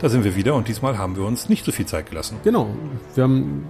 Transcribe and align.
Da 0.00 0.08
sind 0.08 0.22
wir 0.22 0.36
wieder 0.36 0.54
und 0.54 0.68
diesmal 0.68 0.96
haben 0.96 1.16
wir 1.16 1.24
uns 1.24 1.48
nicht 1.48 1.64
so 1.64 1.72
viel 1.72 1.84
Zeit 1.86 2.08
gelassen. 2.08 2.38
Genau. 2.44 2.68
Wir 3.16 3.24
haben, 3.24 3.66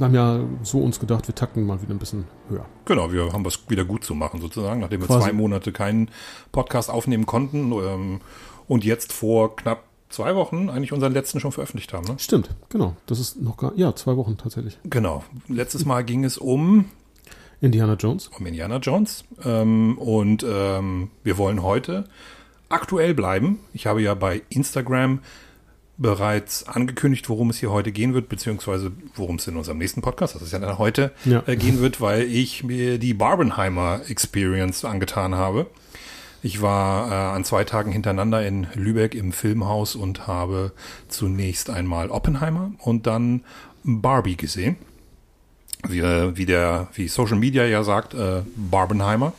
haben 0.00 0.14
ja 0.14 0.40
so 0.62 0.78
uns 0.78 1.00
gedacht, 1.00 1.26
wir 1.26 1.34
takten 1.34 1.66
mal 1.66 1.82
wieder 1.82 1.92
ein 1.92 1.98
bisschen 1.98 2.26
höher. 2.48 2.64
Genau, 2.84 3.10
wir 3.10 3.32
haben 3.32 3.44
was 3.44 3.68
wieder 3.68 3.84
gut 3.84 4.04
zu 4.04 4.14
machen 4.14 4.40
sozusagen, 4.40 4.80
nachdem 4.80 5.00
wir 5.00 5.08
Quasi. 5.08 5.24
zwei 5.24 5.32
Monate 5.32 5.72
keinen 5.72 6.10
Podcast 6.52 6.90
aufnehmen 6.90 7.26
konnten 7.26 7.72
ähm, 7.72 8.20
und 8.68 8.84
jetzt 8.84 9.12
vor 9.12 9.56
knapp 9.56 9.82
zwei 10.10 10.36
Wochen 10.36 10.70
eigentlich 10.70 10.92
unseren 10.92 11.12
letzten 11.12 11.40
schon 11.40 11.50
veröffentlicht 11.50 11.92
haben. 11.92 12.06
Ne? 12.06 12.14
Stimmt, 12.18 12.50
genau. 12.68 12.94
Das 13.06 13.18
ist 13.18 13.42
noch 13.42 13.56
gar, 13.56 13.72
ja, 13.74 13.96
zwei 13.96 14.16
Wochen 14.16 14.36
tatsächlich. 14.36 14.78
Genau. 14.84 15.24
Letztes 15.48 15.84
Mal 15.84 16.04
ging 16.04 16.22
es 16.22 16.38
um, 16.38 16.84
Indiana 17.60 17.94
Jones. 17.94 18.30
um 18.38 18.46
Indiana 18.46 18.76
Jones 18.76 19.24
ähm, 19.44 19.98
und 19.98 20.46
ähm, 20.48 21.10
wir 21.24 21.36
wollen 21.36 21.64
heute 21.64 22.04
aktuell 22.68 23.12
bleiben. 23.12 23.58
Ich 23.72 23.86
habe 23.88 24.02
ja 24.02 24.14
bei 24.14 24.42
Instagram 24.50 25.18
bereits 25.96 26.66
angekündigt, 26.66 27.28
worum 27.28 27.50
es 27.50 27.58
hier 27.58 27.70
heute 27.70 27.92
gehen 27.92 28.14
wird, 28.14 28.28
beziehungsweise 28.28 28.90
worum 29.14 29.36
es 29.36 29.46
in 29.46 29.56
unserem 29.56 29.78
nächsten 29.78 30.02
Podcast, 30.02 30.34
das 30.34 30.42
ist 30.42 30.52
ja 30.52 30.58
dann 30.58 30.78
heute, 30.78 31.12
Ja. 31.24 31.42
äh, 31.46 31.56
gehen 31.56 31.80
wird, 31.80 32.00
weil 32.00 32.22
ich 32.22 32.64
mir 32.64 32.98
die 32.98 33.14
Barbenheimer 33.14 34.00
Experience 34.08 34.84
angetan 34.84 35.34
habe. 35.36 35.66
Ich 36.42 36.60
war 36.60 37.10
äh, 37.10 37.14
an 37.36 37.44
zwei 37.44 37.64
Tagen 37.64 37.92
hintereinander 37.92 38.46
in 38.46 38.66
Lübeck 38.74 39.14
im 39.14 39.32
Filmhaus 39.32 39.94
und 39.94 40.26
habe 40.26 40.72
zunächst 41.08 41.70
einmal 41.70 42.10
Oppenheimer 42.10 42.72
und 42.78 43.06
dann 43.06 43.44
Barbie 43.84 44.36
gesehen. 44.36 44.76
Wie, 45.88 46.00
äh, 46.00 46.36
wie 46.36 46.44
der, 46.46 46.88
wie 46.94 47.08
Social 47.08 47.36
Media 47.38 47.64
ja 47.64 47.82
sagt, 47.84 48.14
äh, 48.14 48.42
Barbenheimer. 48.56 49.32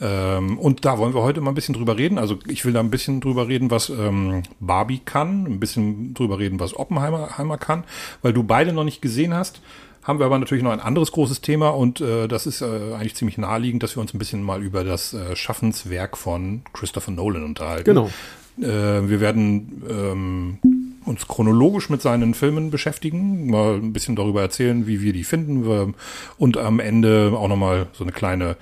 Ähm, 0.00 0.58
und 0.58 0.84
da 0.84 0.98
wollen 0.98 1.14
wir 1.14 1.22
heute 1.22 1.40
mal 1.40 1.50
ein 1.50 1.54
bisschen 1.54 1.74
drüber 1.74 1.98
reden. 1.98 2.18
Also 2.18 2.38
ich 2.46 2.64
will 2.64 2.72
da 2.72 2.80
ein 2.80 2.90
bisschen 2.90 3.20
drüber 3.20 3.48
reden, 3.48 3.70
was 3.70 3.90
ähm, 3.90 4.42
Barbie 4.58 5.00
kann, 5.04 5.46
ein 5.46 5.60
bisschen 5.60 6.14
drüber 6.14 6.38
reden, 6.38 6.58
was 6.58 6.74
Oppenheimer 6.74 7.36
Heimer 7.36 7.58
kann, 7.58 7.84
weil 8.22 8.32
du 8.32 8.42
beide 8.42 8.72
noch 8.72 8.84
nicht 8.84 9.02
gesehen 9.02 9.34
hast. 9.34 9.60
Haben 10.02 10.18
wir 10.18 10.26
aber 10.26 10.38
natürlich 10.38 10.64
noch 10.64 10.72
ein 10.72 10.80
anderes 10.80 11.12
großes 11.12 11.42
Thema 11.42 11.68
und 11.68 12.00
äh, 12.00 12.26
das 12.26 12.46
ist 12.46 12.62
äh, 12.62 12.94
eigentlich 12.94 13.14
ziemlich 13.14 13.36
naheliegend, 13.36 13.82
dass 13.82 13.96
wir 13.96 14.00
uns 14.00 14.14
ein 14.14 14.18
bisschen 14.18 14.42
mal 14.42 14.62
über 14.62 14.82
das 14.82 15.12
äh, 15.12 15.36
Schaffenswerk 15.36 16.16
von 16.16 16.62
Christopher 16.72 17.10
Nolan 17.10 17.44
unterhalten. 17.44 17.84
Genau. 17.84 18.10
Äh, 18.58 19.08
wir 19.08 19.20
werden 19.20 19.82
ähm, 19.88 20.58
uns 21.04 21.28
chronologisch 21.28 21.90
mit 21.90 22.00
seinen 22.00 22.32
Filmen 22.32 22.70
beschäftigen, 22.70 23.50
mal 23.50 23.74
ein 23.74 23.92
bisschen 23.92 24.16
darüber 24.16 24.40
erzählen, 24.40 24.86
wie 24.86 25.02
wir 25.02 25.12
die 25.12 25.24
finden 25.24 25.66
wir, 25.66 25.92
und 26.38 26.56
am 26.56 26.80
Ende 26.80 27.34
auch 27.36 27.48
nochmal 27.48 27.88
so 27.92 28.04
eine 28.04 28.12
kleine 28.12 28.56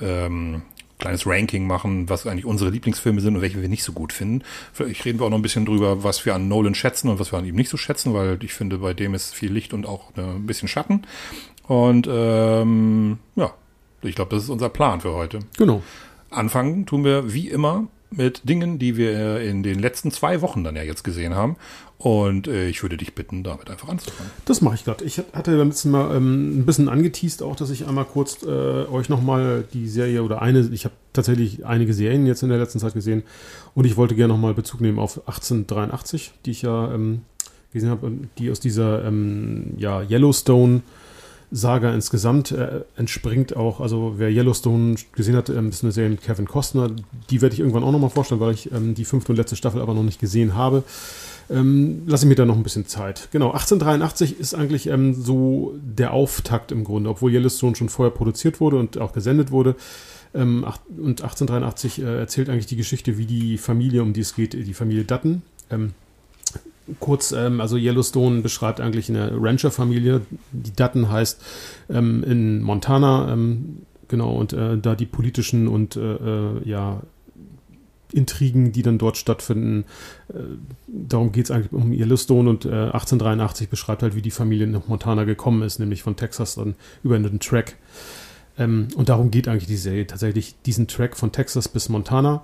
ähm, 0.00 0.62
kleines 0.98 1.26
Ranking 1.26 1.66
machen, 1.66 2.08
was 2.08 2.26
eigentlich 2.26 2.46
unsere 2.46 2.70
Lieblingsfilme 2.70 3.20
sind 3.20 3.36
und 3.36 3.42
welche 3.42 3.60
wir 3.60 3.68
nicht 3.68 3.84
so 3.84 3.92
gut 3.92 4.12
finden. 4.12 4.42
Vielleicht 4.72 5.04
reden 5.04 5.18
wir 5.18 5.26
auch 5.26 5.30
noch 5.30 5.38
ein 5.38 5.42
bisschen 5.42 5.66
drüber, 5.66 6.02
was 6.02 6.24
wir 6.24 6.34
an 6.34 6.48
Nolan 6.48 6.74
schätzen 6.74 7.08
und 7.08 7.18
was 7.18 7.32
wir 7.32 7.38
an 7.38 7.44
ihm 7.44 7.54
nicht 7.54 7.68
so 7.68 7.76
schätzen, 7.76 8.14
weil 8.14 8.38
ich 8.42 8.52
finde, 8.52 8.78
bei 8.78 8.94
dem 8.94 9.14
ist 9.14 9.34
viel 9.34 9.52
Licht 9.52 9.74
und 9.74 9.86
auch 9.86 10.16
äh, 10.16 10.22
ein 10.22 10.46
bisschen 10.46 10.68
Schatten. 10.68 11.02
Und 11.66 12.08
ähm, 12.10 13.18
ja, 13.34 13.52
ich 14.02 14.14
glaube, 14.14 14.34
das 14.34 14.44
ist 14.44 14.50
unser 14.50 14.68
Plan 14.68 15.00
für 15.00 15.14
heute. 15.14 15.40
Genau. 15.58 15.82
Anfangen 16.30 16.86
tun 16.86 17.04
wir 17.04 17.32
wie 17.32 17.48
immer 17.48 17.88
mit 18.10 18.48
Dingen, 18.48 18.78
die 18.78 18.96
wir 18.96 19.40
in 19.40 19.62
den 19.62 19.78
letzten 19.78 20.10
zwei 20.10 20.40
Wochen 20.40 20.64
dann 20.64 20.76
ja 20.76 20.82
jetzt 20.82 21.02
gesehen 21.02 21.34
haben. 21.34 21.56
Und 21.98 22.46
äh, 22.46 22.68
ich 22.68 22.82
würde 22.82 22.98
dich 22.98 23.14
bitten, 23.14 23.42
damit 23.42 23.70
einfach 23.70 23.88
anzufangen. 23.88 24.30
Das 24.44 24.60
mache 24.60 24.74
ich 24.74 24.84
gerade. 24.84 25.04
Ich 25.04 25.18
hatte 25.32 25.56
beim 25.56 25.68
letzten 25.68 25.90
Mal 25.90 26.14
ähm, 26.14 26.60
ein 26.60 26.66
bisschen 26.66 26.90
angeteased 26.90 27.42
auch, 27.42 27.56
dass 27.56 27.70
ich 27.70 27.86
einmal 27.86 28.04
kurz 28.04 28.42
äh, 28.42 28.46
euch 28.46 29.08
nochmal 29.08 29.64
die 29.72 29.88
Serie 29.88 30.22
oder 30.22 30.42
eine, 30.42 30.60
ich 30.72 30.84
habe 30.84 30.94
tatsächlich 31.14 31.64
einige 31.64 31.94
Serien 31.94 32.26
jetzt 32.26 32.42
in 32.42 32.50
der 32.50 32.58
letzten 32.58 32.80
Zeit 32.80 32.92
gesehen 32.92 33.22
und 33.74 33.86
ich 33.86 33.96
wollte 33.96 34.14
gerne 34.14 34.34
nochmal 34.34 34.52
Bezug 34.52 34.82
nehmen 34.82 34.98
auf 34.98 35.26
1883, 35.26 36.32
die 36.44 36.50
ich 36.50 36.62
ja 36.62 36.92
ähm, 36.92 37.22
gesehen 37.72 37.88
habe, 37.88 38.12
die 38.38 38.50
aus 38.50 38.60
dieser 38.60 39.04
ähm, 39.04 39.74
ja, 39.78 40.02
Yellowstone 40.02 40.82
Saga 41.50 41.94
insgesamt 41.94 42.50
äh, 42.50 42.80
entspringt 42.96 43.56
auch, 43.56 43.80
also 43.80 44.14
wer 44.16 44.30
Yellowstone 44.30 44.96
gesehen 45.12 45.36
hat, 45.36 45.48
ähm, 45.48 45.68
ist 45.68 45.82
eine 45.82 45.92
Serie 45.92 46.10
mit 46.10 46.22
Kevin 46.22 46.46
Costner, 46.46 46.90
die 47.30 47.40
werde 47.40 47.54
ich 47.54 47.60
irgendwann 47.60 47.84
auch 47.84 47.92
nochmal 47.92 48.10
vorstellen, 48.10 48.40
weil 48.40 48.54
ich 48.54 48.72
ähm, 48.72 48.94
die 48.94 49.04
fünfte 49.04 49.32
und 49.32 49.36
letzte 49.36 49.56
Staffel 49.56 49.80
aber 49.80 49.94
noch 49.94 50.02
nicht 50.02 50.20
gesehen 50.20 50.54
habe. 50.54 50.82
Ähm, 51.48 52.02
lasse 52.06 52.24
ich 52.24 52.28
mir 52.28 52.34
da 52.34 52.44
noch 52.44 52.56
ein 52.56 52.64
bisschen 52.64 52.86
Zeit. 52.86 53.28
Genau, 53.30 53.52
1883 53.52 54.40
ist 54.40 54.54
eigentlich 54.54 54.88
ähm, 54.88 55.14
so 55.14 55.74
der 55.80 56.12
Auftakt 56.12 56.72
im 56.72 56.82
Grunde, 56.82 57.10
obwohl 57.10 57.32
Yellowstone 57.32 57.76
schon 57.76 57.88
vorher 57.88 58.12
produziert 58.12 58.60
wurde 58.60 58.78
und 58.78 58.98
auch 58.98 59.12
gesendet 59.12 59.52
wurde. 59.52 59.76
Ähm, 60.34 60.64
und 60.98 61.22
1883 61.22 62.02
äh, 62.02 62.18
erzählt 62.18 62.48
eigentlich 62.48 62.66
die 62.66 62.76
Geschichte, 62.76 63.16
wie 63.18 63.26
die 63.26 63.58
Familie, 63.58 64.02
um 64.02 64.12
die 64.12 64.22
es 64.22 64.34
geht, 64.34 64.54
die 64.54 64.74
Familie 64.74 65.04
Dutton. 65.04 65.42
Ähm, 65.70 65.92
kurz, 67.00 67.32
ähm, 67.32 67.60
also 67.60 67.76
Yellowstone 67.76 68.42
beschreibt 68.42 68.80
eigentlich 68.80 69.08
eine 69.08 69.32
Rancher-Familie, 69.32 70.22
die 70.52 70.72
Dutton 70.72 71.10
heißt, 71.10 71.42
ähm, 71.90 72.22
in 72.24 72.62
Montana. 72.62 73.32
Ähm, 73.32 73.82
genau, 74.08 74.36
und 74.36 74.52
äh, 74.52 74.78
da 74.78 74.94
die 74.94 75.06
politischen 75.06 75.68
und 75.68 75.96
äh, 75.96 76.14
äh, 76.14 76.68
ja, 76.68 77.02
Intrigen, 78.12 78.72
die 78.72 78.82
dann 78.82 78.98
dort 78.98 79.16
stattfinden. 79.16 79.84
Äh, 80.28 80.38
darum 80.86 81.32
geht 81.32 81.46
es 81.46 81.50
eigentlich 81.50 81.72
um 81.72 81.92
Yellowstone 81.92 82.48
und 82.48 82.64
äh, 82.64 82.68
1883 82.68 83.68
beschreibt 83.68 84.02
halt, 84.02 84.14
wie 84.14 84.22
die 84.22 84.30
Familie 84.30 84.66
nach 84.66 84.86
Montana 84.86 85.24
gekommen 85.24 85.62
ist, 85.62 85.78
nämlich 85.78 86.02
von 86.02 86.16
Texas 86.16 86.54
dann 86.54 86.76
über 87.02 87.18
den 87.18 87.40
Track. 87.40 87.76
Ähm, 88.58 88.88
und 88.96 89.08
darum 89.08 89.30
geht 89.30 89.48
eigentlich 89.48 89.66
die 89.66 89.76
Serie 89.76 90.06
tatsächlich, 90.06 90.54
diesen 90.64 90.86
Track 90.86 91.16
von 91.16 91.32
Texas 91.32 91.68
bis 91.68 91.88
Montana. 91.88 92.42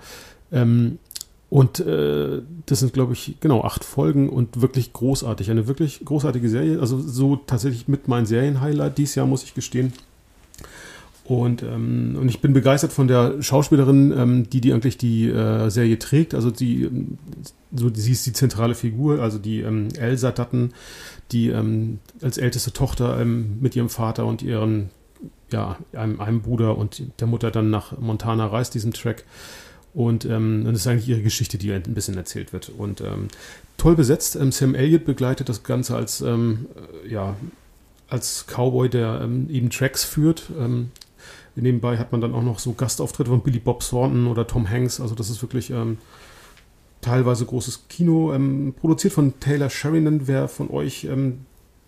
Und 1.53 1.81
äh, 1.81 2.41
das 2.65 2.81
sind, 2.81 2.95
glaube 2.95 3.13
ich, 3.13 3.35
genau 3.41 3.61
acht 3.61 3.85
Folgen 3.85 4.31
und 4.31 4.63
wirklich 4.63 4.95
großartig. 4.95 5.51
Eine 5.51 5.67
wirklich 5.69 6.03
großartige 6.03 6.49
Serie. 6.49 6.81
Also 6.81 6.99
so 6.99 7.37
tatsächlich 7.37 7.89
mit 7.89 8.09
meinem 8.09 8.25
Serienhighlight 8.25 8.97
dieses 8.97 9.17
Jahr, 9.17 9.27
muss 9.27 9.45
ich 9.45 9.53
gestehen. 9.53 9.93
Und, 11.25 11.63
ähm, 11.63 12.17
und 12.19 12.31
ich 12.31 12.41
bin 12.41 12.55
begeistert 12.55 12.95
von 12.95 13.07
der 13.07 13.43
Schauspielerin, 13.43 14.15
ähm, 14.17 14.49
die 14.49 14.63
die 14.63 14.73
eigentlich 14.73 14.97
die 14.97 15.29
äh, 15.29 15.69
Serie 15.69 15.99
trägt. 15.99 16.33
Also 16.33 16.51
die, 16.51 16.85
ähm, 16.85 17.19
so, 17.71 17.91
sie 17.93 18.13
ist 18.13 18.25
die 18.25 18.33
zentrale 18.33 18.75
Figur, 18.75 19.21
also 19.21 19.39
die 19.39 19.61
ähm, 19.61 19.89
Elsa 19.99 20.31
Dutton, 20.31 20.73
die 21.33 21.49
ähm, 21.49 21.99
als 22.23 22.39
älteste 22.39 22.73
Tochter 22.73 23.21
ähm, 23.21 23.59
mit 23.61 23.77
ihrem 23.77 23.91
Vater 23.91 24.25
und 24.25 24.41
ihren, 24.41 24.89
ja, 25.51 25.77
einem, 25.93 26.19
einem 26.19 26.41
Bruder 26.41 26.79
und 26.79 27.03
der 27.21 27.27
Mutter 27.27 27.51
dann 27.51 27.69
nach 27.69 27.99
Montana 27.99 28.47
reist, 28.47 28.73
diesem 28.73 28.95
Track. 28.95 29.27
Und 29.95 30.25
ähm, 30.25 30.65
das 30.65 30.77
ist 30.77 30.87
eigentlich 30.87 31.09
ihre 31.09 31.23
Geschichte, 31.23 31.59
die 31.59 31.73
ein 31.73 31.83
bisschen 31.83 32.17
erzählt 32.17 32.53
wird. 32.53 32.71
Und 32.71 33.03
ähm, 33.03 33.29
toll 33.77 33.95
besetzt. 33.95 34.37
Ähm, 34.37 34.51
Sam 34.51 34.75
Elliott 34.75 35.05
begleitet 35.05 35.49
das 35.49 35.65
Ganze 35.65 35.97
als, 35.97 36.23
ähm, 36.23 36.67
äh, 37.05 37.09
ja, 37.09 37.37
als 38.09 38.47
Cowboy, 38.47 38.89
der 38.89 39.21
ähm, 39.23 39.49
eben 39.51 39.69
Tracks 39.69 40.05
führt. 40.05 40.51
Ähm, 40.59 40.91
nebenbei 41.57 41.99
hat 41.99 42.11
man 42.11 42.23
dann 42.23 42.35
auch 42.35 42.43
noch 42.43 42.59
so 42.59 42.73
Gastauftritte 42.73 43.31
von 43.31 43.43
Billy 43.43 43.59
Bob 43.59 43.81
Thornton 43.81 44.27
oder 44.27 44.47
Tom 44.47 44.69
Hanks. 44.69 44.99
Also 45.01 45.15
das 45.15 45.29
ist 45.29 45.43
wirklich 45.43 45.73
teilweise 47.03 47.45
großes 47.45 47.89
Kino. 47.89 48.35
Produziert 48.81 49.13
von 49.13 49.39
Taylor 49.39 49.69
Sheridan. 49.69 50.27
Wer 50.27 50.49
von 50.49 50.71
euch 50.71 51.07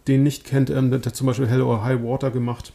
den 0.06 0.22
nicht 0.22 0.44
kennt, 0.44 0.68
der 0.68 0.82
hat 0.82 1.16
zum 1.16 1.26
Beispiel 1.26 1.46
Hell 1.46 1.62
or 1.62 1.82
High 1.82 2.02
Water 2.02 2.30
gemacht. 2.30 2.74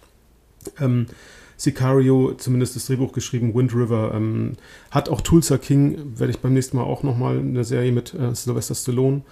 Sicario, 1.60 2.34
zumindest 2.38 2.78
das 2.78 2.86
Drehbuch 2.86 3.12
geschrieben, 3.12 3.54
Wind 3.54 3.76
River, 3.76 4.14
ähm, 4.16 4.54
hat 4.92 5.10
auch 5.10 5.20
Tulsa 5.20 5.58
King, 5.58 5.98
werde 6.16 6.32
ich 6.32 6.40
beim 6.40 6.54
nächsten 6.54 6.78
Mal 6.78 6.84
auch 6.84 7.04
nochmal 7.04 7.38
eine 7.38 7.66
Serie 7.66 7.92
mit 7.92 8.14
äh, 8.14 8.34
Sylvester 8.34 8.76
Stallone, 8.76 9.24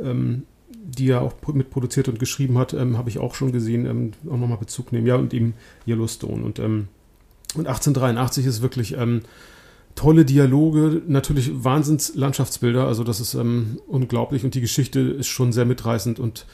ähm, 0.00 0.44
die 0.70 1.10
er 1.10 1.22
auch 1.22 1.34
pro- 1.40 1.52
mitproduziert 1.52 2.08
und 2.08 2.20
geschrieben 2.20 2.56
hat, 2.56 2.72
ähm, 2.72 2.96
habe 2.96 3.10
ich 3.10 3.18
auch 3.18 3.34
schon 3.34 3.50
gesehen, 3.50 3.84
ähm, 3.84 4.12
auch 4.30 4.38
nochmal 4.38 4.58
Bezug 4.58 4.92
nehmen. 4.92 5.08
Ja, 5.08 5.16
und 5.16 5.34
eben 5.34 5.54
Yellowstone. 5.88 6.44
Und, 6.44 6.60
ähm, 6.60 6.86
und 7.56 7.66
1883 7.66 8.46
ist 8.46 8.62
wirklich 8.62 8.96
ähm, 8.96 9.22
tolle 9.96 10.24
Dialoge, 10.24 11.02
natürlich 11.08 11.64
Wahnsinns-Landschaftsbilder, 11.64 12.86
also 12.86 13.02
das 13.02 13.18
ist 13.18 13.34
ähm, 13.34 13.80
unglaublich 13.88 14.44
und 14.44 14.54
die 14.54 14.60
Geschichte 14.60 15.00
ist 15.00 15.26
schon 15.26 15.52
sehr 15.52 15.64
mitreißend 15.64 16.20
und 16.20 16.46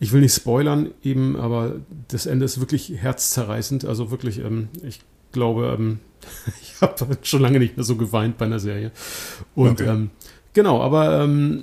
ich 0.00 0.12
will 0.12 0.20
nicht 0.20 0.34
spoilern 0.34 0.90
eben, 1.02 1.36
aber 1.36 1.76
das 2.08 2.26
Ende 2.26 2.44
ist 2.44 2.60
wirklich 2.60 2.92
herzzerreißend. 2.94 3.84
Also 3.84 4.10
wirklich, 4.10 4.38
ähm, 4.40 4.68
ich 4.82 5.00
glaube, 5.32 5.76
ähm, 5.78 5.98
ich 6.62 6.80
habe 6.80 7.18
schon 7.22 7.40
lange 7.42 7.58
nicht 7.58 7.76
mehr 7.76 7.84
so 7.84 7.96
geweint 7.96 8.38
bei 8.38 8.46
einer 8.46 8.60
Serie. 8.60 8.90
Und 9.54 9.80
Okay. 9.80 9.88
ähm, 9.88 10.10
genau, 10.52 10.80
aber 10.80 11.20
ähm, 11.22 11.62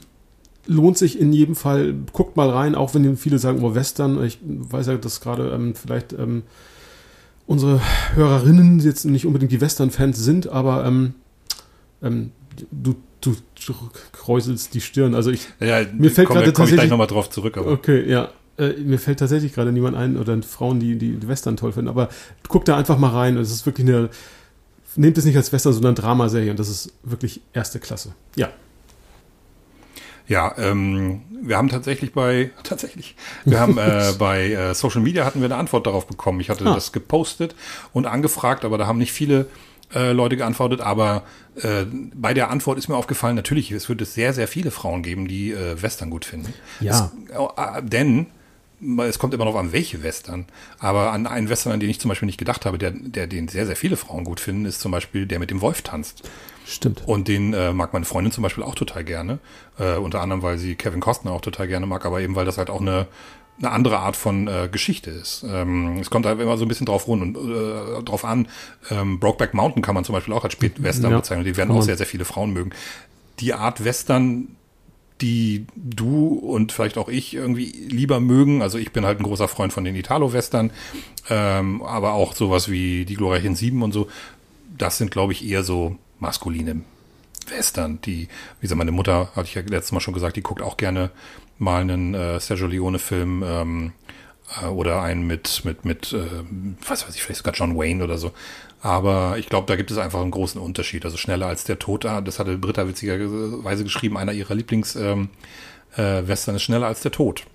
lohnt 0.67 0.97
sich 0.97 1.19
in 1.19 1.33
jedem 1.33 1.55
Fall. 1.55 1.93
Guckt 2.13 2.37
mal 2.37 2.49
rein, 2.49 2.75
auch 2.75 2.93
wenn 2.93 3.17
viele 3.17 3.39
sagen, 3.39 3.63
oh, 3.63 3.75
Western. 3.75 4.23
Ich 4.23 4.39
weiß 4.43 4.87
ja, 4.87 4.97
dass 4.97 5.21
gerade 5.21 5.51
ähm, 5.51 5.75
vielleicht 5.75 6.13
ähm, 6.13 6.43
unsere 7.47 7.81
Hörerinnen 8.13 8.79
jetzt 8.79 9.05
nicht 9.05 9.25
unbedingt 9.25 9.51
die 9.51 9.61
Western-Fans 9.61 10.17
sind, 10.17 10.47
aber 10.47 10.85
du, 12.71 12.95
du, 13.21 13.35
du 13.65 13.73
kräuselst 14.11 14.73
die 14.73 14.81
Stirn. 14.81 15.15
Also 15.15 15.31
ich 15.31 15.47
Ja, 15.59 15.83
Mir 15.93 16.11
fällt 16.11 16.27
gerade 16.27 16.39
komme 16.39 16.39
ich 16.39 16.43
gleich 16.43 16.53
tatsächlich- 16.53 16.89
nochmal 16.89 17.07
drauf 17.07 17.29
zurück. 17.29 17.57
Aber 17.57 17.71
Okay, 17.71 18.09
ja. 18.09 18.29
Äh, 18.57 18.73
mir 18.81 18.99
fällt 18.99 19.19
tatsächlich 19.19 19.53
gerade 19.53 19.71
niemand 19.71 19.95
ein 19.95 20.17
oder 20.17 20.41
Frauen, 20.43 20.79
die, 20.79 20.97
die 20.97 21.15
die 21.15 21.27
Western 21.27 21.55
toll 21.57 21.71
finden. 21.71 21.89
Aber 21.89 22.09
guck 22.47 22.65
da 22.65 22.75
einfach 22.75 22.97
mal 22.97 23.09
rein. 23.09 23.37
Es 23.37 23.51
ist 23.51 23.65
wirklich 23.65 23.87
eine. 23.87 24.09
Nehmt 24.97 25.17
es 25.17 25.23
nicht 25.23 25.37
als 25.37 25.53
Western, 25.53 25.71
sondern 25.71 25.95
Dramaserie. 25.95 26.51
Und 26.51 26.59
das 26.59 26.67
ist 26.67 26.93
wirklich 27.03 27.41
erste 27.53 27.79
Klasse. 27.79 28.13
Ja. 28.35 28.49
Ja, 30.27 30.53
ähm, 30.57 31.21
wir 31.41 31.57
haben 31.57 31.69
tatsächlich 31.69 32.13
bei, 32.13 32.51
tatsächlich, 32.63 33.15
wir 33.45 33.59
haben 33.59 33.77
äh, 33.77 34.13
bei 34.19 34.51
äh, 34.51 34.73
Social 34.75 35.01
Media 35.01 35.25
hatten 35.25 35.39
wir 35.39 35.45
eine 35.45 35.55
Antwort 35.55 35.87
darauf 35.87 36.07
bekommen. 36.07 36.39
Ich 36.39 36.49
hatte 36.49 36.65
ah. 36.65 36.73
das 36.73 36.91
gepostet 36.91 37.55
und 37.93 38.05
angefragt, 38.05 38.63
aber 38.63 38.77
da 38.77 38.87
haben 38.87 38.99
nicht 38.99 39.11
viele 39.11 39.47
äh, 39.93 40.11
Leute 40.11 40.37
geantwortet, 40.37 40.81
aber 40.81 41.23
äh, 41.55 41.85
bei 42.13 42.33
der 42.33 42.49
Antwort 42.49 42.77
ist 42.77 42.87
mir 42.87 42.95
aufgefallen, 42.95 43.35
natürlich, 43.35 43.71
es 43.71 43.89
wird 43.89 44.01
es 44.01 44.13
sehr, 44.13 44.33
sehr 44.33 44.47
viele 44.47 44.71
Frauen 44.71 45.03
geben, 45.03 45.27
die 45.27 45.51
äh, 45.51 45.81
Western 45.81 46.09
gut 46.09 46.25
finden. 46.25 46.53
Ja. 46.79 47.11
Es, 47.29 47.33
äh, 47.57 47.83
denn 47.83 48.27
es 49.07 49.19
kommt 49.19 49.33
immer 49.33 49.45
noch 49.45 49.55
an 49.55 49.73
welche 49.73 50.01
Western, 50.01 50.45
aber 50.79 51.11
an 51.11 51.27
einen 51.27 51.49
Western, 51.49 51.73
an 51.73 51.79
den 51.79 51.89
ich 51.89 51.99
zum 51.99 52.09
Beispiel 52.09 52.25
nicht 52.25 52.39
gedacht 52.39 52.65
habe, 52.65 52.77
der, 52.77 52.91
der 52.91 53.27
den 53.27 53.47
sehr, 53.47 53.67
sehr 53.67 53.75
viele 53.75 53.95
Frauen 53.95 54.23
gut 54.23 54.39
finden, 54.39 54.65
ist 54.65 54.81
zum 54.81 54.91
Beispiel 54.91 55.27
der 55.27 55.39
mit 55.39 55.51
dem 55.51 55.61
Wolf 55.61 55.83
tanzt. 55.83 56.23
Stimmt. 56.65 57.03
Und 57.05 57.27
den 57.27 57.53
äh, 57.53 57.73
mag 57.73 57.93
meine 57.93 58.05
Freundin 58.05 58.31
zum 58.31 58.43
Beispiel 58.43 58.63
auch 58.63 58.75
total 58.75 59.03
gerne. 59.03 59.39
Äh, 59.77 59.97
unter 59.97 60.21
anderem, 60.21 60.41
weil 60.41 60.57
sie 60.57 60.75
Kevin 60.75 60.99
Costner 60.99 61.31
auch 61.31 61.41
total 61.41 61.67
gerne 61.67 61.85
mag, 61.85 62.05
aber 62.05 62.21
eben, 62.21 62.35
weil 62.35 62.45
das 62.45 62.57
halt 62.57 62.69
auch 62.69 62.81
eine, 62.81 63.07
eine 63.59 63.71
andere 63.71 63.99
Art 63.99 64.15
von 64.15 64.47
äh, 64.47 64.69
Geschichte 64.71 65.11
ist. 65.11 65.45
Ähm, 65.47 65.97
es 65.99 66.09
kommt 66.09 66.25
halt 66.25 66.39
immer 66.39 66.57
so 66.57 66.65
ein 66.65 66.67
bisschen 66.67 66.85
drauf 66.85 67.07
rund 67.07 67.37
und 67.37 67.51
äh, 67.51 68.03
drauf 68.03 68.25
an. 68.25 68.47
Ähm, 68.89 69.19
Brokeback 69.19 69.53
Mountain 69.53 69.81
kann 69.81 69.95
man 69.95 70.03
zum 70.03 70.13
Beispiel 70.13 70.33
auch 70.33 70.43
als 70.43 70.53
Spätwestern 70.53 71.11
ja, 71.11 71.17
bezeichnen. 71.17 71.45
Die 71.45 71.57
werden 71.57 71.71
auch 71.71 71.81
sehr, 71.81 71.97
sehr 71.97 72.07
viele 72.07 72.25
Frauen 72.25 72.53
mögen. 72.53 72.71
Die 73.39 73.53
Art 73.53 73.83
Western, 73.83 74.55
die 75.21 75.65
du 75.75 76.27
und 76.29 76.71
vielleicht 76.71 76.97
auch 76.97 77.07
ich 77.07 77.35
irgendwie 77.35 77.65
lieber 77.65 78.19
mögen. 78.19 78.61
Also 78.61 78.77
ich 78.77 78.91
bin 78.91 79.05
halt 79.05 79.19
ein 79.19 79.23
großer 79.23 79.47
Freund 79.47 79.71
von 79.73 79.83
den 79.83 79.95
Italo-Western, 79.95 80.71
ähm, 81.29 81.83
aber 81.83 82.13
auch 82.13 82.33
sowas 82.33 82.69
wie 82.69 83.05
die 83.05 83.15
glorreichen 83.15 83.55
Sieben 83.55 83.83
und 83.83 83.91
so. 83.91 84.07
Das 84.77 84.97
sind, 84.97 85.11
glaube 85.11 85.33
ich, 85.33 85.47
eher 85.47 85.63
so 85.63 85.97
maskuline 86.19 86.81
Western, 87.51 87.99
die, 88.01 88.27
wie 88.59 88.61
gesagt, 88.61 88.77
meine 88.77 88.91
Mutter, 88.91 89.29
hatte 89.35 89.47
ich 89.47 89.55
ja 89.55 89.61
letztes 89.61 89.91
Mal 89.91 89.99
schon 89.99 90.13
gesagt, 90.13 90.35
die 90.35 90.41
guckt 90.41 90.61
auch 90.61 90.77
gerne 90.77 91.11
mal 91.57 91.81
einen 91.81 92.13
äh, 92.13 92.39
Sergio 92.39 92.67
Leone-Film 92.67 93.43
ähm, 93.45 93.93
äh, 94.61 94.65
oder 94.65 95.01
einen 95.01 95.27
mit, 95.27 95.63
mit, 95.63 95.85
mit, 95.85 96.13
äh, 96.13 96.25
was 96.87 97.07
weiß 97.07 97.15
ich, 97.15 97.21
vielleicht 97.21 97.39
sogar 97.39 97.53
John 97.53 97.77
Wayne 97.77 98.03
oder 98.03 98.17
so. 98.17 98.31
Aber 98.81 99.37
ich 99.37 99.47
glaube, 99.47 99.67
da 99.67 99.75
gibt 99.75 99.91
es 99.91 99.97
einfach 99.97 100.21
einen 100.21 100.31
großen 100.31 100.59
Unterschied. 100.59 101.05
Also 101.05 101.17
schneller 101.17 101.45
als 101.45 101.63
der 101.63 101.77
Tod, 101.77 102.05
ah, 102.05 102.21
das 102.21 102.39
hatte 102.39 102.57
Britta 102.57 102.87
witzigerweise 102.87 103.83
geschrieben, 103.83 104.17
einer 104.17 104.33
ihrer 104.33 104.55
Lieblings-Western 104.55 105.29
ähm, 105.97 106.29
äh, 106.29 106.55
ist 106.55 106.61
schneller 106.63 106.87
als 106.87 107.01
der 107.01 107.11
Tod. 107.11 107.45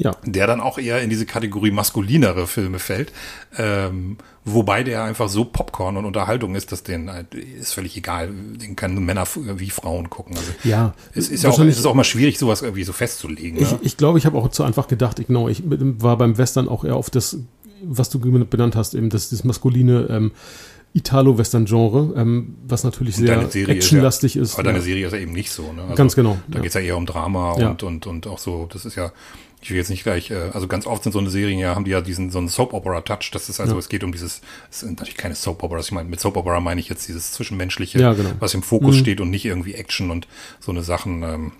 Ja. 0.00 0.12
Der 0.24 0.46
dann 0.46 0.60
auch 0.60 0.78
eher 0.78 1.02
in 1.02 1.10
diese 1.10 1.26
Kategorie 1.26 1.72
maskulinere 1.72 2.46
Filme 2.46 2.78
fällt. 2.78 3.12
Ähm, 3.56 4.16
wobei 4.44 4.84
der 4.84 5.02
einfach 5.02 5.28
so 5.28 5.44
Popcorn 5.44 5.96
und 5.96 6.04
Unterhaltung 6.04 6.54
ist, 6.54 6.70
dass 6.70 6.84
den 6.84 7.10
halt, 7.10 7.34
ist 7.34 7.74
völlig 7.74 7.96
egal. 7.96 8.30
Den 8.30 8.76
können 8.76 9.04
Männer 9.04 9.26
wie 9.34 9.70
Frauen 9.70 10.08
gucken. 10.08 10.36
Also 10.36 10.52
ja. 10.62 10.94
Es 11.14 11.28
ist 11.28 11.42
ja 11.42 11.50
auch, 11.50 11.58
es 11.58 11.78
ist 11.78 11.84
auch 11.84 11.94
mal 11.94 12.04
schwierig, 12.04 12.38
sowas 12.38 12.62
irgendwie 12.62 12.84
so 12.84 12.92
festzulegen. 12.92 13.60
Ich, 13.60 13.72
ne? 13.72 13.80
ich 13.82 13.96
glaube, 13.96 14.18
ich 14.18 14.26
habe 14.26 14.38
auch 14.38 14.48
zu 14.50 14.62
einfach 14.62 14.86
gedacht, 14.86 15.18
ich, 15.18 15.26
genau, 15.26 15.48
ich 15.48 15.64
war 15.66 16.16
beim 16.16 16.38
Western 16.38 16.68
auch 16.68 16.84
eher 16.84 16.94
auf 16.94 17.10
das, 17.10 17.38
was 17.82 18.08
du 18.08 18.20
benannt 18.20 18.76
hast, 18.76 18.94
eben 18.94 19.10
das, 19.10 19.30
das 19.30 19.42
maskuline, 19.42 20.06
ähm, 20.10 20.30
Italo-Western-Genre, 20.94 22.14
ähm, 22.16 22.56
was 22.66 22.82
natürlich 22.82 23.16
sehr 23.16 23.42
actionlastig 23.42 24.36
ist. 24.36 24.52
Ja, 24.52 24.58
aber 24.58 24.64
deine 24.64 24.80
Serie 24.80 25.06
ist 25.06 25.12
ja 25.12 25.18
eben 25.18 25.32
nicht 25.32 25.50
so. 25.50 25.72
Ne? 25.72 25.82
Also, 25.82 25.94
Ganz 25.94 26.16
genau. 26.16 26.38
Da 26.48 26.56
ja. 26.56 26.62
geht 26.62 26.68
es 26.68 26.74
ja 26.74 26.80
eher 26.80 26.96
um 26.96 27.04
Drama 27.04 27.56
ja. 27.58 27.70
und, 27.70 27.82
und, 27.82 28.06
und 28.06 28.26
auch 28.26 28.38
so, 28.38 28.68
das 28.72 28.84
ist 28.84 28.96
ja 28.96 29.12
ich 29.60 29.70
will 29.70 29.76
jetzt 29.76 29.90
nicht 29.90 30.04
gleich, 30.04 30.30
äh, 30.30 30.50
also 30.52 30.68
ganz 30.68 30.86
oft 30.86 31.02
sind 31.02 31.12
so 31.12 31.18
eine 31.18 31.30
Serien 31.30 31.58
ja, 31.58 31.74
haben 31.74 31.84
die 31.84 31.90
ja 31.90 32.00
diesen, 32.00 32.30
so 32.30 32.38
einen 32.38 32.48
Soap-Opera-Touch. 32.48 33.30
Das 33.32 33.48
ist 33.48 33.60
also, 33.60 33.74
ja. 33.74 33.78
es 33.78 33.88
geht 33.88 34.04
um 34.04 34.12
dieses, 34.12 34.40
es 34.70 34.80
sind 34.80 34.98
natürlich 34.98 35.16
keine 35.16 35.34
Soap-Operas. 35.34 35.86
Ich 35.86 35.92
meine, 35.92 36.08
mit 36.08 36.20
Soap-Opera 36.20 36.60
meine 36.60 36.80
ich 36.80 36.88
jetzt 36.88 37.08
dieses 37.08 37.32
Zwischenmenschliche, 37.32 37.98
ja, 37.98 38.12
genau. 38.12 38.30
was 38.38 38.54
im 38.54 38.62
Fokus 38.62 38.96
mhm. 38.96 39.00
steht 39.00 39.20
und 39.20 39.30
nicht 39.30 39.44
irgendwie 39.44 39.74
Action 39.74 40.10
und 40.10 40.28
so 40.60 40.70
eine 40.70 40.82
Sachen, 40.82 41.22
ähm, 41.22 41.52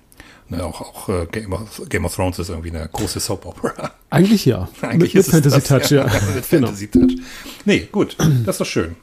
ne, 0.48 0.64
auch, 0.64 0.80
auch 0.80 1.08
äh, 1.08 1.26
Game, 1.26 1.52
of, 1.52 1.82
Game 1.88 2.04
of 2.04 2.14
Thrones 2.14 2.38
ist 2.38 2.50
irgendwie 2.50 2.70
eine 2.70 2.88
große 2.88 3.18
Soap-Opera. 3.18 3.92
Eigentlich 4.10 4.44
ja. 4.44 4.68
Eigentlich 4.80 5.14
mit, 5.14 5.26
mit 5.26 5.44
Fantasy-Touch, 5.44 5.90
ja. 5.90 6.06
ja. 6.06 6.12
mit 6.34 6.48
genau. 6.48 6.66
Fantasy-Touch. 6.68 7.16
Nee, 7.64 7.88
gut, 7.90 8.16
das 8.18 8.54
ist 8.54 8.60
doch 8.60 8.66
schön. 8.66 8.96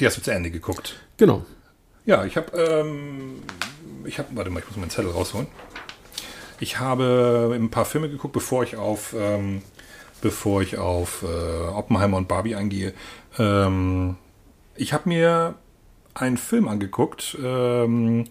Die 0.00 0.06
hast 0.06 0.16
du 0.16 0.22
zu 0.22 0.30
Ende 0.30 0.50
geguckt. 0.50 0.96
Genau. 1.16 1.44
Ja, 2.06 2.24
ich 2.24 2.36
habe, 2.36 2.56
ähm, 2.56 3.42
ich 4.04 4.18
habe, 4.18 4.28
warte 4.34 4.50
mal, 4.50 4.60
ich 4.60 4.66
muss 4.66 4.76
meinen 4.76 4.90
Zettel 4.90 5.10
rausholen. 5.10 5.48
Ich 6.60 6.78
habe 6.78 7.52
ein 7.54 7.70
paar 7.70 7.84
Filme 7.84 8.08
geguckt, 8.08 8.32
bevor 8.32 8.62
ich 8.62 8.76
auf, 8.76 9.14
ähm, 9.18 9.62
bevor 10.22 10.62
ich 10.62 10.78
auf 10.78 11.22
äh, 11.22 11.68
Oppenheimer 11.68 12.16
und 12.16 12.28
Barbie 12.28 12.54
eingehe. 12.54 12.94
Ähm, 13.38 14.16
ich 14.74 14.92
habe 14.92 15.08
mir 15.08 15.54
einen 16.14 16.36
Film 16.36 16.68
angeguckt 16.68 17.36
ähm, 17.42 18.24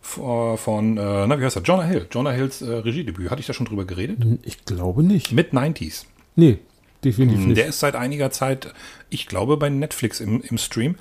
von, 0.00 0.96
äh, 0.96 1.26
na, 1.26 1.38
wie 1.38 1.44
heißt 1.44 1.56
er? 1.56 1.62
Jonah 1.62 1.84
Hill. 1.84 2.06
Jonah 2.10 2.32
Hills 2.32 2.62
äh, 2.62 2.70
Regiedebüt. 2.70 3.30
Hatte 3.30 3.40
ich 3.40 3.46
da 3.46 3.52
schon 3.52 3.66
drüber 3.66 3.84
geredet? 3.84 4.18
Ich 4.42 4.64
glaube 4.64 5.02
nicht. 5.02 5.32
Mit 5.32 5.52
90s. 5.52 6.04
Nee, 6.36 6.58
definitiv 7.04 7.46
nicht. 7.46 7.56
Der 7.56 7.66
ist 7.66 7.80
seit 7.80 7.96
einiger 7.96 8.30
Zeit, 8.30 8.72
ich 9.08 9.26
glaube, 9.26 9.56
bei 9.56 9.68
Netflix 9.68 10.20
im, 10.20 10.42
im 10.42 10.58
Stream. 10.58 10.96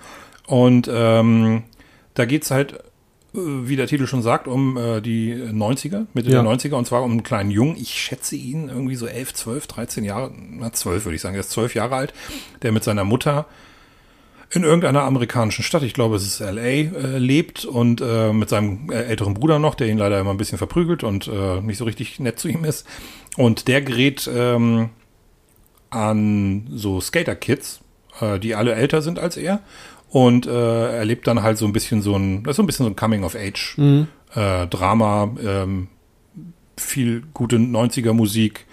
Und 0.47 0.89
ähm, 0.91 1.63
da 2.13 2.25
geht 2.25 2.43
es 2.43 2.51
halt 2.51 2.83
wie 3.33 3.75
der 3.75 3.87
Titel 3.87 4.07
schon 4.07 4.21
sagt, 4.21 4.47
um 4.47 4.77
äh, 4.77 5.01
die 5.01 5.33
90er, 5.33 6.07
Mitte 6.13 6.31
ja. 6.31 6.41
der 6.41 6.51
90er, 6.51 6.73
und 6.73 6.85
zwar 6.85 7.03
um 7.03 7.11
einen 7.11 7.23
kleinen 7.23 7.51
Jungen. 7.51 7.75
Ich 7.77 7.93
schätze 7.93 8.35
ihn 8.35 8.69
irgendwie 8.69 8.95
so 8.95 9.05
11, 9.05 9.33
12, 9.33 9.67
13 9.67 10.03
Jahre, 10.03 10.31
na 10.35 10.71
12 10.71 11.05
würde 11.05 11.15
ich 11.15 11.21
sagen, 11.21 11.35
er 11.35 11.41
ist 11.41 11.51
12 11.51 11.75
Jahre 11.75 11.95
alt, 11.95 12.13
der 12.61 12.71
mit 12.71 12.83
seiner 12.83 13.03
Mutter 13.03 13.45
in 14.51 14.63
irgendeiner 14.63 15.03
amerikanischen 15.03 15.63
Stadt, 15.63 15.83
ich 15.83 15.93
glaube 15.93 16.15
es 16.15 16.23
ist 16.23 16.39
LA, 16.39 16.61
äh, 16.61 17.17
lebt 17.19 17.65
und 17.65 18.01
äh, 18.01 18.33
mit 18.33 18.49
seinem 18.49 18.89
äh, 18.91 19.03
älteren 19.03 19.35
Bruder 19.35 19.59
noch, 19.59 19.75
der 19.75 19.87
ihn 19.87 19.99
leider 19.99 20.19
immer 20.19 20.31
ein 20.31 20.37
bisschen 20.37 20.57
verprügelt 20.57 21.04
und 21.04 21.27
äh, 21.27 21.61
nicht 21.61 21.77
so 21.77 21.85
richtig 21.85 22.19
nett 22.19 22.39
zu 22.39 22.47
ihm 22.47 22.65
ist. 22.65 22.87
Und 23.37 23.68
der 23.68 23.81
gerät 23.81 24.30
ähm, 24.33 24.89
an 25.92 26.68
so 26.73 26.99
Skater-Kids, 26.99 27.81
äh, 28.21 28.39
die 28.39 28.56
alle 28.56 28.73
älter 28.73 29.04
sind 29.04 29.19
als 29.19 29.37
er 29.37 29.61
und 30.09 30.47
äh, 30.47 30.97
erlebt 30.97 31.28
dann 31.28 31.44
halt 31.44 31.57
so 31.57 31.66
ein 31.66 31.73
bisschen 31.73 32.01
so 32.01 32.16
ein, 32.16 32.44
das 32.44 32.51
ist 32.51 32.57
so 32.57 32.63
ein 32.63 32.66
bisschen 32.66 32.85
so 32.85 32.92
ein 32.92 32.95
Coming-of-Age-Drama, 32.95 35.25
mhm. 35.25 35.37
äh, 35.37 35.63
ähm, 35.63 35.89
viel 36.78 37.23
gute 37.33 37.57
90er-Musik, 37.57 38.66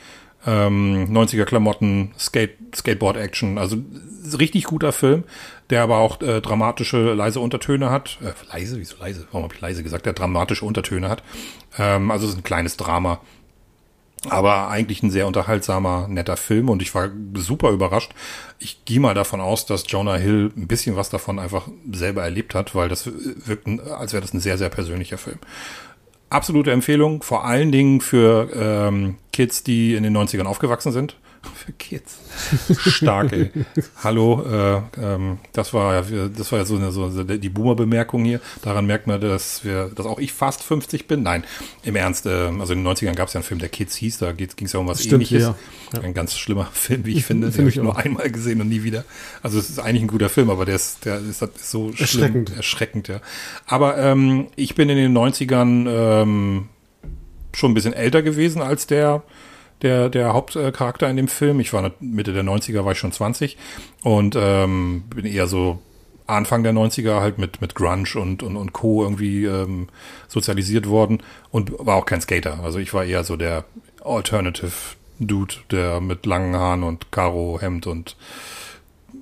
ähm, 0.46 1.08
90er-Klamotten, 1.10 2.12
Skate, 2.18 2.56
Skateboard-Action, 2.74 3.58
also 3.58 3.76
richtig 4.38 4.64
guter 4.64 4.92
Film, 4.92 5.24
der 5.70 5.82
aber 5.82 5.98
auch 5.98 6.20
äh, 6.22 6.40
dramatische, 6.40 7.12
leise 7.14 7.40
Untertöne 7.40 7.90
hat. 7.90 8.18
Äh, 8.22 8.32
leise, 8.52 8.78
wieso 8.78 8.96
leise? 8.98 9.26
Warum 9.30 9.44
habe 9.44 9.54
ich 9.54 9.60
leise 9.60 9.82
gesagt? 9.82 10.06
Der 10.06 10.14
dramatische 10.14 10.64
Untertöne 10.64 11.08
hat. 11.08 11.22
Ähm, 11.78 12.10
also 12.10 12.26
es 12.26 12.32
ist 12.32 12.38
ein 12.38 12.44
kleines 12.44 12.76
Drama. 12.76 13.20
Aber 14.30 14.68
eigentlich 14.68 15.02
ein 15.02 15.10
sehr 15.10 15.26
unterhaltsamer, 15.26 16.08
netter 16.08 16.36
Film 16.36 16.68
und 16.68 16.82
ich 16.82 16.94
war 16.94 17.10
super 17.34 17.70
überrascht. 17.70 18.12
Ich 18.58 18.84
gehe 18.84 19.00
mal 19.00 19.14
davon 19.14 19.40
aus, 19.40 19.66
dass 19.66 19.84
Jonah 19.88 20.16
Hill 20.16 20.52
ein 20.56 20.66
bisschen 20.66 20.96
was 20.96 21.10
davon 21.10 21.38
einfach 21.38 21.68
selber 21.90 22.22
erlebt 22.22 22.54
hat, 22.54 22.74
weil 22.74 22.88
das 22.88 23.10
wirkt, 23.46 23.68
als 23.90 24.12
wäre 24.12 24.22
das 24.22 24.34
ein 24.34 24.40
sehr, 24.40 24.58
sehr 24.58 24.68
persönlicher 24.68 25.18
Film. 25.18 25.38
Absolute 26.30 26.72
Empfehlung, 26.72 27.22
vor 27.22 27.44
allen 27.44 27.70
Dingen 27.70 28.00
für 28.00 28.50
ähm, 28.54 29.16
Kids, 29.32 29.62
die 29.62 29.94
in 29.94 30.02
den 30.02 30.16
90ern 30.16 30.44
aufgewachsen 30.44 30.92
sind 30.92 31.16
für 31.54 31.72
Kids. 31.72 32.18
Stark, 32.78 33.32
ey. 33.32 33.50
Hallo, 34.04 34.42
äh, 34.42 34.82
ähm, 35.00 35.38
das 35.52 35.74
war 35.74 35.94
ja, 35.94 36.28
das 36.28 36.52
war 36.52 36.58
ja 36.58 36.64
so 36.64 36.76
eine 36.76 36.92
so 36.92 37.24
die 37.24 37.48
Boomer-Bemerkung 37.48 38.24
hier. 38.24 38.40
Daran 38.62 38.86
merkt 38.86 39.06
man, 39.06 39.20
dass 39.20 39.64
wir, 39.64 39.90
dass 39.94 40.06
auch 40.06 40.18
ich 40.18 40.32
fast 40.32 40.62
50 40.62 41.08
bin. 41.08 41.22
Nein, 41.22 41.44
im 41.82 41.96
Ernst, 41.96 42.26
äh, 42.26 42.50
also 42.58 42.72
in 42.72 42.84
den 42.84 42.92
90ern 42.92 43.14
gab 43.14 43.28
es 43.28 43.34
ja 43.34 43.38
einen 43.38 43.46
Film, 43.46 43.60
der 43.60 43.68
Kids 43.68 43.96
hieß, 43.96 44.18
da 44.18 44.32
ging 44.32 44.48
es 44.60 44.72
ja 44.72 44.80
um 44.80 44.86
was 44.86 45.00
Stimmt, 45.00 45.14
ähnliches. 45.14 45.42
Ja. 45.42 45.56
Ja. 45.94 46.00
Ein 46.02 46.14
ganz 46.14 46.36
schlimmer 46.36 46.68
Film, 46.72 47.04
wie 47.06 47.14
ich 47.14 47.24
finde. 47.26 47.50
Den 47.50 47.58
habe 47.58 47.68
ich 47.68 47.76
nur 47.76 47.96
einmal 47.96 48.30
gesehen 48.30 48.60
und 48.60 48.68
nie 48.68 48.82
wieder. 48.82 49.04
Also 49.42 49.58
es 49.58 49.70
ist 49.70 49.78
eigentlich 49.78 50.02
ein 50.02 50.08
guter 50.08 50.28
Film, 50.28 50.50
aber 50.50 50.64
der 50.64 50.76
ist, 50.76 51.04
der 51.04 51.18
ist, 51.18 51.42
ist 51.42 51.70
so 51.70 51.90
erschreckend. 51.90 52.48
Schlimm, 52.48 52.58
erschreckend, 52.58 53.08
ja. 53.08 53.20
Aber 53.66 53.98
ähm, 53.98 54.48
ich 54.56 54.74
bin 54.74 54.88
in 54.88 54.96
den 54.96 55.16
90ern 55.16 55.88
ähm, 55.88 56.68
schon 57.54 57.70
ein 57.70 57.74
bisschen 57.74 57.94
älter 57.94 58.22
gewesen 58.22 58.62
als 58.62 58.86
der 58.86 59.22
der, 59.82 60.08
der 60.08 60.32
Hauptcharakter 60.32 61.08
in 61.08 61.16
dem 61.16 61.28
Film. 61.28 61.60
Ich 61.60 61.72
war 61.72 61.92
Mitte 62.00 62.32
der 62.32 62.44
90er, 62.44 62.84
war 62.84 62.92
ich 62.92 62.98
schon 62.98 63.12
20 63.12 63.56
und 64.02 64.36
ähm, 64.38 65.04
bin 65.14 65.26
eher 65.26 65.46
so 65.46 65.78
Anfang 66.26 66.62
der 66.62 66.72
90er 66.72 67.20
halt 67.20 67.38
mit, 67.38 67.60
mit 67.60 67.74
Grunge 67.74 68.08
und, 68.16 68.42
und, 68.42 68.56
und 68.56 68.72
Co. 68.72 69.02
irgendwie 69.02 69.44
ähm, 69.44 69.88
sozialisiert 70.28 70.88
worden 70.88 71.22
und 71.50 71.72
war 71.78 71.96
auch 71.96 72.06
kein 72.06 72.20
Skater. 72.20 72.60
Also 72.62 72.78
ich 72.78 72.92
war 72.94 73.04
eher 73.04 73.22
so 73.22 73.36
der 73.36 73.64
Alternative 74.04 74.72
Dude, 75.18 75.54
der 75.70 76.00
mit 76.00 76.26
langen 76.26 76.56
Haaren 76.56 76.82
und 76.82 77.10
Karo-Hemd 77.12 77.86
und 77.86 78.16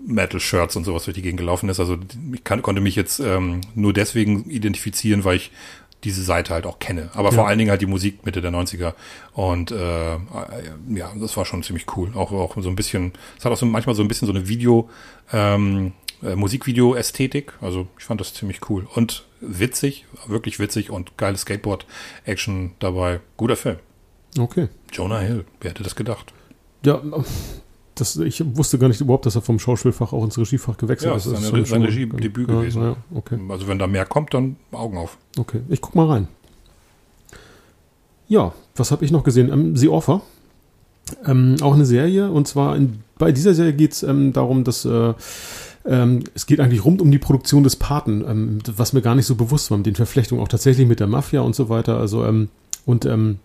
Metal-Shirts 0.07 0.77
und 0.77 0.85
sowas 0.85 1.05
durch 1.05 1.15
die 1.15 1.23
Gegend 1.23 1.41
gelaufen 1.41 1.69
ist. 1.69 1.81
Also 1.81 1.97
ich 2.33 2.45
kann, 2.45 2.63
konnte 2.63 2.81
mich 2.81 2.97
jetzt 2.97 3.21
ähm, 3.21 3.61
nur 3.75 3.93
deswegen 3.93 4.51
identifizieren, 4.51 5.25
weil 5.25 5.37
ich 5.37 5.51
diese 6.05 6.23
Seite 6.23 6.53
halt 6.53 6.67
auch 6.67 6.79
kenne. 6.79 7.11
Aber 7.15 7.31
ja. 7.31 7.35
vor 7.35 7.49
allen 7.49 7.59
Dingen 7.59 7.71
halt 7.71 7.81
die 7.81 7.87
Musik 7.87 8.25
Mitte 8.25 8.41
der 8.41 8.53
90er. 8.53 8.95
Und 9.33 9.71
äh, 9.71 10.15
ja, 10.15 11.13
das 11.19 11.37
war 11.37 11.45
schon 11.45 11.63
ziemlich 11.63 11.87
cool. 11.97 12.13
Auch, 12.15 12.33
auch 12.33 12.57
so 12.61 12.69
ein 12.69 12.77
bisschen, 12.77 13.13
es 13.39 13.45
hat 13.45 13.53
auch 13.53 13.57
so 13.57 13.67
manchmal 13.67 13.95
so 13.95 14.03
ein 14.03 14.09
bisschen 14.09 14.27
so 14.27 14.33
eine 14.33 14.49
Video, 14.49 14.89
ähm, 15.33 15.93
äh, 16.23 16.37
Musikvideo-Ästhetik. 16.37 17.55
Also 17.61 17.89
ich 17.99 18.05
fand 18.05 18.21
das 18.21 18.35
ziemlich 18.35 18.69
cool. 18.69 18.87
Und 18.95 19.25
witzig, 19.41 20.07
wirklich 20.27 20.59
witzig 20.59 20.91
und 20.91 21.17
geile 21.17 21.37
Skateboard-Action 21.37 22.73
dabei. 22.79 23.21
Guter 23.37 23.57
Film. 23.57 23.79
Okay. 24.39 24.69
Jonah 24.93 25.21
Hill, 25.21 25.45
wer 25.61 25.71
hätte 25.71 25.83
das 25.83 25.97
gedacht? 25.97 26.33
Ja, 26.85 27.01
das, 27.95 28.17
ich 28.17 28.43
wusste 28.57 28.79
gar 28.79 28.89
nicht 28.89 29.01
überhaupt, 29.01 29.27
dass 29.27 29.35
er 29.37 29.43
vom 29.43 29.59
Schauspielfach 29.59 30.13
auch 30.13 30.25
ins 30.25 30.37
Regiefach 30.39 30.77
gewechselt 30.77 31.11
Ja, 31.11 31.17
ist. 31.17 31.27
das 31.27 31.41
ist 31.41 31.49
seine- 31.51 31.65
sein 31.67 31.83
Regiedebüt 31.83 32.49
ja, 32.49 32.55
gewesen. 32.55 32.83
Ja, 32.83 32.97
okay. 33.15 33.39
Also 33.49 33.69
wenn 33.69 33.79
da 33.79 33.87
mehr 33.87 34.05
kommt, 34.07 34.35
dann 34.35 34.57
Augen 34.73 34.97
auf. 34.99 35.17
Okay, 35.39 35.61
ich 35.69 35.81
guck 35.81 35.95
mal 35.95 36.07
rein. 36.07 36.29
Ja, 38.29 38.53
was 38.77 38.91
habe 38.91 39.05
ich 39.05 39.11
noch 39.11 39.25
gesehen? 39.25 39.53
Ähm, 39.53 39.77
The 39.77 39.89
Offer. 39.89 40.23
Ähm, 41.27 41.57
auch 41.61 41.75
eine 41.75 41.85
Serie. 41.85 42.31
Und 42.31 42.49
zwar 42.49 42.77
in, 42.77 43.01
bei 43.19 43.31
dieser 43.33 43.55
Serie 43.55 43.75
geht 43.75 43.93
es 43.93 44.03
ähm, 44.03 44.33
darum, 44.33 44.65
dass 44.65 44.85
äh, 44.85 45.13
ähm, 45.87 46.25
es 46.35 46.47
geht 46.47 46.61
eigentlich 46.61 46.85
rund 46.85 47.03
um 47.03 47.11
die 47.11 47.19
Produktion 47.19 47.63
des 47.63 47.77
Paten, 47.77 48.25
ähm, 48.27 48.59
was 48.75 48.95
mir 48.95 49.03
gar 49.03 49.15
nicht 49.15 49.27
so 49.27 49.35
bewusst 49.35 49.71
war, 49.71 49.77
mit 49.77 49.87
den 49.87 49.95
Verflechtungen 49.97 50.43
auch 50.43 50.49
tatsächlich 50.49 50.89
mit 50.89 51.01
der 51.01 51.07
Mafia 51.07 51.43
und 51.43 51.55
so 51.55 51.69
weiter. 51.69 51.99
Also 51.99 52.25
ähm, 52.25 52.49
und 52.87 53.05
ähm, 53.05 53.39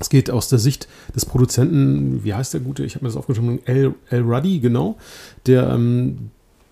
es 0.00 0.08
geht 0.08 0.30
aus 0.30 0.48
der 0.48 0.58
Sicht 0.58 0.88
des 1.14 1.26
Produzenten, 1.26 2.24
wie 2.24 2.34
heißt 2.34 2.54
der 2.54 2.60
gute? 2.60 2.84
Ich 2.84 2.94
habe 2.94 3.04
mir 3.04 3.08
das 3.10 3.16
aufgeschrieben, 3.16 3.60
El, 3.66 3.94
El 4.10 4.22
Ruddy, 4.22 4.60
genau. 4.60 4.96
Der, 5.46 5.68
ähm, 5.70 6.30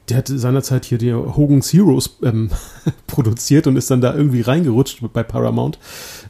der 0.09 0.19
hat 0.19 0.29
seinerzeit 0.29 0.85
hier 0.85 0.99
die 0.99 1.13
Hogan's 1.15 1.73
Heroes 1.73 2.19
ähm, 2.23 2.51
produziert 3.07 3.67
und 3.67 3.77
ist 3.77 3.91
dann 3.91 4.01
da 4.01 4.15
irgendwie 4.15 4.41
reingerutscht 4.41 5.01
bei 5.13 5.23
Paramount, 5.23 5.79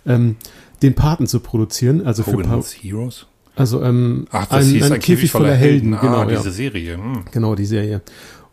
ähm, 0.07 0.37
den 0.83 0.95
Paten 0.95 1.27
zu 1.27 1.41
produzieren. 1.41 2.07
Also 2.07 2.23
für 2.23 2.33
Pa- 2.39 2.51
Hogan's 2.51 2.73
Heroes? 2.73 3.27
also 3.57 3.83
ähm, 3.83 4.27
Ach, 4.31 4.47
das 4.47 4.67
hieß 4.67 4.91
ein 4.91 5.01
Käfig 5.01 5.31
voller 5.31 5.55
Helden. 5.55 5.97
genau, 6.01 6.21
ah, 6.21 6.31
ja. 6.31 6.39
diese 6.39 6.53
Serie. 6.53 6.97
Hm. 6.97 7.25
Genau, 7.31 7.55
die 7.55 7.67
Serie. 7.67 8.01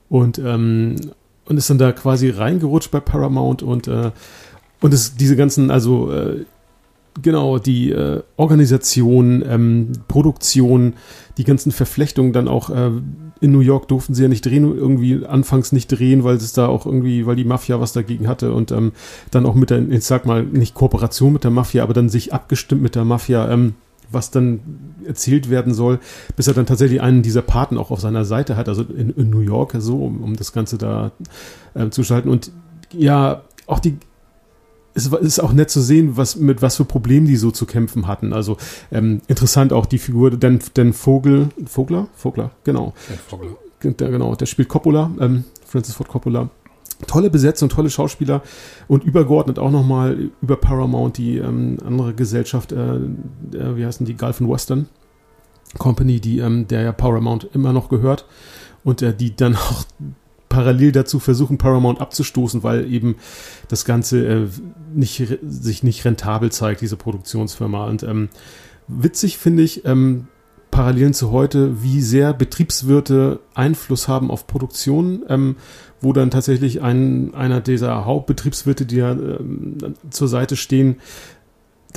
Und, 0.10 0.38
ähm, 0.39 0.96
und 1.46 1.58
ist 1.58 1.70
dann 1.70 1.77
da 1.77 1.91
quasi 1.91 2.29
reingerutscht 2.29 2.91
bei 2.91 3.00
Paramount 3.00 3.63
und, 3.63 3.88
äh, 3.88 4.12
und 4.82 4.94
es, 4.94 5.15
diese 5.15 5.36
ganzen, 5.36 5.72
also 5.72 6.12
äh, 6.12 6.46
genau, 7.22 7.60
die 7.60 7.92
äh, 7.92 8.22
Organisation, 8.36 9.44
ähm, 9.48 9.92
Produktion, 10.08 10.94
die 11.38 11.44
ganzen 11.44 11.72
Verflechtungen 11.72 12.34
dann 12.34 12.48
auch 12.48 12.70
äh, 12.70 12.92
in 13.40 13.52
New 13.52 13.60
York 13.60 13.88
durften 13.88 14.14
sie 14.14 14.24
ja 14.24 14.30
nicht 14.30 14.46
drehen, 14.46 14.64
irgendwie 14.76 15.26
anfangs 15.26 15.72
nicht 15.72 15.88
drehen, 15.88 16.24
weil 16.24 16.38
es 16.38 16.54
da 16.54 16.68
auch 16.68 16.86
irgendwie, 16.86 17.26
weil 17.26 17.36
die 17.36 17.44
Mafia 17.44 17.80
was 17.80 17.94
dagegen 17.94 18.28
hatte 18.28 18.52
und 18.54 18.72
ähm, 18.72 18.94
dann 19.32 19.46
auch 19.46 19.56
mit 19.56 19.70
der, 19.70 19.88
ich 19.90 20.06
sag 20.06 20.26
mal, 20.26 20.44
nicht 20.44 20.74
Kooperation 20.74 21.34
mit 21.34 21.44
der 21.44 21.52
Mafia, 21.52 21.84
aber 21.84 21.94
dann 21.94 22.10
sich 22.10 22.34
abgestimmt 22.34 22.82
mit 22.82 22.96
der 22.96 23.06
Mafia, 23.06 23.50
ähm, 23.50 23.76
was 24.12 24.32
dann 24.32 24.62
erzählt 25.06 25.50
werden 25.50 25.74
soll, 25.74 26.00
bis 26.36 26.48
er 26.48 26.54
dann 26.54 26.66
tatsächlich 26.66 27.02
einen 27.02 27.22
dieser 27.22 27.42
Paten 27.42 27.78
auch 27.78 27.92
auf 27.92 28.00
seiner 28.00 28.26
Seite 28.26 28.56
hat, 28.56 28.70
also 28.70 28.84
in, 28.84 29.10
in 29.12 29.30
New 29.30 29.42
York, 29.42 29.76
so, 29.80 30.04
um, 30.04 30.24
um 30.24 30.36
das 30.36 30.54
Ganze 30.54 30.78
da 30.78 31.12
ähm, 31.76 31.92
zu 31.92 32.04
schalten. 32.04 32.30
Und 32.30 32.52
ja, 32.94 33.42
auch 33.66 33.80
die, 33.80 33.98
es 34.98 35.08
ist 35.12 35.39
auch 35.39 35.54
nett 35.54 35.70
zu 35.70 35.82
sehen, 35.82 36.18
was, 36.18 36.36
mit 36.36 36.62
was 36.62 36.77
für 36.77 36.86
Problemen 36.86 37.27
die 37.27 37.38
so 37.38 37.51
zu 37.51 37.66
kämpfen 37.66 38.08
hatten. 38.08 38.34
Also 38.34 38.58
ähm, 38.92 39.22
interessant 39.27 39.72
auch 39.72 39.86
die 39.86 40.00
Figur, 40.00 40.32
denn, 40.32 40.60
denn 40.75 40.94
Vogel, 40.94 41.50
Vogler? 41.66 42.08
Vogler, 42.16 42.51
genau. 42.63 42.94
Der 43.10 43.18
Vogel. 43.18 43.56
Der, 43.84 44.10
genau, 44.10 44.36
der 44.36 44.48
spielt 44.48 44.70
Coppola, 44.70 45.12
ähm, 45.20 45.44
Francis 45.66 45.94
Ford 45.94 46.10
Coppola. 46.10 46.50
Tolle 47.06 47.30
Besetzung, 47.30 47.70
tolle 47.70 47.92
Schauspieler 47.92 48.42
und 48.88 49.04
übergeordnet 49.04 49.60
auch 49.60 49.70
nochmal 49.70 50.32
über 50.42 50.56
Paramount 50.56 51.18
die 51.18 51.38
ähm, 51.38 51.77
andere 51.86 52.16
Gesellschaft, 52.16 52.72
äh, 52.72 52.96
äh, 52.96 53.75
wie 53.75 53.86
heißen 53.86 54.04
die, 54.04 54.18
Gulf 54.18 54.42
and 54.42 54.50
Western 54.50 54.89
Company, 55.77 56.20
die 56.20 56.39
ähm, 56.39 56.68
der 56.68 56.82
ja 56.82 56.92
Paramount 56.92 57.50
immer 57.54 57.72
noch 57.72 57.89
gehört 57.89 58.25
und 58.84 59.04
äh, 59.04 59.13
die 59.16 59.36
dann 59.36 59.56
auch 59.56 59.84
parallel 60.50 60.92
dazu 60.92 61.20
versuchen, 61.20 61.58
Paramount 61.58 62.01
abzustoßen, 62.01 62.63
weil 62.63 62.92
eben 62.92 63.16
das 63.68 63.86
Ganze 63.86 64.25
äh, 64.25 64.48
nicht, 64.94 65.39
sich 65.42 65.84
nicht 65.84 66.06
rentabel 66.06 66.51
zeigt, 66.51 66.82
diese 66.82 66.98
Produktionsfirma. 66.98 67.86
Und 67.88 68.04
ähm, 68.04 68.30
witzig 68.88 69.38
finde 69.38 69.63
ich, 69.63 69.86
ähm, 69.86 70.27
Parallelen 70.72 71.13
zu 71.13 71.32
heute, 71.32 71.82
wie 71.82 72.01
sehr 72.01 72.34
Betriebswirte 72.34 73.39
Einfluss 73.56 74.08
haben 74.08 74.30
auf 74.30 74.48
Produktion, 74.48 75.24
ähm, 75.27 75.56
wo 76.01 76.13
dann 76.13 76.30
tatsächlich 76.30 76.82
ein, 76.82 77.34
einer 77.34 77.62
dieser 77.62 78.06
Hauptbetriebswirte, 78.06 78.86
die 78.86 78.98
ja 78.98 79.12
ähm, 79.12 79.77
zur 80.10 80.27
Seite 80.27 80.56
stehen, 80.56 80.98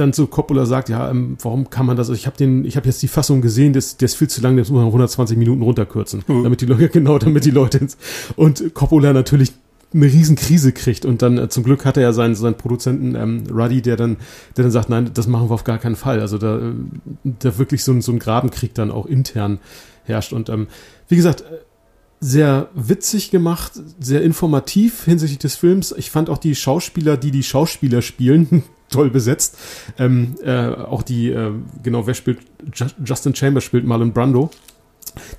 dann 0.00 0.12
zu 0.12 0.26
Coppola 0.26 0.66
sagt, 0.66 0.88
ja, 0.88 1.11
ähm, 1.11 1.37
warum 1.42 1.71
kann 1.71 1.87
man 1.87 1.97
das? 1.97 2.09
Also 2.09 2.19
ich 2.19 2.26
habe 2.26 2.37
den, 2.37 2.64
ich 2.64 2.76
habe 2.76 2.87
jetzt 2.87 3.02
die 3.02 3.09
Fassung 3.09 3.40
gesehen, 3.42 3.73
das, 3.73 3.97
der 3.97 4.07
ist 4.07 4.16
viel 4.16 4.28
zu 4.28 4.40
lang, 4.40 4.57
das 4.57 4.71
muss 4.71 4.78
man 4.78 4.87
auf 4.87 4.92
120 4.92 5.37
Minuten 5.37 5.62
runterkürzen, 5.62 6.25
Mhm. 6.26 6.42
damit 6.45 6.61
die 6.61 6.66
Leute 6.66 6.88
genau, 6.92 7.19
damit 7.19 7.45
die 7.45 7.50
Leute 7.50 7.78
ins, 7.78 7.97
und 8.37 8.75
Coppola 8.75 9.12
natürlich 9.12 9.52
eine 9.92 10.07
riesen 10.07 10.37
Krise 10.37 10.73
kriegt 10.73 11.04
und 11.04 11.21
dann 11.21 11.37
äh, 11.37 11.49
zum 11.49 11.64
Glück 11.64 11.85
hat 11.85 11.97
er 11.97 12.04
ja 12.04 12.12
seinen, 12.12 12.35
seinen 12.37 12.54
Produzenten 12.57 13.16
ähm, 13.16 13.45
Ruddy, 13.52 13.83
der 13.83 13.97
dann, 13.97 14.16
der 14.57 14.64
dann 14.64 14.71
sagt, 14.71 14.88
nein, 14.88 15.11
das 15.12 15.26
machen 15.26 15.50
wir 15.50 15.54
auf 15.54 15.64
gar 15.64 15.78
keinen 15.78 15.97
Fall. 15.97 16.21
Also 16.21 16.38
da, 16.38 16.59
äh, 16.59 16.73
da 17.25 17.59
wirklich 17.59 17.83
so 17.83 17.92
ein, 17.92 18.00
so 18.00 18.12
ein 18.12 18.21
Grabenkrieg 18.21 18.73
dann 18.75 18.90
auch 18.90 19.07
intern 19.07 19.59
herrscht 20.04 20.33
und 20.33 20.49
ähm, 20.49 20.69
wie 21.09 21.16
gesagt, 21.16 21.40
äh, 21.42 21.45
sehr 22.21 22.69
witzig 22.75 23.30
gemacht, 23.30 23.73
sehr 23.99 24.23
informativ 24.23 25.04
hinsichtlich 25.04 25.38
des 25.38 25.57
Films. 25.57 25.92
Ich 25.97 26.11
fand 26.11 26.28
auch 26.28 26.38
die 26.38 26.54
Schauspieler, 26.54 27.16
die 27.16 27.30
die 27.30 27.42
Schauspieler 27.42 28.02
spielen, 28.02 28.62
toll 28.90 29.11
besetzt. 29.11 29.56
Ähm, 29.99 30.35
äh, 30.44 30.68
auch 30.68 31.02
die, 31.02 31.30
äh, 31.30 31.52
genau, 31.82 32.06
wer 32.06 32.14
spielt? 32.14 32.40
Ju 32.75 32.87
Justin 33.04 33.35
Chambers 33.35 33.64
spielt 33.64 33.85
Marlon 33.85 34.12
Brando. 34.12 34.50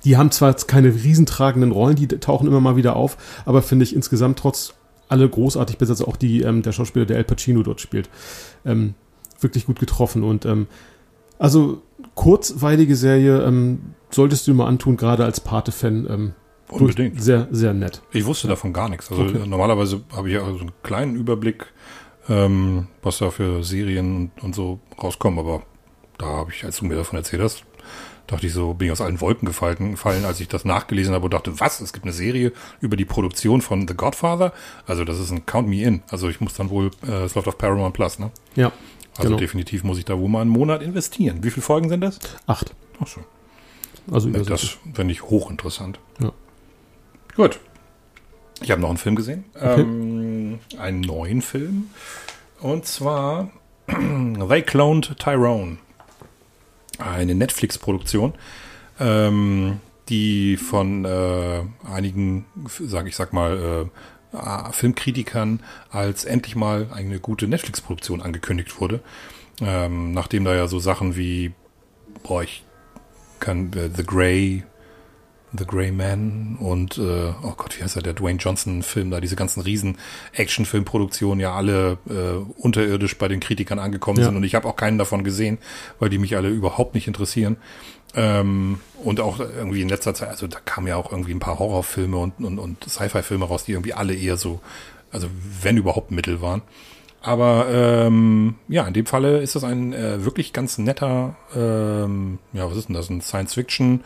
Die 0.04 0.16
haben 0.16 0.30
zwar 0.30 0.50
jetzt 0.50 0.68
keine 0.68 0.88
riesentragenden 0.88 1.72
Rollen, 1.72 1.96
die 1.96 2.06
tauchen 2.08 2.46
immer 2.46 2.60
mal 2.60 2.76
wieder 2.76 2.96
auf, 2.96 3.16
aber 3.46 3.62
finde 3.62 3.84
ich 3.84 3.94
insgesamt 3.94 4.38
trotz 4.38 4.74
alle 5.08 5.28
großartig 5.28 5.78
besetzt, 5.78 6.06
auch 6.06 6.16
die, 6.16 6.42
ähm, 6.42 6.62
der 6.62 6.72
Schauspieler, 6.72 7.06
der 7.06 7.16
El 7.18 7.24
Pacino 7.24 7.62
dort 7.62 7.80
spielt. 7.80 8.10
Ähm, 8.64 8.94
wirklich 9.40 9.66
gut 9.66 9.78
getroffen 9.80 10.22
und 10.24 10.44
ähm, 10.46 10.66
also 11.38 11.82
kurzweilige 12.14 12.96
Serie 12.96 13.42
ähm, 13.42 13.94
solltest 14.10 14.46
du 14.46 14.54
mal 14.54 14.66
antun, 14.66 14.96
gerade 14.96 15.24
als 15.24 15.40
Pate-Fan. 15.40 16.06
Ähm, 16.08 16.32
Unbedingt. 16.68 17.22
Sehr, 17.22 17.48
sehr 17.50 17.74
nett. 17.74 18.00
Ich 18.12 18.24
wusste 18.24 18.48
davon 18.48 18.72
gar 18.72 18.88
nichts. 18.88 19.10
Also 19.10 19.24
Okay. 19.24 19.46
normalerweise 19.46 20.00
habe 20.14 20.28
ich 20.28 20.34
ja 20.34 20.44
so 20.44 20.60
einen 20.60 20.70
kleinen 20.82 21.16
Überblick, 21.16 21.66
ähm, 22.28 22.86
was 23.02 23.18
da 23.18 23.30
für 23.30 23.62
Serien 23.64 24.16
und, 24.36 24.42
und 24.42 24.54
so 24.54 24.78
rauskommen, 25.02 25.38
aber 25.38 25.62
da 26.18 26.26
habe 26.26 26.50
ich, 26.52 26.64
als 26.64 26.76
du 26.78 26.84
mir 26.86 26.96
davon 26.96 27.16
erzählt 27.18 27.42
hast, 27.42 27.64
dachte 28.28 28.46
ich 28.46 28.52
so, 28.52 28.74
bin 28.74 28.86
ich 28.86 28.92
aus 28.92 29.00
allen 29.00 29.20
Wolken 29.20 29.46
gefallen, 29.46 29.92
gefallen, 29.92 30.24
als 30.24 30.38
ich 30.40 30.48
das 30.48 30.64
nachgelesen 30.64 31.14
habe 31.14 31.24
und 31.24 31.34
dachte, 31.34 31.58
was? 31.60 31.80
Es 31.80 31.92
gibt 31.92 32.04
eine 32.04 32.12
Serie 32.12 32.52
über 32.80 32.96
die 32.96 33.04
Produktion 33.04 33.60
von 33.60 33.86
The 33.88 33.94
Godfather? 33.94 34.52
Also 34.86 35.04
das 35.04 35.18
ist 35.18 35.30
ein 35.32 35.44
Count 35.46 35.68
Me 35.68 35.82
In. 35.82 36.02
Also 36.10 36.28
ich 36.28 36.40
muss 36.40 36.54
dann 36.54 36.70
wohl, 36.70 36.90
äh, 37.06 37.24
es 37.24 37.34
läuft 37.34 37.48
auf 37.48 37.58
Paramount 37.58 37.94
Plus, 37.94 38.18
ne? 38.18 38.30
Ja, 38.54 38.70
Also 39.16 39.28
Genau. 39.30 39.36
definitiv 39.38 39.82
muss 39.84 39.98
ich 39.98 40.04
da 40.04 40.18
wohl 40.18 40.28
mal 40.28 40.40
einen 40.42 40.50
Monat 40.50 40.82
investieren. 40.82 41.42
Wie 41.42 41.50
viele 41.50 41.62
Folgen 41.62 41.88
sind 41.88 42.00
das? 42.02 42.18
acht. 42.46 42.74
Ach 43.00 43.06
so. 43.08 43.20
Also 44.12 44.30
Das 44.30 44.42
übersichtlich. 44.46 44.78
finde 44.94 45.12
ich 45.12 45.22
hochinteressant. 45.22 45.98
Ja. 46.20 46.32
Gut. 47.36 47.58
Ich 48.62 48.70
habe 48.70 48.80
noch 48.80 48.88
einen 48.88 48.98
Film 48.98 49.16
gesehen. 49.16 49.44
Okay. 49.54 49.80
Ähm, 49.80 50.31
einen 50.78 51.00
neuen 51.00 51.42
Film. 51.42 51.90
Und 52.60 52.86
zwar 52.86 53.50
They 53.86 54.62
Cloned 54.62 55.18
Tyrone. 55.18 55.78
Eine 56.98 57.34
Netflix-Produktion, 57.34 58.34
ähm, 59.00 59.80
die 60.08 60.56
von 60.56 61.04
äh, 61.04 61.62
einigen, 61.90 62.44
sage 62.66 63.08
ich 63.08 63.16
sag 63.16 63.32
mal, 63.32 63.90
äh, 64.34 64.72
Filmkritikern 64.72 65.60
als 65.90 66.24
endlich 66.24 66.56
mal 66.56 66.88
eine 66.92 67.18
gute 67.18 67.48
Netflix-Produktion 67.48 68.22
angekündigt 68.22 68.80
wurde. 68.80 69.00
Ähm, 69.60 70.12
nachdem 70.12 70.44
da 70.44 70.54
ja 70.54 70.66
so 70.68 70.78
Sachen 70.78 71.16
wie, 71.16 71.52
boah, 72.22 72.42
ich 72.42 72.64
kann 73.40 73.72
äh, 73.74 73.90
The 73.94 74.04
Grey, 74.04 74.64
The 75.56 75.66
Grey 75.66 75.92
Man 75.92 76.56
und 76.58 76.98
äh, 76.98 77.32
oh 77.42 77.52
Gott, 77.56 77.78
wie 77.78 77.82
heißt 77.82 77.96
er, 77.96 78.02
der 78.02 78.14
Dwayne 78.14 78.38
Johnson 78.38 78.82
Film 78.82 79.10
da, 79.10 79.20
diese 79.20 79.36
ganzen 79.36 79.60
riesen 79.60 79.98
Action-Filmproduktionen 80.32 81.40
ja 81.40 81.54
alle 81.54 81.98
äh, 82.08 82.38
unterirdisch 82.60 83.18
bei 83.18 83.28
den 83.28 83.40
Kritikern 83.40 83.78
angekommen 83.78 84.18
Ja. 84.18 84.26
sind 84.26 84.36
und 84.36 84.44
ich 84.44 84.54
habe 84.54 84.66
auch 84.68 84.76
keinen 84.76 84.98
davon 84.98 85.24
gesehen, 85.24 85.58
weil 85.98 86.08
die 86.08 86.18
mich 86.18 86.36
alle 86.36 86.48
überhaupt 86.48 86.94
nicht 86.94 87.06
interessieren. 87.06 87.56
Ähm, 88.14 88.80
und 89.02 89.20
auch 89.20 89.40
irgendwie 89.40 89.80
in 89.82 89.88
letzter 89.88 90.14
Zeit, 90.14 90.28
also 90.28 90.46
da 90.46 90.58
kamen 90.64 90.86
ja 90.86 90.96
auch 90.96 91.10
irgendwie 91.10 91.32
ein 91.32 91.38
paar 91.40 91.58
Horrorfilme 91.58 92.16
und, 92.16 92.34
und, 92.44 92.58
und 92.58 92.84
Sci-Fi-Filme 92.84 93.44
raus, 93.46 93.64
die 93.64 93.72
irgendwie 93.72 93.94
alle 93.94 94.14
eher 94.14 94.36
so, 94.36 94.60
also 95.10 95.28
wenn 95.62 95.76
überhaupt 95.78 96.10
Mittel 96.10 96.42
waren. 96.42 96.62
Aber 97.22 97.68
ähm, 97.70 98.56
ja, 98.68 98.86
in 98.86 98.94
dem 98.94 99.06
Falle 99.06 99.38
ist 99.40 99.54
das 99.54 99.64
ein 99.64 99.92
äh, 99.92 100.24
wirklich 100.24 100.52
ganz 100.52 100.76
netter, 100.78 101.36
ähm, 101.56 102.38
ja, 102.52 102.68
was 102.68 102.76
ist 102.76 102.88
denn 102.88 102.96
das? 102.96 103.08
Ein 103.10 103.20
Science-Fiction 103.20 104.02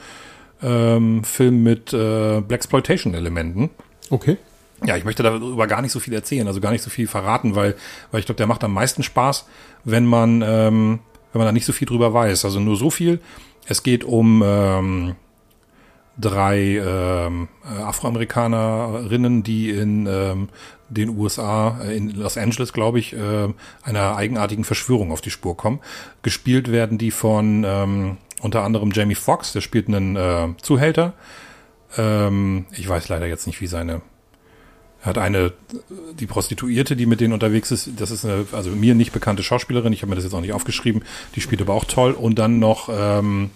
ähm, 0.62 1.24
Film 1.24 1.62
mit 1.62 1.92
äh, 1.92 2.40
Blaxploitation-Elementen. 2.40 3.70
Okay. 4.10 4.38
Ja, 4.84 4.96
ich 4.96 5.04
möchte 5.04 5.22
darüber 5.22 5.66
gar 5.66 5.80
nicht 5.80 5.92
so 5.92 6.00
viel 6.00 6.12
erzählen, 6.12 6.46
also 6.46 6.60
gar 6.60 6.70
nicht 6.70 6.82
so 6.82 6.90
viel 6.90 7.06
verraten, 7.06 7.54
weil, 7.54 7.76
weil 8.10 8.20
ich 8.20 8.26
glaube, 8.26 8.36
der 8.36 8.46
macht 8.46 8.62
am 8.62 8.74
meisten 8.74 9.02
Spaß, 9.02 9.46
wenn 9.84 10.04
man, 10.04 10.42
ähm, 10.42 11.00
wenn 11.32 11.38
man 11.38 11.46
da 11.46 11.52
nicht 11.52 11.64
so 11.64 11.72
viel 11.72 11.88
drüber 11.88 12.12
weiß. 12.12 12.44
Also 12.44 12.60
nur 12.60 12.76
so 12.76 12.90
viel. 12.90 13.20
Es 13.66 13.82
geht 13.82 14.04
um 14.04 14.42
ähm, 14.44 15.16
drei 16.18 16.78
ähm, 16.78 17.48
äh, 17.64 17.82
Afroamerikanerinnen, 17.82 19.42
die 19.42 19.70
in 19.70 20.06
ähm, 20.06 20.48
den 20.88 21.10
USA, 21.10 21.80
äh, 21.82 21.96
in 21.96 22.10
Los 22.10 22.36
Angeles, 22.36 22.72
glaube 22.72 22.98
ich, 22.98 23.12
äh, 23.12 23.48
einer 23.82 24.16
eigenartigen 24.16 24.64
Verschwörung 24.64 25.12
auf 25.12 25.20
die 25.20 25.30
Spur 25.30 25.56
kommen. 25.56 25.80
Gespielt 26.22 26.70
werden 26.70 26.98
die 26.98 27.10
von 27.10 27.64
ähm, 27.66 28.16
unter 28.40 28.62
anderem 28.62 28.90
Jamie 28.92 29.14
Foxx, 29.14 29.52
der 29.52 29.60
spielt 29.60 29.88
einen 29.88 30.16
äh, 30.16 30.48
Zuhälter. 30.60 31.14
Ähm, 31.96 32.66
ich 32.72 32.88
weiß 32.88 33.08
leider 33.08 33.26
jetzt 33.26 33.46
nicht, 33.46 33.60
wie 33.60 33.66
seine 33.66 34.02
er 35.06 35.10
hat 35.10 35.18
eine, 35.18 35.52
die 36.18 36.26
Prostituierte, 36.26 36.96
die 36.96 37.06
mit 37.06 37.20
denen 37.20 37.32
unterwegs 37.32 37.70
ist, 37.70 37.90
das 37.98 38.10
ist 38.10 38.24
eine, 38.24 38.46
also 38.50 38.70
mir 38.70 38.96
nicht 38.96 39.12
bekannte 39.12 39.44
Schauspielerin, 39.44 39.92
ich 39.92 40.02
habe 40.02 40.10
mir 40.10 40.16
das 40.16 40.24
jetzt 40.24 40.34
auch 40.34 40.40
nicht 40.40 40.52
aufgeschrieben, 40.52 41.04
die 41.36 41.40
spielt 41.40 41.60
aber 41.60 41.74
auch 41.74 41.84
toll. 41.84 42.10
Und 42.10 42.40
dann 42.40 42.58
noch, 42.58 42.88
ähm, 42.92 43.50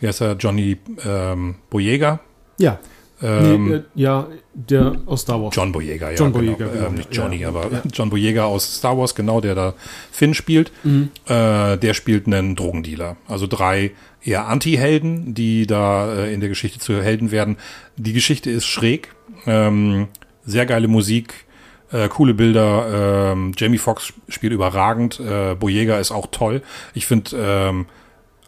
wie 0.00 0.08
heißt 0.08 0.22
er, 0.22 0.32
Johnny 0.36 0.78
ähm, 1.04 1.56
Boyega. 1.68 2.20
Ja. 2.58 2.78
Ähm, 3.22 3.68
nee, 3.68 3.74
äh, 3.76 3.82
ja, 3.94 4.26
der 4.54 4.96
aus 5.06 5.22
Star 5.22 5.40
Wars. 5.40 5.54
John 5.54 5.72
Boyega, 5.72 6.10
ja. 6.10 6.16
John 6.16 6.32
genau. 6.32 6.56
Boyega, 6.56 6.72
genau. 6.72 6.86
Ähm, 6.88 6.94
nicht 6.94 7.14
Johnny, 7.14 7.36
Ja, 7.36 7.48
aber 7.48 7.70
ja. 7.70 7.82
John 7.92 8.10
Boyega 8.10 8.44
aus 8.44 8.76
Star 8.76 8.98
Wars, 8.98 9.14
genau, 9.14 9.40
der 9.40 9.54
da 9.54 9.74
Finn 10.10 10.34
spielt. 10.34 10.72
Mhm. 10.82 11.10
Äh, 11.26 11.76
der 11.78 11.94
spielt 11.94 12.26
einen 12.26 12.56
Drogendealer. 12.56 13.16
Also 13.28 13.46
drei 13.46 13.92
eher 14.24 14.48
Anti-Helden, 14.48 15.34
die 15.34 15.66
da 15.66 16.14
äh, 16.14 16.34
in 16.34 16.40
der 16.40 16.48
Geschichte 16.48 16.78
zu 16.78 17.02
Helden 17.02 17.30
werden. 17.30 17.56
Die 17.96 18.12
Geschichte 18.12 18.50
ist 18.50 18.66
schräg. 18.66 19.14
Ähm, 19.46 20.08
sehr 20.44 20.66
geile 20.66 20.88
Musik. 20.88 21.46
Äh, 21.92 22.08
coole 22.08 22.34
Bilder. 22.34 23.32
Ähm, 23.32 23.52
Jamie 23.56 23.78
Foxx 23.78 24.12
spielt 24.28 24.52
überragend. 24.52 25.20
Äh, 25.20 25.54
Boyega 25.54 25.98
ist 25.98 26.10
auch 26.10 26.26
toll. 26.30 26.62
Ich 26.94 27.06
finde, 27.06 27.30
ähm, 27.36 27.86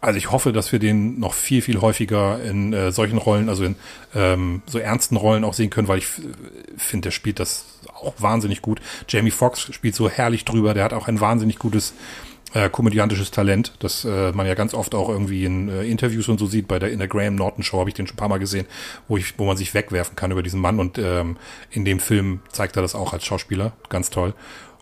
also 0.01 0.17
ich 0.17 0.31
hoffe, 0.31 0.53
dass 0.53 0.71
wir 0.71 0.79
den 0.79 1.19
noch 1.19 1.33
viel, 1.33 1.61
viel 1.61 1.81
häufiger 1.81 2.41
in 2.43 2.73
äh, 2.73 2.91
solchen 2.91 3.17
Rollen, 3.17 3.49
also 3.49 3.63
in 3.63 3.75
ähm, 4.13 4.61
so 4.67 4.77
ernsten 4.77 5.15
Rollen 5.15 5.43
auch 5.43 5.53
sehen 5.53 5.69
können, 5.69 5.87
weil 5.87 5.97
ich 5.97 6.07
finde, 6.77 7.07
der 7.07 7.11
spielt 7.11 7.39
das 7.39 7.65
auch 7.93 8.13
wahnsinnig 8.19 8.61
gut. 8.61 8.81
Jamie 9.07 9.31
Foxx 9.31 9.73
spielt 9.73 9.95
so 9.95 10.09
herrlich 10.09 10.45
drüber, 10.45 10.73
der 10.73 10.83
hat 10.83 10.93
auch 10.93 11.07
ein 11.07 11.21
wahnsinnig 11.21 11.57
gutes 11.57 11.93
äh, 12.53 12.69
komödiantisches 12.69 13.31
Talent, 13.31 13.73
das 13.79 14.05
äh, 14.05 14.31
man 14.31 14.47
ja 14.47 14.53
ganz 14.53 14.73
oft 14.73 14.95
auch 14.95 15.09
irgendwie 15.09 15.43
in 15.43 15.67
äh, 15.67 15.83
Interviews 15.83 16.29
und 16.29 16.39
so 16.39 16.45
sieht. 16.45 16.67
Bei 16.67 16.79
der 16.79 16.89
in 16.89 16.99
der 16.99 17.07
Graham 17.07 17.35
Norton 17.35 17.63
Show 17.63 17.79
habe 17.79 17.89
ich 17.89 17.95
den 17.95 18.07
schon 18.07 18.13
ein 18.13 18.17
paar 18.17 18.29
Mal 18.29 18.37
gesehen, 18.37 18.65
wo 19.07 19.17
ich, 19.17 19.37
wo 19.37 19.45
man 19.45 19.57
sich 19.57 19.73
wegwerfen 19.73 20.15
kann 20.15 20.31
über 20.31 20.41
diesen 20.41 20.61
Mann 20.61 20.79
und 20.79 20.97
ähm, 20.97 21.37
in 21.71 21.83
dem 21.83 21.99
Film 21.99 22.39
zeigt 22.49 22.77
er 22.77 22.81
das 22.81 22.95
auch 22.95 23.11
als 23.11 23.25
Schauspieler, 23.25 23.73
ganz 23.89 24.09
toll. 24.09 24.33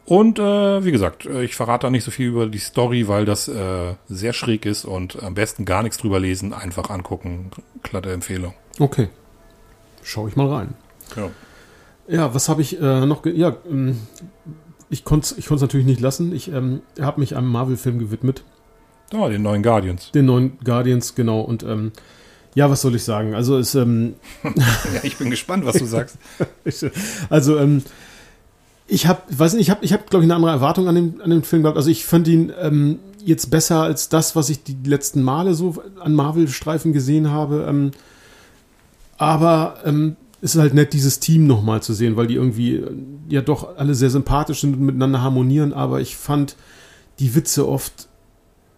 Und 0.06 0.38
äh, 0.38 0.84
wie 0.84 0.92
gesagt, 0.92 1.26
äh, 1.26 1.44
ich 1.44 1.56
verrate 1.56 1.88
da 1.88 1.90
nicht 1.90 2.04
so 2.04 2.12
viel 2.12 2.28
über 2.28 2.48
die 2.48 2.58
Story, 2.58 3.08
weil 3.08 3.26
das 3.26 3.48
äh, 3.48 3.96
sehr 4.08 4.34
schräg 4.34 4.66
ist 4.66 4.84
und 4.86 5.24
am 5.24 5.34
besten 5.34 5.66
gar 5.66 5.82
nichts 5.82 5.98
drüber 5.98 6.20
lesen, 6.20 6.54
einfach 6.54 6.90
angucken. 6.90 7.52
Glatte 7.84 8.12
Empfehlung. 8.12 8.54
Okay. 8.80 9.10
Schau 10.04 10.28
ich 10.28 10.36
mal 10.36 10.50
rein. 10.50 10.74
Ja. 11.16 11.30
Ja, 12.08 12.34
was 12.34 12.50
habe 12.50 12.62
ich 12.62 12.82
äh, 12.82 13.06
noch? 13.06 13.26
Ja, 13.26 13.56
ähm, 13.70 13.98
ich 14.90 15.06
konnte 15.06 15.36
es 15.38 15.50
natürlich 15.50 15.86
nicht 15.86 16.02
lassen. 16.02 16.36
Ich 16.36 16.52
ähm, 16.52 16.82
habe 17.00 17.22
mich 17.22 17.38
einem 17.38 17.48
Marvel-Film 17.48 17.98
gewidmet. 17.98 18.44
Oh, 19.14 19.30
den 19.30 19.42
neuen 19.42 19.64
Guardians. 19.64 20.12
Den 20.12 20.26
neuen 20.26 20.58
Guardians, 20.64 21.16
genau. 21.16 21.42
Und 21.42 21.64
ähm, 21.64 21.94
ja, 22.56 22.70
was 22.70 22.82
soll 22.82 22.96
ich 22.96 23.04
sagen? 23.04 23.36
Also, 23.36 23.58
es, 23.58 23.74
ähm, 23.76 24.16
Ja, 24.44 25.02
ich 25.04 25.18
bin 25.18 25.30
gespannt, 25.30 25.66
was 25.66 25.78
du 25.78 25.86
sagst. 25.86 26.18
Also, 27.30 27.58
ähm, 27.58 27.84
ich 28.88 29.08
habe, 29.08 29.22
weiß 29.30 29.54
nicht, 29.54 29.64
ich 29.64 29.70
habe, 29.70 29.84
ich 29.84 29.94
hab, 29.94 30.10
glaube 30.10 30.24
ich, 30.24 30.28
eine 30.28 30.36
andere 30.36 30.52
Erwartung 30.52 30.88
an 30.88 30.96
dem, 30.96 31.22
an 31.22 31.30
dem 31.30 31.44
Film 31.44 31.64
gehabt. 31.64 31.78
Also, 31.78 31.90
ich 31.90 32.06
fand 32.06 32.28
ihn 32.28 32.52
ähm, 32.60 33.00
jetzt 33.24 33.50
besser 33.50 33.82
als 33.82 34.10
das, 34.10 34.36
was 34.36 34.50
ich 34.50 34.64
die 34.64 34.78
letzten 34.86 35.24
Male 35.24 35.54
so 35.54 35.76
an 36.00 36.14
Marvel-Streifen 36.14 36.94
gesehen 36.94 37.32
habe. 37.32 37.66
Ähm, 37.68 37.92
aber 39.18 39.78
ähm, 39.86 40.16
es 40.42 40.56
ist 40.56 40.62
halt 40.62 40.74
nett, 40.74 40.92
dieses 40.92 41.20
Team 41.20 41.48
nochmal 41.48 41.82
zu 41.82 41.94
sehen, 41.94 42.18
weil 42.18 42.28
die 42.28 42.36
irgendwie 42.36 42.76
äh, 42.76 42.92
ja 43.30 43.42
doch 43.42 43.78
alle 43.78 43.96
sehr 43.96 44.10
sympathisch 44.10 44.62
sind 44.62 44.74
und 44.74 44.82
miteinander 44.82 45.22
harmonieren. 45.22 45.72
Aber 45.72 46.02
ich 46.02 46.18
fand 46.18 46.58
die 47.20 47.34
Witze 47.36 47.68
oft, 47.68 48.10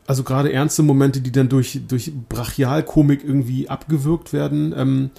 also 0.05 0.23
gerade 0.23 0.53
ernste 0.53 0.83
Momente, 0.83 1.21
die 1.21 1.31
dann 1.31 1.49
durch, 1.49 1.81
durch 1.87 2.11
Brachialkomik 2.29 3.23
irgendwie 3.23 3.69
abgewürgt 3.69 4.33
werden, 4.33 4.73
ähm, 4.77 5.09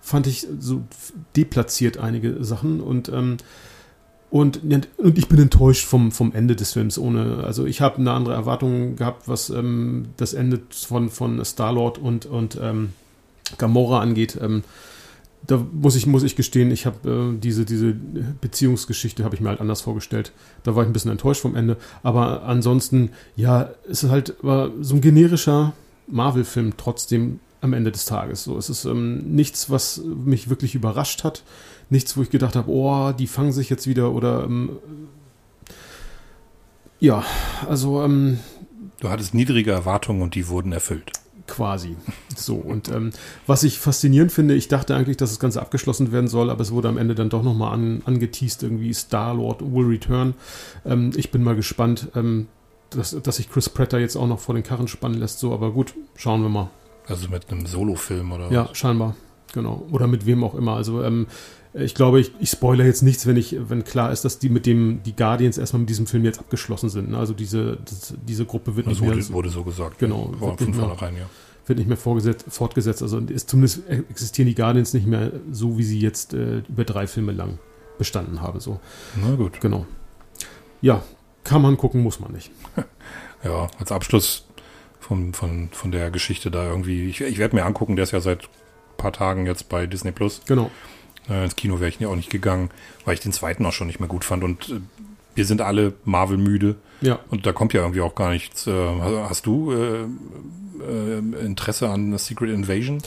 fand 0.00 0.28
ich 0.28 0.46
so 0.60 0.84
deplatziert 1.34 1.98
einige 1.98 2.44
Sachen 2.44 2.80
und 2.80 3.08
ähm, 3.08 3.38
und, 4.30 4.60
und 4.98 5.18
ich 5.18 5.28
bin 5.28 5.38
enttäuscht 5.38 5.86
vom, 5.86 6.10
vom 6.10 6.32
Ende 6.32 6.56
des 6.56 6.72
Films 6.72 6.98
ohne, 6.98 7.44
also 7.44 7.64
ich 7.64 7.80
habe 7.80 7.98
eine 7.98 8.12
andere 8.12 8.34
Erwartung 8.34 8.96
gehabt, 8.96 9.28
was 9.28 9.50
ähm, 9.50 10.08
das 10.16 10.34
Ende 10.34 10.60
von, 10.70 11.10
von 11.10 11.44
Star-Lord 11.44 11.98
und, 11.98 12.26
und 12.26 12.58
ähm, 12.60 12.90
Gamora 13.58 14.00
angeht. 14.00 14.38
Ähm, 14.40 14.64
da 15.46 15.64
muss 15.72 15.94
ich, 15.94 16.06
muss 16.06 16.24
ich 16.24 16.34
gestehen, 16.34 16.70
ich 16.70 16.86
habe 16.86 17.34
äh, 17.34 17.38
diese, 17.38 17.64
diese 17.64 17.94
Beziehungsgeschichte 18.40 19.24
habe 19.24 19.34
ich 19.34 19.40
mir 19.40 19.48
halt 19.48 19.60
anders 19.60 19.80
vorgestellt. 19.80 20.32
Da 20.64 20.74
war 20.74 20.82
ich 20.82 20.88
ein 20.88 20.92
bisschen 20.92 21.12
enttäuscht 21.12 21.42
vom 21.42 21.54
Ende. 21.54 21.76
Aber 22.02 22.42
ansonsten, 22.42 23.10
ja, 23.36 23.70
es 23.88 24.02
ist 24.02 24.10
halt 24.10 24.34
war 24.42 24.70
so 24.80 24.96
ein 24.96 25.00
generischer 25.00 25.72
Marvel-Film 26.08 26.74
trotzdem 26.76 27.40
am 27.60 27.72
Ende 27.72 27.92
des 27.92 28.06
Tages. 28.06 28.44
So, 28.44 28.58
es 28.58 28.70
ist 28.70 28.84
ähm, 28.84 29.34
nichts, 29.34 29.70
was 29.70 30.02
mich 30.04 30.50
wirklich 30.50 30.74
überrascht 30.74 31.24
hat. 31.24 31.42
Nichts, 31.90 32.16
wo 32.16 32.22
ich 32.22 32.30
gedacht 32.30 32.56
habe, 32.56 32.70
oh, 32.70 33.12
die 33.12 33.26
fangen 33.26 33.52
sich 33.52 33.70
jetzt 33.70 33.86
wieder 33.86 34.12
oder 34.12 34.44
ähm, 34.44 34.70
ja, 37.00 37.24
also 37.68 38.02
ähm, 38.02 38.38
Du 39.00 39.10
hattest 39.10 39.34
niedrige 39.34 39.70
Erwartungen 39.72 40.22
und 40.22 40.34
die 40.34 40.48
wurden 40.48 40.72
erfüllt. 40.72 41.12
quasi. 41.46 41.96
So, 42.34 42.56
und 42.56 42.88
ähm, 42.88 43.10
was 43.46 43.62
ich 43.62 43.78
faszinierend 43.78 44.32
finde, 44.32 44.54
ich 44.54 44.68
dachte 44.68 44.96
eigentlich, 44.96 45.16
dass 45.16 45.30
das 45.30 45.38
Ganze 45.38 45.60
abgeschlossen 45.60 46.10
werden 46.10 46.28
soll, 46.28 46.50
aber 46.50 46.62
es 46.62 46.72
wurde 46.72 46.88
am 46.88 46.98
Ende 46.98 47.14
dann 47.14 47.28
doch 47.28 47.42
nochmal 47.42 47.72
an, 47.74 48.02
angeteased, 48.04 48.62
irgendwie 48.62 48.92
Star-Lord 48.92 49.62
will 49.62 49.86
return. 49.86 50.34
Ähm, 50.84 51.12
ich 51.14 51.30
bin 51.30 51.42
mal 51.42 51.54
gespannt, 51.54 52.08
ähm, 52.16 52.48
dass, 52.90 53.10
dass 53.22 53.36
sich 53.36 53.50
Chris 53.50 53.68
Pratt 53.68 53.92
da 53.92 53.98
jetzt 53.98 54.16
auch 54.16 54.26
noch 54.26 54.40
vor 54.40 54.54
den 54.54 54.64
Karren 54.64 54.88
spannen 54.88 55.18
lässt, 55.18 55.38
so, 55.38 55.52
aber 55.52 55.70
gut, 55.72 55.94
schauen 56.16 56.42
wir 56.42 56.48
mal. 56.48 56.70
Also 57.06 57.28
mit 57.28 57.50
einem 57.50 57.66
Solo-Film 57.66 58.32
oder 58.32 58.50
Ja, 58.50 58.70
scheinbar, 58.72 59.14
genau. 59.52 59.86
Oder 59.92 60.06
mit 60.08 60.26
wem 60.26 60.42
auch 60.42 60.54
immer. 60.54 60.74
Also, 60.76 61.02
ähm, 61.04 61.26
ich 61.78 61.94
glaube, 61.94 62.20
ich, 62.20 62.32
ich 62.40 62.50
spoilere 62.50 62.86
jetzt 62.86 63.02
nichts, 63.02 63.26
wenn 63.26 63.36
ich, 63.36 63.56
wenn 63.68 63.84
klar 63.84 64.10
ist, 64.12 64.24
dass 64.24 64.38
die 64.38 64.48
mit 64.48 64.66
dem, 64.66 65.02
die 65.04 65.14
Guardians 65.14 65.58
erstmal 65.58 65.80
mit 65.80 65.90
diesem 65.90 66.06
Film 66.06 66.24
jetzt 66.24 66.38
abgeschlossen 66.38 66.88
sind. 66.88 67.10
Ne? 67.10 67.18
Also 67.18 67.34
diese, 67.34 67.78
das, 67.84 68.14
diese 68.26 68.44
Gruppe 68.46 68.76
wird 68.76 68.86
Das 68.86 68.92
nicht 68.92 69.02
mehr, 69.02 69.14
wurde, 69.16 69.28
wurde 69.32 69.48
so 69.50 69.62
gesagt. 69.64 69.98
Genau. 69.98 70.28
Wird 70.30 70.40
von 70.40 70.50
nicht 70.50 70.68
mehr- 70.68 70.74
vornherein, 70.86 71.16
ja. 71.16 71.26
wird 71.66 71.78
nicht 71.78 71.88
mehr 71.88 71.96
vorgesetzt, 71.96 72.46
fortgesetzt. 72.48 73.02
Also 73.02 73.18
ist, 73.18 73.50
zumindest 73.50 73.82
existieren 73.88 74.48
die 74.48 74.54
Guardians 74.54 74.94
nicht 74.94 75.06
mehr 75.06 75.32
so, 75.52 75.76
wie 75.78 75.82
sie 75.84 76.00
jetzt 76.00 76.32
äh, 76.34 76.58
über 76.68 76.84
drei 76.84 77.06
Filme 77.06 77.32
lang 77.32 77.58
bestanden 77.98 78.40
haben. 78.40 78.60
So, 78.60 78.80
Na 79.22 79.34
gut. 79.34 79.60
genau. 79.60 79.86
Ja, 80.80 81.02
kann 81.44 81.62
man 81.62 81.76
gucken, 81.76 82.02
muss 82.02 82.20
man 82.20 82.32
nicht. 82.32 82.50
Ja, 83.44 83.68
als 83.78 83.92
Abschluss 83.92 84.46
von, 84.98 85.32
von, 85.32 85.68
von 85.70 85.92
der 85.92 86.10
Geschichte 86.10 86.50
da 86.50 86.68
irgendwie. 86.68 87.08
Ich, 87.08 87.20
ich 87.20 87.38
werde 87.38 87.54
mir 87.54 87.64
angucken, 87.64 87.94
der 87.94 88.02
ist 88.04 88.10
ja 88.10 88.20
seit 88.20 88.44
ein 88.44 88.96
paar 88.96 89.12
Tagen 89.12 89.46
jetzt 89.46 89.68
bei 89.68 89.86
Disney 89.86 90.10
Plus. 90.10 90.40
Genau. 90.46 90.70
Äh, 91.28 91.44
ins 91.44 91.56
Kino 91.56 91.80
wäre 91.80 91.88
ich 91.88 92.04
auch 92.06 92.16
nicht 92.16 92.30
gegangen, 92.30 92.70
weil 93.04 93.14
ich 93.14 93.20
den 93.20 93.32
zweiten 93.32 93.64
auch 93.66 93.72
schon 93.72 93.86
nicht 93.86 94.00
mehr 94.00 94.08
gut 94.08 94.24
fand. 94.24 94.44
Und 94.44 94.68
äh, 94.68 94.80
wir 95.34 95.44
sind 95.44 95.60
alle 95.60 95.92
Marvel 96.04 96.38
müde. 96.38 96.76
Ja. 97.00 97.18
Und 97.30 97.46
da 97.46 97.52
kommt 97.52 97.72
ja 97.72 97.82
irgendwie 97.82 98.00
auch 98.00 98.14
gar 98.14 98.30
nichts. 98.30 98.66
Äh, 98.66 98.72
hast, 99.28 99.46
du 99.46 99.72
äh, 99.72 100.04
äh, 100.82 101.44
Interesse 101.44 101.88
an 101.88 102.16
Secret 102.18 102.50
Invasion? 102.50 102.98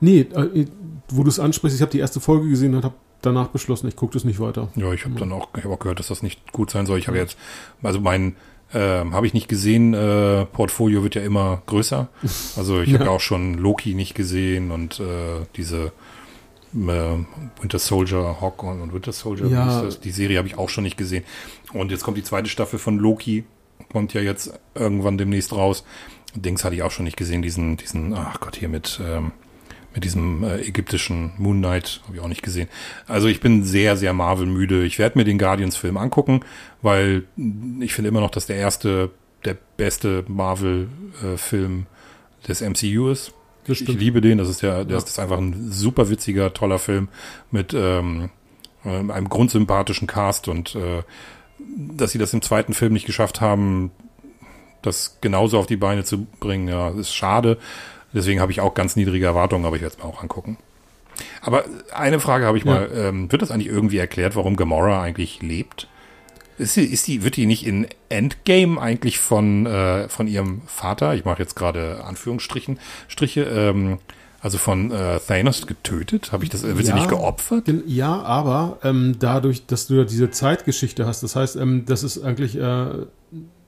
Nee, 0.00 0.20
äh, 0.20 0.66
wo 1.08 1.22
du 1.22 1.28
es 1.28 1.38
ansprichst, 1.38 1.76
ich 1.76 1.82
habe 1.82 1.92
die 1.92 2.00
erste 2.00 2.20
Folge 2.20 2.48
gesehen 2.48 2.74
und 2.74 2.84
habe 2.84 2.94
danach 3.22 3.48
beschlossen, 3.48 3.86
ich 3.88 3.96
gucke 3.96 4.14
das 4.14 4.24
nicht 4.24 4.40
weiter. 4.40 4.68
Ja, 4.76 4.92
ich 4.92 5.04
habe 5.04 5.14
dann 5.18 5.32
auch, 5.32 5.48
ich 5.56 5.64
hab 5.64 5.70
auch 5.70 5.78
gehört, 5.78 5.98
dass 6.00 6.08
das 6.08 6.22
nicht 6.22 6.52
gut 6.52 6.70
sein 6.70 6.86
soll. 6.86 6.98
Ich 6.98 7.08
habe 7.08 7.16
jetzt, 7.18 7.36
also 7.82 8.00
mein, 8.00 8.36
äh, 8.72 8.78
habe 8.78 9.26
ich 9.26 9.32
nicht 9.34 9.48
gesehen, 9.48 9.94
äh, 9.94 10.44
Portfolio 10.46 11.02
wird 11.02 11.14
ja 11.14 11.22
immer 11.22 11.62
größer. 11.66 12.08
Also 12.56 12.80
ich 12.80 12.92
habe 12.92 13.04
Ja. 13.04 13.10
ja 13.10 13.16
auch 13.16 13.20
schon 13.20 13.54
Loki 13.54 13.94
nicht 13.94 14.14
gesehen 14.14 14.70
und 14.72 14.98
äh, 15.00 15.44
diese 15.56 15.92
Winter 16.72 17.78
Soldier, 17.78 18.40
Hawk 18.40 18.62
und, 18.62 18.92
Winter 18.92 19.12
Soldier, 19.12 19.46
Ja. 19.46 19.88
die 20.02 20.10
Serie 20.10 20.38
habe 20.38 20.48
ich 20.48 20.58
auch 20.58 20.68
schon 20.68 20.84
nicht 20.84 20.96
gesehen. 20.96 21.24
Und 21.72 21.90
jetzt 21.90 22.04
kommt 22.04 22.16
die 22.16 22.22
zweite 22.22 22.48
Staffel 22.48 22.78
von 22.78 22.98
Loki, 22.98 23.44
kommt 23.92 24.14
ja 24.14 24.20
jetzt 24.20 24.52
irgendwann 24.74 25.16
demnächst 25.18 25.52
raus. 25.52 25.84
Dings 26.34 26.64
hatte 26.64 26.74
ich 26.74 26.82
auch 26.82 26.90
schon 26.90 27.04
nicht 27.04 27.16
gesehen, 27.16 27.40
diesen, 27.42 27.76
diesen, 27.76 28.12
ach 28.14 28.40
Gott, 28.40 28.56
hier 28.56 28.68
mit, 28.68 29.00
ähm, 29.02 29.32
mit 29.94 30.04
diesem 30.04 30.44
äh, 30.44 30.60
ägyptischen 30.60 31.32
Moon 31.38 31.58
Knight, 31.58 32.02
habe 32.04 32.16
ich 32.16 32.22
auch 32.22 32.28
nicht 32.28 32.42
gesehen. 32.42 32.68
Also 33.06 33.28
ich 33.28 33.40
bin 33.40 33.64
sehr, 33.64 33.96
sehr 33.96 34.12
Marvel-müde. 34.12 34.84
Ich 34.84 34.98
werde 34.98 35.16
mir 35.18 35.24
den 35.24 35.38
Guardians-Film 35.38 35.96
angucken, 35.96 36.40
weil 36.82 37.24
ich 37.80 37.94
finde 37.94 38.08
immer 38.08 38.20
noch, 38.20 38.30
dass 38.30 38.44
der 38.46 38.56
erste, 38.56 39.10
der 39.46 39.56
beste 39.78 40.24
Marvel-Film 40.28 41.86
des 42.46 42.60
MCU 42.60 43.08
ist. 43.08 43.32
Das 43.66 43.80
Ich, 43.80 43.88
ich 43.88 43.98
liebe 43.98 44.20
den, 44.20 44.38
das 44.38 44.48
ist 44.48 44.62
ja, 44.62 44.84
das 44.84 45.04
ist 45.04 45.18
einfach 45.18 45.38
ein 45.38 45.70
super 45.70 46.08
witziger, 46.10 46.52
toller 46.54 46.78
Film 46.78 47.08
mit 47.50 47.74
ähm, 47.74 48.30
ähm, 48.84 49.10
einem 49.10 49.28
grundsympathischen 49.28 50.06
Cast 50.06 50.48
und 50.48 50.74
äh, 50.74 51.02
dass 51.58 52.12
sie 52.12 52.18
das 52.18 52.32
im 52.32 52.42
zweiten 52.42 52.74
Film 52.74 52.92
nicht 52.92 53.06
geschafft 53.06 53.40
haben, 53.40 53.90
das 54.82 55.18
genauso 55.20 55.58
auf 55.58 55.66
die 55.66 55.76
Beine 55.76 56.04
zu 56.04 56.26
bringen, 56.38 56.68
ja, 56.68 56.90
ist 56.90 57.14
schade. 57.14 57.58
Deswegen 58.12 58.40
habe 58.40 58.52
ich 58.52 58.60
auch 58.60 58.74
ganz 58.74 58.96
niedrige 58.96 59.26
Erwartungen, 59.26 59.64
aber 59.64 59.76
ich 59.76 59.82
werde 59.82 59.96
es 59.96 60.02
mir 60.02 60.08
auch 60.08 60.22
angucken. 60.22 60.58
Aber 61.40 61.64
eine 61.94 62.20
Frage 62.20 62.46
habe 62.46 62.58
ich 62.58 62.64
Ja. 62.64 62.72
mal. 62.72 62.90
Ähm, 62.94 63.32
wird 63.32 63.42
das 63.42 63.50
eigentlich 63.50 63.68
irgendwie 63.68 63.98
erklärt, 63.98 64.36
warum 64.36 64.56
Gamora 64.56 65.02
eigentlich 65.02 65.42
lebt? 65.42 65.88
Ist 66.58 66.74
sie, 66.74 66.84
ist 66.84 67.06
die, 67.06 67.22
wird 67.22 67.36
die 67.36 67.46
nicht 67.46 67.66
in 67.66 67.86
Endgame 68.08 68.80
eigentlich 68.80 69.18
von, 69.18 69.66
äh, 69.66 70.08
von 70.08 70.26
ihrem 70.26 70.62
Vater, 70.66 71.14
ich 71.14 71.24
mache 71.24 71.40
jetzt 71.42 71.54
gerade 71.56 72.02
Anführungsstrichen, 72.04 72.78
Striche, 73.08 73.42
ähm, 73.42 73.98
also 74.40 74.58
von 74.58 74.90
äh, 74.90 75.18
Thanos 75.20 75.66
getötet? 75.66 76.32
Habe 76.32 76.44
ich 76.44 76.50
das, 76.50 76.62
wird 76.62 76.78
sie 76.78 76.88
Ja. 76.90 76.94
nicht 76.96 77.08
geopfert? 77.08 77.64
Ja, 77.86 78.22
aber 78.22 78.78
ähm, 78.84 79.16
dadurch, 79.18 79.66
dass 79.66 79.86
du 79.86 79.94
ja 79.94 80.04
diese 80.04 80.30
Zeitgeschichte 80.30 81.06
hast, 81.06 81.22
das 81.22 81.36
heißt, 81.36 81.56
ähm, 81.56 81.84
das 81.86 82.02
ist 82.02 82.22
eigentlich, 82.22 82.56
äh, 82.56 82.86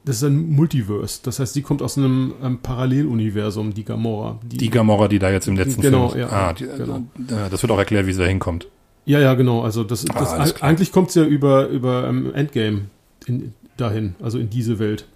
das 0.05 0.17
ist 0.17 0.23
ein 0.23 0.49
Multiverse. 0.51 1.21
Das 1.23 1.39
heißt, 1.41 1.53
sie 1.53 1.61
kommt 1.63 1.83
aus 1.83 1.99
einem 1.99 2.33
ähm, 2.43 2.59
Paralleluniversum, 2.63 3.75
die 3.75 3.85
Gamora. 3.85 4.39
Die 4.45 4.71
Gamora, 4.71 5.09
die 5.09 5.19
da 5.19 5.31
jetzt 5.31 5.49
im 5.49 5.57
letzten 5.57 5.83
Genau, 5.83 6.09
Film 6.09 6.25
ist. 6.25 6.31
ja, 6.33 6.39
ah, 6.49 6.53
die, 6.55 6.65
genau. 6.65 6.97
äh, 7.19 7.51
das 7.51 7.61
wird 7.63 7.71
auch 7.73 7.79
erklärt, 7.79 8.07
wie 8.07 8.13
sie 8.15 8.21
da 8.21 8.27
hinkommt. 8.27 8.69
Ja, 9.09 9.19
ja, 9.21 9.35
genau. 9.35 9.63
Also 9.63 9.85
das, 9.85 10.05
Ah, 10.11 10.39
das 10.39 10.61
eigentlich 10.63 10.93
kommt 10.93 11.09
es 11.09 11.15
ja 11.17 11.25
über, 11.25 11.67
über 11.69 12.07
ähm, 12.09 12.33
Endgame 12.35 12.83
in, 13.27 13.55
dahin, 13.77 14.15
also 14.23 14.39
in 14.39 14.51
diese 14.51 14.79
Welt. 14.79 15.07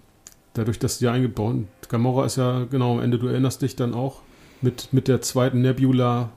Dadurch, 0.55 0.79
dass 0.79 0.97
sie 0.99 1.07
eingebaut. 1.07 1.55
Gamora 1.89 2.25
ist 2.25 2.35
ja, 2.37 2.65
genau, 2.69 2.93
am 2.93 2.99
Ende, 3.01 3.17
du 3.19 3.27
erinnerst 3.27 3.61
dich 3.61 3.75
dann 3.75 3.93
auch 3.93 4.21
mit, 4.61 4.89
mit 4.93 5.07
der 5.07 5.21
zweiten 5.21 5.61
Nebula. 5.61 6.29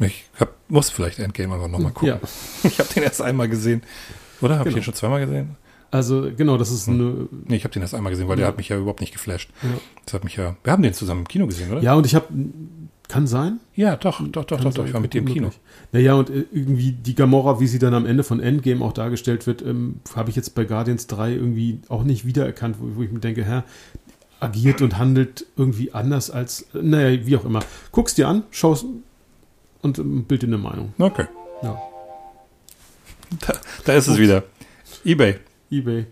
Ich 0.00 0.26
hab, 0.38 0.52
muss 0.68 0.90
vielleicht 0.90 1.18
Endgame 1.18 1.54
aber 1.54 1.66
nochmal 1.68 1.92
gucken. 1.92 2.08
Ja, 2.08 2.20
Ich 2.62 2.78
habe 2.78 2.88
den 2.94 3.02
erst 3.02 3.20
einmal 3.20 3.48
gesehen. 3.48 3.82
Oder? 4.40 4.58
Habe 4.58 4.68
ich 4.68 4.74
Genau. 4.74 4.80
den 4.82 4.84
schon 4.84 4.94
zweimal 4.94 5.20
gesehen? 5.24 5.56
also 5.90 6.28
genau, 6.36 6.56
das 6.58 6.70
ist 6.70 6.86
Hm. 6.86 6.94
eine. 6.94 7.28
Nee, 7.46 7.56
ich 7.56 7.64
habe 7.64 7.72
den 7.72 7.82
erst 7.82 7.94
einmal 7.94 8.10
gesehen, 8.12 8.28
weil 8.28 8.36
der 8.36 8.44
Ja. 8.44 8.48
hat 8.50 8.58
mich 8.58 8.68
ja 8.68 8.76
überhaupt 8.76 9.00
nicht 9.00 9.12
geflasht. 9.12 9.50
Ja. 9.62 9.70
Das 10.04 10.14
hat 10.14 10.22
mich 10.24 10.36
ja. 10.36 10.56
Wir 10.62 10.72
haben 10.72 10.82
den 10.82 10.92
zusammen 10.92 11.20
im 11.22 11.28
Kino 11.28 11.46
gesehen, 11.46 11.72
oder? 11.72 11.80
Ja, 11.80 11.94
und 11.94 12.04
ich 12.06 12.14
habe. 12.14 12.26
Kann 13.08 13.26
sein? 13.26 13.60
Ja, 13.74 13.96
doch, 13.96 14.20
doch, 14.20 14.44
doch, 14.44 14.60
doch, 14.60 14.74
doch. 14.74 14.84
Ich 14.84 14.92
war 14.92 15.00
mit 15.00 15.14
im 15.14 15.24
Kino. 15.24 15.50
Naja, 15.92 16.12
und 16.12 16.28
äh, 16.28 16.44
irgendwie 16.52 16.92
die 16.92 17.14
Gamora, 17.14 17.58
wie 17.58 17.66
sie 17.66 17.78
dann 17.78 17.94
am 17.94 18.04
Ende 18.04 18.22
von 18.22 18.38
Endgame 18.38 18.84
auch 18.84 18.92
dargestellt 18.92 19.46
wird, 19.46 19.62
ähm, 19.62 20.00
habe 20.14 20.28
ich 20.28 20.36
jetzt 20.36 20.54
bei 20.54 20.64
Guardians 20.64 21.06
3 21.06 21.32
irgendwie 21.32 21.80
auch 21.88 22.04
nicht 22.04 22.26
wiedererkannt, 22.26 22.76
wo, 22.78 23.02
ich 23.02 23.10
mir 23.10 23.20
denke, 23.20 23.44
Herr, 23.44 23.64
agiert 24.40 24.82
und 24.82 24.98
handelt 24.98 25.46
irgendwie 25.56 25.92
anders 25.92 26.30
als, 26.30 26.66
naja, 26.74 27.24
wie 27.24 27.34
auch 27.38 27.46
immer. 27.46 27.60
Guck's 27.92 28.14
dir 28.14 28.28
an, 28.28 28.42
schaust 28.50 28.84
und 29.80 29.98
ähm, 29.98 30.24
bild 30.24 30.42
dir 30.42 30.48
eine 30.48 30.58
Meinung. 30.58 30.92
Okay. 30.98 31.26
Ja. 31.62 31.80
Da, 33.46 33.54
da 33.86 33.92
ist 33.94 34.08
es 34.08 34.18
wieder. 34.18 34.44
Ebay. 35.04 35.36
Ebay. 35.70 36.06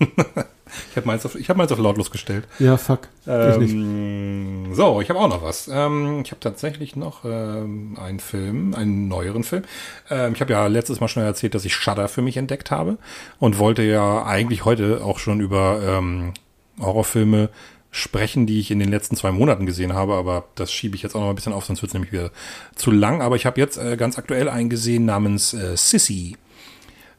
Ich 0.90 0.96
habe 0.96 1.06
meins, 1.06 1.24
auf- 1.26 1.34
ich 1.34 1.48
hab 1.50 1.56
meins 1.56 1.72
auf 1.72 1.78
lautlos 1.78 2.10
gestellt. 2.10 2.44
Ja, 2.58 2.76
fuck. 2.76 3.08
Ich 3.24 3.58
nicht. 3.58 3.72
Ähm, 3.74 4.74
so, 4.74 5.00
ich 5.00 5.08
habe 5.10 5.18
auch 5.18 5.28
noch 5.28 5.42
was. 5.42 5.68
Ähm, 5.72 6.20
ich 6.24 6.30
habe 6.30 6.40
tatsächlich 6.40 6.94
noch 6.96 7.24
ähm, 7.24 7.96
einen 8.00 8.20
Film, 8.20 8.74
einen 8.74 9.08
neueren 9.08 9.44
Film. 9.44 9.62
Ähm, 10.10 10.32
ich 10.34 10.40
habe 10.40 10.52
ja 10.52 10.66
letztes 10.66 11.00
Mal 11.00 11.08
schon 11.08 11.22
erzählt, 11.22 11.54
dass 11.54 11.64
ich 11.64 11.74
Shudder 11.74 12.08
für 12.08 12.22
mich 12.22 12.36
entdeckt 12.36 12.70
habe 12.70 12.98
und 13.38 13.58
wollte 13.58 13.82
ja 13.82 14.24
eigentlich 14.24 14.64
heute 14.64 15.02
auch 15.04 15.18
schon 15.18 15.40
über 15.40 15.80
ähm, 15.86 16.32
Horrorfilme 16.80 17.48
sprechen, 17.90 18.46
die 18.46 18.58
ich 18.58 18.72
in 18.72 18.80
den 18.80 18.90
letzten 18.90 19.14
zwei 19.16 19.30
Monaten 19.30 19.66
gesehen 19.66 19.92
habe, 19.94 20.14
aber 20.14 20.44
das 20.56 20.72
schiebe 20.72 20.96
ich 20.96 21.02
jetzt 21.04 21.14
auch 21.14 21.20
noch 21.20 21.28
ein 21.28 21.36
bisschen 21.36 21.52
auf, 21.52 21.64
sonst 21.64 21.80
wird 21.80 21.90
es 21.90 21.94
nämlich 21.94 22.10
wieder 22.12 22.30
zu 22.74 22.90
lang. 22.90 23.22
Aber 23.22 23.36
ich 23.36 23.46
habe 23.46 23.60
jetzt 23.60 23.76
äh, 23.78 23.96
ganz 23.96 24.18
aktuell 24.18 24.48
einen 24.48 24.68
gesehen 24.68 25.04
namens 25.04 25.54
äh, 25.54 25.76
Sissy. 25.76 26.36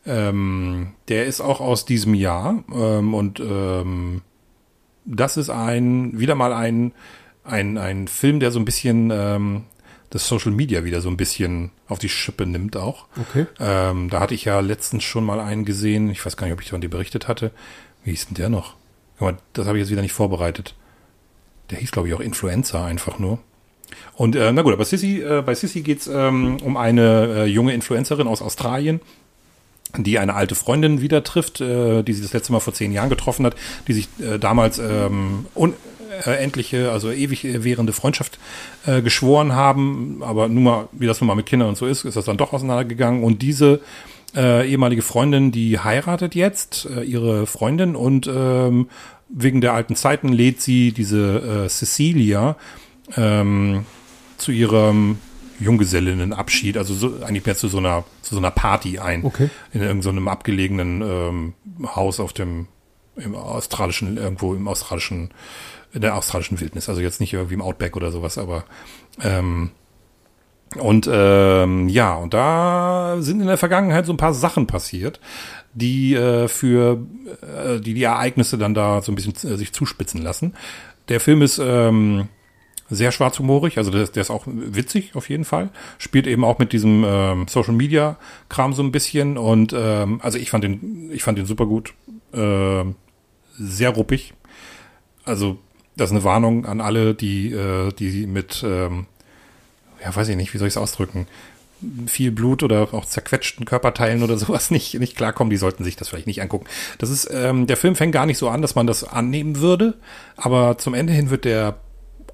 Ähm, 0.05 0.93
der 1.07 1.25
ist 1.25 1.41
auch 1.41 1.61
aus 1.61 1.85
diesem 1.85 2.13
Jahr 2.13 2.63
ähm, 2.73 3.13
und 3.13 3.39
ähm, 3.39 4.21
das 5.05 5.37
ist 5.37 5.49
ein, 5.49 6.19
wieder 6.19 6.35
mal 6.35 6.53
ein, 6.53 6.93
ein, 7.43 7.77
ein 7.77 8.07
Film, 8.07 8.39
der 8.39 8.51
so 8.51 8.59
ein 8.59 8.65
bisschen 8.65 9.11
ähm, 9.11 9.63
das 10.09 10.27
Social 10.27 10.51
Media 10.51 10.83
wieder 10.83 11.01
so 11.01 11.09
ein 11.09 11.17
bisschen 11.17 11.71
auf 11.87 11.99
die 11.99 12.09
Schippe 12.09 12.45
nimmt 12.45 12.77
auch. 12.77 13.07
Okay. 13.19 13.47
Ähm, 13.59 14.09
da 14.09 14.19
hatte 14.19 14.33
ich 14.33 14.45
ja 14.45 14.59
letztens 14.59 15.03
schon 15.03 15.25
mal 15.25 15.39
einen 15.39 15.65
gesehen. 15.65 16.09
Ich 16.09 16.25
weiß 16.25 16.37
gar 16.37 16.45
nicht, 16.47 16.53
ob 16.53 16.61
ich 16.61 16.69
von 16.69 16.81
dir 16.81 16.89
berichtet 16.89 17.27
hatte. 17.27 17.51
Wie 18.03 18.11
hieß 18.11 18.27
denn 18.27 18.35
der 18.35 18.49
noch? 18.49 18.75
Guck 19.17 19.31
mal, 19.31 19.37
das 19.53 19.67
habe 19.67 19.77
ich 19.77 19.83
jetzt 19.83 19.91
wieder 19.91 20.01
nicht 20.01 20.13
vorbereitet. 20.13 20.75
Der 21.69 21.79
hieß, 21.79 21.91
glaube 21.91 22.07
ich, 22.07 22.13
auch 22.13 22.19
Influencer 22.19 22.83
einfach 22.83 23.19
nur. 23.19 23.39
Und 24.13 24.35
äh, 24.35 24.51
na 24.51 24.61
gut, 24.61 24.73
aber 24.73 24.85
Sissy, 24.85 25.21
äh, 25.21 25.41
bei 25.41 25.55
Sissy 25.55 25.81
geht's 25.81 26.07
ähm, 26.07 26.57
um 26.63 26.77
eine 26.77 27.43
äh, 27.43 27.45
junge 27.45 27.73
Influencerin 27.73 28.27
aus 28.27 28.41
Australien, 28.41 29.01
die 30.03 30.19
eine 30.19 30.33
alte 30.33 30.55
Freundin 30.55 31.01
wieder 31.01 31.23
trifft, 31.23 31.61
äh, 31.61 32.03
die 32.03 32.13
sie 32.13 32.21
das 32.21 32.33
letzte 32.33 32.51
Mal 32.51 32.59
vor 32.59 32.73
zehn 32.73 32.91
Jahren 32.91 33.09
getroffen 33.09 33.45
hat, 33.45 33.55
die 33.87 33.93
sich 33.93 34.07
äh, 34.19 34.37
damals 34.37 34.79
ähm, 34.79 35.45
unendliche, 35.53 36.91
also 36.91 37.11
ewig 37.11 37.45
währende 37.63 37.93
Freundschaft 37.93 38.39
äh, 38.85 39.01
geschworen 39.01 39.53
haben, 39.53 40.21
aber 40.21 40.47
nun 40.47 40.63
mal, 40.63 40.89
wie 40.91 41.07
das 41.07 41.21
nun 41.21 41.27
mal 41.27 41.35
mit 41.35 41.45
Kindern 41.45 41.69
und 41.69 41.77
so 41.77 41.85
ist, 41.85 42.05
ist 42.05 42.17
das 42.17 42.25
dann 42.25 42.37
doch 42.37 42.53
auseinandergegangen. 42.53 43.23
Und 43.23 43.41
diese 43.41 43.81
äh, 44.35 44.69
ehemalige 44.69 45.01
Freundin, 45.01 45.51
die 45.51 45.79
heiratet 45.79 46.35
jetzt 46.35 46.87
äh, 46.87 47.03
ihre 47.03 47.47
Freundin 47.47 47.95
und 47.95 48.27
ähm, 48.27 48.89
wegen 49.29 49.61
der 49.61 49.73
alten 49.73 49.95
Zeiten 49.95 50.29
lädt 50.29 50.61
sie 50.61 50.91
diese 50.91 51.65
äh, 51.65 51.69
Cecilia 51.69 52.57
ähm, 53.15 53.85
zu 54.37 54.51
ihrem 54.51 55.17
Junggesellinnenabschied, 55.59 56.77
also 56.77 56.93
so, 56.93 57.23
eigentlich 57.23 57.45
mehr 57.45 57.55
zu 57.55 57.67
so 57.67 57.77
einer 57.77 58.03
zu 58.21 58.35
so 58.35 58.39
einer 58.39 58.51
Party 58.51 58.99
ein 58.99 59.23
Okay. 59.23 59.49
in 59.73 59.81
irgendeinem 59.81 60.27
abgelegenen 60.27 61.01
ähm, 61.01 61.53
Haus 61.95 62.19
auf 62.19 62.33
dem 62.33 62.67
im 63.15 63.35
australischen 63.35 64.17
irgendwo 64.17 64.53
im 64.53 64.67
australischen 64.67 65.31
in 65.93 66.01
der 66.01 66.15
australischen 66.15 66.59
Wildnis, 66.59 66.89
also 66.89 67.01
jetzt 67.01 67.21
nicht 67.21 67.33
irgendwie 67.33 67.53
im 67.53 67.61
Outback 67.61 67.95
oder 67.95 68.11
sowas, 68.11 68.37
aber 68.37 68.65
ähm, 69.21 69.71
und 70.77 71.09
ähm, 71.09 71.87
ja, 71.87 72.15
und 72.15 72.33
da 72.33 73.17
sind 73.19 73.39
in 73.39 73.47
der 73.47 73.57
Vergangenheit 73.57 74.05
so 74.05 74.11
ein 74.11 74.17
paar 74.17 74.33
Sachen 74.33 74.67
passiert, 74.67 75.21
die 75.73 76.15
äh, 76.15 76.49
für 76.49 76.99
äh, 77.41 77.79
die 77.79 77.93
die 77.93 78.03
Ereignisse 78.03 78.57
dann 78.57 78.73
da 78.73 79.01
so 79.01 79.11
ein 79.11 79.15
bisschen 79.15 79.35
äh, 79.49 79.55
sich 79.55 79.71
zuspitzen 79.71 80.21
lassen. 80.21 80.53
Der 81.07 81.21
Film 81.21 81.41
ist 81.41 81.61
ähm, 81.63 82.27
sehr 82.89 83.11
schwarzhumorig, 83.11 83.77
also 83.79 83.89
der, 83.91 84.03
ist- 84.03 84.15
der 84.15 84.21
ist 84.21 84.29
auch 84.29 84.43
witzig 84.47 85.15
auf 85.15 85.29
jeden 85.29 85.45
Fall. 85.45 85.69
Spielt 85.97 86.27
eben 86.27 86.43
auch 86.43 86.59
mit 86.59 86.71
diesem 86.73 87.03
ähm, 87.05 87.47
Social 87.47 87.73
Media 87.73 88.17
Kram 88.49 88.73
so 88.73 88.83
ein 88.83 88.91
bisschen 88.91 89.37
und 89.37 89.73
ähm, 89.75 90.19
also 90.21 90.37
ich 90.37 90.49
fand 90.51 90.63
den 90.63 91.09
ich 91.11 91.23
fand 91.23 91.37
den 91.37 91.45
super 91.47 91.65
gut, 91.65 91.93
ähm, 92.33 92.95
sehr 93.57 93.89
ruppig. 93.89 94.33
Also 95.23 95.57
das 95.97 96.09
ist 96.09 96.15
eine 96.15 96.23
Warnung 96.23 96.65
an 96.65 96.81
alle, 96.81 97.15
die 97.15 97.51
äh, 97.51 97.91
die 97.93 98.27
mit 98.27 98.63
ähm, 98.67 99.07
ja 100.03 100.15
weiß 100.15 100.27
ich 100.29 100.35
nicht, 100.35 100.53
wie 100.53 100.57
soll 100.59 100.67
ich 100.67 100.73
es 100.73 100.77
ausdrücken, 100.77 101.25
viel 102.05 102.31
Blut 102.31 102.61
oder 102.63 102.93
auch 102.93 103.05
zerquetschten 103.05 103.65
Körperteilen 103.65 104.21
oder 104.21 104.37
sowas 104.37 104.69
nicht, 104.71 104.93
nicht 104.99 105.15
klarkommen, 105.17 105.49
die 105.49 105.57
sollten 105.57 105.83
sich 105.83 105.95
das 105.95 106.09
vielleicht 106.09 106.27
nicht 106.27 106.41
angucken. 106.41 106.67
Das 106.99 107.09
ist, 107.09 107.29
ähm, 107.33 107.65
der 107.65 107.77
Film 107.77 107.95
fängt 107.95 108.13
gar 108.13 108.25
nicht 108.27 108.37
so 108.37 108.49
an, 108.49 108.61
dass 108.61 108.75
man 108.75 108.85
das 108.87 109.03
annehmen 109.03 109.57
würde, 109.59 109.95
aber 110.37 110.77
zum 110.77 110.93
Ende 110.93 111.13
hin 111.13 111.29
wird 111.31 111.45
der 111.45 111.77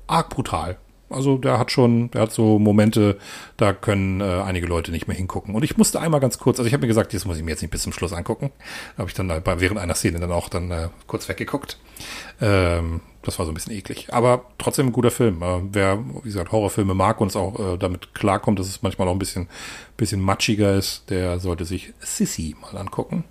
arg 0.08 0.30
brutal. 0.30 0.78
Also 1.12 1.38
der 1.38 1.60
hat 1.60 1.72
schon, 1.72 2.10
der 2.12 2.22
hat 2.22 2.32
so 2.32 2.58
Momente, 2.58 3.18
da 3.58 3.74
können 3.74 4.22
äh, 4.22 4.24
einige 4.24 4.68
Leute 4.68 4.92
nicht 4.92 5.08
mehr 5.08 5.18
hingucken. 5.18 5.54
Und 5.54 5.64
ich 5.64 5.78
musste 5.78 6.00
einmal 6.00 6.20
ganz 6.20 6.40
kurz, 6.40 6.58
also 6.58 6.68
ich 6.68 6.74
habe 6.74 6.82
mir 6.82 6.88
gesagt, 6.88 7.14
das 7.14 7.26
muss 7.26 7.38
ich 7.38 7.44
mir 7.44 7.52
jetzt 7.52 7.62
nicht 7.62 7.72
bis 7.72 7.84
zum 7.84 7.94
Schluss 7.94 8.14
angucken. 8.14 8.52
Habe 8.98 9.10
ich 9.10 9.14
dann 9.14 9.28
bei, 9.28 9.60
während 9.60 9.80
einer 9.80 9.96
Szene 9.96 10.20
dann 10.20 10.32
auch 10.32 10.50
dann 10.50 10.72
äh, 10.72 10.90
kurz 11.08 11.28
weggeguckt. 11.28 11.78
Ähm, 12.40 13.02
das 13.24 13.38
war 13.38 13.46
so 13.46 13.52
ein 13.52 13.56
bisschen 13.56 13.74
eklig. 13.74 14.08
Aber 14.12 14.46
trotzdem 14.58 14.88
ein 14.88 14.94
guter 14.94 15.12
Film. 15.12 15.42
Äh, 15.42 15.60
wer, 15.72 16.00
wie 16.00 16.30
gesagt, 16.30 16.52
Horrorfilme 16.52 16.94
mag 16.94 17.20
und 17.20 17.28
es 17.28 17.36
auch 17.36 17.74
äh, 17.74 17.78
damit 17.78 18.14
klarkommt, 18.16 18.60
dass 18.60 18.68
es 18.68 18.82
manchmal 18.82 19.08
auch 19.08 19.14
ein 19.14 19.20
bisschen, 19.20 19.48
bisschen 19.98 20.22
matschiger 20.22 20.76
ist, 20.76 21.10
der 21.10 21.40
sollte 21.40 21.66
sich 21.66 21.94
Sissy 22.00 22.56
mal 22.62 22.78
angucken. 22.78 23.26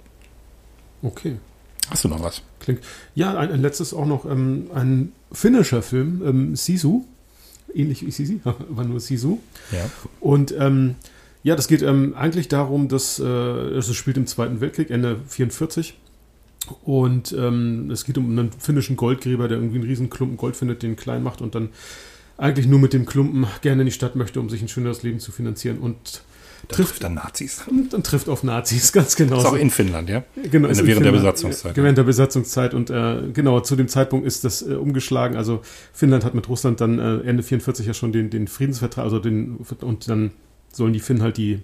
Okay. 1.02 1.38
Hast 1.88 2.04
du 2.04 2.08
noch 2.08 2.22
was? 2.22 2.42
Klingt. 2.60 2.80
Ja, 3.14 3.36
ein, 3.38 3.50
ein 3.50 3.62
letztes 3.62 3.94
auch 3.94 4.06
noch 4.06 4.24
ähm, 4.24 4.70
ein 4.74 5.12
finnischer 5.32 5.82
Film, 5.82 6.22
ähm, 6.24 6.56
Sisu. 6.56 7.04
Ähnlich 7.72 8.04
wie 8.04 8.10
Sisi, 8.10 8.40
aber 8.44 8.84
nur 8.84 9.00
Sisu. 9.00 9.38
Ja. 9.72 9.90
Und 10.20 10.54
ähm, 10.58 10.96
ja, 11.42 11.56
das 11.56 11.68
geht 11.68 11.82
ähm, 11.82 12.14
eigentlich 12.16 12.48
darum, 12.48 12.88
dass 12.88 13.18
äh, 13.18 13.24
es 13.24 13.94
spielt 13.94 14.16
im 14.16 14.26
Zweiten 14.26 14.60
Weltkrieg, 14.60 14.90
Ende 14.90 15.20
44. 15.26 15.94
Und 16.82 17.32
ähm, 17.32 17.90
es 17.90 18.04
geht 18.04 18.18
um 18.18 18.30
einen 18.30 18.52
finnischen 18.52 18.96
Goldgräber, 18.96 19.48
der 19.48 19.58
irgendwie 19.58 19.78
einen 19.78 19.88
riesen 19.88 20.10
Klumpen 20.10 20.36
Gold 20.36 20.56
findet, 20.56 20.82
den 20.82 20.96
klein 20.96 21.22
macht 21.22 21.40
und 21.40 21.54
dann 21.54 21.70
eigentlich 22.36 22.66
nur 22.66 22.78
mit 22.78 22.92
dem 22.92 23.06
Klumpen 23.06 23.46
gerne 23.62 23.82
in 23.82 23.86
die 23.86 23.92
Stadt 23.92 24.16
möchte, 24.16 24.40
um 24.40 24.48
sich 24.48 24.62
ein 24.62 24.68
schöneres 24.68 25.02
Leben 25.02 25.20
zu 25.20 25.32
finanzieren. 25.32 25.78
Und 25.78 26.22
Da 26.68 26.76
trifft, 26.76 26.90
trifft 26.90 27.04
dann 27.04 27.14
Nazis. 27.14 27.62
und 27.68 27.92
dann 27.92 28.02
trifft 28.02 28.28
auf 28.28 28.42
Nazis, 28.42 28.92
ganz 28.94 29.16
genau. 29.16 29.38
Ist 29.38 29.46
auch 29.46 29.54
in 29.54 29.70
Finnland, 29.70 30.08
ja? 30.08 30.22
Genau, 30.50 30.66
In 30.66 30.72
ist 30.72 30.78
der- 30.78 30.84
im 30.84 30.88
während 30.88 31.04
der 31.06 31.12
Finnland- 31.12 31.12
Besatzungszeit, 31.36 31.76
Während 31.76 31.98
der 31.98 32.02
Besatzungszeit 32.04 32.74
und 32.74 32.90
äh, 32.90 33.22
genau, 33.32 33.60
zu 33.60 33.76
dem 33.76 33.88
Zeitpunkt 33.88 34.26
ist 34.26 34.44
das 34.44 34.62
äh, 34.62 34.74
umgeschlagen. 34.74 35.36
Also 35.36 35.60
Finnland 35.92 36.24
hat 36.24 36.34
mit 36.34 36.48
Russland 36.48 36.80
dann 36.80 36.98
äh, 36.98 37.18
Ende 37.28 37.42
44 37.42 37.86
ja 37.86 37.94
schon 37.94 38.12
den, 38.12 38.30
den 38.30 38.48
Friedensvertrag, 38.48 39.04
also 39.04 39.18
den, 39.18 39.58
und 39.80 40.08
dann 40.08 40.32
sollen 40.72 40.92
die 40.92 41.00
Finnen 41.00 41.22
halt 41.22 41.36
die, 41.36 41.62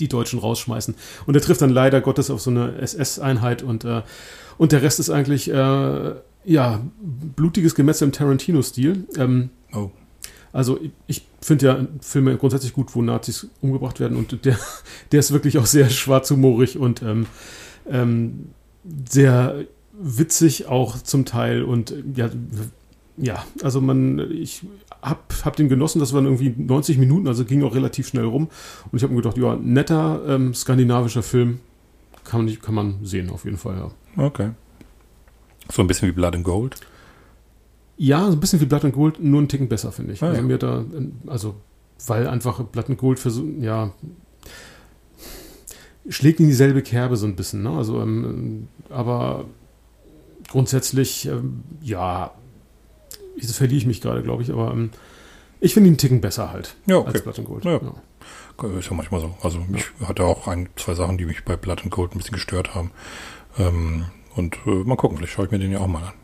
die 0.00 0.08
Deutschen 0.08 0.38
rausschmeißen. 0.38 0.94
Und 1.26 1.34
er 1.34 1.40
trifft 1.42 1.62
dann 1.62 1.70
leider 1.70 2.00
Gottes 2.00 2.30
auf 2.30 2.40
so 2.40 2.50
eine 2.50 2.78
SS-Einheit 2.80 3.62
und, 3.62 3.84
äh, 3.84 4.02
und 4.58 4.72
der 4.72 4.82
Rest 4.82 4.98
ist 5.00 5.10
eigentlich 5.10 5.50
äh, 5.50 6.12
ja, 6.44 6.80
blutiges 7.36 7.74
Gemetzel 7.74 8.06
im 8.06 8.12
Tarantino-Stil. 8.12 9.04
Ähm, 9.16 9.50
Oh. 9.74 9.90
Also 10.52 10.78
ich, 10.82 10.90
ich 11.06 11.22
finde 11.42 11.66
ja 11.66 11.86
Filme 12.00 12.36
grundsätzlich 12.36 12.72
gut, 12.72 12.94
wo 12.94 13.02
Nazis 13.02 13.48
umgebracht 13.60 14.00
werden 14.00 14.16
und 14.16 14.44
der, 14.44 14.56
der 15.12 15.20
ist 15.20 15.32
wirklich 15.32 15.58
auch 15.58 15.66
sehr 15.66 15.90
schwarzhumorig 15.90 16.78
und 16.78 17.02
ähm, 17.02 17.26
ähm, 17.88 18.46
sehr 19.08 19.64
witzig 19.92 20.66
auch 20.68 20.98
zum 21.02 21.24
Teil 21.24 21.62
und 21.62 21.94
ja, 22.16 22.30
ja, 23.18 23.44
also 23.62 23.80
man, 23.80 24.18
ich 24.32 24.62
hab, 25.02 25.32
hab 25.44 25.56
den 25.56 25.68
genossen, 25.68 25.98
das 26.00 26.12
waren 26.14 26.24
irgendwie 26.24 26.54
90 26.56 26.96
Minuten, 26.98 27.28
also 27.28 27.44
ging 27.44 27.62
auch 27.62 27.74
relativ 27.74 28.08
schnell 28.08 28.24
rum 28.24 28.48
und 28.90 28.96
ich 28.96 29.02
habe 29.02 29.12
mir 29.12 29.20
gedacht, 29.20 29.36
ja, 29.36 29.54
netter 29.56 30.22
ähm, 30.26 30.54
skandinavischer 30.54 31.22
Film 31.22 31.60
kann, 32.24 32.44
man- 32.46 32.58
kann 32.60 32.74
man 32.74 32.94
sehen 33.04 33.30
auf 33.30 33.44
jeden 33.44 33.58
Fall, 33.58 33.76
ja. 33.76 34.24
Okay. 34.24 34.50
So 35.70 35.82
ein 35.82 35.86
bisschen 35.88 36.08
wie 36.08 36.12
Blood 36.12 36.34
and 36.36 36.44
Gold. 36.44 36.76
Ja, 38.02 38.26
so 38.26 38.32
ein 38.32 38.40
bisschen 38.40 38.60
wie 38.60 38.64
Blood 38.64 38.84
and 38.84 38.94
Gold, 38.94 39.22
nur 39.22 39.38
einen 39.38 39.46
Ticken 39.46 39.68
besser, 39.68 39.92
finde 39.92 40.14
ich. 40.14 40.22
Ah, 40.24 40.30
also 40.30 40.40
ja. 40.40 40.42
mir 40.44 40.58
da, 40.58 40.84
also, 41.28 41.54
weil 42.04 42.26
einfach 42.26 42.60
Blood 42.64 42.90
and 42.90 42.98
Gold 42.98 43.20
versucht, 43.20 43.46
ja, 43.60 43.92
schlägt 46.08 46.40
in 46.40 46.48
dieselbe 46.48 46.82
Kerbe 46.82 47.16
so 47.16 47.26
ein 47.26 47.36
bisschen, 47.36 47.62
ne? 47.62 47.70
Also, 47.70 48.00
ähm, 48.00 48.66
aber 48.90 49.44
grundsätzlich, 50.48 51.26
ähm, 51.26 51.62
ja, 51.80 52.32
jetzt 53.36 53.54
verliere 53.54 53.78
ich 53.78 53.86
mich 53.86 54.00
gerade, 54.00 54.24
glaube 54.24 54.42
ich, 54.42 54.50
aber 54.50 54.72
ähm, 54.72 54.90
ich 55.60 55.72
finde 55.72 55.86
ihn 55.86 55.92
einen 55.92 55.98
Ticken 55.98 56.20
besser 56.20 56.52
halt 56.52 56.74
Ja, 56.86 56.96
okay. 56.96 57.12
als 57.12 57.22
Blood 57.22 57.38
and 57.38 57.46
Gold. 57.46 57.64
Ja. 57.64 57.80
Ist 58.78 58.90
ja 58.90 58.96
manchmal 58.96 59.20
so. 59.20 59.36
Also 59.42 59.64
ich 59.76 59.84
hatte 60.08 60.24
auch 60.24 60.48
ein, 60.48 60.68
zwei 60.74 60.94
Sachen, 60.94 61.18
die 61.18 61.24
mich 61.24 61.44
bei 61.44 61.56
Blood 61.56 61.82
and 61.82 61.92
Gold 61.92 62.16
ein 62.16 62.18
bisschen 62.18 62.34
gestört 62.34 62.74
haben. 62.74 62.90
Ähm, 63.58 64.06
und 64.34 64.58
äh, 64.66 64.70
mal 64.70 64.96
gucken, 64.96 65.18
vielleicht 65.18 65.34
schaue 65.34 65.44
ich 65.44 65.52
mir 65.52 65.60
den 65.60 65.70
ja 65.70 65.78
auch 65.78 65.86
mal 65.86 66.02
an. 66.02 66.14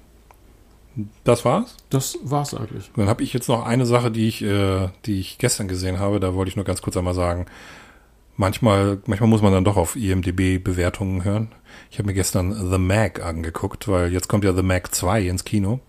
Das 1.24 1.44
war's. 1.44 1.76
Das 1.90 2.18
war's 2.22 2.54
eigentlich. 2.54 2.90
Dann 2.96 3.08
habe 3.08 3.22
ich 3.22 3.32
jetzt 3.32 3.48
noch 3.48 3.64
eine 3.66 3.86
Sache, 3.86 4.10
die 4.10 4.28
ich, 4.28 4.42
äh, 4.42 4.88
die 5.06 5.20
ich 5.20 5.38
gestern 5.38 5.68
gesehen 5.68 5.98
habe. 5.98 6.20
Da 6.20 6.34
wollte 6.34 6.48
ich 6.48 6.56
nur 6.56 6.64
ganz 6.64 6.82
kurz 6.82 6.96
einmal 6.96 7.14
sagen. 7.14 7.46
Manchmal, 8.36 8.98
manchmal 9.06 9.28
muss 9.28 9.42
man 9.42 9.52
dann 9.52 9.64
doch 9.64 9.76
auf 9.76 9.96
IMDb-Bewertungen 9.96 11.24
hören. 11.24 11.48
Ich 11.90 11.98
habe 11.98 12.06
mir 12.06 12.14
gestern 12.14 12.52
The 12.70 12.78
Mag 12.78 13.24
angeguckt, 13.24 13.88
weil 13.88 14.12
jetzt 14.12 14.28
kommt 14.28 14.44
ja 14.44 14.52
The 14.54 14.62
Mag 14.62 14.94
2 14.94 15.22
ins 15.22 15.44
Kino. 15.44 15.80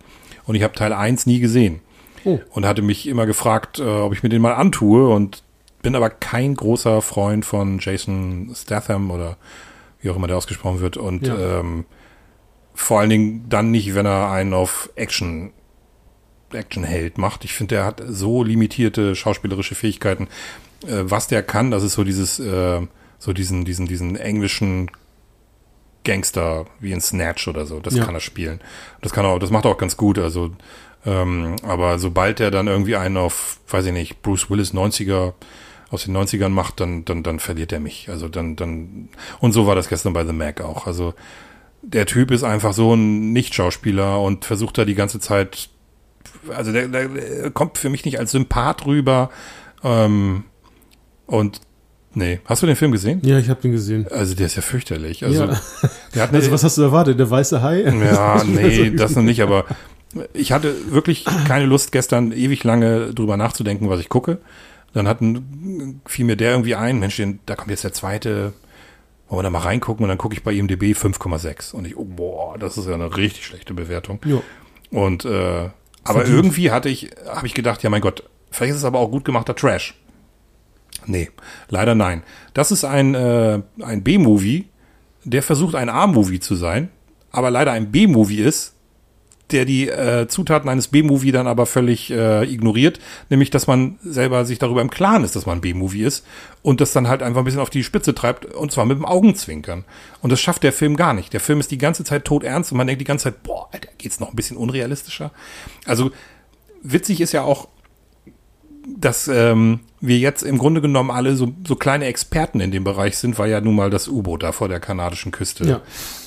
Und 0.46 0.56
ich 0.56 0.64
habe 0.64 0.74
Teil 0.74 0.94
1 0.94 1.28
nie 1.28 1.40
gesehen. 1.40 1.82
Oh. 2.26 2.40
Und 2.52 2.66
hatte 2.66 2.82
mich 2.82 3.08
immer 3.08 3.26
gefragt, 3.28 3.80
äh, 3.80 3.84
ob 3.84 4.14
ich 4.14 4.24
mir 4.24 4.30
den 4.30 4.42
mal 4.42 4.54
antue. 4.56 5.08
Und 5.10 5.44
bin 5.84 5.96
aber 5.96 6.10
kein 6.10 6.56
großer 6.56 7.02
Freund 7.04 7.46
von 7.46 7.78
Jason 7.80 8.52
Statham 8.56 9.12
oder 9.12 9.38
wie 10.02 10.10
auch 10.10 10.16
immer 10.16 10.28
der 10.28 10.38
ausgesprochen 10.38 10.80
wird. 10.82 10.98
Und 10.98 11.28
Ja. 11.28 11.60
ähm, 11.60 11.86
vor 12.74 13.00
allen 13.00 13.10
Dingen 13.10 13.46
dann 13.50 13.72
nicht, 13.72 13.96
wenn 13.96 14.06
er 14.06 14.32
einen 14.32 14.54
auf 14.54 14.90
Action 14.96 15.52
Actionheld 16.52 17.18
macht. 17.20 17.46
Ich 17.46 17.54
finde, 17.54 17.76
der 17.76 17.86
hat 17.86 18.02
so 18.08 18.44
limitierte 18.44 19.16
schauspielerische 19.16 19.76
Fähigkeiten. 19.76 20.28
Äh, 20.84 21.04
was 21.04 21.28
der 21.28 21.44
kann, 21.44 21.70
das 21.72 21.84
ist 21.84 21.94
so 21.94 22.04
dieses, 22.04 22.40
äh, 22.40 22.82
so 23.20 23.34
diesen, 23.34 23.66
diesen, 23.66 23.86
diesen 23.86 24.16
englischen 24.16 24.90
Gangster 26.06 26.66
wie 26.80 26.92
in 26.92 27.02
Snatch 27.02 27.48
oder 27.48 27.66
so. 27.66 27.80
Das 27.80 27.94
Ja. 27.96 28.06
kann 28.06 28.16
er 28.16 28.22
spielen. 28.22 28.62
Das 29.02 29.12
kann 29.12 29.26
er, 29.26 29.38
das 29.40 29.52
macht 29.52 29.66
er 29.66 29.72
auch 29.72 29.78
ganz 29.78 29.98
gut. 29.98 30.18
Also, 30.18 30.52
ähm, 31.06 31.56
aber 31.64 32.00
sobald 32.00 32.40
er 32.40 32.52
dann 32.52 32.68
irgendwie 32.68 32.96
einen 32.96 33.18
auf, 33.18 33.60
weiß 33.70 33.86
ich 33.86 33.94
nicht, 33.94 34.22
Bruce 34.24 34.50
Willis 34.50 34.74
90er 34.74 35.34
aus 35.92 36.04
den 36.06 36.16
90ern 36.16 36.50
macht, 36.50 36.80
dann, 36.80 37.04
dann, 37.06 37.22
dann 37.24 37.40
verliert 37.40 37.72
er 37.74 37.80
mich. 37.80 38.10
Also 38.10 38.28
dann, 38.28 38.56
dann, 38.56 39.10
und 39.40 39.52
so 39.52 39.68
war 39.68 39.76
das 39.76 39.90
gestern 39.90 40.14
bei 40.14 40.26
The 40.26 40.34
Mac 40.34 40.62
auch. 40.62 40.88
Also, 40.88 41.14
der 41.82 42.06
Typ 42.06 42.32
ist 42.32 42.44
einfach 42.44 42.74
so 42.74 42.94
ein 42.94 43.32
Nicht-Schauspieler 43.32 44.22
und 44.22 44.46
versucht 44.46 44.78
da 44.78 44.86
die 44.86 44.96
ganze 44.96 45.20
Zeit, 45.20 45.70
also 46.50 46.72
der, 46.72 46.88
der, 46.88 47.52
kommt 47.52 47.78
für 47.78 47.90
mich 47.90 48.06
nicht 48.06 48.20
als 48.20 48.32
Sympath 48.32 48.86
rüber. 48.86 49.30
Ähm, 49.84 50.44
und 51.26 51.62
nee, 52.14 52.40
hast 52.46 52.62
du 52.64 52.68
den 52.68 52.76
Film 52.76 52.92
gesehen? 52.92 53.22
Ja, 53.24 53.38
ich 53.38 53.50
habe 53.50 53.62
den 53.62 53.72
gesehen. 53.72 54.08
Also 54.12 54.36
der 54.36 54.48
ist 54.48 54.56
ja 54.56 54.62
fürchterlich. 54.62 55.24
Also, 55.24 55.44
Ja. 55.46 55.62
der 56.16 56.24
hat 56.24 56.30
eine, 56.30 56.40
Also 56.40 56.52
was 56.52 56.64
hast 56.64 56.78
du 56.78 56.82
erwartet? 56.82 57.20
Der 57.20 57.30
weiße 57.30 57.62
Hai? 57.62 57.82
ja, 57.82 58.44
nee, 58.48 58.92
das 58.92 59.16
noch 59.16 59.24
nicht, 59.24 59.42
aber 59.42 59.66
ich 60.34 60.52
hatte 60.52 60.74
wirklich 60.92 61.26
keine 61.48 61.66
Lust, 61.66 61.92
gestern 61.92 62.32
ewig 62.32 62.64
lange 62.64 63.14
drüber 63.14 63.38
nachzudenken, 63.38 63.90
was 63.90 64.00
ich 64.00 64.10
gucke. 64.10 64.40
Dann 64.94 65.08
hatten, 65.08 66.02
fiel 66.08 66.26
mir 66.26 66.36
der 66.36 66.52
irgendwie 66.52 66.76
ein, 66.76 67.00
Mensch, 67.00 67.18
den, 67.18 67.40
da 67.46 67.56
kommt 67.56 67.70
jetzt 67.70 67.84
der 67.84 67.94
zweite, 67.94 68.54
wollen 69.30 69.40
wir 69.40 69.44
da 69.44 69.50
mal 69.52 69.60
reingucken 69.60 70.04
und 70.04 70.10
dann 70.10 70.18
gucke 70.18 70.34
ich 70.34 70.44
bei 70.44 70.54
IMDb 70.54 70.96
5,6 70.96 71.74
und 71.74 71.86
ich, 71.86 71.98
oh, 71.98 72.06
boah, 72.06 72.58
das 72.58 72.78
ist 72.78 72.88
ja 72.88 72.96
eine 72.96 73.16
richtig 73.16 73.46
schlechte 73.46 73.74
Bewertung. 73.74 74.20
Ja. 74.26 74.42
Und 74.92 75.26
äh, 75.26 75.70
aber 76.04 76.22
Verdient. 76.22 76.36
irgendwie 76.36 76.72
hatte 76.72 76.90
ich, 76.90 77.12
habe 77.28 77.46
ich 77.46 77.54
gedacht, 77.54 77.84
ja 77.84 77.90
mein 77.90 78.02
Gott, 78.02 78.24
vielleicht 78.52 78.72
ist 78.72 78.78
es 78.78 78.86
aber 78.86 79.00
auch 79.00 79.12
gut 79.12 79.26
gemachter 79.26 79.56
Trash. 79.56 79.96
Nee, 81.06 81.30
leider 81.70 81.96
nein. 81.96 82.24
Das 82.54 82.72
ist 82.72 82.84
ein, 82.84 83.16
äh, 83.16 83.62
ein 83.82 84.04
B-Movie, 84.04 84.68
der 85.24 85.44
versucht 85.44 85.76
ein 85.76 85.90
A-Movie 85.90 86.40
zu 86.40 86.56
sein, 86.56 86.90
aber 87.32 87.52
leider 87.52 87.72
ein 87.72 87.92
B-Movie 87.92 88.40
ist, 88.40 88.76
der 89.52 89.66
die 89.66 89.88
äh, 89.90 90.28
Zutaten 90.28 90.70
eines 90.70 90.88
B-Movie 90.90 91.32
dann 91.32 91.48
aber 91.48 91.66
völlig 91.66 92.12
äh, 92.12 92.44
ignoriert, 92.44 93.00
nämlich 93.30 93.50
dass 93.50 93.68
man 93.68 93.98
selber 94.04 94.46
sich 94.46 94.60
darüber 94.60 94.82
im 94.82 94.90
Klaren 94.90 95.24
ist, 95.24 95.36
dass 95.36 95.46
man 95.46 95.58
ein 95.58 95.62
B-Movie 95.62 96.04
ist 96.04 96.26
und 96.62 96.82
das 96.82 96.92
dann 96.92 97.08
halt 97.08 97.24
einfach 97.24 97.42
ein 97.42 97.46
bisschen 97.46 97.60
auf 97.62 97.70
die 97.70 97.84
Spitze 97.84 98.14
treibt 98.16 98.46
und 98.46 98.72
zwar 98.72 98.86
mit 98.86 98.98
dem 98.98 99.06
Augenzwinkern. 99.06 99.86
Und 100.22 100.32
das 100.32 100.40
schafft 100.42 100.64
der 100.64 100.74
Film 100.74 100.96
gar 100.96 101.14
nicht. 101.14 101.34
Der 101.34 101.40
Film 101.40 101.60
ist 101.60 101.72
die 101.72 101.78
ganze 101.78 102.04
Zeit 102.04 102.26
tot 102.26 102.44
ernst 102.44 102.72
und 102.72 102.78
man 102.78 102.88
denkt 102.88 103.02
die 103.02 103.06
ganze 103.06 103.26
Zeit, 103.26 103.44
boah, 103.44 103.70
Alter, 103.72 103.90
geht's 103.98 104.20
noch 104.20 104.30
ein 104.30 104.36
bisschen 104.36 104.58
unrealistischer? 104.58 105.32
Also 105.86 106.12
witzig 106.84 107.22
ist 107.22 107.32
ja 107.32 107.44
auch, 107.44 107.68
dass 108.98 109.28
ähm, 109.28 109.82
wir 110.02 110.18
jetzt 110.18 110.42
im 110.42 110.58
Grunde 110.58 110.82
genommen 110.82 111.12
alle 111.12 111.36
so, 111.36 111.52
so 111.68 111.76
kleine 111.76 112.06
Experten 112.06 112.60
in 112.60 112.72
dem 112.72 112.84
Bereich 112.84 113.18
sind, 113.18 113.38
weil 113.38 113.52
ja 113.52 113.62
nun 113.62 113.76
mal 113.76 113.90
das 113.90 114.08
U-Boot 114.08 114.42
da 114.44 114.52
vor 114.52 114.68
der 114.68 114.80
kanadischen 114.80 115.32
Küste 115.32 115.66
Ja. 115.66 115.82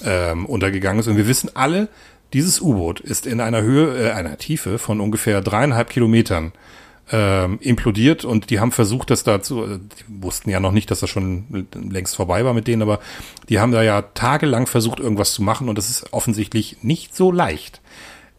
ähm, 0.05 0.47
untergegangen 0.47 1.01
ist. 1.01 1.09
Und 1.09 1.17
wir 1.17 1.27
wissen 1.27 1.51
alle, 1.55 1.89
dieses 2.33 2.61
U-Boot 2.61 3.01
ist 3.01 3.27
in 3.27 3.41
einer 3.41 3.63
Höhe, 3.63 4.09
äh, 4.09 4.13
einer 4.13 4.39
Tiefe 4.39 4.79
von 4.79 5.01
ungefähr 5.01 5.41
dreieinhalb 5.41 5.91
Kilometern 5.91 6.53
ähm, 7.11 7.59
implodiert 7.61 8.25
und 8.25 8.51
die 8.51 8.61
haben 8.61 8.73
versucht, 8.73 9.11
das 9.11 9.25
dazu, 9.25 9.65
äh, 9.65 9.79
die 9.79 10.23
wussten 10.23 10.51
ja 10.51 10.61
noch 10.61 10.73
nicht, 10.73 10.91
dass 10.91 11.01
das 11.01 11.11
schon 11.11 11.67
längst 11.75 12.17
vorbei 12.17 12.45
war 12.45 12.55
mit 12.55 12.67
denen, 12.67 12.83
aber 12.83 13.01
die 13.49 13.61
haben 13.61 13.73
da 13.73 13.83
ja 13.83 14.03
tagelang 14.03 14.67
versucht, 14.67 15.01
irgendwas 15.01 15.33
zu 15.33 15.43
machen 15.43 15.69
und 15.69 15.77
das 15.77 15.91
ist 15.91 16.13
offensichtlich 16.13 16.79
nicht 16.83 17.15
so 17.15 17.31
leicht. 17.31 17.81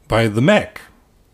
Bei 0.07 0.29
The 0.29 0.41
Mac 0.41 0.79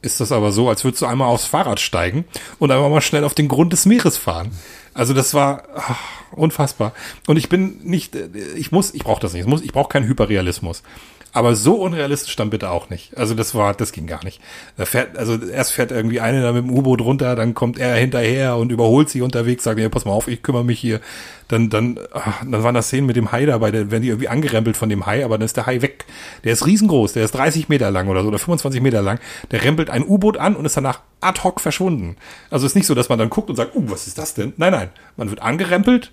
ist 0.01 0.19
das 0.19 0.31
aber 0.31 0.51
so, 0.51 0.69
als 0.69 0.83
würdest 0.83 1.01
du 1.01 1.05
einmal 1.05 1.27
aufs 1.27 1.45
Fahrrad 1.45 1.79
steigen 1.79 2.25
und 2.57 2.71
einmal 2.71 2.89
mal 2.89 3.01
schnell 3.01 3.23
auf 3.23 3.35
den 3.35 3.47
Grund 3.47 3.73
des 3.73 3.85
Meeres 3.85 4.17
fahren. 4.17 4.51
Also 4.93 5.13
das 5.13 5.33
war 5.33 5.63
ach, 5.75 5.99
unfassbar. 6.31 6.93
Und 7.27 7.37
ich 7.37 7.49
bin 7.49 7.79
nicht, 7.83 8.15
äh, 8.15 8.29
ich 8.55 8.71
muss, 8.71 8.93
ich 8.93 9.03
brauche 9.03 9.21
das 9.21 9.33
nicht. 9.33 9.41
Ich, 9.41 9.47
muss, 9.47 9.61
ich 9.61 9.71
brauche 9.71 9.89
keinen 9.89 10.07
Hyperrealismus. 10.07 10.83
Aber 11.31 11.55
so 11.55 11.75
unrealistisch 11.75 12.35
dann 12.35 12.49
bitte 12.49 12.71
auch 12.71 12.89
nicht. 12.89 13.15
Also 13.15 13.35
das 13.35 13.53
war, 13.53 13.75
das 13.75 13.91
ging 13.91 14.07
gar 14.07 14.23
nicht. 14.23 14.41
Da 14.77 14.85
fährt, 14.85 15.15
also 15.15 15.37
erst 15.37 15.73
fährt 15.73 15.91
irgendwie 15.91 16.19
einer 16.19 16.41
da 16.41 16.51
mit 16.51 16.63
dem 16.63 16.71
U-Boot 16.71 17.01
runter, 17.01 17.35
dann 17.35 17.53
kommt 17.53 17.77
er 17.77 17.95
hinterher 17.95 18.57
und 18.57 18.71
überholt 18.71 19.09
sie 19.09 19.21
unterwegs, 19.21 19.63
sagt, 19.63 19.79
ja, 19.79 19.89
pass 19.89 20.05
mal 20.05 20.11
auf, 20.11 20.27
ich 20.27 20.41
kümmere 20.41 20.65
mich 20.65 20.79
hier. 20.79 21.01
Dann, 21.47 21.69
dann, 21.69 21.99
ach, 22.13 22.43
dann 22.43 22.63
waren 22.63 22.73
das 22.73 22.87
Szenen 22.87 23.05
mit 23.05 23.15
dem 23.15 23.31
Hai 23.31 23.45
dabei, 23.45 23.69
da 23.69 23.91
werden 23.91 24.01
die 24.01 24.09
irgendwie 24.09 24.27
angerempelt 24.27 24.75
von 24.75 24.89
dem 24.89 25.05
Hai, 25.05 25.23
aber 25.23 25.37
dann 25.37 25.45
ist 25.45 25.55
der 25.55 25.67
Hai 25.67 25.83
weg. 25.83 26.05
Der 26.43 26.53
ist 26.53 26.65
riesengroß, 26.65 27.13
der 27.13 27.25
ist 27.25 27.35
30 27.35 27.69
Meter 27.69 27.91
lang 27.91 28.07
oder 28.07 28.23
so, 28.23 28.29
oder 28.29 28.39
25 28.39 28.81
Meter 28.81 29.03
lang. 29.03 29.19
Der 29.51 29.63
rempelt 29.63 29.91
ein 29.91 30.07
U-Boot 30.07 30.37
an 30.37 30.55
und 30.55 30.65
ist 30.65 30.77
danach 30.77 31.01
ad 31.21 31.41
hoc 31.43 31.61
verschwunden. 31.61 32.17
Also 32.49 32.65
ist 32.65 32.75
nicht 32.75 32.87
so, 32.87 32.95
dass 32.95 33.09
man 33.09 33.19
dann 33.19 33.29
guckt 33.29 33.51
und 33.51 33.55
sagt, 33.55 33.75
uh, 33.75 33.83
was 33.85 34.07
ist 34.07 34.17
das 34.17 34.33
denn? 34.33 34.53
Nein, 34.57 34.71
nein. 34.71 34.89
Man 35.15 35.29
wird 35.29 35.41
angerempelt 35.41 36.11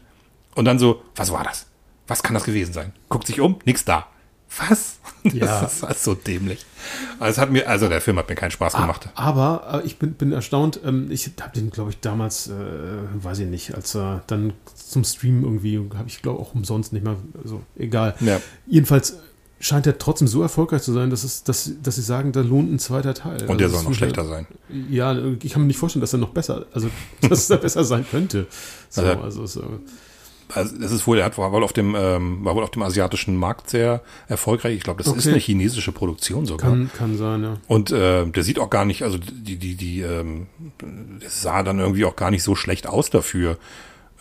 und 0.55 0.67
dann 0.67 0.79
so, 0.79 1.03
was 1.15 1.33
war 1.33 1.45
das? 1.45 1.67
Was 2.07 2.23
kann 2.23 2.35
das 2.35 2.45
gewesen 2.45 2.73
sein? 2.73 2.93
Guckt 3.09 3.27
sich 3.27 3.41
um, 3.41 3.57
nix 3.65 3.85
da. 3.85 4.07
Was? 4.59 4.99
Ja. 5.35 5.61
Das 5.63 5.83
ist 5.83 6.05
so 6.05 6.15
dämlich. 6.15 6.65
Also, 7.19 7.33
es 7.33 7.39
hat 7.39 7.51
mir, 7.51 7.69
also 7.69 7.89
der 7.89 8.01
Film 8.01 8.19
hat 8.19 8.29
mir 8.29 8.35
keinen 8.35 8.51
Spaß 8.51 8.75
gemacht. 8.75 9.09
Aber 9.15 9.83
äh, 9.83 9.87
ich 9.87 9.99
bin, 9.99 10.15
bin 10.15 10.33
erstaunt. 10.33 10.81
Ähm, 10.85 11.11
ich 11.11 11.31
habe 11.41 11.53
den, 11.55 11.71
glaube 11.71 11.91
ich, 11.91 12.01
damals, 12.01 12.49
äh, 12.49 12.53
weiß 13.15 13.41
ich 13.41 13.47
nicht, 13.49 13.75
als 13.75 13.95
er 13.97 14.23
dann 14.27 14.53
zum 14.75 15.05
Stream 15.05 15.43
irgendwie, 15.45 15.79
habe 15.97 16.09
ich 16.09 16.23
glaube 16.23 16.41
auch 16.41 16.55
umsonst 16.55 16.93
nicht 16.93 17.05
mal, 17.05 17.17
also 17.43 17.63
egal. 17.79 18.15
Ja. 18.21 18.41
Jedenfalls 18.67 19.17
scheint 19.59 19.87
er 19.87 19.97
trotzdem 19.99 20.29
so 20.29 20.43
erfolgreich 20.43 20.83
zu 20.83 20.93
sein, 20.93 21.09
dass, 21.11 21.25
es, 21.25 21.43
dass, 21.43 21.71
dass 21.83 21.97
sie 21.97 22.03
sagen, 22.03 22.31
da 22.33 22.41
lohnt 22.43 22.71
ein 22.73 22.79
zweiter 22.79 23.15
Teil. 23.15 23.41
Und 23.47 23.59
der 23.59 23.67
Also 23.69 23.79
soll 23.79 23.85
noch 23.85 23.95
schlechter 23.95 24.23
ja- 24.23 24.29
sein. 24.29 24.47
Ja, 24.91 25.17
ich 25.43 25.53
kann 25.53 25.63
mir 25.63 25.69
nicht 25.69 25.79
vorstellen, 25.79 26.03
dass 26.03 26.13
er 26.13 26.19
noch 26.19 26.29
besser, 26.31 26.67
also 26.75 26.89
dass 27.29 27.49
er 27.51 27.57
besser 27.57 27.83
sein 27.85 28.05
könnte. 28.11 28.47
So, 28.91 29.03
Also- 29.03 29.41
also, 29.43 29.61
äh, 29.63 29.65
Also 30.55 30.79
das 30.79 30.93
ist 30.93 31.07
wohl, 31.07 31.19
er 31.19 31.25
hat- 31.25 31.39
war 31.39 31.51
wohl 31.53 31.65
auf 31.65 31.73
dem, 31.73 31.95
ähm, 31.99 32.45
war 32.45 32.55
wohl 32.55 32.63
auf 32.63 32.71
dem 32.71 32.83
asiatischen 32.83 33.37
Markt 33.37 33.69
sehr 33.71 34.01
erfolgreich. 34.29 34.77
Ich 34.77 34.83
glaube, 34.85 35.03
das 35.03 35.13
ist 35.13 35.25
Okay. 35.25 35.31
eine 35.31 35.39
chinesische 35.41 35.93
Produktion 35.93 36.47
sogar. 36.47 36.71
kann, 36.71 36.91
kann 36.97 37.17
sein, 37.17 37.43
ja. 37.43 37.57
Und 37.67 37.91
äh, 37.91 38.25
der 38.27 38.43
sieht 38.45 38.59
auch 38.61 38.71
gar 38.71 38.85
nicht, 38.85 39.03
also 39.03 39.19
die, 39.19 39.57
die, 39.57 39.75
die, 39.75 40.01
ähm, 40.03 40.47
das 41.21 41.43
sah 41.43 41.63
dann 41.63 41.79
irgendwie 41.81 42.05
auch 42.05 42.17
gar 42.17 42.31
nicht 42.31 42.43
so 42.45 42.55
schlecht 42.55 42.87
aus 42.87 43.11
dafür. 43.11 43.59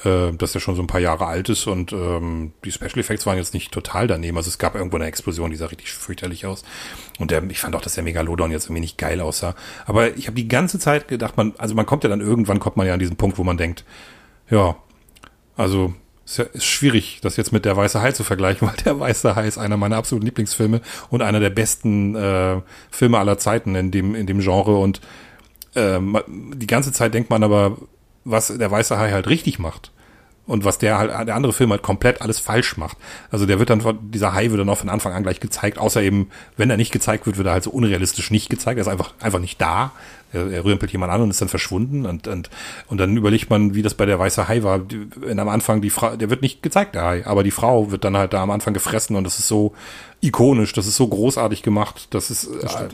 äh, 0.03 0.33
dass 0.33 0.51
der 0.51 0.59
schon 0.59 0.75
so 0.75 0.81
ein 0.83 0.87
paar 0.87 0.99
Jahre 0.99 1.25
alt 1.25 1.47
ist 1.47 1.67
und 1.67 1.93
ähm, 1.93 2.51
die 2.65 2.71
Special 2.73 2.99
Effects 2.99 3.25
waren 3.25 3.37
jetzt 3.37 3.53
nicht 3.53 3.71
total 3.71 4.07
daneben. 4.07 4.35
Also 4.35 4.49
es 4.49 4.57
gab 4.57 4.75
irgendwo 4.75 4.97
eine 4.97 5.05
Explosion, 5.05 5.51
die 5.51 5.55
sah 5.55 5.67
richtig 5.67 5.89
fürchterlich 5.89 6.45
aus. 6.45 6.65
Und 7.17 7.31
der, 7.31 7.41
ich 7.49 7.59
fand 7.61 7.77
auch, 7.77 7.81
dass 7.81 7.93
der 7.95 8.03
Megalodon 8.03 8.51
jetzt 8.51 8.65
irgendwie 8.65 8.81
nicht 8.81 8.97
geil 8.97 9.21
aussah. 9.21 9.55
Aber 9.85 10.17
ich 10.17 10.27
habe 10.27 10.35
die 10.35 10.49
ganze 10.49 10.79
Zeit 10.79 11.07
gedacht, 11.07 11.37
man, 11.37 11.53
also 11.57 11.75
man 11.75 11.85
kommt 11.85 12.03
ja 12.03 12.09
dann 12.09 12.19
irgendwann 12.19 12.59
kommt 12.59 12.75
man 12.75 12.85
ja 12.85 12.93
an 12.93 12.99
diesen 12.99 13.15
Punkt, 13.15 13.37
wo 13.37 13.45
man 13.45 13.55
denkt, 13.55 13.85
ja, 14.49 14.75
also 15.55 15.93
ist, 16.25 16.37
ja, 16.37 16.45
ist 16.45 16.65
schwierig, 16.65 17.19
das 17.21 17.37
jetzt 17.37 17.51
mit 17.51 17.65
der 17.65 17.77
Weiße 17.77 18.01
Hai 18.01 18.11
zu 18.11 18.23
vergleichen, 18.23 18.67
weil 18.67 18.75
der 18.83 18.99
Weiße 18.99 19.35
Hai 19.35 19.47
ist 19.47 19.57
einer 19.57 19.77
meiner 19.77 19.97
absoluten 19.97 20.25
Lieblingsfilme 20.25 20.81
und 21.09 21.21
einer 21.21 21.39
der 21.39 21.51
besten 21.51 22.15
äh, 22.15 22.61
Filme 22.91 23.19
aller 23.19 23.37
Zeiten 23.37 23.75
in 23.75 23.91
dem 23.91 24.15
in 24.15 24.27
dem 24.27 24.39
Genre 24.39 24.77
und 24.77 25.01
äh, 25.75 25.99
die 26.27 26.67
ganze 26.67 26.91
Zeit 26.91 27.13
denkt 27.13 27.29
man 27.29 27.43
aber, 27.43 27.77
was 28.23 28.47
der 28.47 28.71
Weiße 28.71 28.97
Hai 28.97 29.11
halt 29.11 29.27
richtig 29.27 29.59
macht 29.59 29.91
und 30.47 30.63
was 30.63 30.77
der 30.77 30.97
halt, 30.97 31.27
der 31.27 31.35
andere 31.35 31.53
Film 31.53 31.71
halt 31.71 31.81
komplett 31.81 32.21
alles 32.21 32.39
falsch 32.39 32.77
macht. 32.77 32.97
Also 33.31 33.45
der 33.45 33.59
wird 33.59 33.69
dann, 33.69 33.81
dieser 34.11 34.33
Hai 34.33 34.51
wird 34.51 34.59
dann 34.59 34.69
auch 34.69 34.77
von 34.77 34.89
Anfang 34.89 35.13
an 35.13 35.23
gleich 35.23 35.39
gezeigt, 35.39 35.77
außer 35.77 36.01
eben, 36.01 36.29
wenn 36.57 36.69
er 36.69 36.77
nicht 36.77 36.91
gezeigt 36.91 37.25
wird, 37.25 37.37
wird 37.37 37.47
er 37.47 37.53
halt 37.53 37.63
so 37.63 37.71
unrealistisch 37.71 38.31
nicht 38.31 38.49
gezeigt. 38.49 38.77
Er 38.77 38.81
ist 38.81 38.87
einfach, 38.87 39.13
einfach 39.19 39.39
nicht 39.39 39.59
da. 39.59 39.91
Er, 40.35 40.51
er 40.51 40.65
rümpelt 40.65 40.91
jemand 40.91 41.11
an 41.11 41.21
und 41.21 41.29
ist 41.29 41.41
dann 41.41 41.49
verschwunden 41.49 42.05
und, 42.05 42.27
und, 42.27 42.49
und 42.87 42.97
dann 42.97 43.17
überlegt 43.17 43.49
man, 43.49 43.73
wie 43.73 43.81
das 43.81 43.93
bei 43.93 44.05
der 44.05 44.19
weiße 44.19 44.47
Hai 44.47 44.63
war. 44.63 44.81
Wenn 45.15 45.39
am 45.39 45.49
Anfang 45.49 45.81
die 45.81 45.89
Frau, 45.89 46.15
der 46.15 46.29
wird 46.29 46.41
nicht 46.41 46.61
gezeigt, 46.61 46.95
der 46.95 47.03
Hai, 47.03 47.25
aber 47.25 47.43
die 47.43 47.51
Frau 47.51 47.91
wird 47.91 48.03
dann 48.03 48.17
halt 48.17 48.33
da 48.33 48.43
am 48.43 48.51
Anfang 48.51 48.73
gefressen 48.73 49.15
und 49.15 49.23
das 49.23 49.39
ist 49.39 49.47
so 49.47 49.73
ikonisch, 50.21 50.73
das 50.73 50.87
ist 50.87 50.97
so 50.97 51.07
großartig 51.07 51.63
gemacht, 51.63 52.07
das 52.11 52.29
ist, 52.29 52.49
das 52.61 52.75
äh, 52.75 52.87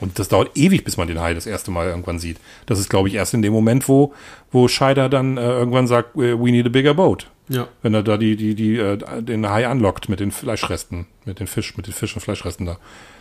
und 0.00 0.18
das 0.18 0.28
dauert 0.28 0.56
ewig, 0.56 0.84
bis 0.84 0.96
man 0.96 1.08
den 1.08 1.20
Hai 1.20 1.34
das 1.34 1.46
erste 1.46 1.70
Mal 1.70 1.86
irgendwann 1.86 2.18
sieht. 2.18 2.38
Das 2.66 2.78
ist, 2.78 2.90
glaube 2.90 3.08
ich, 3.08 3.14
erst 3.14 3.34
in 3.34 3.42
dem 3.42 3.52
Moment, 3.52 3.88
wo, 3.88 4.12
wo 4.50 4.68
Scheider 4.68 5.08
dann 5.08 5.36
äh, 5.36 5.40
irgendwann 5.40 5.86
sagt, 5.86 6.14
we 6.14 6.50
need 6.50 6.66
a 6.66 6.68
bigger 6.68 6.94
boat. 6.94 7.30
Ja. 7.48 7.68
Wenn 7.82 7.94
er 7.94 8.02
da 8.02 8.16
die, 8.16 8.36
die, 8.36 8.54
die, 8.54 8.76
äh, 8.78 8.98
den 9.22 9.48
Hai 9.48 9.66
anlockt 9.66 10.08
mit 10.08 10.20
den 10.20 10.30
Fleischresten, 10.30 11.06
mit 11.24 11.40
den 11.40 11.46
Fisch, 11.46 11.76
mit 11.76 11.86
den 11.86 11.94
Fisch 11.94 12.14
und 12.14 12.20
Fleischresten 12.20 12.66
da. 12.66 12.78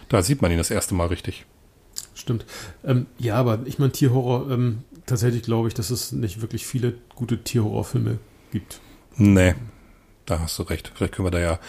Da 0.10 0.22
sieht 0.22 0.42
man 0.42 0.52
ihn 0.52 0.58
das 0.58 0.72
erste 0.72 0.96
Mal 0.96 1.08
richtig. 1.08 1.46
Stimmt. 2.16 2.46
Ähm, 2.84 3.08
ja, 3.18 3.36
aber 3.36 3.60
ich 3.66 3.80
meine, 3.80 3.92
Tierhorror, 3.92 4.50
ähm, 4.52 4.84
tatsächlich 5.06 5.44
glaube 5.44 5.68
ich, 5.68 5.74
dass 5.74 5.90
es 5.90 6.12
nicht 6.12 6.42
wirklich 6.42 6.66
viele 6.66 6.96
gute 7.16 7.44
Tierhorrorfilme 7.44 8.20
gibt. 8.52 8.80
Nee, 9.16 9.56
da 10.26 10.40
hast 10.40 10.58
du 10.60 10.64
recht. 10.64 10.92
Vielleicht 10.96 11.14
können 11.14 11.26
wir 11.26 11.32
da 11.32 11.40
ja 11.40 11.60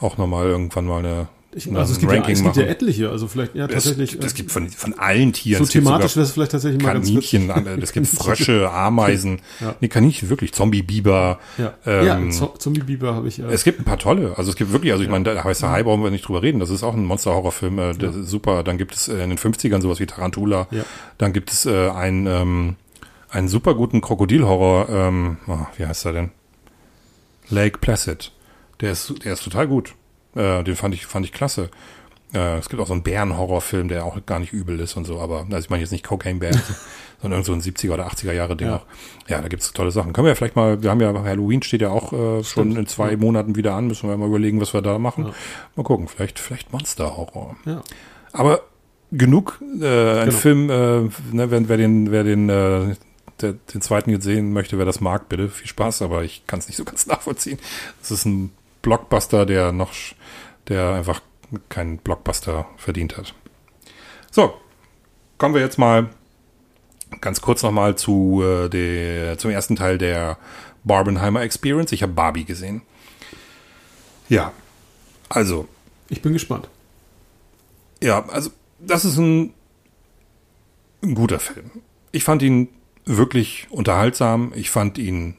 auch 0.00 0.18
nochmal 0.18 0.46
irgendwann 0.46 0.86
mal 0.86 0.98
eine 0.98 1.28
ich, 1.56 1.72
also 1.72 1.92
es 1.92 2.00
gibt, 2.00 2.12
ja, 2.12 2.28
es 2.28 2.42
gibt 2.42 2.56
ja 2.56 2.64
etliche, 2.64 3.10
also 3.10 3.28
vielleicht 3.28 3.54
ja 3.54 3.68
tatsächlich. 3.68 4.18
Es, 4.18 4.26
es 4.26 4.34
gibt 4.34 4.50
von, 4.50 4.68
von 4.68 4.94
allen 4.94 5.32
Tieren. 5.32 5.64
So 5.64 5.70
thematisch 5.70 6.16
wäre 6.16 6.26
es 6.26 6.32
vielleicht 6.32 6.50
tatsächlich 6.52 6.82
mal 6.82 6.94
Kaninchen, 6.94 7.48
ganz 7.48 7.68
es 7.82 7.92
gibt 7.92 8.06
Frösche, 8.08 8.70
Ameisen, 8.70 9.40
ja. 9.60 9.76
nee, 9.80 9.88
Kaninchen 9.88 10.30
wirklich, 10.30 10.52
Zombie-Biber. 10.52 11.38
Ja, 11.58 11.74
ähm, 11.86 12.30
ja 12.30 12.50
Zombie-Biber 12.58 13.14
habe 13.14 13.28
ich. 13.28 13.38
Ja. 13.38 13.48
Es 13.48 13.62
gibt 13.62 13.78
ein 13.78 13.84
paar 13.84 13.98
tolle, 13.98 14.36
also 14.36 14.50
es 14.50 14.56
gibt 14.56 14.72
wirklich, 14.72 14.92
also 14.92 15.04
ich 15.04 15.10
meine, 15.10 15.24
da 15.24 15.44
heißt 15.44 15.62
der 15.62 15.70
Hai, 15.70 15.84
brauchen 15.84 16.02
wir 16.02 16.10
nicht 16.10 16.26
drüber 16.26 16.42
reden, 16.42 16.58
das 16.58 16.70
ist 16.70 16.82
auch 16.82 16.94
ein 16.94 17.04
Monster-Horrorfilm, 17.04 17.78
äh, 17.78 17.90
ist 17.92 18.28
super. 18.28 18.64
Dann 18.64 18.76
gibt 18.76 18.94
es 18.94 19.08
äh, 19.08 19.22
in 19.22 19.30
den 19.30 19.38
50ern 19.38 19.80
sowas 19.80 20.00
wie 20.00 20.06
Tarantula. 20.06 20.66
Ja. 20.72 20.82
Dann 21.18 21.32
gibt 21.32 21.52
es 21.52 21.66
äh, 21.66 21.90
einen, 21.90 22.26
ähm, 22.26 22.76
einen 23.30 23.48
super 23.48 23.74
guten 23.74 24.00
Krokodilhorror, 24.00 24.88
ähm, 24.88 25.36
oh, 25.46 25.58
wie 25.76 25.86
heißt 25.86 26.06
er 26.06 26.12
denn? 26.12 26.30
Lake 27.48 27.78
Placid. 27.78 28.32
Der 28.80 28.92
ist, 28.92 29.24
der 29.24 29.34
ist 29.34 29.44
total 29.44 29.68
gut. 29.68 29.94
Äh, 30.34 30.62
den 30.64 30.76
fand 30.76 30.94
ich, 30.94 31.06
fand 31.06 31.24
ich 31.26 31.32
klasse. 31.32 31.70
Äh, 32.32 32.58
es 32.58 32.68
gibt 32.68 32.82
auch 32.82 32.86
so 32.86 32.92
einen 32.92 33.02
Bärenhorrorfilm, 33.02 33.88
der 33.88 34.04
auch 34.04 34.18
gar 34.26 34.38
nicht 34.40 34.52
übel 34.52 34.80
ist 34.80 34.96
und 34.96 35.04
so, 35.04 35.20
aber 35.20 35.46
also 35.50 35.58
ich 35.58 35.70
meine 35.70 35.82
jetzt 35.82 35.92
nicht 35.92 36.04
Cocaine 36.04 36.40
Bear, 36.40 36.52
sondern 37.22 37.40
irgend 37.40 37.46
so 37.46 37.52
ein 37.52 37.60
70er 37.62 37.92
oder 37.94 38.08
80er 38.08 38.32
Jahre 38.32 38.56
Ding 38.56 38.68
Ja. 38.68 38.76
auch. 38.76 38.86
Ja, 39.28 39.40
da 39.40 39.48
gibt's 39.48 39.72
tolle 39.72 39.90
Sachen. 39.92 40.12
Können 40.12 40.24
wir 40.24 40.30
ja 40.30 40.34
vielleicht 40.34 40.56
mal, 40.56 40.82
wir 40.82 40.90
haben 40.90 41.00
ja 41.00 41.12
Halloween 41.14 41.62
steht 41.62 41.80
ja 41.82 41.90
auch 41.90 42.12
äh, 42.12 42.42
schon 42.42 42.74
in 42.76 42.86
zwei 42.86 43.12
Ja. 43.12 43.16
Monaten 43.16 43.54
wieder 43.54 43.74
an, 43.74 43.86
müssen 43.86 44.08
wir 44.08 44.16
mal 44.16 44.28
überlegen, 44.28 44.60
was 44.60 44.74
wir 44.74 44.82
da 44.82 44.98
machen. 44.98 45.26
Ja. 45.26 45.34
Mal 45.76 45.82
gucken, 45.84 46.08
vielleicht, 46.08 46.38
vielleicht 46.40 46.72
Monster-Horror. 46.72 47.56
Ja. 47.66 47.82
Aber 48.32 48.62
genug, 49.12 49.60
äh, 49.80 49.84
ein 50.20 50.28
Genau. 50.30 50.38
Film, 50.38 50.70
äh, 50.70 51.00
ne, 51.32 51.50
wer, 51.50 51.68
wer 51.68 51.76
den, 51.76 52.10
wer 52.10 52.24
den, 52.24 52.48
äh, 52.48 52.96
der, 53.40 53.52
den 53.72 53.80
zweiten 53.80 54.10
jetzt 54.10 54.24
sehen 54.24 54.52
möchte, 54.52 54.76
wer 54.78 54.84
das 54.86 55.00
mag, 55.00 55.28
bitte 55.28 55.48
viel 55.48 55.68
Spaß, 55.68 56.02
aber 56.02 56.24
ich 56.24 56.46
kann 56.48 56.58
es 56.58 56.66
nicht 56.66 56.76
so 56.76 56.84
ganz 56.84 57.06
nachvollziehen. 57.08 57.58
Es 58.02 58.10
ist 58.10 58.24
ein 58.26 58.50
Blockbuster, 58.84 59.46
der 59.46 59.72
noch, 59.72 59.92
der 60.68 60.90
einfach 60.92 61.20
keinen 61.68 61.98
Blockbuster 61.98 62.66
verdient 62.76 63.16
hat. 63.16 63.34
So, 64.30 64.54
kommen 65.38 65.54
wir 65.54 65.62
jetzt 65.62 65.78
mal 65.78 66.10
ganz 67.20 67.40
kurz 67.40 67.62
nochmal 67.62 67.96
zu 67.96 68.42
äh, 68.44 68.68
der, 68.68 69.38
zum 69.38 69.50
ersten 69.50 69.74
Teil 69.76 69.98
der 69.98 70.36
Barbenheimer 70.84 71.42
Experience. 71.42 71.92
Ich 71.92 72.02
habe 72.02 72.12
Barbie 72.12 72.44
gesehen. 72.44 72.82
Ja, 74.28 74.52
also 75.28 75.66
Ich 76.08 76.22
bin 76.22 76.32
gespannt. 76.32 76.68
ja, 78.02 78.24
also 78.28 78.50
das 78.80 79.04
ist 79.04 79.16
ein, 79.16 79.54
ein 81.02 81.14
guter 81.14 81.40
Film. 81.40 81.70
Ich 82.12 82.24
fand 82.24 82.42
ihn 82.42 82.68
wirklich 83.06 83.66
unterhaltsam. 83.70 84.52
Ich 84.54 84.70
fand 84.70 84.98
ihn 84.98 85.36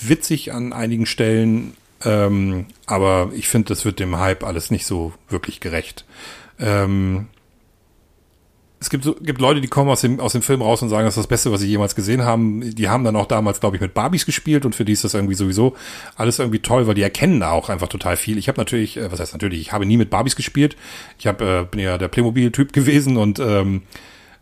witzig 0.00 0.52
an 0.52 0.72
einigen 0.72 1.06
Stellen. 1.06 1.76
Ähm, 2.04 2.66
aber 2.86 3.30
ich 3.34 3.48
finde, 3.48 3.68
das 3.68 3.84
wird 3.84 3.98
dem 3.98 4.18
Hype 4.18 4.44
alles 4.44 4.70
nicht 4.70 4.86
so 4.86 5.12
wirklich 5.28 5.60
gerecht. 5.60 6.04
Ähm, 6.58 7.26
es 8.80 8.90
gibt, 8.90 9.02
so, 9.02 9.14
gibt 9.14 9.40
Leute, 9.40 9.60
die 9.60 9.66
kommen 9.66 9.90
aus 9.90 10.02
dem, 10.02 10.20
aus 10.20 10.32
dem 10.32 10.42
Film 10.42 10.62
raus 10.62 10.82
und 10.82 10.88
sagen, 10.88 11.04
das 11.04 11.14
ist 11.14 11.22
das 11.22 11.26
Beste, 11.26 11.50
was 11.50 11.60
sie 11.60 11.68
jemals 11.68 11.96
gesehen 11.96 12.22
haben. 12.22 12.74
Die 12.76 12.88
haben 12.88 13.02
dann 13.02 13.16
auch 13.16 13.26
damals, 13.26 13.58
glaube 13.58 13.76
ich, 13.76 13.82
mit 13.82 13.92
Barbies 13.92 14.24
gespielt 14.24 14.64
und 14.64 14.76
für 14.76 14.84
die 14.84 14.92
ist 14.92 15.02
das 15.02 15.14
irgendwie 15.14 15.34
sowieso 15.34 15.74
alles 16.14 16.38
irgendwie 16.38 16.60
toll, 16.60 16.86
weil 16.86 16.94
die 16.94 17.02
erkennen 17.02 17.40
da 17.40 17.50
auch 17.50 17.70
einfach 17.70 17.88
total 17.88 18.16
viel. 18.16 18.38
Ich 18.38 18.46
habe 18.46 18.60
natürlich, 18.60 18.96
äh, 18.96 19.10
was 19.10 19.18
heißt 19.18 19.32
natürlich, 19.32 19.60
ich 19.60 19.72
habe 19.72 19.84
nie 19.84 19.96
mit 19.96 20.10
Barbies 20.10 20.36
gespielt. 20.36 20.76
Ich 21.18 21.26
hab, 21.26 21.40
äh, 21.40 21.64
bin 21.68 21.80
ja 21.80 21.98
der 21.98 22.08
Playmobil-Typ 22.08 22.72
gewesen 22.72 23.16
und 23.16 23.40
ähm, 23.40 23.82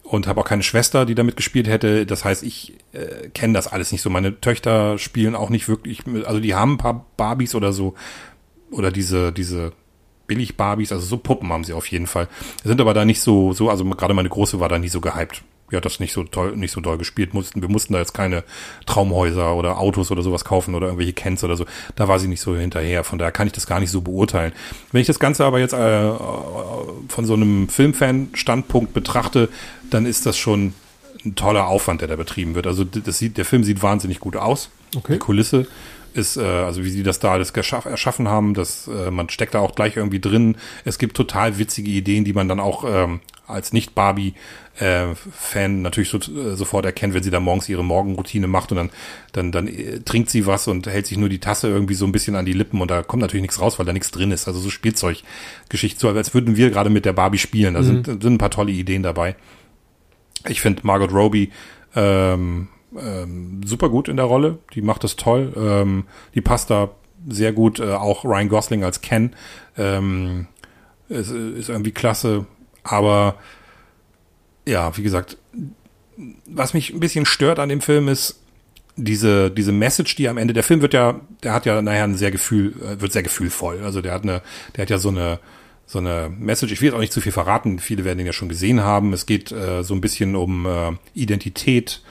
und 0.06 0.26
habe 0.26 0.40
auch 0.40 0.44
keine 0.44 0.62
Schwester, 0.62 1.04
die 1.04 1.14
damit 1.14 1.36
gespielt 1.36 1.68
hätte. 1.68 2.06
Das 2.06 2.24
heißt, 2.24 2.42
ich 2.42 2.74
äh, 2.92 3.28
kenne 3.30 3.54
das 3.54 3.66
alles 3.66 3.92
nicht 3.92 4.02
so. 4.02 4.10
Meine 4.10 4.40
Töchter 4.40 4.98
spielen 4.98 5.34
auch 5.34 5.50
nicht 5.50 5.68
wirklich, 5.68 6.06
mit, 6.06 6.24
also 6.24 6.40
die 6.40 6.54
haben 6.54 6.74
ein 6.74 6.78
paar 6.78 7.04
Barbies 7.16 7.54
oder 7.54 7.72
so 7.72 7.94
oder 8.70 8.90
diese 8.90 9.32
diese 9.32 9.72
billig 10.26 10.56
Barbies, 10.56 10.92
also 10.92 11.06
so 11.06 11.18
Puppen 11.18 11.52
haben 11.52 11.64
sie 11.64 11.72
auf 11.72 11.86
jeden 11.88 12.06
Fall. 12.06 12.28
Sind 12.64 12.80
aber 12.80 12.94
da 12.94 13.04
nicht 13.04 13.20
so 13.20 13.52
so, 13.52 13.68
also 13.68 13.84
gerade 13.84 14.14
meine 14.14 14.28
große 14.28 14.60
war 14.60 14.68
da 14.68 14.78
nie 14.78 14.88
so 14.88 15.00
gehypt. 15.00 15.42
Hat 15.72 15.84
das 15.84 16.00
nicht 16.00 16.12
so 16.12 16.22
toll, 16.24 16.56
nicht 16.56 16.72
so 16.72 16.80
doll 16.80 16.96
gespielt. 16.96 17.34
Mussten, 17.34 17.60
wir 17.60 17.68
mussten 17.68 17.92
da 17.92 17.98
jetzt 17.98 18.14
keine 18.14 18.44
Traumhäuser 18.86 19.54
oder 19.54 19.78
Autos 19.78 20.10
oder 20.10 20.22
sowas 20.22 20.44
kaufen 20.44 20.74
oder 20.74 20.86
irgendwelche 20.86 21.12
Cans 21.12 21.42
oder 21.42 21.56
so. 21.56 21.66
Da 21.96 22.08
war 22.08 22.18
sie 22.18 22.28
nicht 22.28 22.40
so 22.40 22.56
hinterher. 22.56 23.04
Von 23.04 23.18
daher 23.18 23.32
kann 23.32 23.46
ich 23.46 23.52
das 23.52 23.66
gar 23.66 23.80
nicht 23.80 23.90
so 23.90 24.00
beurteilen. 24.00 24.52
Wenn 24.92 25.00
ich 25.00 25.06
das 25.06 25.18
Ganze 25.18 25.44
aber 25.44 25.58
jetzt 25.58 25.72
äh, 25.72 26.12
von 27.08 27.24
so 27.24 27.34
einem 27.34 27.68
Filmfan-Standpunkt 27.68 28.94
betrachte, 28.94 29.48
dann 29.90 30.06
ist 30.06 30.26
das 30.26 30.36
schon 30.36 30.72
ein 31.24 31.34
toller 31.34 31.66
Aufwand, 31.66 32.00
der 32.00 32.08
da 32.08 32.16
betrieben 32.16 32.54
wird. 32.54 32.66
Also 32.66 32.84
das 32.84 33.18
sieht, 33.18 33.36
der 33.36 33.44
Film 33.44 33.64
sieht 33.64 33.82
wahnsinnig 33.82 34.20
gut 34.20 34.36
aus. 34.36 34.70
Okay. 34.94 35.14
Die 35.14 35.18
Kulisse 35.18 35.66
ist, 36.14 36.36
äh, 36.36 36.42
also 36.42 36.84
wie 36.84 36.90
sie 36.90 37.02
das 37.02 37.18
da 37.18 37.32
alles 37.32 37.50
erschaffen 37.50 38.28
haben, 38.28 38.54
das, 38.54 38.88
äh, 38.88 39.10
man 39.10 39.28
steckt 39.28 39.54
da 39.54 39.60
auch 39.60 39.74
gleich 39.74 39.96
irgendwie 39.96 40.20
drin. 40.20 40.56
Es 40.84 40.98
gibt 40.98 41.16
total 41.16 41.58
witzige 41.58 41.90
Ideen, 41.90 42.24
die 42.24 42.32
man 42.32 42.48
dann 42.48 42.60
auch 42.60 42.84
ähm, 42.86 43.20
als 43.46 43.72
Nicht-Barbie-Fan 44.76 45.82
natürlich 45.82 46.10
so, 46.10 46.18
äh, 46.18 46.56
sofort 46.56 46.84
erkennt, 46.84 47.14
wenn 47.14 47.22
sie 47.22 47.30
da 47.30 47.40
morgens 47.40 47.68
ihre 47.68 47.84
Morgenroutine 47.84 48.46
macht 48.46 48.72
und 48.72 48.76
dann, 48.76 48.90
dann, 49.32 49.52
dann 49.52 49.68
äh, 49.68 50.00
trinkt 50.00 50.30
sie 50.30 50.46
was 50.46 50.68
und 50.68 50.86
hält 50.86 51.06
sich 51.06 51.18
nur 51.18 51.28
die 51.28 51.38
Tasse 51.38 51.68
irgendwie 51.68 51.94
so 51.94 52.04
ein 52.04 52.12
bisschen 52.12 52.36
an 52.36 52.46
die 52.46 52.52
Lippen 52.52 52.80
und 52.80 52.90
da 52.90 53.02
kommt 53.02 53.22
natürlich 53.22 53.42
nichts 53.42 53.60
raus, 53.60 53.78
weil 53.78 53.86
da 53.86 53.92
nichts 53.92 54.10
drin 54.10 54.30
ist. 54.30 54.48
Also 54.48 54.60
so 54.60 54.70
Spielzeuggeschichte, 54.70 56.00
so 56.00 56.08
als 56.08 56.34
würden 56.34 56.56
wir 56.56 56.70
gerade 56.70 56.90
mit 56.90 57.04
der 57.04 57.12
Barbie 57.12 57.38
spielen. 57.38 57.74
Da 57.74 57.82
sind, 57.82 58.06
sind 58.06 58.24
ein 58.26 58.38
paar 58.38 58.50
tolle 58.50 58.72
Ideen 58.72 59.02
dabei. 59.02 59.36
Ich 60.48 60.60
finde 60.60 60.82
Margot 60.84 61.12
Robbie 61.12 61.50
ähm, 61.94 62.68
ähm, 62.98 63.60
super 63.64 63.88
gut 63.88 64.08
in 64.08 64.16
der 64.16 64.26
Rolle. 64.26 64.58
Die 64.74 64.82
macht 64.82 65.04
das 65.04 65.16
toll. 65.16 65.52
Ähm, 65.56 66.04
die 66.34 66.40
passt 66.40 66.70
da 66.70 66.90
sehr 67.28 67.52
gut. 67.52 67.80
Äh, 67.80 67.94
auch 67.94 68.24
Ryan 68.24 68.48
Gosling 68.48 68.84
als 68.84 69.00
Ken 69.00 69.34
ähm, 69.76 70.46
ist, 71.08 71.30
ist 71.30 71.68
irgendwie 71.68 71.92
klasse. 71.92 72.46
Aber 72.84 73.36
ja, 74.66 74.96
wie 74.96 75.02
gesagt, 75.02 75.38
was 76.46 76.74
mich 76.74 76.92
ein 76.92 77.00
bisschen 77.00 77.26
stört 77.26 77.58
an 77.58 77.68
dem 77.68 77.80
Film 77.80 78.08
ist 78.08 78.40
diese 78.96 79.50
diese 79.50 79.72
Message, 79.72 80.16
die 80.16 80.28
am 80.28 80.38
Ende 80.38 80.54
der 80.54 80.62
Film 80.62 80.80
wird 80.80 80.94
ja, 80.94 81.20
der 81.42 81.52
hat 81.52 81.66
ja 81.66 81.82
nachher 81.82 82.04
ein 82.04 82.16
sehr 82.16 82.30
Gefühl, 82.30 82.74
äh, 82.82 83.00
wird 83.00 83.12
sehr 83.12 83.22
gefühlvoll. 83.22 83.82
Also 83.84 84.00
der 84.00 84.12
hat 84.12 84.22
eine, 84.22 84.42
der 84.74 84.82
hat 84.82 84.90
ja 84.90 84.98
so 84.98 85.10
eine 85.10 85.38
so 85.84 85.98
eine 85.98 86.30
Message. 86.30 86.72
Ich 86.72 86.80
will 86.80 86.86
jetzt 86.86 86.96
auch 86.96 87.00
nicht 87.00 87.12
zu 87.12 87.20
viel 87.20 87.32
verraten. 87.32 87.78
Viele 87.78 88.04
werden 88.04 88.18
ihn 88.18 88.26
ja 88.26 88.32
schon 88.32 88.48
gesehen 88.48 88.82
haben. 88.82 89.12
Es 89.12 89.26
geht 89.26 89.52
äh, 89.52 89.84
so 89.84 89.94
ein 89.94 90.00
bisschen 90.00 90.34
um 90.34 90.66
äh, 90.66 90.92
Identität 91.14 92.02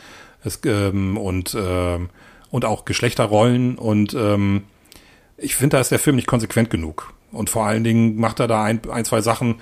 es, 0.44 0.60
ähm, 0.66 1.18
und 1.18 1.58
ähm, 1.60 2.10
und 2.52 2.66
auch 2.66 2.86
Geschlechterrollen 2.86 3.78
und 3.78 4.14
ähm, 4.14 4.64
ich 5.38 5.56
finde, 5.56 5.76
da 5.76 5.82
ist 5.82 5.92
der 5.92 6.00
Film 6.00 6.16
nicht 6.16 6.28
konsequent 6.28 6.70
genug. 6.70 7.14
Und 7.32 7.50
vor 7.50 7.66
allen 7.66 7.84
Dingen 7.84 8.16
macht 8.16 8.40
er 8.40 8.48
da 8.48 8.64
ein, 8.64 8.80
ein 8.90 9.04
zwei 9.04 9.20
Sachen, 9.22 9.56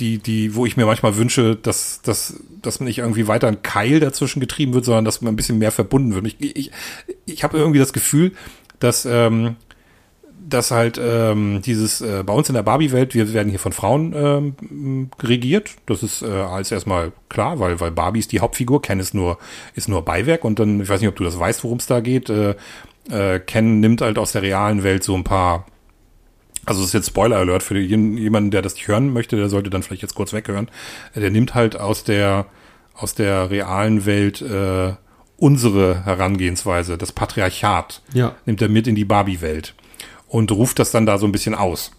die, 0.00 0.18
die, 0.18 0.54
wo 0.54 0.66
ich 0.66 0.76
mir 0.76 0.86
manchmal 0.86 1.16
wünsche, 1.16 1.56
dass, 1.56 2.02
dass, 2.02 2.42
dass 2.62 2.80
man 2.80 2.86
nicht 2.86 2.98
irgendwie 2.98 3.28
weiter 3.28 3.48
ein 3.48 3.62
Keil 3.62 4.00
dazwischen 4.00 4.40
getrieben 4.40 4.74
wird, 4.74 4.84
sondern 4.84 5.04
dass 5.04 5.20
man 5.20 5.32
ein 5.32 5.36
bisschen 5.36 5.58
mehr 5.58 5.70
verbunden 5.70 6.14
wird. 6.14 6.26
Ich, 6.26 6.56
ich, 6.56 6.70
ich 7.26 7.44
habe 7.44 7.58
irgendwie 7.58 7.78
das 7.78 7.92
Gefühl, 7.92 8.32
dass, 8.78 9.04
ähm, 9.04 9.56
dass 10.48 10.70
halt 10.70 11.00
ähm, 11.02 11.60
dieses 11.64 12.00
äh, 12.00 12.22
bei 12.24 12.32
uns 12.32 12.48
in 12.48 12.54
der 12.54 12.62
Barbie-Welt, 12.62 13.14
wir 13.14 13.32
werden 13.32 13.50
hier 13.50 13.58
von 13.58 13.72
Frauen 13.72 14.14
ähm, 14.16 15.10
regiert. 15.22 15.70
Das 15.86 16.02
ist 16.02 16.22
äh, 16.22 16.26
alles 16.26 16.72
erstmal 16.72 17.12
klar, 17.28 17.60
weil 17.60 17.78
weil 17.78 17.90
Barbie 17.90 18.20
ist 18.20 18.32
die 18.32 18.40
Hauptfigur, 18.40 18.82
Ken 18.82 19.00
ist 19.00 19.14
nur 19.14 19.38
ist 19.74 19.88
nur 19.88 20.04
Beiwerk 20.04 20.44
und 20.44 20.58
dann 20.58 20.80
ich 20.80 20.88
weiß 20.88 21.00
nicht, 21.00 21.08
ob 21.08 21.16
du 21.16 21.24
das 21.24 21.38
weißt, 21.38 21.62
worum 21.62 21.78
es 21.78 21.86
da 21.86 22.00
geht. 22.00 22.30
Äh, 22.30 22.54
äh, 23.10 23.38
Ken 23.40 23.80
nimmt 23.80 24.00
halt 24.00 24.18
aus 24.18 24.32
der 24.32 24.42
realen 24.42 24.82
Welt 24.82 25.04
so 25.04 25.14
ein 25.14 25.24
paar 25.24 25.66
also 26.70 26.82
das 26.82 26.90
ist 26.90 26.94
jetzt 26.94 27.08
Spoiler 27.08 27.36
Alert 27.36 27.64
für 27.64 27.76
jemanden, 27.76 28.52
der 28.52 28.62
das 28.62 28.74
nicht 28.74 28.86
hören 28.86 29.12
möchte, 29.12 29.34
der 29.34 29.48
sollte 29.48 29.70
dann 29.70 29.82
vielleicht 29.82 30.02
jetzt 30.02 30.14
kurz 30.14 30.32
weghören. 30.32 30.70
Der 31.16 31.28
nimmt 31.28 31.56
halt 31.56 31.74
aus 31.74 32.04
der 32.04 32.46
aus 32.94 33.14
der 33.16 33.50
realen 33.50 34.06
Welt 34.06 34.40
äh, 34.40 34.92
unsere 35.36 36.04
Herangehensweise, 36.04 36.96
das 36.96 37.10
Patriarchat, 37.10 38.02
ja. 38.12 38.36
nimmt 38.46 38.62
er 38.62 38.68
mit 38.68 38.86
in 38.86 38.94
die 38.94 39.04
Barbie-Welt 39.04 39.74
und 40.28 40.52
ruft 40.52 40.78
das 40.78 40.92
dann 40.92 41.06
da 41.06 41.18
so 41.18 41.26
ein 41.26 41.32
bisschen 41.32 41.56
aus. 41.56 41.90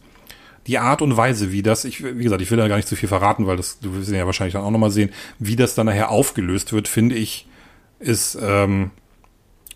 Die 0.68 0.78
Art 0.78 1.02
und 1.02 1.18
Weise, 1.18 1.52
wie 1.52 1.64
das, 1.64 1.84
ich, 1.84 2.02
wie 2.02 2.24
gesagt, 2.24 2.42
ich 2.42 2.50
will 2.50 2.58
da 2.58 2.70
gar 2.70 2.78
nicht 2.78 2.88
zu 2.88 2.96
viel 2.96 3.10
verraten, 3.10 3.48
weil 3.48 3.58
das, 3.58 3.80
du 3.80 3.94
wirst 3.94 4.10
ja 4.10 4.26
wahrscheinlich 4.26 4.54
dann 4.54 4.64
auch 4.64 4.72
nochmal 4.72 4.92
sehen, 4.92 5.10
wie 5.38 5.58
das 5.58 5.76
dann 5.76 5.88
nachher 5.88 6.12
aufgelöst 6.12 6.72
wird, 6.72 6.88
finde 6.88 7.16
ich, 7.16 7.46
ist 8.00 8.38
ähm, 8.42 8.92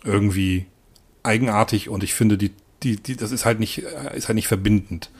irgendwie 0.04 0.66
eigenartig 1.22 1.90
und 1.90 2.02
ich 2.02 2.14
finde, 2.14 2.38
die, 2.38 2.52
die, 2.86 3.02
die, 3.02 3.16
das 3.16 3.32
ist 3.32 3.44
halt 3.44 3.58
nicht, 3.58 3.82
äh, 3.82 4.16
ist 4.16 4.28
halt 4.28 4.36
nicht 4.36 4.48
verbindend 4.48 5.10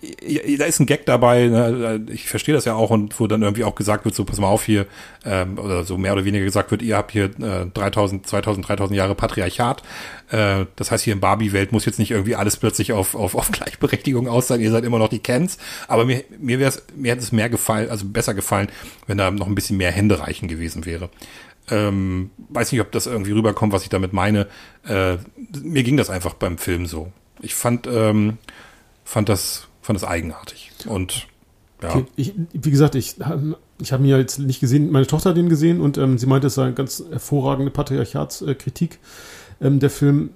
da 0.00 0.64
ist 0.64 0.78
ein 0.78 0.86
Gag 0.86 1.06
dabei, 1.06 1.48
ne? 1.48 2.06
ich 2.08 2.28
verstehe 2.28 2.54
das 2.54 2.64
ja 2.64 2.74
auch 2.74 2.90
und 2.90 3.18
wo 3.18 3.26
dann 3.26 3.42
irgendwie 3.42 3.64
auch 3.64 3.74
gesagt 3.74 4.04
wird, 4.04 4.14
so 4.14 4.24
pass 4.24 4.38
mal 4.38 4.46
auf 4.46 4.62
hier, 4.62 4.86
ähm, 5.24 5.58
oder 5.58 5.82
so 5.82 5.98
mehr 5.98 6.12
oder 6.12 6.24
weniger 6.24 6.44
gesagt 6.44 6.70
wird, 6.70 6.82
ihr 6.82 6.96
habt 6.96 7.10
hier 7.10 7.24
äh, 7.24 7.66
3000, 7.74 8.24
2000, 8.24 8.68
3000 8.68 8.96
Jahre 8.96 9.16
Patriarchat, 9.16 9.82
äh, 10.30 10.66
das 10.76 10.92
heißt 10.92 11.02
hier 11.02 11.14
in 11.14 11.20
Barbie-Welt 11.20 11.72
muss 11.72 11.84
jetzt 11.84 11.98
nicht 11.98 12.12
irgendwie 12.12 12.36
alles 12.36 12.56
plötzlich 12.56 12.92
auf, 12.92 13.16
auf, 13.16 13.34
auf 13.34 13.50
Gleichberechtigung 13.52 14.28
aus 14.28 14.46
sein, 14.46 14.60
ihr 14.60 14.70
seid 14.70 14.84
immer 14.84 15.00
noch 15.00 15.08
die 15.08 15.18
Kens, 15.18 15.58
aber 15.88 16.04
mir, 16.04 16.22
mir 16.38 16.60
wäre 16.60 16.68
es, 16.68 16.84
mir 16.94 17.10
hätte 17.10 17.22
es 17.24 17.32
mehr 17.32 17.48
gefallen, 17.48 17.90
also 17.90 18.06
besser 18.06 18.34
gefallen, 18.34 18.68
wenn 19.08 19.18
da 19.18 19.32
noch 19.32 19.48
ein 19.48 19.56
bisschen 19.56 19.78
mehr 19.78 19.90
Hände 19.90 20.20
reichen 20.20 20.46
gewesen 20.46 20.86
wäre. 20.86 21.10
Ähm, 21.70 22.30
weiß 22.48 22.72
nicht, 22.72 22.80
ob 22.80 22.92
das 22.92 23.06
irgendwie 23.06 23.32
rüberkommt, 23.32 23.72
was 23.72 23.82
ich 23.82 23.88
damit 23.88 24.12
meine. 24.12 24.46
Äh, 24.86 25.16
mir 25.62 25.82
ging 25.82 25.96
das 25.96 26.10
einfach 26.10 26.34
beim 26.34 26.58
Film 26.58 26.86
so. 26.86 27.12
Ich 27.40 27.54
fand, 27.54 27.86
ähm, 27.86 28.38
fand 29.04 29.28
das 29.28 29.68
fand 29.88 29.96
es 29.96 30.04
eigenartig. 30.04 30.70
Und 30.84 31.26
ja. 31.82 31.94
Okay. 31.94 32.04
Ich, 32.16 32.34
wie 32.52 32.70
gesagt, 32.70 32.94
ich, 32.94 33.16
ich 33.80 33.92
habe 33.92 34.02
mir 34.02 34.18
jetzt 34.18 34.38
nicht 34.38 34.60
gesehen, 34.60 34.90
meine 34.90 35.06
Tochter 35.06 35.30
hat 35.30 35.38
den 35.38 35.48
gesehen 35.48 35.80
und 35.80 35.96
ähm, 35.96 36.18
sie 36.18 36.26
meinte, 36.26 36.48
es 36.48 36.54
sei 36.54 36.64
eine 36.64 36.74
ganz 36.74 37.02
hervorragende 37.10 37.70
Patriarchatskritik, 37.70 38.98
ähm, 39.62 39.78
der 39.80 39.88
Film. 39.88 40.30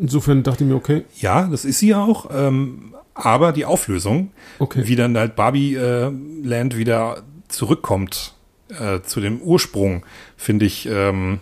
Insofern 0.00 0.42
dachte 0.42 0.64
ich 0.64 0.70
mir, 0.70 0.76
okay. 0.76 1.04
Ja, 1.20 1.46
das 1.48 1.66
ist 1.66 1.80
sie 1.80 1.94
auch. 1.94 2.30
Ähm, 2.32 2.94
aber 3.12 3.52
die 3.52 3.66
Auflösung, 3.66 4.30
okay. 4.58 4.86
wie 4.86 4.96
dann 4.96 5.18
halt 5.18 5.36
Barbie 5.36 5.74
äh, 5.74 6.10
Land 6.42 6.78
wieder 6.78 7.24
zurückkommt 7.48 8.34
äh, 8.78 9.02
zu 9.02 9.20
dem 9.20 9.40
Ursprung, 9.40 10.04
finde 10.36 10.66
ich, 10.66 10.86
ähm, 10.86 11.40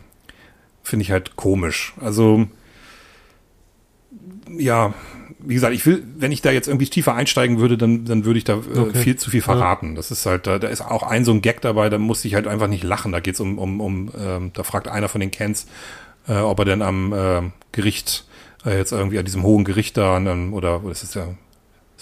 finde 0.82 1.04
ich 1.04 1.10
halt 1.10 1.36
komisch. 1.36 1.94
Also 2.00 2.46
ja, 4.58 4.94
wie 5.38 5.54
gesagt, 5.54 5.74
ich 5.74 5.86
will, 5.86 6.02
wenn 6.18 6.32
ich 6.32 6.42
da 6.42 6.50
jetzt 6.50 6.68
irgendwie 6.68 6.86
tiefer 6.86 7.14
einsteigen 7.14 7.58
würde, 7.58 7.78
dann, 7.78 8.04
dann 8.04 8.24
würde 8.24 8.38
ich 8.38 8.44
da 8.44 8.54
äh, 8.54 8.78
okay. 8.78 8.98
viel 8.98 9.16
zu 9.16 9.30
viel 9.30 9.42
verraten. 9.42 9.90
Ja. 9.90 9.96
Das 9.96 10.10
ist 10.10 10.26
halt, 10.26 10.46
da, 10.46 10.58
da 10.58 10.68
ist 10.68 10.80
auch 10.80 11.02
ein 11.02 11.24
so 11.24 11.32
ein 11.32 11.42
Gag 11.42 11.60
dabei, 11.60 11.88
da 11.88 11.98
musste 11.98 12.28
ich 12.28 12.34
halt 12.34 12.46
einfach 12.46 12.66
nicht 12.66 12.84
lachen. 12.84 13.12
Da 13.12 13.20
geht's 13.20 13.40
um, 13.40 13.58
um, 13.58 13.80
um 13.80 14.10
ähm, 14.18 14.50
da 14.52 14.62
fragt 14.62 14.88
einer 14.88 15.08
von 15.08 15.20
den 15.20 15.30
Kens, 15.30 15.66
äh, 16.28 16.34
ob 16.34 16.58
er 16.58 16.64
denn 16.64 16.82
am 16.82 17.12
äh, 17.12 17.42
Gericht, 17.72 18.26
äh, 18.64 18.76
jetzt 18.76 18.92
irgendwie 18.92 19.18
an 19.18 19.24
diesem 19.24 19.42
hohen 19.42 19.64
Gericht 19.64 19.96
da, 19.96 20.16
an, 20.16 20.52
oder 20.52 20.84
was 20.84 21.02
ist 21.02 21.14
der, 21.14 21.34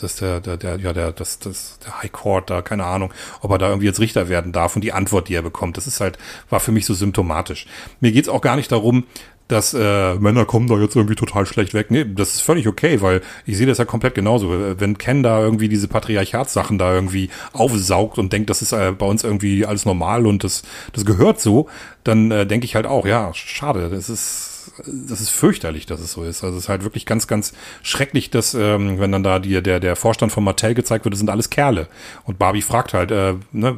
das 0.00 0.12
ist 0.12 0.20
der, 0.20 0.40
der, 0.40 0.56
der, 0.56 0.78
ja, 0.78 0.92
der, 0.92 1.12
das, 1.12 1.38
das, 1.38 1.78
der 1.84 2.02
High 2.02 2.12
Court 2.12 2.50
da, 2.50 2.62
keine 2.62 2.84
Ahnung, 2.84 3.12
ob 3.40 3.50
er 3.50 3.58
da 3.58 3.68
irgendwie 3.68 3.86
jetzt 3.86 4.00
Richter 4.00 4.28
werden 4.28 4.52
darf 4.52 4.76
und 4.76 4.82
die 4.82 4.92
Antwort, 4.92 5.28
die 5.28 5.34
er 5.34 5.42
bekommt, 5.42 5.76
das 5.76 5.86
ist 5.86 6.00
halt, 6.00 6.18
war 6.50 6.60
für 6.60 6.72
mich 6.72 6.86
so 6.86 6.94
symptomatisch. 6.94 7.66
Mir 8.00 8.12
geht's 8.12 8.28
auch 8.28 8.40
gar 8.40 8.56
nicht 8.56 8.70
darum, 8.70 9.04
dass 9.48 9.72
äh, 9.72 10.14
Männer 10.16 10.44
kommen 10.44 10.68
da 10.68 10.76
jetzt 10.76 10.94
irgendwie 10.94 11.14
total 11.14 11.46
schlecht 11.46 11.72
weg. 11.72 11.90
Nee, 11.90 12.04
das 12.06 12.34
ist 12.34 12.42
völlig 12.42 12.68
okay, 12.68 13.00
weil 13.00 13.22
ich 13.46 13.56
sehe 13.56 13.66
das 13.66 13.78
ja 13.78 13.86
komplett 13.86 14.14
genauso. 14.14 14.78
Wenn 14.78 14.98
Ken 14.98 15.22
da 15.22 15.40
irgendwie 15.40 15.70
diese 15.70 15.88
Patriarchatssachen 15.88 16.76
da 16.76 16.94
irgendwie 16.94 17.30
aufsaugt 17.54 18.18
und 18.18 18.32
denkt, 18.32 18.50
das 18.50 18.60
ist 18.60 18.72
äh, 18.72 18.92
bei 18.92 19.06
uns 19.06 19.24
irgendwie 19.24 19.64
alles 19.64 19.86
normal 19.86 20.26
und 20.26 20.44
das, 20.44 20.62
das 20.92 21.06
gehört 21.06 21.40
so, 21.40 21.68
dann 22.04 22.30
äh, 22.30 22.46
denke 22.46 22.66
ich 22.66 22.74
halt 22.74 22.86
auch, 22.86 23.06
ja, 23.06 23.32
schade, 23.32 23.88
das 23.88 24.10
ist 24.10 24.57
das 24.86 25.20
ist 25.20 25.30
fürchterlich, 25.30 25.86
dass 25.86 26.00
es 26.00 26.12
so 26.12 26.24
ist. 26.24 26.44
Also 26.44 26.56
es 26.56 26.64
ist 26.64 26.68
halt 26.68 26.84
wirklich 26.84 27.06
ganz, 27.06 27.26
ganz 27.26 27.52
schrecklich, 27.82 28.30
dass, 28.30 28.54
ähm, 28.54 28.98
wenn 28.98 29.12
dann 29.12 29.22
da 29.22 29.38
die, 29.38 29.62
der, 29.62 29.80
der 29.80 29.96
Vorstand 29.96 30.32
von 30.32 30.44
Mattel 30.44 30.74
gezeigt 30.74 31.04
wird, 31.04 31.12
das 31.12 31.18
sind 31.18 31.30
alles 31.30 31.50
Kerle. 31.50 31.88
Und 32.24 32.38
Barbie 32.38 32.62
fragt 32.62 32.94
halt, 32.94 33.10
äh, 33.10 33.34
ne, 33.52 33.76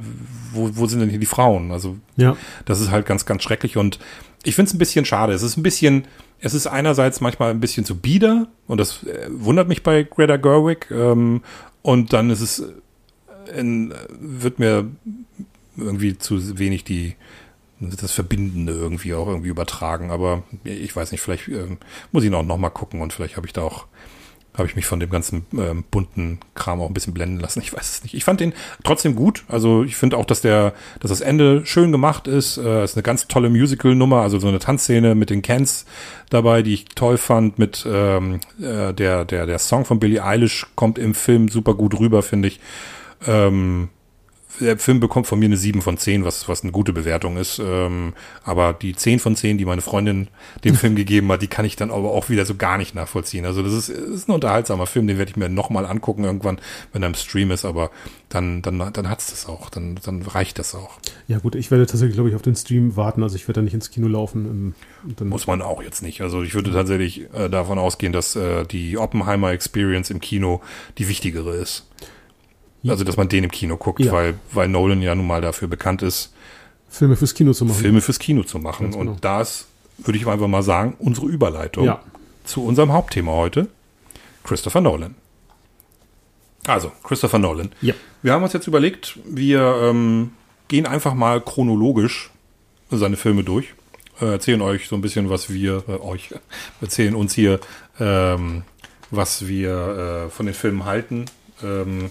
wo, 0.52 0.70
wo 0.74 0.86
sind 0.86 1.00
denn 1.00 1.10
hier 1.10 1.18
die 1.18 1.26
Frauen? 1.26 1.72
Also 1.72 1.96
ja. 2.16 2.36
das 2.64 2.80
ist 2.80 2.90
halt 2.90 3.06
ganz, 3.06 3.24
ganz 3.26 3.42
schrecklich 3.42 3.76
und 3.76 3.98
ich 4.42 4.54
finde 4.54 4.68
es 4.68 4.74
ein 4.74 4.78
bisschen 4.78 5.04
schade. 5.04 5.32
Es 5.32 5.42
ist 5.42 5.56
ein 5.56 5.62
bisschen, 5.62 6.06
es 6.40 6.54
ist 6.54 6.66
einerseits 6.66 7.20
manchmal 7.20 7.50
ein 7.50 7.60
bisschen 7.60 7.84
zu 7.84 7.96
bieder 7.96 8.48
und 8.66 8.78
das 8.78 9.04
äh, 9.04 9.28
wundert 9.30 9.68
mich 9.68 9.82
bei 9.82 10.02
Greta 10.02 10.36
Gerwig. 10.36 10.90
Ähm, 10.90 11.42
und 11.82 12.12
dann 12.12 12.30
ist 12.30 12.40
es, 12.40 12.60
äh, 12.60 13.58
in, 13.58 13.94
wird 14.18 14.58
mir 14.58 14.88
irgendwie 15.76 16.16
zu 16.18 16.58
wenig 16.58 16.84
die, 16.84 17.16
das 17.80 18.12
Verbindende 18.12 18.72
irgendwie 18.72 19.14
auch 19.14 19.26
irgendwie 19.26 19.48
übertragen. 19.48 20.10
Aber 20.10 20.42
ich 20.64 20.94
weiß 20.94 21.12
nicht, 21.12 21.20
vielleicht 21.20 21.48
äh, 21.48 21.76
muss 22.12 22.24
ich 22.24 22.30
noch, 22.30 22.42
noch 22.42 22.58
mal 22.58 22.70
gucken 22.70 23.00
und 23.00 23.12
vielleicht 23.12 23.36
habe 23.36 23.46
ich 23.46 23.52
da 23.52 23.62
auch 23.62 23.86
habe 24.54 24.68
ich 24.68 24.76
mich 24.76 24.86
von 24.86 25.00
dem 25.00 25.10
ganzen 25.10 25.46
ähm, 25.56 25.84
bunten 25.90 26.40
Kram 26.54 26.80
auch 26.80 26.88
ein 26.88 26.94
bisschen 26.94 27.14
blenden 27.14 27.40
lassen. 27.40 27.60
Ich 27.60 27.72
weiß 27.72 27.88
es 27.88 28.02
nicht. 28.02 28.14
Ich 28.14 28.24
fand 28.24 28.40
den 28.40 28.52
trotzdem 28.82 29.14
gut. 29.14 29.44
Also 29.48 29.84
ich 29.84 29.96
finde 29.96 30.16
auch, 30.16 30.24
dass 30.24 30.40
der, 30.40 30.74
dass 30.98 31.10
das 31.10 31.20
Ende 31.20 31.64
schön 31.66 31.92
gemacht 31.92 32.26
ist. 32.26 32.56
Äh, 32.56 32.84
ist 32.84 32.96
eine 32.96 33.02
ganz 33.02 33.28
tolle 33.28 33.48
Musical-Nummer, 33.48 34.22
also 34.22 34.38
so 34.38 34.48
eine 34.48 34.58
Tanzszene 34.58 35.14
mit 35.14 35.30
den 35.30 35.42
Cans 35.42 35.86
dabei, 36.30 36.62
die 36.62 36.74
ich 36.74 36.86
toll 36.86 37.16
fand. 37.16 37.58
Mit 37.58 37.86
ähm, 37.88 38.40
äh, 38.60 38.92
der, 38.92 39.24
der, 39.24 39.46
der 39.46 39.58
Song 39.58 39.84
von 39.84 40.00
Billie 40.00 40.24
Eilish 40.24 40.66
kommt 40.74 40.98
im 40.98 41.14
Film 41.14 41.48
super 41.48 41.74
gut 41.74 41.98
rüber, 41.98 42.22
finde 42.22 42.48
ich. 42.48 42.60
Ähm, 43.26 43.88
der 44.60 44.78
Film 44.78 45.00
bekommt 45.00 45.26
von 45.26 45.38
mir 45.38 45.46
eine 45.46 45.56
7 45.56 45.82
von 45.82 45.96
10, 45.96 46.24
was, 46.24 46.48
was 46.48 46.62
eine 46.62 46.72
gute 46.72 46.92
Bewertung 46.92 47.36
ist. 47.36 47.58
Ähm, 47.58 48.14
aber 48.44 48.72
die 48.72 48.94
10 48.94 49.18
von 49.18 49.36
10, 49.36 49.58
die 49.58 49.64
meine 49.64 49.80
Freundin 49.80 50.28
dem 50.64 50.74
Film 50.74 50.94
gegeben 50.96 51.30
hat, 51.32 51.42
die 51.42 51.48
kann 51.48 51.64
ich 51.64 51.76
dann 51.76 51.90
aber 51.90 52.10
auch 52.10 52.28
wieder 52.28 52.46
so 52.46 52.54
gar 52.54 52.78
nicht 52.78 52.94
nachvollziehen. 52.94 53.44
Also 53.44 53.62
das 53.62 53.72
ist, 53.72 53.88
ist 53.88 54.28
ein 54.28 54.32
unterhaltsamer 54.32 54.86
Film, 54.86 55.06
den 55.06 55.18
werde 55.18 55.30
ich 55.30 55.36
mir 55.36 55.48
nochmal 55.48 55.86
angucken 55.86 56.24
irgendwann, 56.24 56.58
wenn 56.92 57.02
er 57.02 57.08
im 57.08 57.14
Stream 57.14 57.50
ist, 57.50 57.64
aber 57.64 57.90
dann, 58.28 58.62
dann, 58.62 58.78
dann 58.92 59.08
hat's 59.08 59.30
das 59.30 59.46
auch, 59.46 59.70
dann, 59.70 59.98
dann 60.04 60.22
reicht 60.22 60.58
das 60.58 60.74
auch. 60.74 60.98
Ja 61.26 61.38
gut, 61.38 61.54
ich 61.54 61.70
werde 61.70 61.86
tatsächlich, 61.86 62.14
glaube 62.14 62.28
ich, 62.28 62.34
auf 62.34 62.42
den 62.42 62.54
Stream 62.54 62.96
warten, 62.96 63.22
also 63.22 63.36
ich 63.36 63.48
werde 63.48 63.60
da 63.60 63.62
nicht 63.62 63.74
ins 63.74 63.90
Kino 63.90 64.08
laufen. 64.08 64.74
Ähm, 65.18 65.28
Muss 65.28 65.46
man 65.46 65.62
auch 65.62 65.82
jetzt 65.82 66.02
nicht. 66.02 66.20
Also 66.20 66.42
ich 66.42 66.54
würde 66.54 66.72
tatsächlich 66.72 67.32
äh, 67.34 67.48
davon 67.48 67.78
ausgehen, 67.78 68.12
dass 68.12 68.36
äh, 68.36 68.64
die 68.64 68.98
Oppenheimer 68.98 69.50
Experience 69.50 70.10
im 70.10 70.20
Kino 70.20 70.60
die 70.98 71.08
wichtigere 71.08 71.56
ist. 71.56 71.86
Also, 72.86 73.04
dass 73.04 73.16
man 73.16 73.28
den 73.28 73.44
im 73.44 73.50
Kino 73.50 73.76
guckt, 73.76 74.00
ja. 74.00 74.12
weil, 74.12 74.34
weil 74.52 74.68
Nolan 74.68 75.02
ja 75.02 75.14
nun 75.14 75.26
mal 75.26 75.40
dafür 75.40 75.68
bekannt 75.68 76.02
ist, 76.02 76.32
Filme 76.88 77.16
fürs 77.16 77.34
Kino 77.34 77.52
zu 77.52 77.64
machen. 77.64 77.78
Filme 77.78 78.00
fürs 78.00 78.18
Kino 78.18 78.42
zu 78.42 78.58
machen. 78.58 78.90
Genau. 78.90 79.10
Und 79.12 79.24
das 79.24 79.66
würde 79.98 80.18
ich 80.18 80.26
einfach 80.26 80.48
mal 80.48 80.62
sagen, 80.62 80.96
unsere 80.98 81.26
Überleitung 81.26 81.84
ja. 81.84 82.02
zu 82.44 82.64
unserem 82.64 82.92
Hauptthema 82.92 83.32
heute, 83.32 83.68
Christopher 84.44 84.80
Nolan. 84.80 85.14
Also, 86.66 86.92
Christopher 87.04 87.38
Nolan. 87.38 87.70
Ja. 87.80 87.94
Wir 88.22 88.32
haben 88.32 88.42
uns 88.42 88.52
jetzt 88.52 88.66
überlegt, 88.66 89.18
wir 89.24 89.60
ähm, 89.82 90.32
gehen 90.68 90.86
einfach 90.86 91.14
mal 91.14 91.40
chronologisch 91.40 92.30
seine 92.90 93.16
Filme 93.16 93.44
durch, 93.44 93.74
äh, 94.20 94.26
erzählen 94.26 94.60
euch 94.60 94.88
so 94.88 94.96
ein 94.96 95.00
bisschen, 95.00 95.30
was 95.30 95.50
wir, 95.50 95.84
äh, 95.88 95.92
euch, 95.92 96.34
erzählen 96.80 97.14
uns 97.14 97.34
hier, 97.34 97.60
ähm, 97.98 98.62
was 99.10 99.46
wir 99.46 100.26
äh, 100.26 100.30
von 100.30 100.46
den 100.46 100.54
Filmen 100.54 100.84
halten, 100.84 101.26
ähm, 101.62 102.10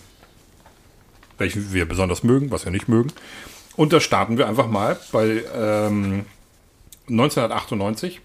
welchen 1.39 1.73
wir 1.73 1.87
besonders 1.87 2.23
mögen, 2.23 2.51
was 2.51 2.65
wir 2.65 2.71
nicht 2.71 2.87
mögen. 2.87 3.11
Und 3.75 3.93
da 3.93 3.99
starten 3.99 4.37
wir 4.37 4.47
einfach 4.47 4.67
mal 4.67 4.97
bei 5.11 5.43
ähm, 5.55 6.25
1998. 7.09 8.21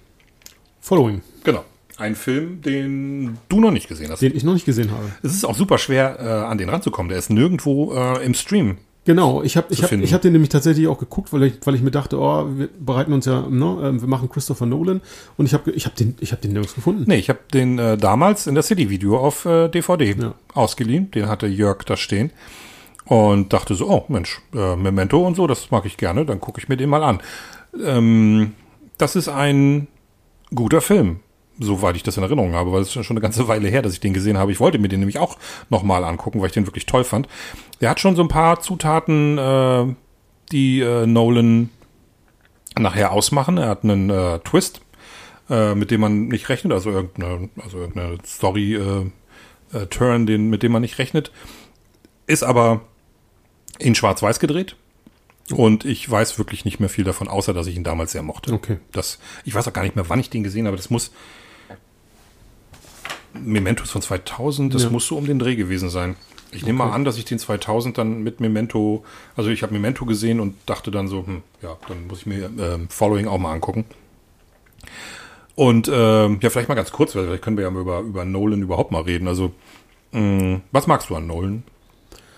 Following. 0.81 1.23
Genau. 1.45 1.65
Ein 1.97 2.17
Film, 2.17 2.61
den 2.61 3.39
du 3.49 3.61
noch 3.61 3.71
nicht 3.71 3.89
gesehen 3.89 4.11
hast. 4.11 4.21
Den 4.21 4.35
ich 4.35 4.43
noch 4.43 4.55
nicht 4.55 4.67
gesehen 4.67 4.91
habe. 4.91 5.05
Es 5.23 5.33
ist 5.33 5.45
auch 5.45 5.57
super 5.57 5.79
schwer, 5.79 6.19
äh, 6.19 6.25
an 6.25 6.59
den 6.59 6.69
ranzukommen. 6.69 7.09
Der 7.09 7.19
ist 7.19 7.31
nirgendwo 7.31 7.95
äh, 7.95 8.25
im 8.25 8.35
Stream 8.35 8.79
Genau, 9.07 9.43
ich 9.43 9.59
habe 9.59 9.67
ich 9.71 9.83
hab, 9.83 9.93
ich 9.93 10.15
hab 10.15 10.23
den 10.23 10.33
nämlich 10.33 10.49
tatsächlich 10.49 10.89
auch 10.89 10.99
geguckt, 10.99 11.31
weil 11.33 11.43
ich, 11.43 11.55
weil 11.65 11.75
ich 11.75 11.83
mir 11.83 11.91
dachte, 11.91 12.19
oh, 12.19 12.47
wir 12.57 12.69
bereiten 12.69 13.13
uns 13.13 13.27
ja, 13.27 13.43
ne, 13.43 13.79
ähm, 13.83 14.01
wir 14.01 14.09
machen 14.09 14.31
Christopher 14.31 14.65
Nolan 14.65 15.03
und 15.37 15.45
ich 15.45 15.53
habe 15.53 15.71
ich 15.73 15.85
hab 15.85 15.95
den, 15.95 16.15
ich 16.21 16.33
hab 16.33 16.41
den 16.41 16.53
nirgends 16.53 16.75
gefunden. 16.75 17.05
Nee, 17.07 17.19
ich 17.19 17.29
habe 17.29 17.41
den 17.53 17.79
äh, 17.79 17.99
damals 17.99 18.47
in 18.47 18.55
der 18.55 18.63
City-Video 18.63 19.19
auf 19.19 19.45
äh, 19.45 19.69
DVD 19.69 20.17
ja. 20.19 20.35
ausgeliehen, 20.55 21.11
den 21.11 21.29
hatte 21.29 21.47
Jörg 21.47 21.85
da 21.85 21.99
stehen 21.99 22.31
und 23.07 23.53
dachte 23.53 23.75
so, 23.75 23.89
oh 23.89 24.05
Mensch, 24.09 24.41
äh, 24.55 24.77
Memento 24.77 25.25
und 25.27 25.35
so, 25.35 25.47
das 25.47 25.71
mag 25.71 25.85
ich 25.85 25.97
gerne, 25.97 26.25
dann 26.25 26.41
gucke 26.41 26.61
ich 26.61 26.69
mir 26.69 26.77
den 26.77 26.91
mal 26.91 27.03
an. 27.03 27.21
Ähm, 27.83 28.55
das 28.99 29.17
ist 29.17 29.29
ein 29.29 29.89
guter 30.55 30.81
Film, 30.81 31.21
soweit 31.59 31.97
ich 31.97 32.03
das 32.03 32.17
in 32.17 32.23
Erinnerung 32.23 32.55
habe, 32.55 32.73
weil 32.73 32.83
es 32.83 32.95
ist 32.95 33.05
schon 33.05 33.17
eine 33.17 33.23
ganze 33.23 33.49
Weile 33.49 33.69
her, 33.69 33.83
dass 33.83 33.93
ich 33.93 34.01
den 34.01 34.15
gesehen 34.15 34.39
habe. 34.39 34.53
Ich 34.53 34.61
wollte 34.61 34.79
mir 34.79 34.89
den 34.89 35.01
nämlich 35.01 35.19
auch 35.19 35.37
nochmal 35.69 36.05
angucken, 36.05 36.41
weil 36.41 36.47
ich 36.47 36.53
den 36.53 36.67
wirklich 36.67 36.87
toll 36.87 37.05
fand. 37.05 37.29
Der 37.81 37.91
hat 37.91 38.01
schon 38.01 38.17
so 38.17 38.23
ein 38.23 38.29
paar 38.29 38.61
Zutaten, 38.61 39.39
äh, 39.39 39.95
die 40.53 40.81
äh, 40.81 41.07
Nolan 41.07 41.71
nachher 42.79 43.13
ausmachen. 43.13 43.59
Er 43.59 43.69
hat 43.69 43.85
einen 43.85 44.11
äh, 44.11 44.39
Twist, 44.41 44.81
äh, 45.51 45.75
mit 45.75 45.91
dem 45.91 46.01
man 46.01 46.29
nicht 46.29 46.49
rechnet, 46.49 46.73
also 46.73 46.91
irgendeine, 46.91 47.51
also 47.63 47.79
irgendeine 47.79 48.19
Story 48.25 48.75
äh, 48.75 49.11
äh, 49.77 49.87
Turn, 49.87 50.27
den, 50.27 50.51
mit 50.51 50.63
dem 50.63 50.73
man 50.73 50.83
nicht 50.83 50.99
rechnet. 50.99 51.33
Ist 52.27 52.43
aber 52.43 52.83
in 53.79 53.95
Schwarz-Weiß 53.95 54.39
gedreht. 54.41 54.77
Und 55.55 55.85
ich 55.85 56.11
weiß 56.11 56.39
wirklich 56.39 56.65
nicht 56.65 56.81
mehr 56.81 56.89
viel 56.89 57.05
davon, 57.05 57.29
außer 57.29 57.53
dass 57.53 57.67
ich 57.67 57.77
ihn 57.77 57.85
damals 57.85 58.13
sehr 58.13 58.23
mochte. 58.23 58.53
Okay. 58.55 58.79
Das, 58.93 59.19
ich 59.45 59.55
weiß 59.55 59.69
auch 59.69 59.73
gar 59.75 59.83
nicht 59.83 59.95
mehr, 59.95 60.09
wann 60.09 60.19
ich 60.21 60.31
den 60.31 60.43
gesehen 60.43 60.67
habe. 60.67 60.77
Das 60.77 60.89
muss 60.89 61.11
Mementos 63.35 63.91
von 63.91 64.01
2000, 64.01 64.75
das 64.75 64.85
Ja. 64.85 64.91
muss 64.91 65.07
so 65.07 65.17
um 65.19 65.27
den 65.27 65.39
Dreh 65.39 65.57
gewesen 65.57 65.91
sein. 65.91 66.17
Ich 66.53 66.65
nehme 66.65 66.81
Okay. 66.83 66.89
mal 66.91 66.95
an, 66.95 67.05
dass 67.05 67.19
ich 67.19 67.25
den 67.25 67.39
2000 67.41 67.99
dann 67.99 68.23
mit 68.23 68.39
Memento, 68.41 69.05
also 69.37 69.51
ich 69.51 69.63
habe 69.65 69.73
Memento 69.73 70.07
gesehen 70.07 70.39
und 70.39 70.55
dachte 70.67 70.91
dann 70.93 71.09
so, 71.09 71.27
hm, 71.27 71.43
ja, 71.61 71.77
dann 71.89 72.07
muss 72.07 72.21
ich 72.21 72.27
mir 72.27 72.49
ähm, 72.59 72.89
Following 72.89 73.27
auch 73.27 73.39
mal 73.39 73.53
angucken. 73.53 73.85
Und 75.57 75.89
ähm, 75.93 76.39
ja, 76.43 76.51
vielleicht 76.51 76.69
mal 76.69 76.75
ganz 76.77 76.93
kurz, 76.93 77.15
weil 77.17 77.25
vielleicht 77.27 77.43
können 77.43 77.57
wir 77.57 77.65
ja 77.65 77.71
mal 77.71 77.81
über, 77.81 78.01
über 78.01 78.25
Nolan 78.25 78.63
überhaupt 78.63 78.93
mal 78.93 79.03
reden. 79.03 79.27
Also, 79.29 79.53
mh, 80.13 80.61
was 80.73 80.87
magst 80.87 81.11
du 81.11 81.17
an 81.17 81.27
Nolan? 81.27 81.65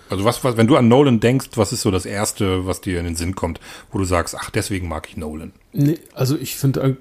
Also 0.09 0.25
was, 0.25 0.43
was, 0.43 0.57
wenn 0.57 0.67
du 0.67 0.75
an 0.75 0.87
Nolan 0.87 1.19
denkst, 1.19 1.49
was 1.55 1.73
ist 1.73 1.81
so 1.81 1.91
das 1.91 2.05
Erste, 2.05 2.65
was 2.65 2.81
dir 2.81 2.99
in 2.99 3.05
den 3.05 3.15
Sinn 3.15 3.35
kommt, 3.35 3.59
wo 3.91 3.97
du 3.97 4.05
sagst, 4.05 4.35
ach, 4.37 4.49
deswegen 4.49 4.87
mag 4.87 5.07
ich 5.09 5.17
Nolan? 5.17 5.51
Nee, 5.73 5.99
also 6.13 6.37
ich 6.37 6.55
finde, 6.55 6.81
äh, 6.81 6.95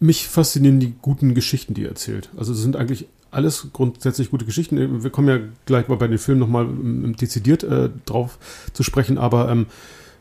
mich 0.00 0.28
faszinieren 0.28 0.80
die 0.80 0.94
guten 1.00 1.34
Geschichten, 1.34 1.74
die 1.74 1.84
er 1.84 1.90
erzählt. 1.90 2.30
Also 2.36 2.52
es 2.52 2.60
sind 2.60 2.76
eigentlich 2.76 3.06
alles 3.30 3.68
grundsätzlich 3.72 4.30
gute 4.30 4.44
Geschichten. 4.44 5.02
Wir 5.02 5.10
kommen 5.10 5.28
ja 5.28 5.38
gleich 5.66 5.88
mal 5.88 5.96
bei 5.96 6.08
den 6.08 6.18
Filmen 6.18 6.40
nochmal 6.40 6.64
ähm, 6.64 7.16
dezidiert 7.16 7.62
äh, 7.62 7.90
drauf 8.06 8.38
zu 8.72 8.82
sprechen, 8.82 9.18
aber 9.18 9.48
ähm, 9.50 9.66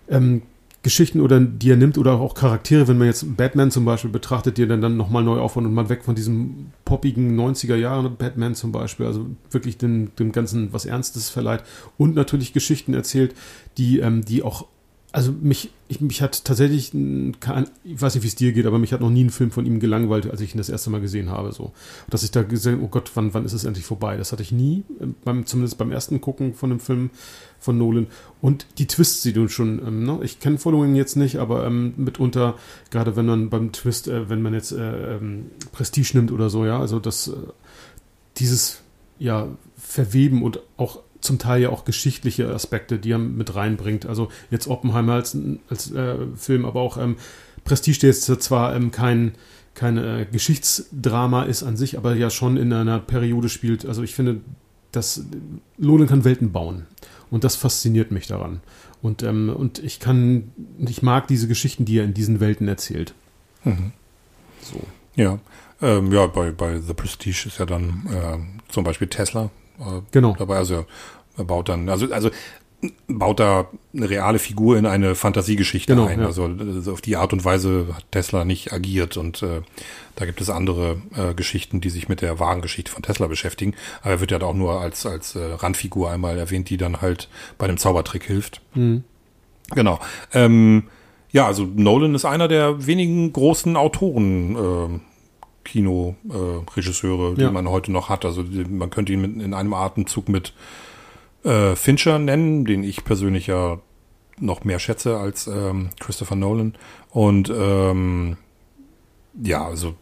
ähm, 0.10 0.42
Geschichten 0.82 1.20
oder 1.20 1.40
die 1.42 1.72
er 1.72 1.76
nimmt 1.76 1.98
oder 1.98 2.14
auch 2.14 2.34
Charaktere, 2.36 2.88
wenn 2.88 2.98
man 2.98 3.08
jetzt 3.08 3.36
Batman 3.36 3.70
zum 3.70 3.84
Beispiel 3.84 4.12
betrachtet, 4.12 4.58
die 4.58 4.64
er 4.64 4.68
dann, 4.68 4.82
dann 4.82 4.96
nochmal 4.96 5.24
neu 5.24 5.40
aufbauen 5.40 5.66
und 5.66 5.74
mal 5.74 5.90
weg 5.90 6.04
von 6.04 6.16
diesem 6.16 6.68
poppigen 6.86 7.38
90er 7.38 7.76
Jahren 7.76 8.16
Batman 8.16 8.56
zum 8.56 8.72
Beispiel, 8.72 9.06
also 9.06 9.26
wirklich 9.52 9.78
dem, 9.78 10.16
dem 10.16 10.32
Ganzen 10.32 10.72
was 10.72 10.86
Ernstes 10.86 11.30
verleiht 11.30 11.64
und 11.98 12.16
natürlich 12.16 12.54
Geschichten 12.54 12.94
erzählt, 12.94 13.36
die, 13.78 14.00
ähm, 14.00 14.24
die 14.24 14.42
auch 14.44 14.68
also 15.12 15.32
mich, 15.32 15.72
ich, 15.88 16.02
mich 16.02 16.22
hat 16.22 16.46
tatsächlich, 16.46 16.94
ein- 16.94 17.40
kein, 17.40 17.66
ich 17.84 18.00
weiß 18.00 18.14
nicht, 18.14 18.24
wie 18.24 18.28
es 18.28 18.36
dir 18.36 18.52
geht, 18.54 18.68
aber 18.68 18.78
mich 18.78 18.94
hat 18.94 19.02
noch 19.02 19.10
nie 19.10 19.24
ein 19.24 19.32
Film 19.32 19.50
von 19.50 19.66
ihm 19.66 19.80
gelangweilt, 19.80 20.30
als 20.30 20.40
ich 20.40 20.54
ihn 20.54 20.60
das 20.60 20.70
erste 20.70 20.92
Mal 20.92 21.02
gesehen 21.02 21.32
habe. 21.32 21.52
So. 21.52 21.72
Dass 22.12 22.22
ich 22.22 22.30
da 22.30 22.44
gesehen, 22.44 22.80
oh 22.84 22.90
Gott, 22.90 23.10
wann, 23.16 23.34
wann 23.34 23.44
ist 23.44 23.54
es 23.54 23.64
endlich 23.64 23.86
vorbei? 23.86 24.18
Das 24.18 24.32
hatte 24.32 24.44
ich 24.44 24.52
nie, 24.52 24.84
äh, 25.00 25.08
beim, 25.26 25.48
zumindest 25.48 25.80
beim 25.80 25.92
ersten 25.92 26.22
Gucken 26.22 26.54
von 26.54 26.70
dem 26.70 26.80
Film 26.80 27.10
von 27.60 27.78
Nolan. 27.78 28.08
Und 28.42 28.66
die 28.78 28.88
Twists, 28.88 29.22
die 29.22 29.34
du 29.34 29.48
schon, 29.48 29.80
ähm, 29.86 30.04
ne? 30.04 30.20
ich 30.24 30.40
kenne 30.40 30.58
Following 30.58 30.96
jetzt 30.96 31.16
nicht, 31.16 31.38
aber 31.38 31.66
ähm, 31.66 31.94
mitunter, 31.98 32.56
gerade 32.90 33.16
wenn 33.16 33.26
man 33.26 33.50
beim 33.50 33.72
Twist, 33.72 34.08
äh, 34.08 34.30
wenn 34.30 34.42
man 34.42 34.54
jetzt 34.54 34.72
äh, 34.72 35.16
ähm, 35.16 35.52
Prestige 35.72 36.12
nimmt 36.14 36.32
oder 36.32 36.50
so, 36.50 36.66
ja, 36.66 36.80
also 36.80 37.00
das, 37.00 37.28
äh, 37.28 37.34
dieses, 38.38 38.82
ja, 39.18 39.48
Verweben 39.78 40.44
und 40.44 40.62
auch 40.78 41.00
zum 41.22 41.38
Teil 41.38 41.62
ja 41.62 41.70
auch 41.70 41.86
geschichtliche 41.86 42.50
Aspekte, 42.54 42.98
die 42.98 43.12
er 43.12 43.18
mit 43.18 43.56
reinbringt. 43.56 44.06
Also 44.06 44.30
jetzt 44.52 44.68
Oppenheimer 44.68 45.14
als, 45.14 45.38
als 45.70 45.92
äh, 45.92 46.16
Film, 46.36 46.66
aber 46.66 46.80
auch 46.80 46.98
ähm, 46.98 47.18
Prestige, 47.66 48.00
der 48.00 48.10
jetzt 48.10 48.26
zwar 48.26 48.76
ähm, 48.76 48.92
kein, 48.92 49.34
kein 49.74 49.98
äh, 49.98 50.26
Geschichtsdrama 50.32 51.44
ist 51.44 51.64
an 51.64 51.76
sich, 51.76 51.98
aber 51.98 52.16
ja 52.16 52.30
schon 52.30 52.58
in 52.58 52.72
einer 52.72 53.00
Periode 53.00 53.50
spielt. 53.50 53.86
Also 53.86 54.02
ich 54.04 54.16
finde, 54.16 54.42
dass 54.92 55.26
Nolan 55.78 56.08
kann 56.08 56.24
Welten 56.24 56.52
bauen. 56.52 56.86
Und 57.32 57.44
das 57.44 57.56
fasziniert 57.56 58.12
mich 58.12 58.28
daran. 58.28 58.62
Und, 59.02 59.24
ähm, 59.24 59.50
und 59.56 59.80
ich 59.80 60.00
kann, 60.00 60.52
ich 60.80 61.02
mag 61.02 61.28
diese 61.28 61.48
Geschichten, 61.48 61.86
die 61.86 61.98
er 62.00 62.04
in 62.04 62.14
diesen 62.14 62.40
Welten 62.40 62.68
erzählt. 62.68 63.14
Mhm. 63.64 63.92
So. 64.62 64.82
Ja, 65.16 65.40
ähm, 65.82 66.12
ja, 66.12 66.28
bei, 66.28 66.52
bei 66.52 66.80
The 66.80 66.94
Prestige 66.94 67.48
ist 67.48 67.60
ja 67.60 67.66
dann 67.66 68.08
äh, 68.12 68.72
zum 68.72 68.84
Beispiel 68.84 69.08
Tesla 69.08 69.50
äh, 69.80 70.02
Genau. 70.12 70.36
dabei. 70.38 70.58
Also 70.58 70.86
er 71.38 71.44
baut 71.46 71.70
dann, 71.70 71.88
also, 71.88 72.12
also 72.12 72.30
baut 73.08 73.40
da 73.42 73.68
eine 73.94 74.10
reale 74.10 74.40
Figur 74.40 74.78
in 74.78 74.86
eine 74.86 75.14
Fantasiegeschichte 75.16 75.94
Genau, 75.96 76.08
ein. 76.08 76.20
ja. 76.22 76.26
Also, 76.28 76.46
also 76.46 76.94
auf 76.94 77.02
die 77.02 77.18
Art 77.18 77.34
und 77.34 77.44
Weise 77.44 77.88
hat 77.94 78.06
Tesla 78.12 78.46
nicht 78.46 78.72
agiert 78.72 79.18
und 79.18 79.44
äh, 79.44 79.62
da 80.16 80.26
gibt 80.26 80.40
es 80.40 80.50
andere 80.50 81.02
äh, 81.16 81.34
Geschichten, 81.34 81.82
die 81.82 81.90
sich 81.90 82.08
mit 82.08 82.22
der 82.22 82.40
wahren 82.40 82.62
Geschichte 82.62 82.92
von 82.92 83.04
Tesla 83.04 83.28
beschäftigen. 83.28 83.74
Aber 84.02 84.12
er 84.12 84.20
wird 84.22 84.32
ja 84.32 84.42
auch 84.42 84.54
nur 84.54 84.80
als, 84.80 85.06
als 85.06 85.36
äh, 85.36 85.40
Randfigur 85.44 86.10
einmal 86.10 86.38
erwähnt, 86.38 86.70
die 86.70 86.78
dann 86.78 87.02
halt 87.02 87.28
bei 87.58 87.66
einem 87.68 87.78
Zaubertrick 87.78 88.24
hilft. 88.24 88.62
Mhm. 88.76 89.04
Genau. 89.72 90.00
Ähm, 90.34 90.84
ja, 91.32 91.46
also 91.48 91.66
Nolan 91.76 92.16
ist 92.16 92.26
einer 92.26 92.48
der 92.48 92.88
wenigen 92.88 93.32
großen 93.34 93.76
Autoren, 93.76 94.56
äh, 94.56 95.00
Kino-Regisseure, 95.64 96.64
äh, 96.66 96.72
Regisseure, 96.76 97.36
die 97.36 97.42
Ja. 97.42 97.52
man 97.52 97.70
heute 97.70 97.92
noch 97.92 98.10
hat. 98.10 98.26
Also 98.26 98.44
man 98.70 98.90
könnte 98.90 99.14
ihn 99.14 99.22
mit, 99.22 99.42
in 99.42 99.54
einem 99.54 99.74
Atemzug 99.74 100.28
mit 100.30 100.54
äh, 101.44 101.76
Fincher 101.76 102.20
nennen, 102.20 102.66
den 102.66 102.84
ich 102.84 103.04
persönlich 103.04 103.48
ja 103.48 103.80
noch 104.40 104.64
mehr 104.64 104.80
schätze 104.80 105.18
als 105.18 105.48
ähm, 105.48 105.90
Christopher 106.00 106.36
Nolan. 106.36 106.76
Und 107.10 107.52
ähm, 107.54 108.38
ja, 109.42 109.66
also 109.66 109.96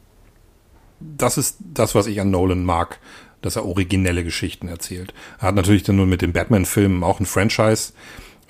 das 0.99 1.37
ist 1.37 1.57
das, 1.59 1.95
was 1.95 2.07
ich 2.07 2.21
an 2.21 2.31
Nolan 2.31 2.63
mag, 2.63 2.99
dass 3.41 3.55
er 3.55 3.65
originelle 3.65 4.23
Geschichten 4.23 4.67
erzählt. 4.67 5.13
Er 5.39 5.49
hat 5.49 5.55
natürlich 5.55 5.83
dann 5.83 5.95
nur 5.95 6.07
mit 6.07 6.21
den 6.21 6.33
Batman-Filmen 6.33 7.03
auch 7.03 7.19
ein 7.19 7.25
Franchise 7.25 7.93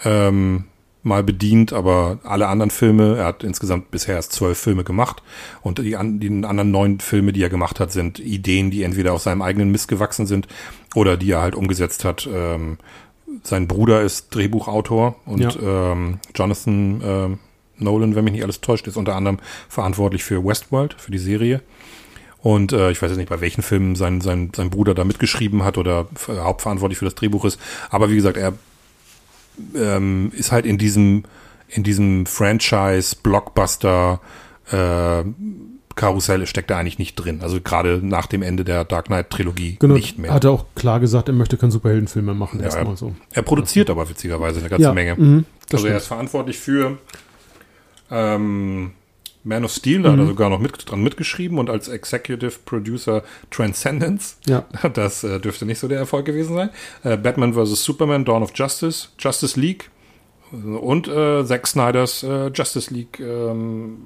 ähm, 0.03 0.65
mal 1.03 1.23
bedient, 1.23 1.71
aber 1.73 2.19
alle 2.23 2.47
anderen 2.47 2.69
Filme, 2.71 3.17
er 3.17 3.25
hat 3.25 3.43
insgesamt 3.43 3.91
bisher 3.91 4.15
erst 4.15 4.33
zwölf 4.33 4.57
Filme 4.57 4.83
gemacht 4.83 5.23
und 5.61 5.79
die, 5.79 5.95
an, 5.95 6.19
die 6.19 6.27
anderen 6.27 6.71
neun 6.71 6.99
Filme, 6.99 7.31
die 7.33 7.41
er 7.43 7.49
gemacht 7.49 7.79
hat, 7.79 7.91
sind 7.91 8.19
Ideen, 8.19 8.71
die 8.71 8.83
entweder 8.83 9.13
aus 9.13 9.23
seinem 9.23 9.41
eigenen 9.41 9.71
Mist 9.71 9.87
gewachsen 9.87 10.25
sind 10.25 10.47
oder 10.95 11.15
die 11.15 11.31
er 11.31 11.41
halt 11.41 11.55
umgesetzt 11.55 12.03
hat. 12.03 12.27
Ähm, 12.31 12.77
sein 13.43 13.67
Bruder 13.67 14.01
ist 14.01 14.33
Drehbuchautor 14.35 15.15
und 15.25 15.41
Ja. 15.41 15.91
ähm, 15.93 16.19
Jonathan 16.35 17.01
ähm, 17.03 17.39
Nolan, 17.77 18.15
wenn 18.15 18.23
mich 18.23 18.33
nicht 18.33 18.43
alles 18.43 18.59
täuscht, 18.61 18.87
ist 18.87 18.97
unter 18.97 19.15
anderem 19.15 19.37
verantwortlich 19.69 20.23
für 20.23 20.43
Westworld, 20.43 20.95
für 20.97 21.11
die 21.11 21.19
Serie. 21.19 21.61
Und 22.41 22.71
äh, 22.73 22.91
ich 22.91 23.01
weiß 23.01 23.09
jetzt 23.11 23.17
nicht, 23.17 23.29
bei 23.29 23.41
welchen 23.41 23.61
Filmen 23.61 23.95
sein, 23.95 24.21
sein, 24.21 24.51
sein 24.55 24.69
Bruder 24.69 24.93
da 24.93 25.03
mitgeschrieben 25.03 25.63
hat 25.63 25.77
oder 25.77 26.07
hauptverantwortlich 26.27 26.97
für 26.97 27.05
das 27.05 27.15
Drehbuch 27.15 27.45
ist. 27.45 27.59
Aber 27.89 28.09
wie 28.09 28.15
gesagt, 28.15 28.37
er 28.37 28.53
ähm, 29.75 30.31
ist 30.35 30.51
halt 30.51 30.65
in 30.65 30.77
diesem, 30.77 31.23
in 31.69 31.83
diesem 31.83 32.25
Franchise, 32.25 33.15
Blockbuster, 33.21 34.21
äh, 34.71 35.23
Karussell 35.95 36.45
steckt 36.45 36.69
er 36.69 36.77
eigentlich 36.77 36.99
nicht 36.99 37.15
drin. 37.15 37.39
Also 37.41 37.59
gerade 37.59 37.99
nach 38.03 38.27
dem 38.27 38.43
Ende 38.43 38.63
der 38.63 38.85
Dark 38.85 39.05
Knight 39.07 39.31
Trilogie 39.31 39.77
Genau, 39.79 39.95
nicht 39.95 40.19
mehr. 40.19 40.31
hat 40.31 40.43
er 40.43 40.51
auch 40.51 40.65
klar 40.75 40.99
gesagt, 40.99 41.27
er 41.27 41.33
möchte 41.33 41.57
keinen 41.57 41.71
Superheldenfilm 41.71 42.25
mehr 42.25 42.35
machen, 42.35 42.59
Ja, 42.59 42.65
erstmal 42.65 42.85
ja. 42.89 42.95
so. 42.95 43.15
Er 43.33 43.41
produziert 43.41 43.89
aber 43.89 44.07
witzigerweise 44.07 44.59
eine 44.59 44.69
ganze 44.69 44.93
Menge. 44.93 45.15
mhm, 45.15 45.45
das 45.69 45.79
Also 45.79 45.87
er 45.87 45.91
stimmt. 45.93 46.01
ist 46.01 46.07
verantwortlich 46.07 46.57
für 46.59 46.99
ähm, 48.11 48.91
Man 49.47 49.63
of 49.63 49.71
Steel, 49.71 50.01
da 50.03 50.11
hat 50.11 50.19
er 50.19 50.23
Mhm. 50.25 50.27
sogar 50.29 50.49
noch 50.49 50.59
mit, 50.59 50.89
dran 50.89 51.01
mitgeschrieben 51.01 51.57
und 51.57 51.69
als 51.69 51.87
Executive 51.87 52.53
Producer 52.65 53.23
Transcendence. 53.49 54.37
Ja. 54.45 54.65
Das 54.93 55.23
äh, 55.23 55.39
dürfte 55.39 55.65
nicht 55.65 55.79
so 55.79 55.87
der 55.87 55.99
Erfolg 55.99 56.25
gewesen 56.25 56.55
sein. 56.55 56.69
Äh, 57.03 57.17
Batman 57.17 57.53
vs. 57.53 57.83
Superman, 57.83 58.25
Dawn 58.25 58.43
of 58.43 58.51
Justice, 58.53 59.09
Justice 59.17 59.59
League 59.59 59.89
und 60.51 61.07
äh, 61.07 61.43
Zack 61.45 61.67
Snyders 61.67 62.23
äh, 62.23 62.47
Justice 62.53 62.93
League. 62.93 63.19
Ähm, 63.19 63.97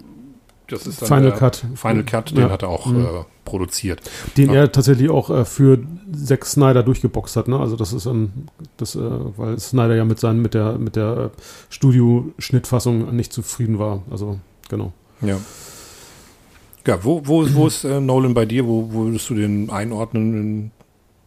das 0.68 0.88
ist 0.88 1.02
dann 1.02 1.08
Final 1.10 1.32
Cut. 1.34 1.66
Final 1.76 2.04
Cut, 2.04 2.32
den 2.32 2.38
Ja. 2.38 2.50
hat 2.50 2.62
er 2.64 2.70
auch 2.70 2.86
Mhm. 2.86 3.02
äh, 3.06 3.08
produziert. 3.46 4.02
Den 4.38 4.50
Ja. 4.52 4.62
er 4.62 4.72
tatsächlich 4.72 5.10
auch 5.10 5.30
äh, 5.30 5.44
für 5.46 5.80
Zack 6.14 6.46
Snyder 6.46 6.82
durchgeboxt 6.84 7.36
hat, 7.36 7.48
ne? 7.48 7.60
Also 7.60 7.76
das 7.76 7.92
ist 7.94 8.06
ähm, 8.06 8.32
das, 8.78 8.96
äh, 8.96 9.00
weil 9.02 9.60
Snyder 9.60 9.96
ja 9.96 10.06
mit 10.06 10.20
seinen, 10.20 10.42
mit 10.42 10.54
der, 10.54 10.78
mit 10.78 10.96
der 10.96 11.32
Studio-Schnittfassung 11.70 13.16
nicht 13.16 13.34
zufrieden 13.34 13.80
war. 13.80 14.04
Also, 14.10 14.39
genau. 14.70 14.94
Ja. 15.22 15.39
Ja, 16.88 17.03
wo, 17.03 17.22
wo, 17.28 17.45
wo 17.53 17.67
ist 17.67 17.84
äh, 17.84 17.99
Nolan 17.99 18.34
bei 18.34 18.45
dir? 18.45 18.65
Wo, 18.65 18.91
wo 18.91 19.05
würdest 19.05 19.30
du 19.30 19.36
den 19.36 19.69
einordnen 19.69 20.34
in 20.34 20.72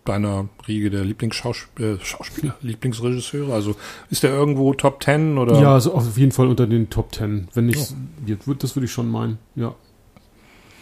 deiner 0.05 0.49
Riege 0.67 0.91
der 0.91 1.05
Lieblingsschauspieler, 1.05 1.99
äh, 2.61 2.67
Lieblingsregisseure? 2.67 3.53
Also 3.55 3.77
ist 4.11 4.25
der 4.25 4.31
irgendwo 4.31 4.75
Top 4.75 4.99
Ten 5.01 5.39
oder? 5.39 5.61
Ja, 5.61 5.75
also 5.75 5.95
auf 5.95 6.19
jeden 6.19 6.33
Fall 6.33 6.49
unter 6.49 6.67
den 6.67 6.91
Top 6.91 7.13
Ten. 7.13 7.49
Wenn 7.55 7.67
nicht, 7.67 7.95
Ja. 8.27 8.37
das 8.59 8.75
würde 8.75 8.87
ich 8.87 8.93
schon 8.93 9.09
meinen, 9.09 9.39
ja. 9.55 9.75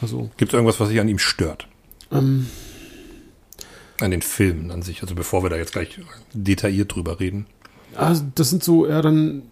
Also, 0.01 0.31
Gibt 0.39 0.51
es 0.53 0.55
irgendwas, 0.55 0.81
was 0.81 0.89
sich 0.89 0.99
an 0.99 1.09
ihm 1.09 1.19
stört? 1.19 1.69
ähm, 2.11 2.47
An 4.01 4.11
den 4.11 4.23
Filmen 4.23 4.71
an 4.71 4.83
sich? 4.83 5.03
Also 5.03 5.15
bevor 5.15 5.43
wir 5.45 5.51
da 5.51 5.57
jetzt 5.57 5.73
gleich 5.75 6.01
detailliert 6.33 6.95
drüber 6.95 7.21
reden. 7.21 7.47
Also 7.95 8.25
das 8.35 8.49
sind 8.51 8.65
so 8.65 8.87
eher 8.87 9.03
dann, 9.03 9.43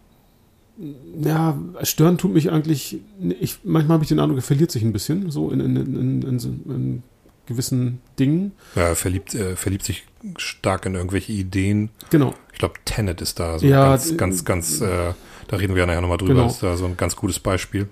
ja, 1.22 1.58
stören 1.82 2.18
tut 2.18 2.32
mich 2.32 2.50
eigentlich, 2.50 3.00
ich, 3.40 3.58
manchmal 3.64 3.94
habe 3.94 4.04
ich 4.04 4.08
den 4.08 4.18
Eindruck, 4.18 4.38
er 4.38 4.42
verliert 4.42 4.70
sich 4.70 4.82
ein 4.82 4.92
bisschen, 4.92 5.30
so 5.30 5.50
in, 5.50 5.60
in, 5.60 5.76
in, 5.76 6.22
in, 6.22 7.02
gewissen 7.46 8.00
Dingen. 8.18 8.52
Ja, 8.76 8.82
er 8.82 8.96
verliebt, 8.96 9.34
äh, 9.34 9.56
verliebt 9.56 9.84
sich 9.84 10.04
stark 10.36 10.86
in 10.86 10.94
irgendwelche 10.94 11.32
Ideen. 11.32 11.90
Genau. 12.10 12.32
Ich 12.52 12.60
glaube, 12.60 12.74
Tenet 12.84 13.20
ist 13.20 13.40
da 13.40 13.58
so 13.58 13.66
Ja, 13.66 13.90
ganz, 13.90 14.16
ganz, 14.16 14.44
ganz, 14.44 14.80
äh, 14.80 15.12
da 15.48 15.56
reden 15.56 15.74
wir 15.74 15.80
ja 15.80 15.86
nachher 15.86 16.00
nochmal 16.00 16.18
drüber, 16.18 16.34
Genau. 16.34 16.46
ist 16.46 16.62
da 16.62 16.76
so 16.76 16.86
ein 16.86 16.96
ganz 16.96 17.16
gutes 17.16 17.40
Beispiel. 17.40 17.88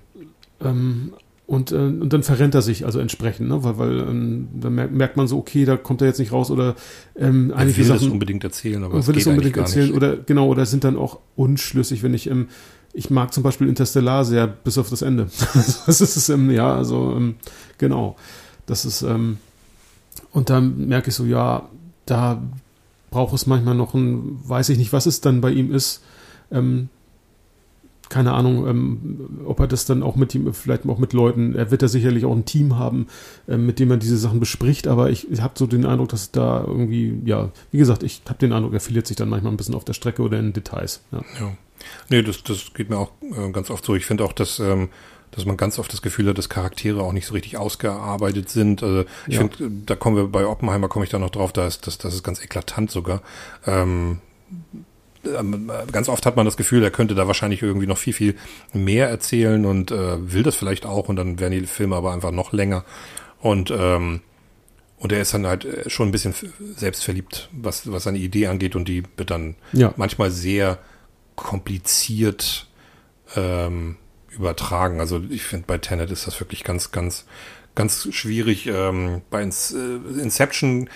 Ähm, 0.61 1.13
und, 1.49 1.73
äh, 1.73 1.77
und 1.77 2.13
dann 2.13 2.23
verrennt 2.23 2.55
er 2.55 2.61
sich 2.61 2.85
also 2.85 3.01
entsprechend, 3.01 3.49
ne? 3.49 3.65
weil, 3.65 3.79
weil 3.79 3.99
ähm, 4.01 4.49
dann 4.53 4.75
merkt, 4.75 5.17
man 5.17 5.27
so, 5.27 5.39
okay, 5.39 5.65
da 5.65 5.79
kommt 5.79 6.03
er 6.03 6.07
jetzt 6.07 6.19
nicht 6.19 6.31
raus 6.31 6.51
oder 6.51 6.77
ähm, 7.17 7.53
einige 7.57 7.79
will 7.79 7.89
das 7.89 8.01
Sachen 8.01 8.13
unbedingt 8.13 8.45
erzählen, 8.45 8.85
aber 8.85 9.07
will 9.07 9.17
es 9.17 9.27
unbedingt 9.27 9.57
erzählen 9.57 9.87
nicht. 9.87 9.97
oder 9.97 10.19
genau 10.19 10.49
oder 10.49 10.67
sind 10.67 10.85
dann 10.85 10.99
auch 10.99 11.21
unschlüssig, 11.37 12.03
wenn 12.03 12.13
ich 12.13 12.29
ähm, 12.29 12.49
ich 12.93 13.11
mag 13.11 13.33
zum 13.33 13.43
Beispiel 13.43 13.69
Interstellar 13.69 14.25
sehr 14.25 14.47
bis 14.47 14.79
auf 14.79 14.91
das 14.91 15.03
Ende. 15.03 15.29
das 15.87 16.01
ist 16.01 16.29
ähm, 16.29 16.51
ja 16.51 16.75
also 16.75 17.15
ähm, 17.17 17.37
genau 17.79 18.17
das 18.67 18.85
ist 18.85 19.03
ähm, 19.03 19.39
und 20.33 20.51
dann 20.51 20.89
merke 20.89 21.09
ich 21.09 21.15
so 21.15 21.25
ja 21.25 21.69
da 22.07 22.43
braucht 23.11 23.35
es 23.35 23.47
manchmal 23.47 23.75
noch 23.75 23.95
ein 23.95 24.41
weiß 24.49 24.69
ich 24.71 24.79
nicht 24.79 24.93
was 24.93 25.07
es 25.07 25.21
dann 25.21 25.41
bei 25.41 25.51
ihm 25.51 25.73
ist 25.73 26.03
ähm, 26.51 26.89
keine 28.09 28.33
Ahnung, 28.33 28.67
ähm, 28.67 29.41
ob 29.45 29.61
er 29.61 29.67
das 29.67 29.85
dann 29.85 30.03
auch 30.03 30.17
mit 30.17 30.35
ihm, 30.35 30.53
vielleicht 30.55 30.89
auch 30.89 30.99
mit 30.99 31.13
Leuten, 31.13 31.55
er 31.55 31.71
wird 31.71 31.83
da 31.83 31.89
sicherlich 31.89 32.25
auch 32.25 32.35
ein 32.35 32.45
Team 32.45 32.79
haben, 32.79 33.07
ähm, 33.47 33.67
mit 33.67 33.79
dem 33.79 33.91
er 33.91 33.97
diese 33.97 34.17
Sachen 34.17 34.41
bespricht, 34.41 34.89
aber 34.89 35.11
ich, 35.11 35.31
ich 35.31 35.43
habe 35.43 35.55
so 35.57 35.67
den 35.67 35.85
Eindruck, 35.85 36.09
dass 36.09 36.31
da 36.31 36.65
irgendwie, 36.67 37.21
ja, 37.25 37.51
wie 37.71 37.79
gesagt, 37.79 38.03
ich 38.03 38.23
habe 38.27 38.39
den 38.39 38.53
Eindruck, 38.53 38.73
er 38.73 38.81
verliert 38.81 39.07
sich 39.07 39.17
dann 39.17 39.29
manchmal 39.29 39.53
ein 39.53 39.57
bisschen 39.57 39.75
auf 39.75 39.85
der 39.85 39.93
Strecke 39.93 40.23
oder 40.23 40.39
in 40.39 40.53
Details. 40.53 41.03
Ja. 41.13 41.23
Ja. 41.41 41.53
Nee, 42.09 42.23
das, 42.23 42.43
das 42.43 42.73
geht 42.75 42.91
mir 42.91 42.99
auch 42.99 43.13
äh, 43.23 43.51
ganz 43.53 43.71
oft 43.71 43.85
so. 43.85 43.95
Ich 43.95 44.07
finde 44.07 44.25
auch, 44.25 44.33
dass, 44.33 44.59
ähm, 44.59 44.89
dass 45.31 45.45
man 45.45 45.57
ganz 45.57 45.79
oft 45.79 45.93
das 45.93 46.03
Gefühl 46.03 46.29
hat, 46.29 46.39
dass 46.39 46.49
Charaktere 46.49 47.03
auch 47.03 47.13
nicht 47.13 47.27
so 47.27 47.35
richtig 47.35 47.57
ausgearbeitet 47.59 48.49
sind. 48.49 48.83
Also 48.83 49.05
ich 49.27 49.35
Ja. 49.35 49.41
finde, 49.49 49.71
da 49.87 49.95
kommen 49.97 50.17
wir 50.17 50.27
bei 50.29 50.47
Oppenheimer, 50.47 50.89
komme 50.89 51.05
ich 51.05 51.11
da 51.11 51.19
noch 51.19 51.31
drauf, 51.31 51.53
da 51.53 51.67
ist 51.67 51.87
das, 51.87 51.99
das 51.99 52.15
ist 52.15 52.23
ganz 52.25 52.43
eklatant 52.43 52.91
sogar. 52.91 53.23
Ähm, 53.67 54.21
ähm, 55.25 55.71
ganz 55.93 56.09
oft 56.09 56.25
hat 56.27 56.37
man 56.37 56.45
das 56.45 56.57
Gefühl, 56.57 56.83
er 56.83 56.91
könnte 56.91 57.15
da 57.15 57.27
wahrscheinlich 57.27 57.63
irgendwie 57.63 57.87
noch 57.87 57.99
viel, 57.99 58.13
viel 58.13 58.37
mehr 58.73 59.09
erzählen 59.09 59.65
und 59.67 59.91
äh, 59.91 60.33
will 60.33 60.43
das 60.43 60.55
vielleicht 60.55 60.87
auch 60.87 61.09
und 61.09 61.17
dann 61.17 61.39
werden 61.41 61.53
die 61.61 61.67
Filme 61.67 61.97
aber 61.97 62.13
einfach 62.13 62.31
noch 62.31 62.53
länger. 62.53 62.85
Und 63.41 63.71
ähm, 63.77 64.21
und 65.01 65.13
er 65.13 65.21
ist 65.21 65.33
dann 65.33 65.47
halt 65.47 65.65
äh, 65.65 65.89
schon 65.89 66.09
ein 66.09 66.13
bisschen 66.13 66.35
selbstverliebt, 66.77 67.49
was, 67.53 67.91
was 67.93 68.03
seine 68.05 68.19
Idee 68.19 68.49
angeht 68.49 68.75
und 68.75 68.89
die 68.89 69.05
wird 69.17 69.31
dann 69.31 69.55
Ja. 69.73 69.93
manchmal 69.97 70.31
sehr 70.31 70.79
kompliziert 71.45 72.67
ähm, 73.37 73.97
übertragen. 74.31 75.01
Also 75.01 75.21
ich 75.31 75.43
finde, 75.43 75.67
bei 75.67 75.79
Tenet 75.79 76.11
ist 76.11 76.27
das 76.27 76.39
wirklich 76.41 76.65
ganz, 76.65 76.91
ganz, 76.93 77.25
ganz 77.75 78.09
schwierig. 78.13 78.67
Ähm, 78.67 79.23
bei 79.31 79.41
äh, 79.43 80.21
Inception 80.21 80.89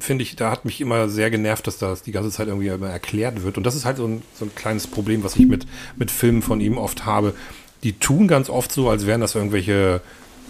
finde 0.00 0.22
ich, 0.22 0.36
da 0.36 0.50
hat 0.50 0.64
mich 0.64 0.80
immer 0.80 1.08
sehr 1.08 1.30
genervt, 1.30 1.66
dass 1.66 1.78
das 1.78 2.02
die 2.02 2.12
ganze 2.12 2.30
Zeit 2.30 2.48
irgendwie 2.48 2.68
immer 2.68 2.90
erklärt 2.90 3.42
wird. 3.42 3.56
Und 3.56 3.64
das 3.64 3.74
ist 3.74 3.84
halt 3.84 3.96
so 3.96 4.06
ein, 4.06 4.22
so 4.34 4.44
ein 4.44 4.54
kleines 4.54 4.86
Problem, 4.86 5.24
was 5.24 5.36
ich 5.36 5.46
mit, 5.46 5.66
mit 5.96 6.10
Filmen 6.10 6.42
von 6.42 6.60
ihm 6.60 6.78
oft 6.78 7.04
habe. 7.04 7.34
Die 7.82 7.92
tun 7.92 8.28
ganz 8.28 8.48
oft 8.48 8.72
so, 8.72 8.88
als 8.88 9.06
wären 9.06 9.20
das 9.20 9.34
irgendwelche 9.34 10.00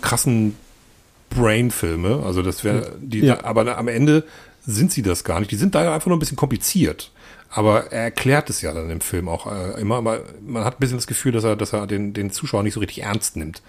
krassen 0.00 0.56
Brain-Filme. 1.30 2.22
Also 2.24 2.42
das 2.42 2.64
wäre, 2.64 2.96
die, 3.00 3.20
Ja. 3.20 3.44
aber 3.44 3.76
am 3.76 3.88
Ende 3.88 4.24
sind 4.66 4.92
sie 4.92 5.02
das 5.02 5.24
gar 5.24 5.40
nicht. 5.40 5.50
Die 5.50 5.56
sind 5.56 5.74
da 5.74 5.92
einfach 5.94 6.06
nur 6.06 6.16
ein 6.16 6.20
bisschen 6.20 6.36
kompliziert. 6.36 7.10
Aber 7.56 7.92
er 7.92 8.02
erklärt 8.02 8.50
es 8.50 8.62
ja 8.62 8.72
dann 8.74 8.90
im 8.90 9.00
Film 9.00 9.28
auch 9.28 9.46
äh, 9.46 9.80
immer, 9.80 9.96
aber 9.96 10.22
man 10.44 10.64
hat 10.64 10.74
ein 10.74 10.80
bisschen 10.80 10.98
das 10.98 11.06
Gefühl, 11.06 11.30
dass 11.30 11.44
er, 11.44 11.54
dass 11.54 11.72
er 11.72 11.86
den, 11.86 12.12
den 12.12 12.32
Zuschauer 12.32 12.64
nicht 12.64 12.74
so 12.74 12.80
richtig 12.80 13.02
ernst 13.02 13.36
nimmt. 13.36 13.62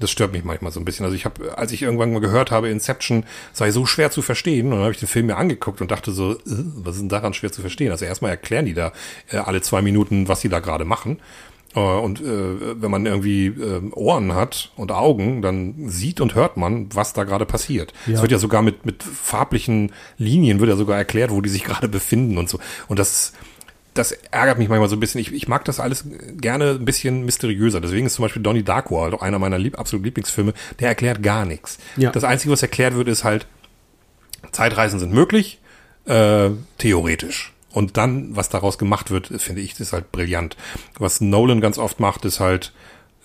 Das 0.00 0.10
stört 0.10 0.32
mich 0.32 0.42
manchmal 0.42 0.72
so 0.72 0.80
ein 0.80 0.84
bisschen. 0.84 1.04
Also 1.04 1.14
ich 1.14 1.26
habe, 1.26 1.56
als 1.56 1.70
ich 1.70 1.82
irgendwann 1.82 2.12
mal 2.12 2.20
gehört 2.20 2.50
habe, 2.50 2.70
Inception 2.70 3.24
sei 3.52 3.70
so 3.70 3.86
schwer 3.86 4.10
zu 4.10 4.20
verstehen, 4.20 4.66
und 4.66 4.72
dann 4.72 4.80
habe 4.80 4.92
ich 4.92 4.98
den 4.98 5.06
Film 5.06 5.26
mir 5.26 5.36
angeguckt 5.36 5.80
und 5.80 5.92
dachte 5.92 6.10
so, 6.10 6.32
äh, 6.32 6.38
was 6.44 6.96
ist 6.96 7.02
denn 7.02 7.08
daran 7.08 7.32
schwer 7.32 7.52
zu 7.52 7.60
verstehen? 7.60 7.92
Also 7.92 8.04
erstmal 8.04 8.32
erklären 8.32 8.66
die 8.66 8.74
da 8.74 8.92
äh, 9.30 9.36
alle 9.36 9.62
zwei 9.62 9.80
Minuten, 9.80 10.26
was 10.26 10.40
sie 10.40 10.48
da 10.48 10.58
gerade 10.58 10.84
machen. 10.84 11.20
Äh, 11.74 11.80
Und 11.80 12.20
äh, 12.20 12.80
wenn 12.82 12.90
man 12.90 13.06
irgendwie 13.06 13.46
äh, 13.46 13.80
Ohren 13.92 14.34
hat 14.34 14.72
und 14.76 14.90
Augen, 14.92 15.40
dann 15.42 15.88
sieht 15.88 16.20
und 16.20 16.34
hört 16.34 16.56
man, 16.56 16.88
was 16.94 17.12
da 17.12 17.24
gerade 17.24 17.46
passiert. 17.46 17.92
Es 18.06 18.14
Ja. 18.14 18.22
wird 18.22 18.32
ja 18.32 18.38
sogar 18.38 18.62
mit, 18.62 18.84
mit 18.84 19.02
farblichen 19.02 19.92
Linien, 20.18 20.58
wird 20.60 20.70
ja 20.70 20.76
sogar 20.76 20.96
erklärt, 20.98 21.30
wo 21.30 21.40
die 21.40 21.48
sich 21.50 21.64
gerade 21.70 21.88
befinden 21.88 22.38
und 22.38 22.48
so. 22.48 22.58
Und 22.88 22.98
das, 22.98 23.32
das 23.94 24.12
ärgert 24.12 24.58
mich 24.58 24.68
manchmal 24.68 24.88
so 24.88 24.96
ein 24.96 25.00
bisschen. 25.00 25.20
Ich, 25.20 25.32
ich 25.32 25.46
mag 25.48 25.64
das 25.64 25.78
alles 25.80 26.04
gerne 26.36 26.70
ein 26.72 26.84
bisschen 26.84 27.24
mysteriöser. 27.24 27.80
Deswegen 27.80 28.06
ist 28.06 28.14
zum 28.14 28.24
Beispiel 28.24 28.42
Donnie 28.42 28.62
Darko 28.64 29.02
halt 29.02 29.14
auch 29.14 29.22
einer 29.22 29.38
meiner 29.38 29.58
lieb, 29.58 29.78
absoluten 29.78 30.04
Lieblingsfilme. 30.06 30.54
Der 30.80 30.88
erklärt 30.88 31.22
gar 31.22 31.44
nichts. 31.44 31.78
Ja. 31.96 32.10
Das 32.10 32.24
Einzige, 32.24 32.52
was 32.52 32.62
erklärt 32.62 32.94
wird, 32.96 33.08
ist 33.08 33.24
halt, 33.24 33.46
Zeitreisen 34.52 34.98
sind 34.98 35.12
möglich, 35.12 35.60
äh, 36.06 36.50
theoretisch. 36.78 37.52
Und 37.72 37.96
dann, 37.96 38.34
was 38.34 38.48
daraus 38.48 38.78
gemacht 38.78 39.10
wird, 39.10 39.28
finde 39.40 39.60
ich, 39.60 39.78
ist 39.78 39.92
halt 39.92 40.10
brillant. 40.10 40.56
Was 40.98 41.20
Nolan 41.20 41.60
ganz 41.60 41.78
oft 41.78 42.00
macht, 42.00 42.24
ist 42.24 42.40
halt, 42.40 42.72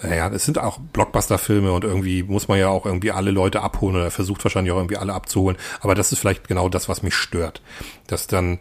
naja, 0.01 0.29
es 0.29 0.45
sind 0.45 0.59
auch 0.59 0.79
Blockbuster-Filme 0.79 1.71
und 1.71 1.83
irgendwie 1.83 2.23
muss 2.23 2.47
man 2.47 2.59
ja 2.59 2.67
auch 2.67 2.85
irgendwie 2.85 3.11
alle 3.11 3.31
Leute 3.31 3.61
abholen 3.61 3.95
oder 3.95 4.05
er 4.05 4.11
versucht 4.11 4.43
wahrscheinlich 4.43 4.71
auch 4.71 4.77
irgendwie 4.77 4.97
alle 4.97 5.13
abzuholen. 5.13 5.57
Aber 5.79 5.95
das 5.95 6.11
ist 6.11 6.19
vielleicht 6.19 6.47
genau 6.47 6.69
das, 6.69 6.89
was 6.89 7.01
mich 7.01 7.15
stört. 7.15 7.61
Dass 8.07 8.27
dann, 8.27 8.59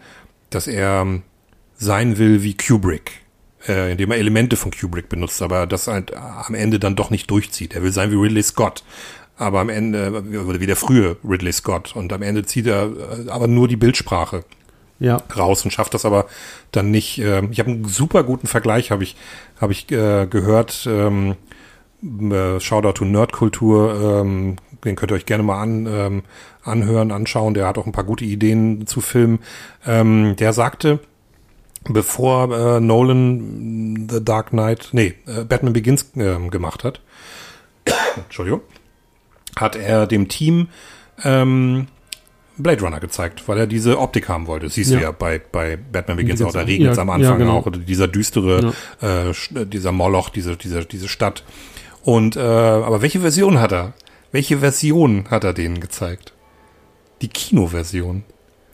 dass 0.51 0.66
er 0.66 1.07
sein 1.76 2.18
will 2.18 2.43
wie 2.43 2.57
Kubrick, 2.57 3.20
äh, 3.68 3.93
indem 3.93 4.12
er 4.12 4.18
Elemente 4.18 4.57
von 4.57 4.70
Kubrick 4.70 5.09
benutzt, 5.09 5.43
aber 5.43 5.66
das 5.66 5.87
halt 5.87 6.12
äh, 6.12 6.16
am 6.16 6.55
Ende 6.55 6.78
dann 6.78 6.97
doch 6.97 7.11
nicht 7.11 7.30
durchzieht. 7.30 7.74
Er 7.74 7.82
will 7.82 7.93
sein 7.93 8.11
wie 8.11 8.16
Ridley 8.16 8.43
Scott. 8.43 8.85
Aber 9.37 9.59
am 9.59 9.68
Ende, 9.68 10.12
oder 10.47 10.61
wie 10.61 10.66
der 10.66 10.76
frühe 10.76 11.16
Ridley 11.28 11.53
Scott. 11.53 11.97
Und 11.97 12.12
am 12.12 12.22
Ende 12.22 12.45
zieht 12.45 12.68
er 12.68 12.85
äh, 12.85 13.28
aber 13.28 13.49
nur 13.49 13.66
die 13.66 13.76
Bildsprache 13.76 14.45
Ja. 15.05 15.19
raus 15.37 15.65
und 15.65 15.71
schafft 15.71 15.93
das 15.93 16.07
aber 16.07 16.27
dann 16.73 16.91
nicht. 16.91 17.19
ähm, 17.19 17.49
ich 17.51 17.59
habe 17.59 17.71
einen 17.71 17.85
super 17.85 18.23
guten 18.25 18.47
Vergleich, 18.47 18.91
habe 18.91 19.03
ich, 19.03 19.17
habe 19.61 19.73
ich 19.73 19.91
äh, 19.93 20.27
gehört. 20.27 20.89
Ähm, 20.91 21.37
äh, 22.03 22.61
Shoutout 22.61 22.93
to 22.93 23.05
Nerdkultur, 23.05 24.21
ähm, 24.21 24.57
den 24.85 24.97
könnt 24.97 25.13
ihr 25.13 25.17
euch 25.17 25.27
gerne 25.27 25.43
mal 25.43 25.61
an, 25.61 25.87
ähm, 25.87 26.23
anhören, 26.63 27.13
anschauen. 27.13 27.55
Der 27.55 27.67
hat 27.67 27.79
auch 27.79 27.87
ein 27.87 27.93
paar 27.93 28.05
gute 28.05 28.25
Ideen 28.25 28.87
zu 28.87 29.01
Filmen. 29.01 29.41
Ähm, 29.87 30.37
der 30.39 30.53
sagte, 30.53 31.01
bevor 31.89 32.77
äh, 32.77 32.81
Nolan 32.81 34.09
The 34.11 34.25
Dark 34.25 34.51
Knight, 34.51 34.91
nee, 34.93 35.15
äh, 35.27 35.45
Batman 35.45 35.73
Begins 35.73 36.11
ähm, 36.17 36.51
gemacht 36.51 36.85
hat, 36.85 37.01
Entschuldigung, 38.17 38.61
hat 39.57 39.77
er 39.77 40.07
dem 40.07 40.29
Team 40.29 40.69
ähm, 41.23 41.87
Blade 42.57 42.81
Runner 42.83 43.01
gezeigt, 43.01 43.43
weil 43.49 43.59
er 43.59 43.67
diese 43.67 43.99
Optik 43.99 44.29
haben 44.29 44.47
wollte. 44.47 44.67
Das 44.67 44.75
siehst 44.75 44.91
Ja. 44.93 44.99
du 44.99 45.03
ja 45.05 45.11
bei, 45.11 45.41
bei 45.53 45.77
Batman 45.77 46.17
Begins 46.19 46.41
auch, 46.43 46.53
da 46.53 46.61
regnet 46.61 46.93
es 46.93 46.97
Ja, 46.97 47.03
am 47.03 47.09
ja, 47.09 47.15
Anfang 47.15 47.39
genau. 47.39 47.59
auch, 47.59 47.67
oder 47.67 47.79
dieser 47.79 48.07
düstere, 48.09 48.73
äh, 49.01 49.07
sch- 49.31 49.65
dieser 49.65 49.93
Moloch, 49.93 50.29
diese, 50.29 50.57
diese, 50.57 50.85
diese 50.85 51.09
Stadt. 51.09 51.43
Und, 52.05 52.37
äh, 52.37 52.41
aber 52.41 53.03
welche 53.03 53.21
Version 53.21 53.61
hat 53.61 53.73
er? 53.73 53.93
Welche 54.31 54.59
Version 54.59 55.25
hat 55.31 55.43
er 55.45 55.53
denen 55.53 55.81
gezeigt? 55.81 56.33
Die 57.23 57.29
Kinoversion. 57.29 58.25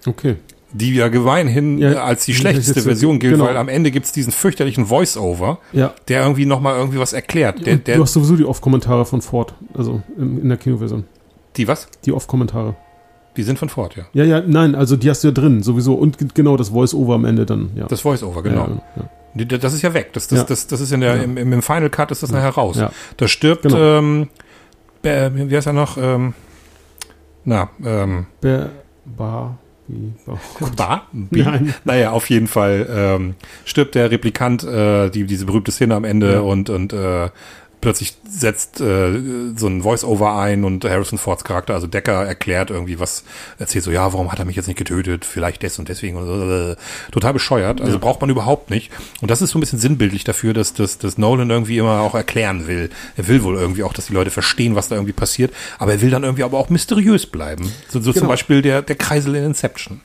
Okay. 0.07 0.37
Die 0.72 0.95
ja 0.95 1.09
gemeinhin 1.09 1.78
Ja, 1.78 1.93
äh, 1.93 1.97
als 1.97 2.24
die 2.24 2.35
schlechteste 2.35 2.81
Version 2.83 3.18
gilt, 3.18 3.35
genau. 3.35 3.47
weil 3.47 3.57
am 3.57 3.68
Ende 3.68 3.91
gibt's 3.91 4.12
diesen 4.12 4.33
fürchterlichen 4.33 4.87
Voice-Over, 4.87 5.59
Ja. 5.72 5.95
der 6.09 6.22
irgendwie 6.22 6.47
nochmal 6.47 6.76
irgendwie 6.76 6.99
was 6.99 7.12
erklärt. 7.12 7.66
Der, 7.66 7.76
der, 7.76 7.97
du 7.97 8.03
hast 8.03 8.12
sowieso 8.12 8.37
die 8.37 8.45
Off-Kommentare 8.45 9.05
von 9.05 9.20
Ford, 9.22 9.55
also 9.74 10.03
in, 10.16 10.41
in 10.43 10.49
der 10.49 10.59
Kinoversion. 10.59 11.05
die 11.57 11.66
was? 11.66 11.89
Die 12.05 12.12
Off-Kommentare. 12.12 12.76
Die 13.37 13.43
sind 13.45 13.59
von 13.59 13.68
Ford, 13.68 13.97
ja. 13.97 14.05
Ja, 14.12 14.24
ja, 14.24 14.43
nein, 14.45 14.74
also 14.74 14.97
die 14.97 15.09
hast 15.09 15.22
du 15.22 15.28
ja 15.28 15.33
drin, 15.35 15.62
sowieso. 15.62 15.95
Und 15.95 16.35
genau 16.35 16.57
das 16.57 16.70
Voice-Over 16.70 17.14
am 17.14 17.24
Ende 17.24 17.47
dann, 17.47 17.70
ja. 17.76 17.87
Das 17.87 18.01
Voice-Over, 18.01 18.43
genau. 18.43 18.81
Ja, 18.97 19.03
ja. 19.45 19.59
Das 19.59 19.72
ist 19.72 19.83
ja 19.83 19.95
weg. 19.95 20.12
Das, 20.12 20.26
das, 20.26 20.45
das, 20.47 20.66
das 20.66 20.81
ist 20.81 20.91
in 20.93 21.01
der, 21.01 21.16
Ja. 21.16 21.22
im, 21.22 21.37
im 21.37 21.62
Final 21.62 21.89
Cut 21.91 22.11
ist 22.11 22.22
das 22.24 22.33
nachher 22.33 22.51
raus. 22.51 22.76
Ja. 22.76 22.91
Da 23.16 23.28
stirbt, 23.28 23.62
Genau. 23.62 23.76
ähm, 23.99 24.28
äh, 25.05 25.31
wie 25.33 25.57
heißt 25.57 25.68
er 25.68 25.72
noch? 25.72 25.97
Ähm, 25.97 26.35
na, 27.45 27.70
ähm, 27.85 28.26
Ber, 28.41 28.70
bar, 29.05 29.59
oh. 30.26 30.37
Bar? 30.76 31.07
Nein. 31.12 31.72
Naja, 31.85 32.11
auf 32.11 32.28
jeden 32.28 32.49
Fall 32.49 32.87
ähm, 32.91 33.35
stirbt 33.64 33.95
der 33.95 34.11
Replikant, 34.11 34.64
äh, 34.64 35.09
die, 35.11 35.24
diese 35.24 35.47
berühmte 35.47 35.70
Szene 35.70 35.95
am 35.95 36.05
Ende 36.05 36.43
und, 36.43 36.68
und 36.68 36.93
äh, 36.93 37.28
plötzlich 37.81 38.14
setzt 38.28 38.81
äh, 38.81 39.12
so 39.57 39.66
ein 39.66 39.83
Voice-Over 39.83 40.37
ein 40.37 40.64
und 40.64 40.85
Harrison 40.85 41.18
Fords 41.18 41.45
Charakter, 41.45 41.74
also 41.74 41.87
Decker, 41.87 42.24
erklärt 42.24 42.70
irgendwie 42.70 43.01
was, 43.01 43.24
erzählt 43.59 43.85
so, 43.85 43.91
ja, 43.91 44.12
warum 44.12 44.31
hat 44.31 44.39
er 44.39 44.45
mich 44.45 44.57
jetzt 44.57 44.66
nicht 44.66 44.76
getötet? 44.76 45.24
Vielleicht 45.24 45.62
des 45.62 45.78
und 45.78 45.89
deswegen. 45.89 46.16
Und 46.16 46.26
so, 46.26 46.76
total 47.12 47.33
bescheuert. 47.33 47.81
Also 47.81 47.93
Ja. 47.95 47.99
braucht 47.99 48.20
man 48.20 48.31
überhaupt 48.31 48.70
nicht. 48.70 48.91
Und 49.20 49.31
das 49.31 49.43
ist 49.43 49.51
so 49.51 49.59
ein 49.59 49.61
bisschen 49.61 49.78
sinnbildlich 49.78 50.24
dafür, 50.24 50.53
dass, 50.53 50.74
dass, 50.74 50.99
dass 50.99 51.18
Nolan 51.18 51.51
irgendwie 51.51 51.78
immer 51.78 52.01
auch 52.01 52.14
erklären 52.14 52.66
will. 52.66 52.91
Er 53.16 53.28
will 53.28 53.43
wohl 53.43 53.57
irgendwie 53.57 53.83
auch, 53.83 53.93
dass 53.93 54.07
die 54.07 54.14
Leute 54.14 54.31
verstehen, 54.31 54.74
was 54.74 54.89
da 54.89 54.97
irgendwie 54.97 55.12
passiert. 55.12 55.53
Aber 55.78 55.93
er 55.93 56.01
will 56.03 56.11
dann 56.11 56.22
irgendwie 56.24 56.45
aber 56.45 56.59
auch 56.59 56.68
mysteriös 56.70 57.26
bleiben. 57.26 57.64
So, 57.89 58.01
so 58.01 58.12
zum 58.12 58.20
Genau. 58.20 58.28
Beispiel 58.28 58.62
der, 58.62 58.83
der 58.83 58.97
Kreisel 58.97 59.35
in 59.37 59.45
Inception. 59.45 60.01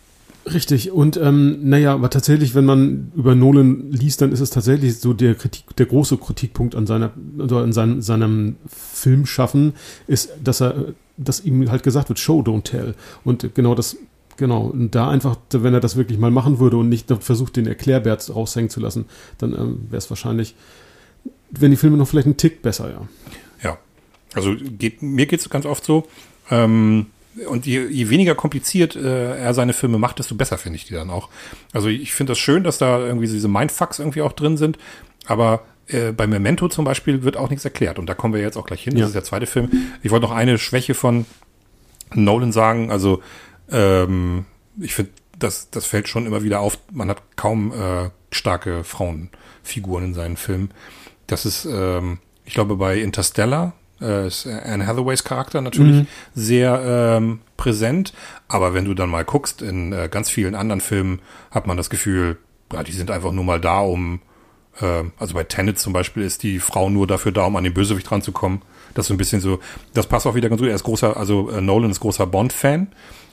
Richtig, 0.45 0.91
und 0.91 1.17
ähm, 1.17 1.67
naja, 1.69 1.93
aber 1.95 2.11
tatsächlich, 2.11 2.53
wenn 2.53 2.65
man 2.65 3.11
über 3.15 3.33
Nolan 3.33 3.89
liest, 3.89 4.21
dann 4.21 4.31
ist 4.31 4.41
es 4.41 4.51
tatsächlich 4.51 4.99
so 4.99 5.13
der 5.13 5.33
Kritik, 5.33 5.75
der 5.75 5.87
große 5.87 6.17
Kritikpunkt 6.17 6.75
an 6.75 6.85
seiner, 6.85 7.13
also 7.39 7.57
an 7.57 7.73
seinem, 7.73 8.01
seinem 8.03 8.57
Filmschaffen 8.67 9.73
ist, 10.05 10.29
dass 10.43 10.61
er, 10.61 10.93
dass 11.17 11.43
ihm 11.43 11.71
halt 11.71 11.81
gesagt 11.81 12.09
wird, 12.09 12.19
Show, 12.19 12.41
don't 12.41 12.61
tell. 12.63 12.93
Und 13.23 13.55
genau 13.55 13.73
das, 13.73 13.97
genau, 14.37 14.67
und 14.67 14.93
da 14.93 15.09
einfach, 15.09 15.35
wenn 15.49 15.73
er 15.73 15.79
das 15.79 15.95
wirklich 15.95 16.19
mal 16.19 16.29
machen 16.29 16.59
würde 16.59 16.77
und 16.77 16.89
nicht 16.89 17.11
versucht, 17.21 17.55
den 17.55 17.65
Erklärbert 17.65 18.29
raushängen 18.33 18.69
zu 18.69 18.79
lassen, 18.79 19.05
dann 19.39 19.53
ähm, 19.53 19.87
wäre 19.89 19.97
es 19.97 20.11
wahrscheinlich, 20.11 20.53
wenn 21.49 21.71
die 21.71 21.77
Filme 21.77 21.97
noch 21.97 22.07
vielleicht 22.07 22.27
einen 22.27 22.37
Tick 22.37 22.61
besser, 22.61 22.91
ja. 22.91 23.07
Ja, 23.63 23.77
also 24.35 24.53
geht, 24.55 25.01
mir 25.01 25.25
geht 25.25 25.39
es 25.39 25.49
ganz 25.49 25.65
oft 25.65 25.83
so, 25.83 26.05
ähm, 26.51 27.07
und 27.47 27.65
je, 27.65 27.85
je 27.87 28.09
weniger 28.09 28.35
kompliziert 28.35 28.95
äh, 28.95 29.37
er 29.37 29.53
seine 29.53 29.73
Filme 29.73 29.97
macht, 29.97 30.19
desto 30.19 30.35
besser 30.35 30.57
finde 30.57 30.77
ich 30.77 30.85
die 30.85 30.93
dann 30.93 31.09
auch. 31.09 31.29
Also 31.73 31.89
ich 31.89 32.13
finde 32.13 32.31
das 32.31 32.39
schön, 32.39 32.63
dass 32.63 32.77
da 32.77 32.99
irgendwie 32.99 33.27
diese 33.27 33.47
Mindfucks 33.47 33.99
irgendwie 33.99 34.21
auch 34.21 34.31
drin 34.31 34.57
sind, 34.57 34.77
aber 35.25 35.65
äh, 35.87 36.11
bei 36.11 36.27
Memento 36.27 36.67
zum 36.69 36.85
Beispiel 36.85 37.23
wird 37.23 37.37
auch 37.37 37.49
nichts 37.49 37.65
erklärt 37.65 37.99
und 37.99 38.07
da 38.07 38.13
kommen 38.13 38.33
wir 38.33 38.41
jetzt 38.41 38.57
auch 38.57 38.65
gleich 38.65 38.83
hin. 38.83 38.93
Ja. 38.95 39.01
Das 39.01 39.09
ist 39.09 39.15
der 39.15 39.23
zweite 39.23 39.45
Film. 39.45 39.69
Ich 40.01 40.11
wollte 40.11 40.25
noch 40.25 40.35
eine 40.35 40.57
Schwäche 40.57 40.93
von 40.93 41.25
Nolan 42.13 42.51
sagen. 42.51 42.91
Also 42.91 43.21
ähm, 43.69 44.45
ich 44.79 44.95
finde, 44.95 45.11
das, 45.37 45.69
das 45.69 45.85
fällt 45.85 46.07
schon 46.07 46.25
immer 46.25 46.43
wieder 46.43 46.59
auf. 46.59 46.79
Man 46.91 47.09
hat 47.09 47.21
kaum 47.35 47.71
äh, 47.71 48.09
starke 48.31 48.83
Frauenfiguren 48.83 50.05
in 50.05 50.13
seinen 50.13 50.37
Filmen. 50.37 50.71
Das 51.27 51.45
ist, 51.45 51.65
ähm, 51.65 52.19
ich 52.45 52.53
glaube, 52.53 52.75
bei 52.77 52.99
Interstellar 52.99 53.73
äh, 54.01 54.27
ist 54.27 54.47
Anne 54.47 54.85
Hathaways 54.87 55.23
Charakter 55.23 55.61
natürlich 55.61 56.01
Mhm. 56.01 56.07
sehr 56.33 56.81
ähm, 57.17 57.39
präsent. 57.57 58.13
Aber 58.47 58.73
wenn 58.73 58.85
du 58.85 58.93
dann 58.93 59.09
mal 59.09 59.25
guckst, 59.25 59.61
in 59.61 59.93
äh, 59.93 60.09
ganz 60.11 60.29
vielen 60.29 60.55
anderen 60.55 60.81
Filmen 60.81 61.19
hat 61.51 61.67
man 61.67 61.77
das 61.77 61.89
Gefühl, 61.89 62.37
ja, 62.73 62.83
die 62.83 62.91
sind 62.91 63.11
einfach 63.11 63.31
nur 63.31 63.43
mal 63.43 63.59
da, 63.61 63.79
um 63.79 64.19
äh, 64.81 65.03
also 65.17 65.33
bei 65.33 65.43
Tenet 65.43 65.79
zum 65.79 65.93
Beispiel 65.93 66.23
ist 66.23 66.43
die 66.43 66.59
Frau 66.59 66.89
nur 66.89 67.07
dafür 67.07 67.31
da, 67.31 67.45
um 67.45 67.55
an 67.55 67.63
den 67.63 67.73
Bösewicht 67.73 68.11
ranzukommen. 68.11 68.61
Das 68.93 69.05
ist 69.05 69.07
so 69.09 69.13
ein 69.13 69.17
bisschen 69.17 69.41
so, 69.41 69.59
das 69.93 70.07
passt 70.07 70.25
auch 70.27 70.35
wieder 70.35 70.49
ganz 70.49 70.59
gut. 70.59 70.69
Er 70.69 70.75
ist 70.75 70.83
großer, 70.83 71.15
also 71.15 71.49
äh, 71.51 71.61
Nolan 71.61 71.91
ist 71.91 71.99
großer 71.99 72.25
Bond-Fan 72.27 72.87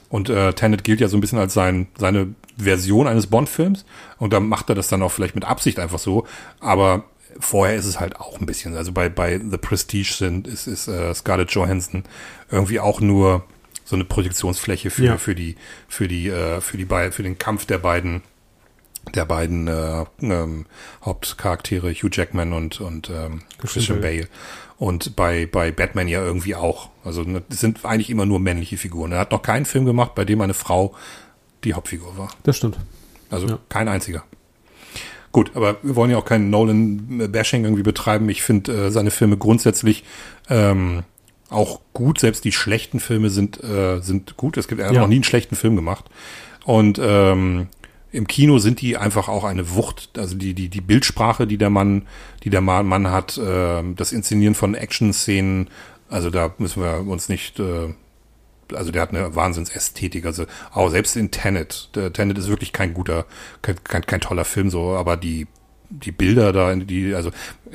und 0.09 0.29
äh, 0.29 0.53
Tenet 0.53 0.83
gilt 0.83 1.01
ja 1.01 1.07
so 1.07 1.17
ein 1.17 1.21
bisschen 1.21 1.39
als 1.39 1.53
sein, 1.53 1.87
seine 1.97 2.35
Version 2.57 3.07
eines 3.07 3.27
Bond-Films 3.27 3.83
und 4.19 4.31
da 4.31 4.39
macht 4.39 4.69
er 4.69 4.75
das 4.75 4.87
dann 4.87 5.01
auch 5.01 5.11
vielleicht 5.11 5.35
mit 5.35 5.43
Absicht 5.45 5.79
einfach 5.79 5.99
so, 5.99 6.25
aber 6.59 7.03
vorher 7.39 7.75
ist 7.75 7.85
es 7.85 7.99
halt 7.99 8.17
auch 8.19 8.39
ein 8.39 8.45
bisschen, 8.45 8.75
also 8.75 8.91
bei, 8.91 9.09
bei 9.09 9.39
The 9.39 9.57
Prestige 9.57 10.13
sind, 10.17 10.47
ist, 10.47 10.67
ist 10.67 10.87
äh, 10.87 11.13
Scarlett 11.13 11.51
Johansson 11.51 12.03
irgendwie 12.51 12.79
auch 12.79 13.01
nur 13.01 13.43
so 13.85 13.95
eine 13.95 14.05
Projektionsfläche 14.05 14.89
für, 14.89 15.03
Ja. 15.05 15.17
für 15.17 15.35
die, 15.35 15.55
für 15.87 16.07
die, 16.07 16.29
äh, 16.29 16.61
für 16.61 16.77
die 16.77 16.85
beiden, 16.85 17.11
für 17.11 17.23
den 17.23 17.37
Kampf 17.37 17.65
der 17.65 17.77
beiden 17.79 18.21
der 19.15 19.25
beiden 19.25 19.67
äh, 19.67 20.05
ähm, 20.21 20.65
Hauptcharaktere 21.03 21.91
Hugh 21.93 22.09
Jackman 22.09 22.53
und 22.53 22.79
und 22.79 23.09
ähm, 23.09 23.41
Christian 23.57 23.99
Bale 23.99 24.29
und 24.77 25.17
bei 25.17 25.45
bei 25.45 25.71
Batman 25.71 26.07
ja 26.07 26.23
irgendwie 26.23 26.55
auch. 26.55 26.89
Also 27.03 27.23
ne, 27.23 27.43
das 27.49 27.59
sind 27.59 27.83
eigentlich 27.83 28.09
immer 28.09 28.25
nur 28.25 28.39
männliche 28.39 28.77
Figuren. 28.77 29.11
Er 29.11 29.19
hat 29.19 29.31
noch 29.31 29.41
keinen 29.41 29.65
Film 29.65 29.83
gemacht, 29.83 30.15
bei 30.15 30.23
dem 30.23 30.39
eine 30.39 30.53
Frau 30.53 30.95
die 31.65 31.73
Hauptfigur 31.73 32.17
war. 32.17 32.29
Das 32.43 32.55
stimmt. 32.55 32.77
Also 33.29 33.47
Ja. 33.47 33.59
kein 33.67 33.89
einziger. 33.89 34.23
Gut, 35.33 35.51
aber 35.55 35.77
wir 35.81 35.95
wollen 35.97 36.11
ja 36.11 36.17
auch 36.17 36.25
keinen 36.25 36.49
Nolan-Bashing 36.51 37.63
irgendwie 37.65 37.83
betreiben. 37.83 38.29
Ich 38.29 38.43
finde 38.43 38.71
äh, 38.85 38.91
seine 38.91 39.11
Filme 39.11 39.35
grundsätzlich 39.35 40.03
ähm, 40.47 41.03
auch 41.49 41.81
gut. 41.93 42.19
Selbst 42.19 42.45
die 42.45 42.51
schlechten 42.51 42.99
Filme 42.99 43.29
sind, 43.31 43.61
äh, 43.63 43.99
sind 43.99 44.37
gut. 44.37 44.57
Es 44.57 44.67
gibt, 44.67 44.79
er 44.79 44.87
hat 44.87 44.93
Ja. 44.93 45.01
noch 45.01 45.07
nie 45.07 45.15
einen 45.15 45.23
schlechten 45.23 45.55
Film 45.55 45.75
gemacht. 45.75 46.05
Und 46.65 46.99
ähm, 47.03 47.67
im 48.11 48.27
Kino 48.27 48.59
sind 48.59 48.79
die 48.79 48.95
einfach 48.95 49.27
auch 49.27 49.43
eine 49.43 49.71
Wucht. 49.73 50.11
Also 50.19 50.35
die, 50.37 50.53
die, 50.53 50.69
die 50.69 50.81
Bildsprache, 50.81 51.47
die 51.47 51.57
der 51.57 51.71
Mann, 51.71 52.03
die 52.43 52.51
der 52.51 52.61
Mann, 52.61 52.85
Mann 52.85 53.09
hat, 53.09 53.35
äh, 53.39 53.81
das 53.95 54.11
Inszenieren 54.11 54.53
von 54.53 54.75
Action-Szenen, 54.75 55.67
also 56.09 56.29
da 56.29 56.53
müssen 56.59 56.83
wir 56.83 57.07
uns 57.07 57.27
nicht 57.27 57.59
äh, 57.59 57.91
also 58.75 58.91
der 58.91 59.01
hat 59.01 59.09
eine 59.09 59.35
Wahnsinnsästhetik. 59.35 60.25
Also 60.25 60.45
auch 60.71 60.89
selbst 60.89 61.15
in 61.15 61.31
Tenet. 61.31 61.89
Der 61.95 62.11
Tenet 62.11 62.37
ist 62.37 62.49
wirklich 62.49 62.73
kein 62.73 62.93
guter, 62.93 63.25
kein, 63.61 63.83
kein, 63.83 64.05
kein 64.05 64.21
toller 64.21 64.45
Film, 64.45 64.69
so, 64.69 64.95
aber 64.95 65.17
die, 65.17 65.47
die 65.89 66.11
Bilder 66.11 66.51
da, 66.53 66.73
die, 66.75 67.13
also 67.13 67.31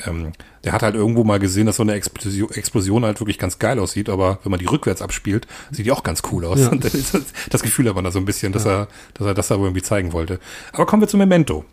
ähm, 0.07 0.33
der 0.65 0.73
hat 0.73 0.83
halt 0.83 0.95
irgendwo 0.95 1.25
mal 1.25 1.39
gesehen, 1.39 1.67
dass 1.67 1.77
so 1.77 1.83
eine 1.83 1.95
Explosion, 1.95 2.51
Explosion 2.51 3.05
halt 3.05 3.21
wirklich 3.21 3.39
ganz 3.39 3.59
geil 3.59 3.79
aussieht, 3.79 4.09
aber 4.09 4.41
wenn 4.43 4.51
man 4.51 4.59
die 4.59 4.67
rückwärts 4.67 5.03
abspielt, 5.03 5.47
sieht 5.71 5.87
die 5.87 5.93
auch 5.93 6.03
ganz 6.03 6.23
cool 6.33 6.45
aus. 6.45 6.61
Ja. 6.61 6.71
Das, 7.51 7.63
Gefühl 7.63 7.89
hat 7.89 7.95
man 7.95 8.05
da 8.05 8.11
so 8.11 8.19
ein 8.19 8.25
bisschen, 8.25 8.53
dass 8.53 8.67
er, 8.67 8.89
dass 9.15 9.27
er 9.27 9.35
das 9.35 9.49
da 9.49 9.55
irgendwie 9.55 9.83
zeigen 9.83 10.13
wollte. 10.13 10.41
Aber 10.73 10.87
kommen 10.87 11.03
wir 11.03 11.09
zu 11.09 11.17
Memento. 11.17 11.65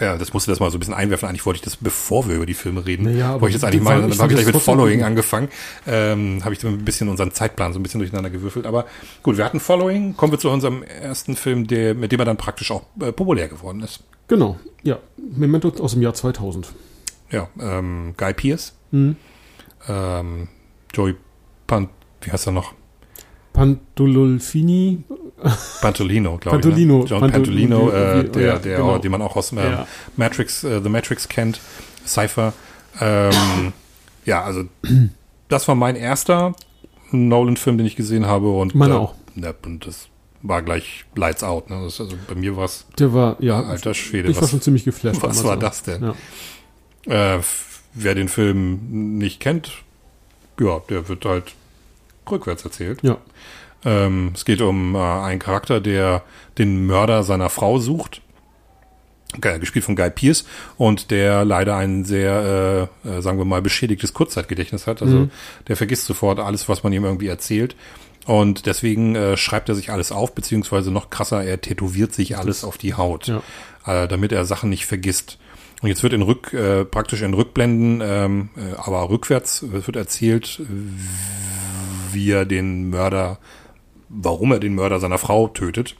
Ja, 0.00 0.16
das 0.16 0.32
musste 0.32 0.50
das 0.50 0.60
mal 0.60 0.70
so 0.70 0.76
ein 0.76 0.80
bisschen 0.80 0.94
einwerfen. 0.94 1.28
Eigentlich 1.28 1.44
wollte 1.46 1.58
ich 1.58 1.62
das, 1.62 1.76
bevor 1.76 2.28
wir 2.28 2.36
über 2.36 2.46
die 2.46 2.54
Filme 2.54 2.84
reden, 2.86 3.04
Naja, 3.04 3.40
wollte 3.40 3.48
ich 3.56 3.60
das 3.60 3.64
eigentlich 3.64 3.76
ich 3.80 3.84
mal, 3.84 4.00
dann 4.00 4.18
habe 4.18 4.32
ich 4.32 4.38
gleich 4.40 4.52
mit 4.54 4.62
Following 4.62 5.02
angefangen. 5.02 5.48
Ähm, 5.86 6.40
habe 6.44 6.54
ich 6.54 6.60
dann 6.60 6.74
ein 6.74 6.84
bisschen 6.84 7.08
unseren 7.08 7.32
Zeitplan 7.32 7.72
so 7.72 7.78
ein 7.78 7.82
bisschen 7.82 8.00
durcheinander 8.00 8.30
gewürfelt. 8.30 8.66
Aber 8.66 8.86
gut, 9.22 9.36
wir 9.36 9.44
hatten 9.44 9.60
Following. 9.60 10.16
Kommen 10.16 10.32
wir 10.32 10.38
zu 10.38 10.50
unserem 10.50 10.82
ersten 10.82 11.36
Film, 11.36 11.66
der, 11.66 11.94
mit 11.94 12.12
dem 12.12 12.20
er 12.20 12.26
dann 12.26 12.36
praktisch 12.36 12.70
auch 12.70 12.82
äh, 13.00 13.12
populär 13.12 13.48
geworden 13.48 13.80
ist. 13.82 14.04
Genau, 14.28 14.58
ja. 14.82 14.98
Memento 15.16 15.72
aus 15.82 15.92
dem 15.92 16.02
Jahr 16.02 16.14
2000. 16.14 16.72
Ja, 17.30 17.48
ähm, 17.60 18.14
Guy 18.16 18.32
Pearce, 18.34 18.74
Mhm. 18.90 19.16
ähm, 19.88 20.48
Joey 20.94 21.14
Pant, 21.66 21.90
wie 22.22 22.30
heißt 22.32 22.46
er 22.46 22.52
noch? 22.52 22.72
Pantolfini. 23.52 25.02
Pantolino, 25.80 26.38
glaube 26.38 26.58
Pantolino. 26.60 26.98
ich. 26.98 27.04
Ne? 27.04 27.10
John 27.10 27.20
Pantol- 27.20 27.30
Pantolino, 27.32 27.90
äh, 27.90 28.24
der, 28.28 28.42
ja, 28.46 28.58
der, 28.58 28.76
genau. 28.78 28.98
den 28.98 29.10
man 29.10 29.22
auch 29.22 29.36
aus 29.36 29.52
ähm, 29.52 29.58
Ja. 29.58 29.86
Matrix, 30.16 30.64
äh, 30.64 30.80
The 30.82 30.88
Matrix 30.88 31.28
kennt, 31.28 31.60
Cypher. 32.06 32.52
Ähm, 33.00 33.72
ja, 34.24 34.42
also 34.42 34.64
das 35.48 35.68
war 35.68 35.74
mein 35.74 35.96
erster 35.96 36.54
Nolan-Film, 37.10 37.78
den 37.78 37.86
ich 37.86 37.96
gesehen 37.96 38.26
habe 38.26 38.50
und 38.50 38.74
Meiner 38.74 38.94
äh, 38.94 38.98
auch. 38.98 39.14
Ja, 39.36 39.52
und 39.64 39.86
das 39.86 40.08
war 40.42 40.62
gleich 40.62 41.04
Lights 41.14 41.42
Out. 41.42 41.70
Ne? 41.70 41.80
Das 41.84 42.00
also 42.00 42.16
bei 42.28 42.34
mir 42.34 42.56
war 42.56 42.64
es 42.64 42.86
Der 42.98 43.12
war, 43.12 43.36
ja. 43.40 43.62
alter 43.62 43.94
Schwede. 43.94 44.28
ich 44.30 44.36
war 44.36 44.42
Was, 44.42 44.50
schon 44.50 44.60
ziemlich 44.60 44.84
geflasht. 44.84 45.22
was 45.22 45.44
war 45.44 45.54
ja. 45.54 45.56
das 45.60 45.82
denn? 45.82 46.14
Ja. 47.06 47.36
Äh, 47.36 47.40
wer 47.94 48.14
den 48.14 48.28
Film 48.28 49.16
nicht 49.18 49.40
kennt, 49.40 49.72
ja, 50.60 50.80
der 50.90 51.08
wird 51.08 51.24
halt 51.24 51.54
rückwärts 52.30 52.64
erzählt. 52.64 53.00
ja. 53.02 53.16
Ähm, 53.84 54.32
es 54.34 54.44
geht 54.44 54.60
um 54.60 54.94
äh, 54.94 54.98
einen 54.98 55.38
Charakter, 55.38 55.80
der 55.80 56.22
den 56.58 56.86
Mörder 56.86 57.22
seiner 57.22 57.48
Frau 57.50 57.78
sucht. 57.78 58.22
Ge- 59.40 59.58
Gespielt 59.58 59.84
von 59.84 59.94
Guy 59.94 60.10
Pearce 60.10 60.44
und 60.78 61.10
der 61.10 61.44
leider 61.44 61.76
ein 61.76 62.04
sehr, 62.04 62.88
äh, 63.04 63.08
äh, 63.08 63.20
sagen 63.22 63.38
wir 63.38 63.44
mal, 63.44 63.60
beschädigtes 63.62 64.14
Kurzzeitgedächtnis 64.14 64.86
hat. 64.86 65.02
Also 65.02 65.16
Mhm. 65.16 65.30
der 65.68 65.76
vergisst 65.76 66.06
sofort 66.06 66.40
alles, 66.40 66.68
was 66.68 66.82
man 66.82 66.92
ihm 66.92 67.04
irgendwie 67.04 67.28
erzählt. 67.28 67.76
Und 68.26 68.66
deswegen 68.66 69.14
äh, 69.14 69.36
schreibt 69.36 69.68
er 69.68 69.74
sich 69.74 69.90
alles 69.90 70.12
auf, 70.12 70.34
beziehungsweise 70.34 70.90
noch 70.90 71.08
krasser, 71.10 71.44
er 71.44 71.60
tätowiert 71.60 72.12
sich 72.14 72.36
alles 72.36 72.64
auf 72.64 72.78
die 72.78 72.94
Haut, 72.94 73.26
Ja. 73.28 73.42
äh, 73.86 74.08
damit 74.08 74.32
er 74.32 74.44
Sachen 74.44 74.70
nicht 74.70 74.86
vergisst. 74.86 75.38
Und 75.82 75.88
jetzt 75.88 76.02
wird 76.02 76.12
in 76.14 76.22
Rück, 76.22 76.52
äh, 76.52 76.84
praktisch 76.84 77.22
in 77.22 77.34
Rückblenden, 77.34 78.00
ähm, 78.04 78.48
äh, 78.56 78.74
aber 78.76 79.08
rückwärts 79.10 79.64
wird 79.70 79.94
erzählt, 79.96 80.60
wie 82.12 82.30
er 82.32 82.44
den 82.46 82.90
Mörder, 82.90 83.38
warum 84.08 84.52
er 84.52 84.60
den 84.60 84.74
Mörder 84.74 85.00
seiner 85.00 85.18
Frau 85.18 85.48
tötet. 85.48 85.96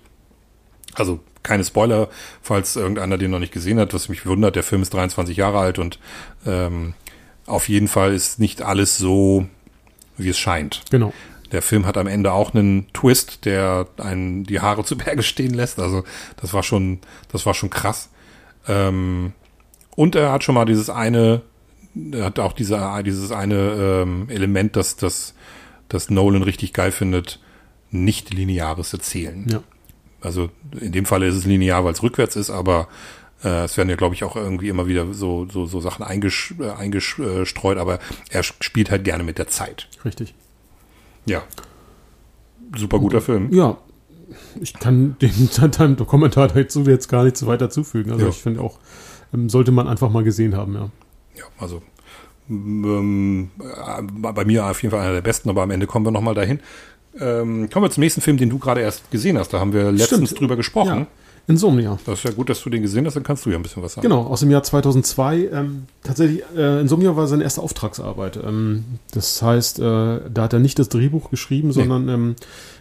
Also 0.95 1.21
keine 1.43 1.65
Spoiler, 1.65 2.09
falls 2.43 2.77
irgendeiner 2.77 3.19
den 3.19 3.31
noch 3.31 3.39
nicht 3.39 3.53
gesehen 3.53 3.79
hat, 3.79 3.95
was 3.95 4.09
mich 4.09 4.27
wundert. 4.27 4.57
Der 4.57 4.63
Film 4.63 4.83
ist 4.83 4.93
23 4.95 5.37
Jahre 5.37 5.59
alt 5.59 5.79
und 5.79 5.99
ähm, 6.47 6.95
auf 7.47 7.69
jeden 7.69 7.89
Fall 7.89 8.13
ist 8.13 8.39
nicht 8.39 8.63
alles 8.63 8.99
so, 8.99 9.47
wie 10.17 10.29
es 10.29 10.39
scheint. 10.39 10.83
Genau. 10.91 11.13
Der 11.53 11.63
Film 11.63 11.87
hat 11.87 11.97
am 11.97 12.07
Ende 12.07 12.33
auch 12.33 12.55
einen 12.55 12.93
Twist, 12.93 13.47
der 13.47 13.87
einen 13.97 14.45
die 14.45 14.61
Haare 14.61 14.85
zu 14.85 14.97
Berge 14.99 15.23
stehen 15.23 15.55
lässt. 15.55 15.79
Also 15.79 16.05
das 16.37 16.53
war 16.53 16.63
schon, 16.63 17.01
das 17.33 17.47
war 17.47 17.55
schon 17.55 17.71
krass. 17.71 18.11
Ähm, 18.67 19.33
und 19.97 20.15
er 20.15 20.31
hat 20.33 20.45
schon 20.45 20.55
mal 20.55 20.67
dieses 20.67 20.91
eine, 20.91 21.43
er 22.13 22.27
hat 22.27 22.39
auch 22.39 22.53
diese, 22.53 23.03
dieses 23.05 23.33
eine 23.33 24.03
ähm, 24.03 24.29
Element, 24.29 24.77
das, 24.77 24.97
das, 24.97 25.35
das 25.89 26.11
Nolan 26.11 26.43
richtig 26.43 26.73
geil 26.73 26.93
findet, 26.93 27.41
nicht 27.91 28.33
lineares 28.33 28.93
Erzählen. 28.93 29.47
Ja. 29.51 29.63
Also 30.21 30.51
in 30.81 30.93
dem 30.93 31.07
Fall 31.07 31.23
ist 31.23 31.35
es 31.35 31.45
linear, 31.45 31.85
weil 31.85 31.93
es 31.93 32.03
rückwärts 32.03 32.37
ist, 32.37 32.51
aber 32.51 32.89
äh, 33.45 33.65
es 33.65 33.77
werden 33.77 33.89
ja, 33.89 33.97
glaube 33.97 34.15
ich, 34.15 34.25
auch 34.25 34.37
irgendwie 34.37 34.69
immer 34.69 34.87
wieder 34.87 35.13
so, 35.13 35.47
so, 35.49 35.67
so 35.67 35.81
Sachen 35.81 36.05
eingesch, 36.05 36.55
äh, 36.61 36.71
eingestreut, 36.71 37.79
aber 37.79 38.01
er 38.31 38.43
spielt 38.43 38.91
halt 38.91 39.05
gerne 39.05 39.23
mit 39.23 39.39
der 39.39 39.47
Zeit. 39.49 39.89
Richtig. 40.05 40.35
Ja. 41.27 41.43
Super 42.77 42.99
guter 42.99 43.21
Film. 43.21 43.53
Ja. 43.53 43.79
Ich 44.61 44.75
kann 44.75 45.17
dem 45.23 45.49
deinem 45.71 45.97
Kommentar 46.07 46.49
dazu 46.49 46.83
jetzt 46.83 47.09
gar 47.09 47.25
nichts 47.25 47.47
weiter 47.47 47.71
zufügen. 47.71 48.13
Also 48.13 48.25
Ja. 48.25 48.31
ich 48.31 48.39
finde 48.39 48.61
auch, 48.61 48.79
ähm, 49.33 49.49
sollte 49.49 49.71
man 49.71 49.87
einfach 49.87 50.11
mal 50.11 50.25
gesehen 50.25 50.57
haben, 50.57 50.75
ja. 50.75 50.91
Ja, 51.37 51.45
also 51.59 51.81
ähm, 52.51 53.51
äh, 53.61 54.03
bei 54.33 54.45
mir 54.45 54.67
auf 54.67 54.83
jeden 54.83 54.91
Fall 54.91 55.03
einer 55.05 55.13
der 55.13 55.23
besten, 55.23 55.49
aber 55.49 55.63
am 55.63 55.71
Ende 55.71 55.87
kommen 55.87 56.05
wir 56.07 56.11
nochmal 56.11 56.35
dahin. 56.35 56.61
Ähm, 57.21 57.69
kommen 57.71 57.85
wir 57.85 57.91
zum 57.91 58.03
nächsten 58.03 58.21
Film, 58.21 58.37
den 58.37 58.51
du 58.51 58.59
gerade 58.59 58.81
erst 58.81 59.11
gesehen 59.11 59.39
hast. 59.39 59.53
Da 59.53 59.61
haben 59.61 59.73
wir 59.73 59.93
letztens 59.93 60.31
Stimmt. 60.31 60.41
drüber 60.41 60.57
gesprochen. 60.57 61.01
Ja. 61.01 61.07
Insomnia. 61.49 61.99
Das 62.05 62.19
ist 62.19 62.25
ja 62.25 62.31
gut, 62.33 62.51
dass 62.51 62.63
du 62.63 62.69
den 62.69 62.83
gesehen 62.83 63.07
hast, 63.07 63.15
dann 63.15 63.23
kannst 63.23 63.47
du 63.47 63.51
ja 63.51 63.57
ein 63.57 63.63
bisschen 63.63 63.83
was 63.83 63.95
sagen. 63.95 64.07
Genau, 64.07 64.21
aus 64.25 64.41
dem 64.41 64.51
Jahr 64.51 64.63
2002. 64.63 65.49
Ähm, 65.51 65.85
tatsächlich, 66.03 66.43
äh, 66.55 66.81
Insomnia 66.83 67.17
war 67.17 67.27
seine 67.27 67.43
erste 67.43 67.63
Auftragsarbeit. 67.63 68.37
Ähm, 68.37 68.85
das 69.13 69.41
heißt, 69.41 69.79
äh, 69.79 69.83
da 69.83 70.43
hat 70.43 70.53
er 70.53 70.59
nicht 70.59 70.79
das 70.79 70.91
Drehbuch 70.91 71.31
geschrieben, 71.31 71.73
sondern 71.73 72.09
ähm, 72.11 72.37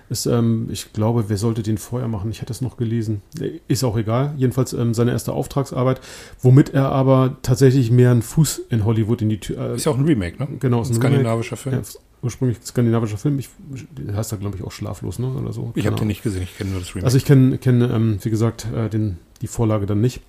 ist, 0.10 0.26
ähm, 0.26 0.68
ich 0.70 0.92
glaube, 0.92 1.26
wer 1.28 1.38
sollte 1.38 1.64
den 1.64 1.78
vorher 1.78 2.10
machen? 2.10 2.30
Ich 2.30 2.42
hatte 2.42 2.52
es 2.52 2.60
noch 2.62 2.76
gelesen. 2.76 3.22
Äh, 3.40 3.60
Ist 3.70 3.86
auch 3.86 3.98
egal. 3.98 4.34
Jedenfalls 4.38 4.74
ähm, 4.74 4.94
seine 4.94 5.12
erste 5.12 5.32
Auftragsarbeit, 5.34 6.02
womit 6.42 6.74
er 6.74 6.90
aber 6.92 7.38
tatsächlich 7.44 7.90
mehr 7.92 8.12
einen 8.12 8.22
Fuß 8.22 8.64
in 8.70 8.84
Hollywood 8.84 9.22
in 9.22 9.30
die 9.30 9.40
Tür. 9.40 9.72
Äh, 9.72 9.76
Ist 9.76 9.86
ja 9.86 9.92
auch 9.94 9.98
ein 9.98 10.06
Remake, 10.06 10.42
ne? 10.44 10.48
genau, 10.60 10.82
ist 10.82 10.90
ein 10.90 10.96
ein 10.96 11.00
skandinavischer 11.00 11.58
Film. 11.58 11.76
ja, 11.76 11.82
ursprünglich 12.22 12.58
skandinavischer 12.64 13.18
Film. 13.18 13.40
Ich, 13.40 13.50
der 13.98 14.16
heißt 14.16 14.32
da, 14.32 14.38
glaube 14.38 14.58
ich, 14.58 14.64
auch 14.64 14.72
Schlaflos, 14.72 15.20
ne? 15.20 15.28
Oder 15.28 15.54
so. 15.54 15.72
ich 15.76 15.86
habe 15.86 15.96
den 15.96 16.00
Ahnung. 16.00 16.08
nicht 16.08 16.24
gesehen, 16.24 16.44
ich 16.44 16.58
kenne 16.58 16.72
nur 16.72 16.80
das 16.80 16.90
Remake. 16.90 17.06
Also 17.06 17.18
ich 17.18 17.26
kenne, 17.26 17.58
kenn, 17.58 17.82
ähm, 17.82 18.20
wie 18.22 18.30
gesagt, 18.30 18.68
äh, 18.74 18.90
den, 18.90 19.18
die 19.42 19.48
Vorlage 19.48 19.86
dann 19.86 20.02
nicht. 20.02 20.22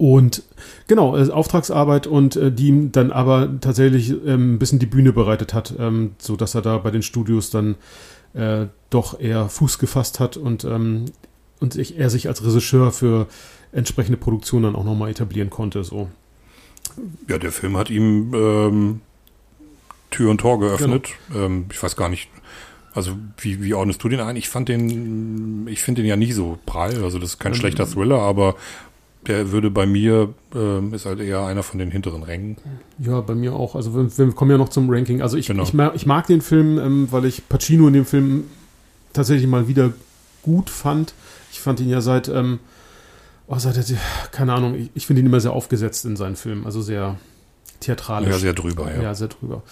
Und 0.00 0.44
genau, 0.86 1.16
äh, 1.16 1.28
Auftragsarbeit 1.30 2.06
und 2.06 2.36
äh, 2.36 2.50
die 2.50 2.68
ihm 2.68 2.90
dann 2.90 3.10
aber 3.10 3.60
tatsächlich 3.60 4.10
ähm, 4.24 4.54
ein 4.54 4.58
bisschen 4.58 4.78
die 4.78 4.86
Bühne 4.86 5.12
bereitet 5.12 5.52
hat, 5.52 5.74
ähm, 5.78 6.12
so 6.18 6.36
dass 6.36 6.54
er 6.54 6.62
da 6.62 6.78
bei 6.78 6.90
den 6.90 7.02
Studios 7.02 7.50
dann 7.50 7.76
äh, 8.32 8.66
doch 8.88 9.20
eher 9.20 9.48
Fuß 9.48 9.78
gefasst 9.78 10.18
hat 10.18 10.36
und, 10.36 10.64
ähm, 10.64 11.06
und 11.60 11.74
sich, 11.74 11.98
er 11.98 12.08
sich 12.08 12.28
als 12.28 12.42
Regisseur 12.42 12.92
für 12.92 13.26
entsprechende 13.72 14.16
Produktionen 14.16 14.64
dann 14.64 14.76
auch 14.76 14.84
nochmal 14.84 15.10
etablieren 15.10 15.50
konnte. 15.50 15.84
So. 15.84 16.08
ja, 17.28 17.38
der 17.38 17.52
Film 17.52 17.76
hat 17.76 17.90
ihm 17.90 18.32
ähm, 18.34 19.00
Tür 20.10 20.30
und 20.30 20.38
Tor 20.38 20.58
geöffnet. 20.60 21.08
Ähm, 21.34 21.66
ich 21.70 21.82
weiß 21.82 21.96
gar 21.96 22.08
nicht, 22.08 22.28
also 22.94 23.12
wie, 23.38 23.62
wie 23.62 23.74
ordnest 23.74 24.02
du 24.02 24.08
den 24.08 24.20
ein? 24.20 24.36
Ich 24.36 24.48
fand 24.48 24.68
den, 24.68 25.66
ich 25.68 25.82
finde 25.82 26.02
den 26.02 26.08
ja 26.08 26.16
nicht 26.16 26.34
so 26.34 26.58
prall. 26.66 27.02
Also 27.04 27.18
das 27.18 27.30
ist 27.30 27.38
kein 27.38 27.52
Ähm, 27.52 27.58
schlechter 27.58 27.86
Thriller, 27.88 28.18
aber 28.18 28.56
der 29.26 29.52
würde 29.52 29.70
bei 29.70 29.86
mir, 29.86 30.32
ähm, 30.54 30.94
ist 30.94 31.04
halt 31.06 31.20
eher 31.20 31.44
einer 31.44 31.62
von 31.62 31.78
den 31.78 31.90
hinteren 31.90 32.22
Rängen. 32.22 32.56
Ja, 32.98 33.20
bei 33.20 33.34
mir 33.34 33.52
auch. 33.52 33.76
Also 33.76 33.94
wir, 33.94 34.16
wir 34.18 34.32
kommen 34.32 34.50
ja 34.50 34.58
noch 34.58 34.70
zum 34.70 34.88
Ranking. 34.90 35.20
Also 35.22 35.36
ich, 35.36 35.46
Genau. 35.46 35.62
ich, 35.62 35.74
mag, 35.74 35.92
ich 35.94 36.06
mag 36.06 36.26
den 36.26 36.40
Film, 36.40 36.78
ähm, 36.78 37.08
weil 37.10 37.26
ich 37.26 37.46
Pacino 37.48 37.86
in 37.88 37.92
dem 37.92 38.06
Film 38.06 38.44
tatsächlich 39.12 39.46
mal 39.46 39.68
wieder 39.68 39.92
gut 40.42 40.70
fand. 40.70 41.12
Ich 41.52 41.60
fand 41.60 41.80
ihn 41.80 41.90
ja 41.90 42.00
seit, 42.00 42.28
ähm, 42.28 42.60
oh, 43.46 43.58
seit 43.58 43.76
der, 43.76 43.84
keine 44.32 44.54
Ahnung, 44.54 44.74
ich, 44.74 44.90
ich 44.94 45.06
finde 45.06 45.20
ihn 45.20 45.26
immer 45.26 45.40
sehr 45.40 45.52
aufgesetzt 45.52 46.04
in 46.06 46.16
seinen 46.16 46.36
Filmen. 46.36 46.64
Also 46.64 46.80
sehr 46.80 47.16
theatralisch. 47.80 48.30
Ja, 48.30 48.38
sehr 48.38 48.52
drüber, 48.54 48.90
ja. 48.94 49.02
Ja, 49.02 49.14
sehr 49.14 49.28
drüber. 49.28 49.62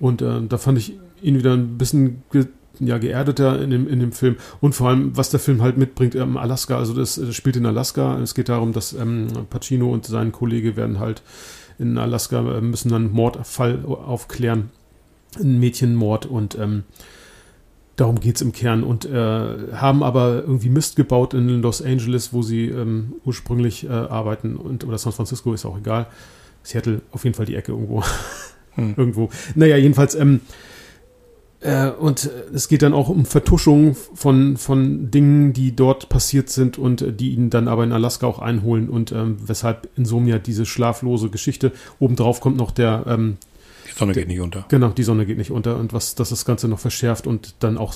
Und 0.00 0.22
äh, 0.22 0.40
da 0.48 0.58
fand 0.58 0.78
ich 0.78 0.98
ihn 1.22 1.36
wieder 1.36 1.54
ein 1.54 1.78
bisschen 1.78 2.22
ge 2.30 2.46
ja, 2.80 2.98
geerdeter 2.98 3.60
in 3.60 3.70
dem, 3.70 3.88
in 3.88 4.00
dem 4.00 4.12
Film. 4.12 4.36
Und 4.60 4.74
vor 4.74 4.88
allem, 4.88 5.16
was 5.16 5.30
der 5.30 5.40
Film 5.40 5.62
halt 5.62 5.76
mitbringt, 5.76 6.14
ähm, 6.14 6.36
Alaska, 6.36 6.78
also 6.78 6.94
das, 6.94 7.16
das 7.16 7.34
spielt 7.34 7.56
in 7.56 7.66
Alaska. 7.66 8.18
Es 8.20 8.34
geht 8.34 8.48
darum, 8.48 8.72
dass 8.72 8.92
ähm, 8.92 9.26
Pacino 9.50 9.92
und 9.92 10.06
sein 10.06 10.32
Kollege 10.32 10.76
werden 10.76 11.00
halt 11.00 11.22
in 11.78 11.98
Alaska, 11.98 12.38
äh, 12.58 12.60
müssen 12.60 12.90
dann 12.90 13.10
Mordfall 13.10 13.84
aufklären. 13.84 14.70
Ein 15.38 15.58
Mädchenmord 15.58 16.26
und 16.26 16.56
ähm, 16.56 16.84
darum 17.96 18.20
geht 18.20 18.36
es 18.36 18.42
im 18.42 18.52
Kern. 18.52 18.82
Und 18.82 19.04
äh, 19.04 19.72
haben 19.72 20.02
aber 20.02 20.42
irgendwie 20.42 20.70
Mist 20.70 20.96
gebaut 20.96 21.34
in 21.34 21.60
Los 21.60 21.82
Angeles, 21.82 22.32
wo 22.32 22.42
sie 22.42 22.68
ähm, 22.68 23.14
ursprünglich 23.24 23.84
äh, 23.84 23.88
arbeiten. 23.88 24.56
Und, 24.56 24.84
oder 24.84 24.98
San 24.98 25.12
Francisco 25.12 25.52
ist 25.52 25.66
auch 25.66 25.78
egal. 25.78 26.06
Seattle 26.62 27.02
auf 27.12 27.24
jeden 27.24 27.34
Fall 27.34 27.46
die 27.46 27.56
Ecke 27.56 27.72
irgendwo. 27.72 28.02
Hm. 28.78 28.94
irgendwo. 28.96 29.30
Naja, 29.54 29.76
jedenfalls, 29.76 30.14
ähm, 30.14 30.40
äh, 31.60 31.90
und 31.90 32.26
äh, 32.26 32.54
es 32.54 32.68
geht 32.68 32.82
dann 32.82 32.94
auch 32.94 33.08
um 33.08 33.24
Vertuschung 33.24 33.96
von, 34.14 34.56
von 34.56 35.10
Dingen, 35.10 35.52
die 35.52 35.74
dort 35.74 36.08
passiert 36.08 36.50
sind 36.50 36.78
und 36.78 37.02
äh, 37.02 37.12
die 37.12 37.30
ihn 37.30 37.50
dann 37.50 37.66
aber 37.66 37.82
in 37.82 37.92
Alaska 37.92 38.26
auch 38.26 38.38
einholen 38.38 38.88
und 38.88 39.10
ähm, 39.10 39.36
weshalb 39.44 39.88
Insomnia 39.96 40.38
diese 40.38 40.66
schlaflose 40.66 41.30
Geschichte. 41.30 41.72
Obendrauf 41.98 42.40
kommt 42.40 42.56
noch 42.56 42.70
der, 42.70 43.04
ähm, 43.08 43.38
Die 43.88 43.98
Sonne 43.98 44.12
geht 44.12 44.28
nicht 44.28 44.40
unter. 44.40 44.66
genau, 44.68 44.90
die 44.90 45.02
Sonne 45.02 45.26
geht 45.26 45.38
nicht 45.38 45.50
unter 45.50 45.76
und 45.78 45.92
was 45.92 46.14
das 46.14 46.28
das 46.28 46.44
Ganze 46.44 46.68
noch 46.68 46.78
verschärft 46.78 47.26
und 47.26 47.56
dann 47.58 47.76
auch 47.76 47.94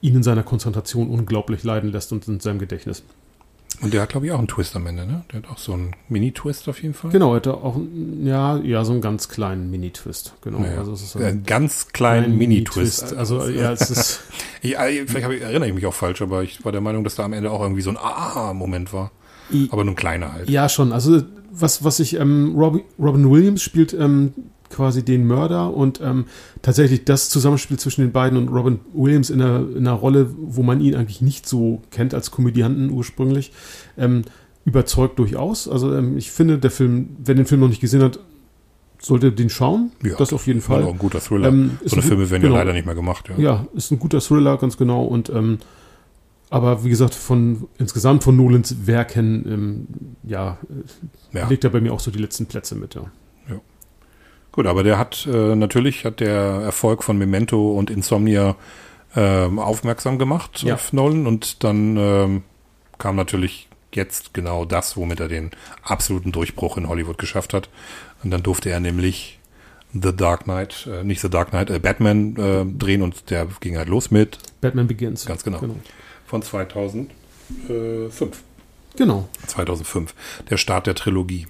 ihn 0.00 0.14
in 0.14 0.22
seiner 0.22 0.44
Konzentration 0.44 1.10
unglaublich 1.10 1.64
leiden 1.64 1.90
lässt 1.90 2.12
und 2.12 2.26
in 2.28 2.38
seinem 2.38 2.60
Gedächtnis. 2.60 3.02
Und 3.82 3.94
der 3.94 4.02
hat, 4.02 4.10
glaube 4.10 4.26
ich, 4.26 4.32
auch 4.32 4.38
einen 4.38 4.48
Twist 4.48 4.76
am 4.76 4.86
Ende, 4.86 5.06
ne? 5.06 5.24
Der 5.32 5.42
hat 5.42 5.50
auch 5.50 5.58
so 5.58 5.72
einen 5.72 5.96
Mini-Twist 6.08 6.68
auf 6.68 6.82
jeden 6.82 6.94
Fall. 6.94 7.10
Genau, 7.10 7.30
er 7.32 7.36
hatte 7.36 7.54
auch, 7.54 7.80
ja, 8.22 8.58
ja, 8.58 8.84
so 8.84 8.92
einen 8.92 9.00
ganz 9.00 9.28
kleinen 9.28 9.70
Mini-Twist. 9.70 10.34
Genau. 10.42 10.58
Naja. 10.58 10.78
Also 10.78 10.92
es 10.92 11.02
ist 11.02 11.12
so 11.12 11.18
Einen 11.18 11.44
ganz 11.44 11.88
kleinen 11.88 12.36
Mini-Twist. 12.36 13.14
Also, 13.14 13.48
ja, 13.48 13.72
es 13.72 13.90
ist, 13.90 14.20
Ich, 14.62 14.76
äh, 14.76 15.06
vielleicht 15.06 15.28
ich, 15.30 15.42
erinnere 15.42 15.68
ich 15.68 15.74
mich 15.74 15.86
auch 15.86 15.94
falsch, 15.94 16.20
aber 16.22 16.42
ich 16.42 16.64
war 16.64 16.72
der 16.72 16.80
Meinung, 16.80 17.04
dass 17.04 17.14
da 17.14 17.24
am 17.24 17.32
Ende 17.32 17.50
auch 17.50 17.62
irgendwie 17.62 17.82
so 17.82 17.90
ein 17.90 17.96
Ah-Moment 17.96 18.92
war. 18.92 19.10
Aber 19.70 19.84
nur 19.84 19.94
ein 19.94 19.96
kleiner 19.96 20.32
halt. 20.32 20.48
Ja, 20.48 20.68
schon. 20.68 20.92
Also 20.92 21.22
was, 21.50 21.82
was 21.82 21.98
ich, 21.98 22.14
ähm, 22.14 22.54
Robin, 22.56 22.82
Robin 22.98 23.30
Williams 23.30 23.62
spielt 23.62 23.92
ähm, 23.94 24.32
quasi 24.70 25.04
den 25.04 25.26
Mörder 25.26 25.74
und 25.74 26.00
ähm, 26.00 26.24
tatsächlich 26.62 27.04
das 27.04 27.28
Zusammenspiel 27.28 27.78
zwischen 27.78 28.00
den 28.02 28.12
beiden 28.12 28.38
und 28.38 28.48
Robin 28.48 28.80
Williams 28.94 29.28
in 29.28 29.42
einer, 29.42 29.58
in 29.60 29.78
einer 29.86 29.92
Rolle, 29.92 30.30
wo 30.40 30.62
man 30.62 30.80
ihn 30.80 30.94
eigentlich 30.94 31.20
nicht 31.20 31.46
so 31.46 31.82
kennt 31.90 32.14
als 32.14 32.30
Komödianten 32.30 32.90
ursprünglich, 32.90 33.52
ähm, 33.98 34.22
überzeugt 34.64 35.18
durchaus. 35.18 35.68
Also 35.68 35.94
ähm, 35.94 36.16
ich 36.16 36.30
finde, 36.30 36.58
der 36.58 36.70
Film, 36.70 37.16
wer 37.18 37.34
den 37.34 37.46
Film 37.46 37.60
noch 37.60 37.68
nicht 37.68 37.80
gesehen 37.80 38.02
hat, 38.02 38.20
sollte 39.00 39.32
den 39.32 39.50
schauen. 39.50 39.92
Ja, 40.04 40.14
das 40.16 40.32
auf 40.32 40.46
jeden 40.46 40.60
Fall. 40.60 40.84
auch 40.84 40.92
ein 40.92 40.98
guter 40.98 41.20
Thriller. 41.20 41.48
Ähm, 41.48 41.78
so 41.84 41.96
eine 41.96 42.02
Filme 42.02 42.30
werden 42.30 42.42
genau. 42.42 42.54
ja 42.54 42.60
leider 42.60 42.72
nicht 42.72 42.86
mehr 42.86 42.94
gemacht. 42.94 43.28
Ja. 43.30 43.42
Ja, 43.42 43.66
ist 43.74 43.90
ein 43.90 43.98
guter 43.98 44.20
Thriller, 44.20 44.56
ganz 44.58 44.76
genau. 44.76 45.04
Und 45.04 45.30
ähm, 45.30 45.58
aber 46.50 46.84
wie 46.84 46.90
gesagt, 46.90 47.14
von 47.14 47.68
insgesamt 47.78 48.24
von 48.24 48.36
Nolans 48.36 48.86
Werken, 48.86 49.44
ähm, 49.46 49.86
ja, 50.24 50.58
Ja. 51.32 51.48
legt 51.48 51.64
er 51.64 51.70
bei 51.70 51.80
mir 51.80 51.92
auch 51.92 52.00
so 52.00 52.10
die 52.10 52.18
letzten 52.18 52.46
Plätze 52.46 52.74
mit. 52.74 52.94
Ja. 52.94 53.04
Gut, 54.52 54.66
aber 54.66 54.82
der 54.82 54.98
hat 54.98 55.26
äh, 55.32 55.54
natürlich 55.54 56.04
hat 56.04 56.20
der 56.20 56.34
Erfolg 56.34 57.04
von 57.04 57.16
Memento 57.18 57.72
und 57.72 57.90
Insomnia 57.90 58.56
ähm, 59.16 59.58
aufmerksam 59.58 60.18
gemacht 60.18 60.62
Ja. 60.62 60.74
auf 60.74 60.92
Nolan 60.92 61.26
und 61.26 61.62
dann 61.64 61.96
ähm, 61.96 62.42
kam 62.98 63.16
natürlich 63.16 63.68
jetzt 63.92 64.34
genau 64.34 64.64
das, 64.64 64.96
womit 64.96 65.20
er 65.20 65.28
den 65.28 65.50
absoluten 65.82 66.30
Durchbruch 66.32 66.76
in 66.76 66.88
Hollywood 66.88 67.18
geschafft 67.18 67.54
hat. 67.54 67.68
Und 68.22 68.30
dann 68.30 68.42
durfte 68.42 68.70
er 68.70 68.78
nämlich 68.80 69.38
The 69.92 70.14
Dark 70.14 70.44
Knight, 70.44 70.86
äh, 70.92 71.02
nicht 71.02 71.20
The 71.20 71.28
Dark 71.30 71.50
Knight, 71.50 71.70
äh, 71.70 71.78
Batman 71.80 72.36
äh, 72.36 72.64
drehen 72.78 73.02
und 73.02 73.30
der 73.30 73.48
ging 73.60 73.76
halt 73.76 73.88
los 73.88 74.10
mit 74.12 74.38
Batman 74.60 74.86
Begins. 74.86 75.26
Ganz 75.26 75.42
genau. 75.42 75.58
Genau. 75.58 75.74
von 76.26 76.42
2005. 76.42 77.10
genau. 78.96 79.28
2005. 79.46 80.14
Der 80.50 80.56
Start 80.56 80.86
der 80.86 80.94
Trilogie. 80.94 81.46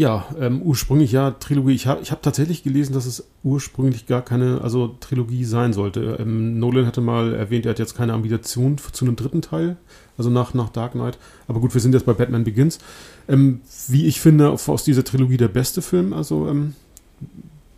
Ja, 0.00 0.24
ähm, 0.40 0.62
ursprünglich 0.62 1.12
ja, 1.12 1.32
Trilogie. 1.32 1.74
Ich 1.74 1.86
habe 1.86 2.00
ich 2.00 2.10
hab 2.10 2.22
tatsächlich 2.22 2.62
gelesen, 2.62 2.94
dass 2.94 3.04
es 3.04 3.26
ursprünglich 3.44 4.06
gar 4.06 4.22
keine 4.22 4.62
also 4.62 4.96
Trilogie 4.98 5.44
sein 5.44 5.74
sollte. 5.74 6.16
Ähm, 6.18 6.58
Nolan 6.58 6.86
hatte 6.86 7.02
mal 7.02 7.34
erwähnt, 7.34 7.66
er 7.66 7.72
hat 7.72 7.78
jetzt 7.78 7.98
keine 7.98 8.14
Ambition 8.14 8.78
zu 8.78 9.04
einem 9.04 9.14
dritten 9.14 9.42
Teil, 9.42 9.76
also 10.16 10.30
nach, 10.30 10.54
nach 10.54 10.70
Dark 10.70 10.92
Knight. 10.92 11.18
Aber 11.48 11.60
gut, 11.60 11.74
wir 11.74 11.82
sind 11.82 11.92
jetzt 11.92 12.06
bei 12.06 12.14
Batman 12.14 12.44
Begins. 12.44 12.78
Ähm, 13.28 13.60
wie 13.88 14.06
ich 14.06 14.22
finde, 14.22 14.48
aus 14.48 14.84
dieser 14.84 15.04
Trilogie 15.04 15.36
der 15.36 15.48
beste 15.48 15.82
Film, 15.82 16.14
also 16.14 16.48
ähm, 16.48 16.72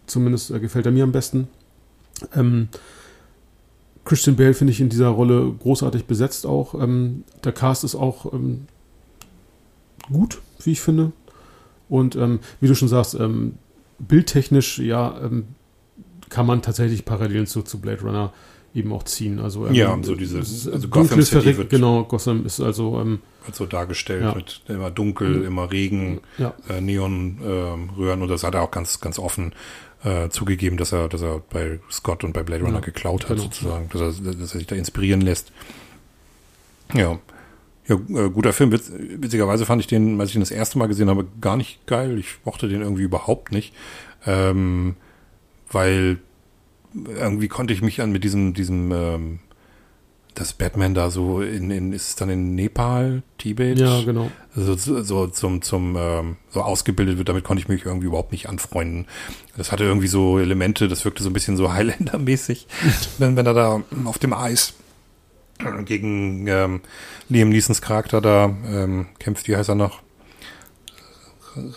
zumindest 0.06 0.52
äh, 0.52 0.60
gefällt 0.60 0.86
er 0.86 0.92
mir 0.92 1.02
am 1.02 1.10
besten. 1.10 1.48
Ähm, 2.36 2.68
Christian 4.04 4.36
Bale 4.36 4.54
finde 4.54 4.70
ich 4.70 4.80
in 4.80 4.90
dieser 4.90 5.08
Rolle 5.08 5.52
großartig 5.58 6.04
besetzt 6.04 6.46
auch. 6.46 6.80
Ähm, 6.80 7.24
der 7.42 7.50
Cast 7.50 7.82
ist 7.82 7.96
auch 7.96 8.32
gut, 10.08 10.40
wie 10.62 10.70
ich 10.70 10.80
finde. 10.80 11.10
Und 11.92 12.16
ähm, 12.16 12.40
wie 12.60 12.68
du 12.68 12.74
schon 12.74 12.88
sagst, 12.88 13.12
ähm, 13.14 13.58
bildtechnisch, 13.98 14.78
ja, 14.78 15.20
ähm, 15.22 15.44
kann 16.30 16.46
man 16.46 16.62
tatsächlich 16.62 17.04
Parallelen 17.04 17.46
zu, 17.46 17.60
zu 17.60 17.78
Blade 17.80 18.00
Runner 18.00 18.32
eben 18.74 18.90
auch 18.92 19.02
ziehen. 19.02 19.38
Also, 19.38 19.66
ähm, 19.66 19.74
Ja, 19.74 19.98
so 20.00 20.14
diese- 20.14 20.38
also 20.38 20.88
Gotham 20.88 21.20
City 21.20 21.54
wird- 21.58 21.68
genau, 21.68 22.04
Gotham 22.04 22.46
ist 22.46 22.60
also, 22.60 22.98
ähm, 22.98 23.18
Wird 23.44 23.56
so 23.56 23.66
dargestellt 23.66 24.22
Ja. 24.22 24.34
mit 24.34 24.62
immer 24.68 24.90
dunkel, 24.90 25.40
Mhm. 25.40 25.44
immer 25.44 25.70
Regen, 25.70 26.20
ja, 26.38 26.54
äh, 26.70 26.80
Neonröhren 26.80 28.22
und 28.22 28.28
das 28.28 28.42
hat 28.44 28.54
er 28.54 28.62
auch 28.62 28.70
ganz, 28.70 29.00
ganz 29.02 29.18
offen 29.18 29.52
äh, 30.04 30.30
zugegeben, 30.30 30.78
dass 30.78 30.92
er, 30.92 31.08
dass 31.08 31.20
er 31.22 31.42
bei 31.50 31.78
Scott 31.90 32.24
und 32.24 32.32
bei 32.32 32.42
Blade 32.42 32.62
Runner 32.64 32.76
Ja, 32.76 32.80
geklaut 32.80 33.24
hat, 33.24 33.36
genau. 33.36 33.42
sozusagen, 33.42 33.88
dass 33.92 34.00
er, 34.00 34.08
dass 34.32 34.54
er 34.54 34.58
sich 34.58 34.66
da 34.66 34.74
inspirieren 34.76 35.20
lässt. 35.20 35.52
Ja. 36.94 37.18
Ja, 37.88 37.96
äh, 37.96 38.30
guter 38.30 38.52
Film. 38.52 38.72
Witz, 38.72 38.92
witzigerweise 38.92 39.66
fand 39.66 39.80
ich 39.80 39.86
den, 39.86 40.20
als 40.20 40.30
ich 40.30 40.36
ihn 40.36 40.40
das 40.40 40.50
erste 40.50 40.78
Mal 40.78 40.86
gesehen 40.86 41.08
habe, 41.08 41.26
gar 41.40 41.56
nicht 41.56 41.86
geil. 41.86 42.18
Ich 42.18 42.36
mochte 42.44 42.68
den 42.68 42.80
irgendwie 42.80 43.02
überhaupt 43.02 43.52
nicht. 43.52 43.74
Ähm, 44.26 44.96
weil 45.70 46.18
irgendwie 46.94 47.48
konnte 47.48 47.72
ich 47.72 47.82
mich 47.82 48.00
an 48.00 48.12
mit 48.12 48.22
diesem, 48.24 48.54
diesem 48.54 48.92
ähm, 48.92 49.38
dass 50.34 50.54
Batman 50.54 50.94
da 50.94 51.10
so 51.10 51.42
in, 51.42 51.70
in 51.70 51.92
ist 51.92 52.08
es 52.08 52.16
dann 52.16 52.30
in 52.30 52.54
Nepal, 52.54 53.22
Tibet? 53.38 53.78
Ja, 53.78 54.02
genau. 54.02 54.30
So, 54.54 54.74
so, 54.76 55.02
so 55.02 55.26
zum, 55.26 55.60
zum 55.62 55.96
ähm, 55.98 56.36
so 56.50 56.62
ausgebildet 56.62 57.18
wird, 57.18 57.28
damit 57.28 57.44
konnte 57.44 57.62
ich 57.62 57.68
mich 57.68 57.84
irgendwie 57.84 58.06
überhaupt 58.06 58.32
nicht 58.32 58.48
anfreunden. 58.48 59.06
Das 59.56 59.72
hatte 59.72 59.84
irgendwie 59.84 60.06
so 60.06 60.38
Elemente, 60.38 60.88
das 60.88 61.04
wirkte 61.04 61.22
so 61.22 61.30
ein 61.30 61.34
bisschen 61.34 61.56
so 61.56 61.72
Highlander-mäßig, 61.72 62.66
wenn, 63.18 63.36
wenn 63.36 63.46
er 63.46 63.54
da 63.54 63.82
auf 64.04 64.18
dem 64.18 64.32
Eis 64.32 64.74
gegen 65.84 66.46
ähm, 66.46 66.80
Liam 67.28 67.50
Neesons 67.50 67.80
Charakter 67.80 68.20
da 68.20 68.54
ähm, 68.66 69.06
kämpft, 69.18 69.48
wie 69.48 69.56
heißt 69.56 69.68
er 69.68 69.74
noch? 69.74 70.02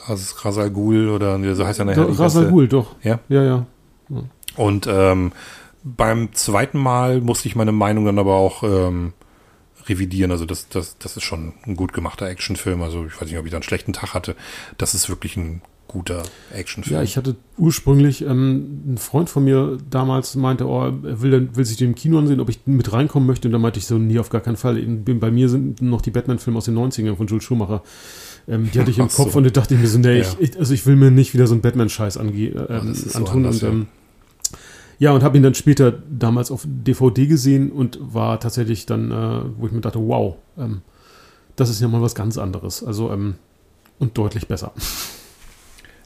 Ras 0.07 0.45
Rasal 0.45 0.71
Ghul 0.71 1.09
oder 1.09 1.55
so 1.55 1.65
heißt 1.65 1.79
er 1.79 1.85
nachher. 1.85 2.19
Rasal 2.19 2.49
Ghul, 2.49 2.67
doch. 2.67 2.95
Ja? 3.03 3.19
Ja, 3.27 3.43
ja. 3.43 3.65
Und 4.55 4.87
ähm, 4.87 5.33
beim 5.83 6.33
zweiten 6.33 6.79
Mal 6.79 7.21
musste 7.21 7.47
ich 7.47 7.55
meine 7.55 7.71
Meinung 7.71 8.05
dann 8.05 8.19
aber 8.19 8.35
auch 8.35 8.63
ähm, 8.63 9.13
revidieren. 9.87 10.31
Also 10.31 10.45
das, 10.45 10.69
das, 10.69 10.97
das 10.97 11.17
ist 11.17 11.23
schon 11.23 11.53
ein 11.65 11.75
gut 11.75 11.93
gemachter 11.93 12.27
Actionfilm. 12.27 12.81
Also 12.81 13.05
ich 13.05 13.21
weiß 13.21 13.29
nicht, 13.29 13.37
ob 13.37 13.45
ich 13.45 13.51
da 13.51 13.57
einen 13.57 13.63
schlechten 13.63 13.93
Tag 13.93 14.13
hatte. 14.13 14.35
Das 14.77 14.93
ist 14.93 15.09
wirklich 15.09 15.37
ein 15.37 15.61
guter 15.87 16.23
Actionfilm. 16.53 16.95
Ja, 16.97 17.03
ich 17.03 17.17
hatte 17.17 17.35
ursprünglich 17.57 18.21
ähm, 18.23 18.93
ein 18.93 18.97
Freund 18.97 19.29
von 19.29 19.43
mir 19.43 19.77
damals 19.89 20.35
meinte, 20.35 20.67
oh, 20.67 20.81
er 20.83 21.21
will, 21.21 21.31
dann, 21.31 21.55
will 21.55 21.65
sich 21.65 21.77
den 21.77 21.89
im 21.89 21.95
Kino 21.95 22.17
ansehen, 22.19 22.39
ob 22.39 22.49
ich 22.49 22.59
mit 22.65 22.91
reinkommen 22.91 23.27
möchte. 23.27 23.47
Und 23.47 23.51
da 23.53 23.59
meinte 23.59 23.79
ich 23.79 23.85
so, 23.85 23.97
nie 23.97 24.19
auf 24.19 24.29
gar 24.29 24.41
keinen 24.41 24.57
Fall. 24.57 24.75
Bei 24.75 25.31
mir 25.31 25.49
sind 25.49 25.81
noch 25.81 26.01
die 26.01 26.11
Batman-Filme 26.11 26.57
aus 26.57 26.65
den 26.65 26.77
90ern 26.77 27.15
von 27.15 27.27
Jules 27.27 27.43
Schumacher. 27.43 27.83
Ähm, 28.47 28.69
die 28.73 28.79
hatte 28.79 28.91
ich 28.91 28.99
im 28.99 29.05
Ach 29.05 29.09
so. 29.09 29.23
Kopf 29.23 29.35
und 29.35 29.43
da 29.43 29.49
dachte 29.49 29.73
ich 29.75 29.79
mir 29.79 29.87
so, 29.87 29.97
nee, 29.99 30.19
Ja. 30.19 30.25
ich, 30.39 30.57
also 30.59 30.73
ich 30.73 30.85
will 30.85 30.95
mir 30.95 31.11
nicht 31.11 31.33
wieder 31.33 31.47
so 31.47 31.53
einen 31.53 31.61
Batman-Scheiß 31.61 32.17
ange 32.17 32.47
ist 32.47 33.11
so 33.11 33.19
antun. 33.19 33.37
anders, 33.37 33.55
und, 33.55 33.61
ja. 33.61 33.69
ähm, 33.69 33.87
ja, 34.99 35.11
und 35.11 35.23
habe 35.23 35.37
ihn 35.37 35.43
dann 35.43 35.55
später 35.55 35.91
damals 35.91 36.51
auf 36.51 36.65
DVD 36.65 37.27
gesehen 37.27 37.71
und 37.71 37.99
war 38.01 38.39
tatsächlich 38.39 38.85
dann, 38.85 39.11
äh, 39.11 39.41
wo 39.57 39.67
ich 39.67 39.71
mir 39.73 39.81
dachte, 39.81 39.99
wow, 39.99 40.35
ähm, 40.57 40.81
das 41.55 41.69
ist 41.69 41.81
ja 41.81 41.87
mal 41.87 42.01
was 42.01 42.15
ganz 42.15 42.37
anderes. 42.37 42.83
Also, 42.83 43.11
ähm, 43.11 43.35
und 43.99 44.17
deutlich 44.17 44.47
besser. 44.47 44.73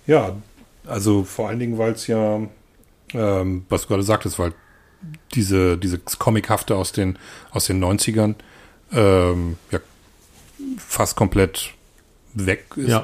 Ja, 0.09 0.35
also 0.87 1.23
vor 1.23 1.49
allen 1.49 1.59
Dingen, 1.59 1.77
weil 1.77 1.91
es 1.91 2.07
ja, 2.07 2.41
ähm, 3.13 3.65
was 3.69 3.83
du 3.83 3.87
gerade 3.89 4.01
sagtest, 4.03 4.39
weil 4.39 4.53
diese, 5.35 5.77
diese 5.77 5.99
Comichafte 5.99 6.75
aus 6.75 6.91
den, 6.91 7.19
aus 7.51 7.65
den 7.65 7.83
90ern 7.83 8.33
ähm, 8.91 9.57
ja, 9.69 9.79
fast 10.77 11.15
komplett 11.15 11.73
weg 12.33 12.65
ist. 12.75 12.89
Ja. 12.89 13.03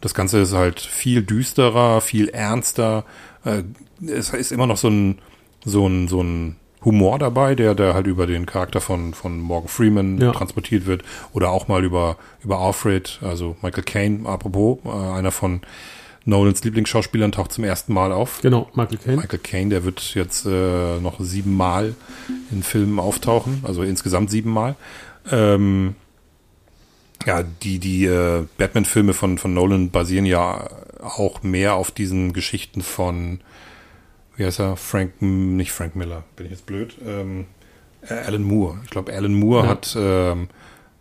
Das 0.00 0.12
Ganze 0.12 0.40
ist 0.40 0.52
halt 0.52 0.80
viel 0.80 1.22
düsterer, 1.22 2.00
viel 2.00 2.28
ernster. 2.28 3.04
Äh, 3.44 3.62
es 4.04 4.30
ist 4.30 4.50
immer 4.50 4.66
noch 4.66 4.76
so 4.76 4.88
ein, 4.88 5.20
so 5.64 5.86
ein, 5.86 6.08
so 6.08 6.20
ein 6.20 6.56
Humor 6.84 7.18
dabei, 7.20 7.54
der, 7.54 7.74
der 7.76 7.94
halt 7.94 8.06
über 8.08 8.26
den 8.26 8.44
Charakter 8.46 8.80
von, 8.80 9.14
von 9.14 9.38
Morgan 9.38 9.68
Freeman 9.68 10.18
Ja. 10.18 10.32
transportiert 10.32 10.86
wird. 10.86 11.02
Oder 11.32 11.50
auch 11.50 11.68
mal 11.68 11.84
über, 11.84 12.16
über 12.42 12.58
Alfred, 12.58 13.20
also 13.22 13.56
Michael 13.62 13.84
Caine, 13.84 14.28
apropos, 14.28 14.78
äh, 14.84 14.88
einer 14.88 15.30
von 15.30 15.60
Nolans 16.30 16.64
Lieblingsschauspielern 16.64 17.32
taucht 17.32 17.52
zum 17.52 17.64
ersten 17.64 17.92
Mal 17.92 18.12
auf. 18.12 18.40
Genau, 18.40 18.70
Michael 18.74 18.98
Caine. 18.98 19.16
Michael 19.18 19.38
Caine, 19.40 19.70
der 19.70 19.84
wird 19.84 20.14
jetzt 20.14 20.46
äh, 20.46 20.98
noch 21.00 21.20
siebenmal 21.20 21.94
in 22.50 22.62
Filmen 22.62 22.98
auftauchen, 22.98 23.62
also 23.64 23.82
insgesamt 23.82 24.30
siebenmal. 24.30 24.76
Ähm, 25.30 25.94
ja, 27.26 27.42
die, 27.42 27.78
die 27.78 28.06
äh, 28.06 28.44
Batman-Filme 28.56 29.12
von, 29.12 29.36
von 29.36 29.52
Nolan 29.52 29.90
basieren 29.90 30.24
ja 30.24 30.68
auch 31.02 31.42
mehr 31.42 31.74
auf 31.74 31.90
diesen 31.90 32.32
Geschichten 32.32 32.80
von, 32.82 33.40
wie 34.36 34.44
heißt 34.44 34.60
er, 34.60 34.76
Frank, 34.76 35.20
nicht 35.20 35.72
Frank 35.72 35.96
Miller, 35.96 36.24
bin 36.36 36.46
ich 36.46 36.52
jetzt 36.52 36.66
blöd, 36.66 36.94
ähm, 37.06 37.46
äh, 38.08 38.14
Alan 38.14 38.42
Moore. 38.42 38.78
Ich 38.84 38.90
glaube, 38.90 39.12
Alan 39.12 39.34
Moore 39.34 39.64
Ja. 39.64 39.68
hat, 39.70 39.94
ähm, 39.98 40.48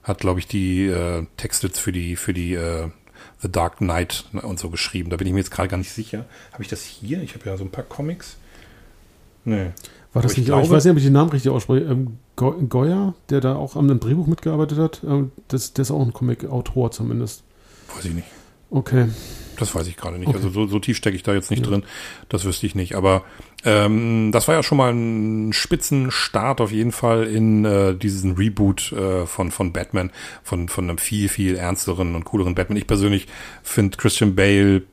hat 0.03 0.19
glaube 0.19 0.39
ich, 0.39 0.47
die 0.47 0.87
äh, 0.87 1.25
Texte 1.37 1.69
für 1.69 1.91
die, 1.93 2.15
für 2.17 2.33
die 2.33 2.55
äh, 2.55 2.89
The 3.41 3.51
Dark 3.51 3.77
Knight 3.77 4.25
und 4.41 4.59
so 4.59 4.69
geschrieben. 4.69 5.09
Da 5.09 5.17
bin 5.17 5.27
ich 5.27 5.33
mir 5.33 5.39
jetzt 5.39 5.51
gerade 5.51 5.69
gar 5.69 5.77
nicht 5.77 5.91
sicher. 5.91 6.25
Habe 6.51 6.63
ich 6.63 6.69
das 6.69 6.83
hier? 6.83 7.21
Ich 7.23 7.35
habe 7.35 7.45
ja 7.45 7.55
so 7.57 7.63
ein 7.63 7.71
paar 7.71 7.83
Comics. 7.85 8.35
Nee. 9.45 9.71
War 10.13 10.21
das 10.23 10.31
Aber 10.31 10.31
ich 10.31 10.37
nicht, 10.39 10.45
glaube- 10.47 10.63
ich 10.63 10.69
weiß 10.69 10.83
nicht, 10.85 10.91
ob 10.91 10.97
ich 10.97 11.03
den 11.03 11.13
Namen 11.13 11.29
richtig 11.29 11.51
ausspreche. 11.51 11.85
Ähm, 11.85 12.17
Go 12.35 12.51
Goya, 12.51 13.13
der 13.29 13.41
da 13.41 13.55
auch 13.55 13.75
am 13.75 13.99
Drehbuch 13.99 14.27
mitgearbeitet 14.27 14.77
hat, 14.79 15.01
ähm, 15.05 15.31
das, 15.49 15.73
der 15.73 15.83
ist 15.83 15.91
auch 15.91 16.01
ein 16.01 16.13
Comic-Autor 16.13 16.91
zumindest. 16.91 17.43
Weiß 17.95 18.05
ich 18.05 18.13
nicht. 18.13 18.27
Okay. 18.71 19.07
Das 19.59 19.75
weiß 19.75 19.87
ich 19.87 19.97
gerade 19.97 20.17
nicht. 20.17 20.27
Okay. 20.27 20.37
Also 20.37 20.49
so, 20.49 20.67
so 20.67 20.79
tief 20.79 20.97
stecke 20.97 21.15
ich 21.15 21.23
da 21.23 21.33
jetzt 21.33 21.51
nicht 21.51 21.63
Ja. 21.63 21.69
drin. 21.69 21.83
Das 22.29 22.45
wüsste 22.45 22.65
ich 22.65 22.75
nicht. 22.75 22.95
Aber 22.95 23.23
ähm, 23.65 24.31
das 24.31 24.47
war 24.47 24.55
ja 24.55 24.63
schon 24.63 24.77
mal 24.77 24.91
ein 24.93 25.51
Spitzenstart 25.53 26.61
auf 26.61 26.71
jeden 26.71 26.91
Fall 26.91 27.25
in 27.27 27.65
äh, 27.65 27.93
diesen 27.95 28.35
Reboot 28.35 28.91
äh, 28.93 29.25
von, 29.25 29.51
von 29.51 29.73
Batman, 29.73 30.11
von, 30.43 30.69
von 30.69 30.85
einem 30.85 30.97
viel, 30.97 31.29
viel 31.29 31.55
ernsteren 31.55 32.15
und 32.15 32.23
cooleren 32.25 32.55
Batman. 32.55 32.77
Ich 32.77 32.87
persönlich 32.87 33.27
finde 33.63 33.97
Christian 33.97 34.35
Bale 34.35 34.83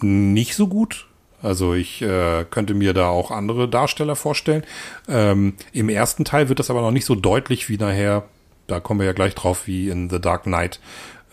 nicht 0.00 0.54
so 0.54 0.68
gut. 0.68 1.06
Also 1.42 1.74
ich 1.74 2.02
äh, 2.02 2.44
könnte 2.50 2.74
mir 2.74 2.94
da 2.94 3.08
auch 3.08 3.30
andere 3.30 3.68
Darsteller 3.68 4.16
vorstellen. 4.16 4.64
Ähm, 5.08 5.54
Im 5.72 5.88
ersten 5.88 6.24
Teil 6.24 6.48
wird 6.48 6.58
das 6.58 6.70
aber 6.70 6.80
noch 6.80 6.90
nicht 6.90 7.04
so 7.04 7.14
deutlich 7.14 7.68
wie 7.68 7.76
nachher, 7.76 8.24
da 8.66 8.80
kommen 8.80 8.98
wir 9.00 9.06
ja 9.06 9.12
gleich 9.12 9.34
drauf, 9.36 9.66
wie 9.66 9.88
in 9.88 10.10
The 10.10 10.20
Dark 10.20 10.42
Knight, 10.44 10.80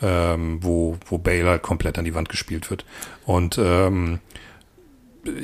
ähm, 0.01 0.59
wo, 0.61 0.97
wo 1.07 1.17
Bale 1.17 1.49
halt 1.49 1.63
komplett 1.63 1.97
an 1.97 2.05
die 2.05 2.13
Wand 2.13 2.29
gespielt 2.29 2.69
wird. 2.69 2.85
Und 3.25 3.57
ähm, 3.57 4.19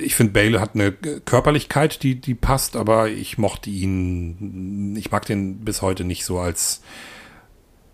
ich 0.02 0.16
finde, 0.16 0.34
Bale 0.34 0.60
hat 0.60 0.76
eine 0.76 0.92
Körperlichkeit, 0.92 2.04
die, 2.04 2.16
die 2.16 2.36
passt, 2.36 2.76
aber 2.76 3.10
ich 3.10 3.38
mochte 3.38 3.70
ihn, 3.70 4.96
ich 4.96 5.12
mag 5.12 5.26
den 5.26 5.60
bis 5.60 5.82
heute 5.82 6.04
nicht 6.04 6.24
so 6.24 6.40
als, 6.40 6.82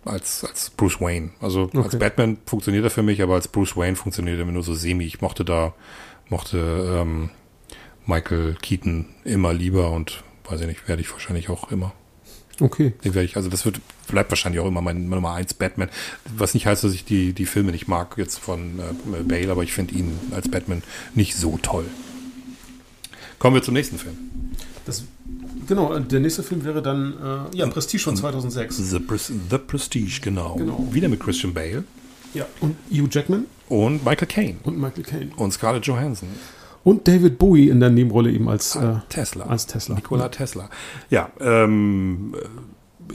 als, 0.04 0.44
als 0.44 0.70
Bruce 0.70 1.00
Wayne. 1.00 1.30
Also 1.40 1.70
als 1.74 1.86
Okay. 1.86 1.96
Batman 1.96 2.38
funktioniert 2.44 2.84
er 2.84 2.90
für 2.90 3.02
mich, 3.02 3.22
aber 3.22 3.34
als 3.34 3.48
Bruce 3.48 3.76
Wayne 3.76 3.96
funktioniert 3.96 4.38
er 4.38 4.44
mir 4.44 4.52
nur 4.52 4.62
so 4.62 4.74
semi. 4.74 5.04
Ich 5.04 5.20
mochte 5.20 5.44
da, 5.44 5.74
mochte 6.28 6.58
ähm, 7.00 7.30
Michael 8.06 8.56
Keaton 8.60 9.06
immer 9.24 9.52
lieber 9.52 9.90
und 9.90 10.24
weiß 10.48 10.60
ich 10.62 10.66
nicht, 10.66 10.88
werde 10.88 11.02
ich 11.02 11.12
wahrscheinlich 11.12 11.48
auch 11.48 11.70
immer. 11.70 11.92
Okay. 12.60 12.92
Den 13.04 13.14
werde 13.14 13.24
ich, 13.24 13.36
also 13.36 13.48
das 13.48 13.64
wird, 13.64 13.80
bleibt 14.08 14.30
wahrscheinlich 14.30 14.60
auch 14.60 14.66
immer 14.66 14.80
mein 14.80 15.08
Nummer 15.08 15.34
eins 15.34 15.54
Batman. 15.54 15.88
Was 16.36 16.54
nicht 16.54 16.66
heißt, 16.66 16.82
dass 16.82 16.92
ich 16.92 17.04
die, 17.04 17.32
die 17.32 17.46
Filme 17.46 17.70
nicht 17.70 17.86
mag 17.88 18.16
jetzt 18.18 18.38
von 18.38 18.80
äh, 18.80 19.22
Bale, 19.22 19.50
aber 19.50 19.62
ich 19.62 19.72
finde 19.72 19.94
ihn 19.94 20.18
als 20.32 20.48
Batman 20.48 20.82
nicht 21.14 21.36
so 21.36 21.58
toll. 21.62 21.84
Kommen 23.38 23.54
wir 23.54 23.62
zum 23.62 23.74
nächsten 23.74 23.98
Film. 23.98 24.16
Das, 24.84 25.04
genau, 25.68 25.94
äh, 25.94 26.00
der 26.00 26.20
nächste 26.20 26.42
Film 26.42 26.64
wäre 26.64 26.82
dann 26.82 27.48
äh, 27.52 27.56
ja, 27.56 27.66
Prestige 27.68 28.02
von 28.02 28.16
2006. 28.16 28.76
The, 28.76 28.98
Pres 28.98 29.32
The 29.50 29.58
Prestige, 29.58 30.20
genau. 30.20 30.56
Genau. 30.56 30.88
Wieder 30.90 31.08
mit 31.08 31.20
Christian 31.20 31.54
Bale 31.54 31.84
Ja. 32.34 32.46
Und 32.60 32.76
Hugh 32.90 33.08
Jackman 33.10 33.44
und 33.68 34.04
Michael 34.04 34.26
Caine 34.26 34.56
und 34.64 34.78
Michael 34.80 35.04
Caine. 35.04 35.30
und 35.36 35.52
Scarlett 35.52 35.86
Johansson. 35.86 36.28
Und 36.84 37.06
David 37.08 37.38
Bowie 37.38 37.68
in 37.68 37.80
der 37.80 37.90
Nebenrolle 37.90 38.30
eben 38.30 38.48
als, 38.48 38.76
äh, 38.76 38.94
Tesla. 39.08 39.46
als 39.46 39.66
Tesla. 39.66 39.94
Nikola 39.96 40.28
Tesla. 40.28 40.70
Ja, 41.10 41.30
ähm, 41.40 42.34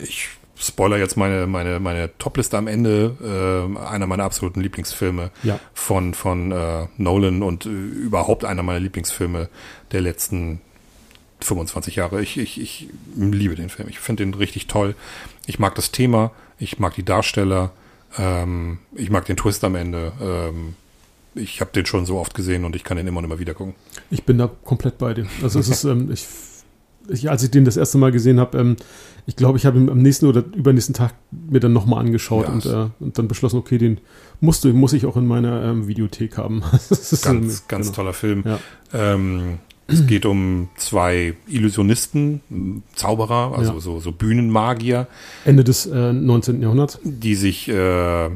ich 0.01 0.29
spoiler 0.55 0.97
jetzt 0.97 1.17
meine, 1.17 1.47
meine, 1.47 1.79
meine 1.79 2.15
Topliste 2.19 2.57
am 2.57 2.67
Ende. 2.67 3.17
Ähm, 3.23 3.77
einer 3.77 4.05
meiner 4.07 4.23
absoluten 4.23 4.61
Lieblingsfilme 4.61 5.31
Ja. 5.43 5.59
von, 5.73 6.13
von 6.13 6.51
äh, 6.51 6.87
Nolan 6.97 7.41
und 7.41 7.65
äh, 7.65 7.69
überhaupt 7.69 8.45
einer 8.45 8.63
meiner 8.63 8.79
Lieblingsfilme 8.79 9.49
der 9.91 10.01
letzten 10.01 10.61
25 11.41 11.95
Jahre. 11.97 12.21
Ich, 12.21 12.37
ich, 12.37 12.61
ich 12.61 12.87
liebe 13.15 13.55
den 13.55 13.69
Film. 13.69 13.89
Ich 13.89 13.99
finde 13.99 14.23
den 14.23 14.33
richtig 14.35 14.67
toll. 14.67 14.95
Ich 15.47 15.59
mag 15.59 15.75
das 15.75 15.91
Thema. 15.91 16.31
Ich 16.59 16.79
mag 16.79 16.93
die 16.95 17.03
Darsteller. 17.03 17.71
Ähm, 18.17 18.77
ich 18.93 19.09
mag 19.09 19.25
den 19.25 19.35
Twist 19.37 19.63
am 19.63 19.75
Ende. 19.75 20.13
Ähm, 20.21 20.75
ich 21.35 21.61
habe 21.61 21.71
den 21.71 21.85
schon 21.85 22.05
so 22.05 22.17
oft 22.17 22.33
gesehen 22.33 22.65
und 22.65 22.75
ich 22.75 22.83
kann 22.83 22.97
den 22.97 23.07
immer 23.07 23.19
und 23.19 23.25
immer 23.25 23.39
wieder 23.39 23.53
gucken. 23.53 23.75
Ich 24.11 24.23
bin 24.23 24.37
da 24.37 24.49
komplett 24.63 24.97
bei 24.97 25.13
dir. 25.13 25.25
Also 25.41 25.59
es 25.59 25.67
ist, 25.69 25.83
ähm, 25.85 26.11
ich, 26.11 26.25
ich, 27.09 27.29
als 27.29 27.43
ich 27.43 27.51
den 27.51 27.65
das 27.65 27.77
erste 27.77 27.97
Mal 27.97 28.11
gesehen 28.11 28.39
habe, 28.39 28.57
ähm, 28.57 28.75
ich 29.25 29.35
glaube, 29.35 29.57
ich 29.57 29.65
habe 29.65 29.79
ihn 29.79 29.89
am 29.89 29.99
nächsten 29.99 30.25
oder 30.25 30.43
übernächsten 30.55 30.93
Tag 30.93 31.13
mir 31.31 31.59
dann 31.59 31.71
nochmal 31.73 31.99
angeschaut 32.05 32.47
Ja, 32.47 32.53
und, 32.53 32.65
äh, 32.65 32.89
und 32.99 33.17
dann 33.17 33.27
beschlossen, 33.27 33.57
okay, 33.57 33.77
den 33.77 33.99
musste, 34.41 34.73
muss 34.73 34.93
ich 34.93 35.05
auch 35.05 35.15
in 35.17 35.25
meiner 35.27 35.63
ähm, 35.63 35.87
Videothek 35.87 36.37
haben. 36.37 36.63
Das 36.89 37.13
ist, 37.13 37.23
Ganz, 37.25 37.67
ganz 37.67 37.87
genau. 37.87 37.95
toller 37.95 38.13
Film. 38.13 38.43
Ja. 38.45 38.59
Ähm, 38.93 39.59
es 39.87 40.07
geht 40.07 40.25
um 40.25 40.69
zwei 40.77 41.35
Illusionisten, 41.47 42.83
Zauberer, 42.95 43.53
also 43.57 43.73
Ja. 43.73 43.79
so, 43.79 43.99
so 43.99 44.11
Bühnenmagier, 44.11 45.07
Ende 45.45 45.63
des 45.63 45.85
äh, 45.85 46.13
19. 46.13 46.61
Jahrhunderts. 46.61 46.99
die 47.03 47.35
sich, 47.35 47.67
äh, 47.69 48.29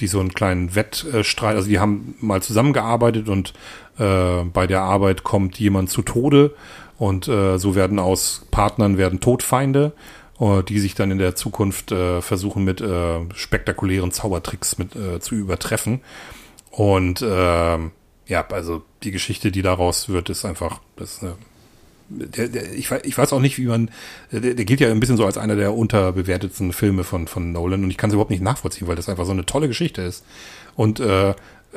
die 0.00 0.06
so 0.06 0.20
einen 0.20 0.34
kleinen 0.34 0.74
Wettstreit, 0.74 1.56
also 1.56 1.68
die 1.68 1.78
haben 1.78 2.14
mal 2.20 2.42
zusammengearbeitet 2.42 3.28
und 3.28 3.52
äh, 3.98 4.44
bei 4.44 4.66
der 4.66 4.80
Arbeit 4.80 5.22
kommt 5.22 5.58
jemand 5.58 5.90
zu 5.90 6.02
Tode 6.02 6.54
und 6.98 7.28
äh, 7.28 7.58
so 7.58 7.74
werden 7.74 7.98
aus 7.98 8.46
Partnern 8.50 8.98
werden 8.98 9.20
Todfeinde, 9.20 9.92
äh, 10.38 10.62
die 10.62 10.80
sich 10.80 10.94
dann 10.94 11.10
in 11.10 11.18
der 11.18 11.34
Zukunft 11.34 11.92
äh, 11.92 12.20
versuchen 12.20 12.64
mit 12.64 12.80
äh, 12.80 13.20
spektakulären 13.34 14.10
Zaubertricks 14.10 14.78
mit 14.78 14.96
äh, 14.96 15.20
zu 15.20 15.34
übertreffen. 15.34 16.00
Und 16.70 17.24
ähm, 17.26 17.92
ja, 18.26 18.46
also 18.48 18.82
die 19.02 19.10
Geschichte, 19.10 19.50
die 19.50 19.62
daraus 19.62 20.08
wird, 20.08 20.30
ist 20.30 20.44
einfach, 20.44 20.80
das 20.96 21.14
ist 21.14 21.22
eine 21.22 21.34
der, 22.10 22.48
der, 22.48 22.72
ich, 22.74 22.90
ich 23.04 23.16
weiß 23.16 23.32
auch 23.32 23.40
nicht, 23.40 23.56
wie 23.58 23.66
man, 23.66 23.90
der, 24.32 24.40
der 24.54 24.64
gilt 24.64 24.80
ja 24.80 24.90
ein 24.90 25.00
bisschen 25.00 25.16
so 25.16 25.24
als 25.24 25.38
einer 25.38 25.56
der 25.56 25.74
unterbewertetsten 25.74 26.72
Filme 26.72 27.04
von, 27.04 27.26
von 27.28 27.52
Nolan 27.52 27.84
und 27.84 27.90
ich 27.90 27.96
kann 27.96 28.10
es 28.10 28.14
überhaupt 28.14 28.30
nicht 28.30 28.42
nachvollziehen, 28.42 28.88
weil 28.88 28.96
das 28.96 29.08
einfach 29.08 29.24
so 29.24 29.32
eine 29.32 29.46
tolle 29.46 29.68
Geschichte 29.68 30.02
ist. 30.02 30.24
Und 30.76 31.00
äh, 31.00 31.34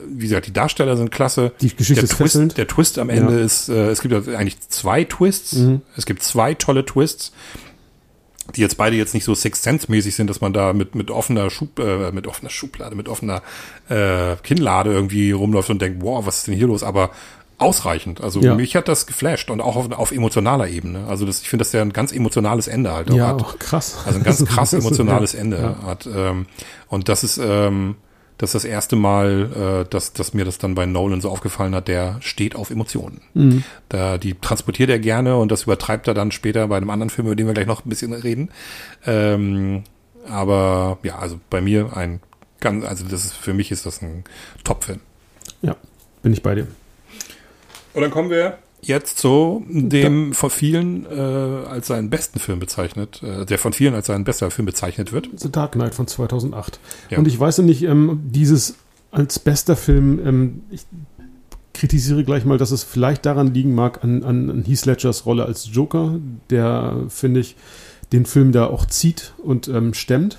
wie 0.08 0.24
gesagt, 0.28 0.48
die 0.48 0.54
Darsteller 0.54 0.98
sind 0.98 1.12
klasse. 1.12 1.52
Die 1.62 1.70
Geschichte 1.76 2.02
der 2.02 2.04
ist 2.06 2.10
Twist, 2.18 2.34
fesselnd. 2.34 2.58
Der 2.58 2.68
Twist 2.68 2.98
am 2.98 3.10
Ende 3.10 3.38
Ja. 3.38 3.46
ist, 3.46 3.70
äh, 3.70 3.90
es 3.90 4.02
gibt 4.02 4.12
ja 4.14 4.36
eigentlich 4.36 4.60
zwei 4.70 5.04
Twists. 5.04 5.54
Mhm. 5.54 5.82
Es 5.96 6.06
gibt 6.08 6.24
zwei 6.24 6.56
tolle 6.56 6.84
Twists, 6.84 7.32
die 8.56 8.62
jetzt 8.62 8.76
beide 8.78 8.96
jetzt 8.96 9.14
nicht 9.14 9.24
so 9.24 9.36
Sixth 9.36 9.64
Sense-mäßig 9.64 10.16
sind, 10.16 10.30
dass 10.30 10.42
man 10.42 10.52
da 10.52 10.74
mit, 10.74 10.96
mit 10.96 11.12
offener 11.12 11.50
Schub, 11.52 11.78
äh, 11.80 12.12
mit 12.12 12.26
offener 12.28 12.50
Schublade, 12.50 12.96
mit 12.96 13.08
offener 13.08 13.42
äh, 13.90 14.36
Kinnlade 14.44 14.92
irgendwie 14.92 15.32
rumläuft 15.32 15.70
und 15.70 15.82
denkt, 15.82 16.02
wow, 16.02 16.26
was 16.26 16.38
ist 16.40 16.48
denn 16.48 16.56
hier 16.56 16.68
los? 16.68 16.82
Aber 16.84 17.12
ausreichend. 17.64 18.22
Also 18.22 18.42
Ja. 18.42 18.56
mich 18.56 18.76
hat 18.76 18.88
das 18.88 19.08
geflasht 19.08 19.50
und 19.50 19.62
auch 19.62 19.76
auf, 19.76 19.92
auf 19.92 20.12
emotionaler 20.12 20.68
Ebene. 20.68 21.08
Also 21.08 21.26
das, 21.26 21.42
ich 21.42 21.50
finde, 21.50 21.64
dass 21.64 21.72
der 21.72 21.82
ein 21.82 21.94
ganz 21.94 22.12
emotionales 22.12 22.68
Ende 22.68 22.92
halt 22.94 23.10
auch 23.10 23.16
Ja, 23.16 23.28
hat. 23.30 23.42
auch 23.42 23.58
krass. 23.60 23.98
Also 24.06 24.20
ein 24.20 24.24
ganz 24.24 24.44
krass 24.46 24.74
emotionales 24.74 25.34
Ja. 25.34 25.40
Ende 25.42 25.58
Ja. 25.82 25.88
hat. 25.88 26.08
Ähm, 26.14 26.46
und 26.90 27.10
das 27.10 27.24
ist, 27.24 27.40
ähm, 27.44 27.96
das 28.38 28.50
ist 28.50 28.56
das 28.56 28.66
erste 28.66 28.96
Mal, 28.96 29.84
äh, 29.86 29.90
dass, 29.90 30.14
dass 30.14 30.34
mir 30.34 30.44
das 30.44 30.58
dann 30.58 30.76
bei 30.76 30.86
Nolan 30.86 31.22
so 31.22 31.30
aufgefallen 31.30 31.74
hat, 31.76 31.88
der 31.88 32.18
steht 32.20 32.56
auf 32.56 32.72
Emotionen. 32.72 33.22
Mhm. 33.36 33.64
Da, 33.90 34.18
die 34.18 34.34
transportiert 34.34 34.90
er 34.90 35.00
gerne 35.00 35.38
und 35.38 35.52
das 35.52 35.64
übertreibt 35.64 36.08
er 36.08 36.14
dann 36.14 36.32
später 36.32 36.68
bei 36.68 36.78
einem 36.78 36.90
anderen 36.90 37.10
Film, 37.10 37.28
über 37.28 37.36
den 37.36 37.46
wir 37.48 37.54
gleich 37.54 37.68
noch 37.68 37.86
ein 37.86 37.90
bisschen 37.90 38.12
reden. 38.14 38.50
Ähm, 39.06 39.84
aber 40.28 40.98
ja, 41.04 41.20
also 41.20 41.40
bei 41.50 41.62
mir 41.62 41.96
ein 41.96 42.22
ganz, 42.60 42.86
also 42.86 43.06
das 43.06 43.26
ist, 43.26 43.34
für 43.34 43.54
mich 43.54 43.72
ist 43.72 43.86
das 43.86 44.02
ein 44.02 44.24
Top-Film. 44.64 45.00
Ja, 45.62 45.76
bin 46.22 46.34
ich 46.34 46.42
bei 46.42 46.56
dir. 46.56 46.68
Und 47.94 48.02
dann 48.02 48.12
kommen 48.12 48.30
wir 48.30 48.58
jetzt 48.82 49.18
zu 49.18 49.66
dem 49.70 50.34
von 50.34 50.50
vielen 50.50 51.06
äh, 51.06 51.10
als 51.10 51.88
seinen 51.88 52.10
besten 52.10 52.40
Film 52.40 52.60
bezeichnet, 52.60 53.22
äh, 53.24 53.46
der 53.46 53.58
von 53.58 53.74
vielen 53.74 53.94
als 53.94 54.08
sein 54.08 54.24
bester 54.24 54.52
Film 54.52 54.66
bezeichnet 54.66 55.12
wird. 55.12 55.30
The 55.36 55.52
Dark 55.52 55.74
Knight 55.74 55.96
von 55.96 56.08
2008. 56.08 56.80
Ja. 57.10 57.18
Und 57.18 57.28
ich 57.28 57.40
weiß 57.40 57.58
ja 57.58 57.64
nicht, 57.64 57.84
ähm, 57.84 58.22
dieses 58.26 58.76
als 59.12 59.40
bester 59.40 59.76
Film, 59.76 60.20
ähm, 60.26 60.64
ich 60.70 60.86
kritisiere 61.74 62.24
gleich 62.24 62.46
mal, 62.46 62.58
dass 62.58 62.72
es 62.72 62.84
vielleicht 62.84 63.26
daran 63.26 63.54
liegen 63.54 63.74
mag, 63.74 64.04
an, 64.04 64.24
an, 64.24 64.50
an 64.50 64.64
Heath 64.64 64.86
Ledgers 64.86 65.26
Rolle 65.26 65.46
als 65.46 65.70
Joker, 65.72 66.20
der, 66.50 67.06
finde 67.10 67.40
ich, 67.40 67.56
den 68.12 68.26
Film 68.26 68.52
da 68.52 68.68
auch 68.68 68.86
zieht 68.86 69.34
und 69.38 69.68
ähm, 69.68 69.94
stemmt. 69.94 70.38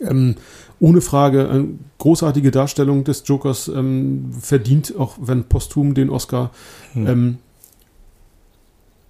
Ähm, 0.00 0.36
ohne 0.80 1.00
Frage, 1.00 1.48
eine 1.48 1.68
großartige 1.98 2.50
Darstellung 2.50 3.04
des 3.04 3.22
Jokers 3.26 3.68
ähm, 3.68 4.30
verdient, 4.40 4.94
auch 4.96 5.16
wenn 5.20 5.44
posthum 5.44 5.94
den 5.94 6.10
Oscar. 6.10 6.50
Hm. 6.92 7.06
Ähm, 7.06 7.38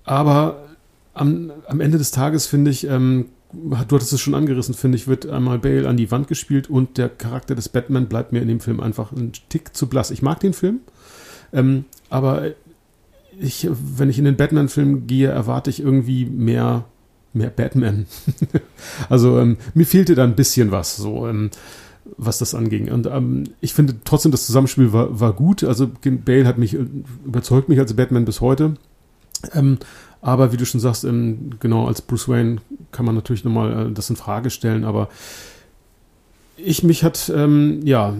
aber 0.04 0.64
am, 1.14 1.52
am 1.66 1.80
Ende 1.80 1.98
des 1.98 2.10
Tages 2.10 2.46
finde 2.46 2.70
ich, 2.70 2.86
ähm, 2.86 3.26
du 3.52 3.76
hattest 3.76 4.12
es 4.12 4.20
schon 4.20 4.34
angerissen, 4.34 4.74
finde 4.74 4.96
ich, 4.96 5.06
wird 5.06 5.26
einmal 5.26 5.58
Bale 5.58 5.88
an 5.88 5.96
die 5.96 6.10
Wand 6.10 6.28
gespielt 6.28 6.70
und 6.70 6.96
der 6.96 7.08
Charakter 7.08 7.54
des 7.54 7.68
Batman 7.68 8.06
bleibt 8.06 8.32
mir 8.32 8.40
in 8.40 8.48
dem 8.48 8.60
Film 8.60 8.80
einfach 8.80 9.12
ein 9.12 9.32
Tick 9.48 9.76
zu 9.76 9.88
blass. 9.88 10.10
Ich 10.10 10.22
mag 10.22 10.40
den 10.40 10.52
Film, 10.52 10.80
ähm, 11.52 11.84
aber 12.08 12.52
ich, 13.38 13.68
wenn 13.70 14.10
ich 14.10 14.18
in 14.18 14.24
den 14.24 14.36
Batman-Film 14.36 15.06
gehe, 15.06 15.28
erwarte 15.28 15.70
ich 15.70 15.80
irgendwie 15.80 16.24
mehr, 16.24 16.84
mehr 17.38 17.50
Batman. 17.50 18.06
also 19.08 19.38
ähm, 19.38 19.56
mir 19.74 19.86
fehlte 19.86 20.14
da 20.14 20.24
ein 20.24 20.36
bisschen 20.36 20.70
was, 20.70 20.96
so 20.96 21.26
ähm, 21.26 21.50
was 22.16 22.38
das 22.38 22.54
anging. 22.54 22.90
Und 22.90 23.06
ähm, 23.06 23.44
ich 23.60 23.74
finde 23.74 23.96
trotzdem, 24.04 24.32
das 24.32 24.46
Zusammenspiel 24.46 24.92
war, 24.92 25.20
war 25.20 25.32
gut. 25.32 25.64
Also 25.64 25.90
Bale 26.02 26.46
hat 26.46 26.58
mich 26.58 26.74
äh, 26.74 26.86
überzeugt 27.24 27.68
mich 27.68 27.78
als 27.78 27.94
Batman 27.94 28.24
bis 28.24 28.40
heute. 28.40 28.74
Ähm, 29.54 29.78
aber 30.20 30.52
wie 30.52 30.56
du 30.56 30.66
schon 30.66 30.80
sagst, 30.80 31.04
ähm, 31.04 31.52
genau 31.60 31.86
als 31.86 32.02
Bruce 32.02 32.28
Wayne 32.28 32.58
kann 32.92 33.06
man 33.06 33.14
natürlich 33.14 33.44
nochmal 33.44 33.88
äh, 33.88 33.92
das 33.92 34.10
in 34.10 34.16
Frage 34.16 34.50
stellen. 34.50 34.84
Aber 34.84 35.08
ich 36.56 36.82
mich 36.82 37.04
hat, 37.04 37.32
ähm, 37.34 37.80
ja, 37.84 38.14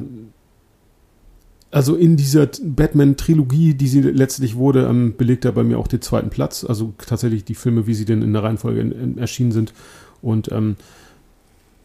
also 1.71 1.97
in 1.97 2.17
dieser 2.17 2.49
Batman-Trilogie, 2.63 3.75
die 3.75 3.89
sie 3.89 4.01
letztlich 4.01 4.57
wurde, 4.57 4.87
ähm, 4.87 5.15
belegt 5.17 5.45
er 5.45 5.53
bei 5.53 5.63
mir 5.63 5.79
auch 5.79 5.89
den 5.89 6.01
zweiten 6.01 6.31
Platz. 6.31 6.65
Also 6.65 6.95
tatsächlich 6.99 7.45
die 7.45 7.55
Filme, 7.55 7.87
wie 7.87 7.95
sie 7.95 8.05
denn 8.05 8.23
in 8.23 8.33
der 8.33 8.43
Reihenfolge 8.43 8.81
in, 8.81 8.93
in, 8.93 9.19
erschienen 9.19 9.53
sind. 9.53 9.75
Und 10.23 10.51
ähm, 10.51 10.77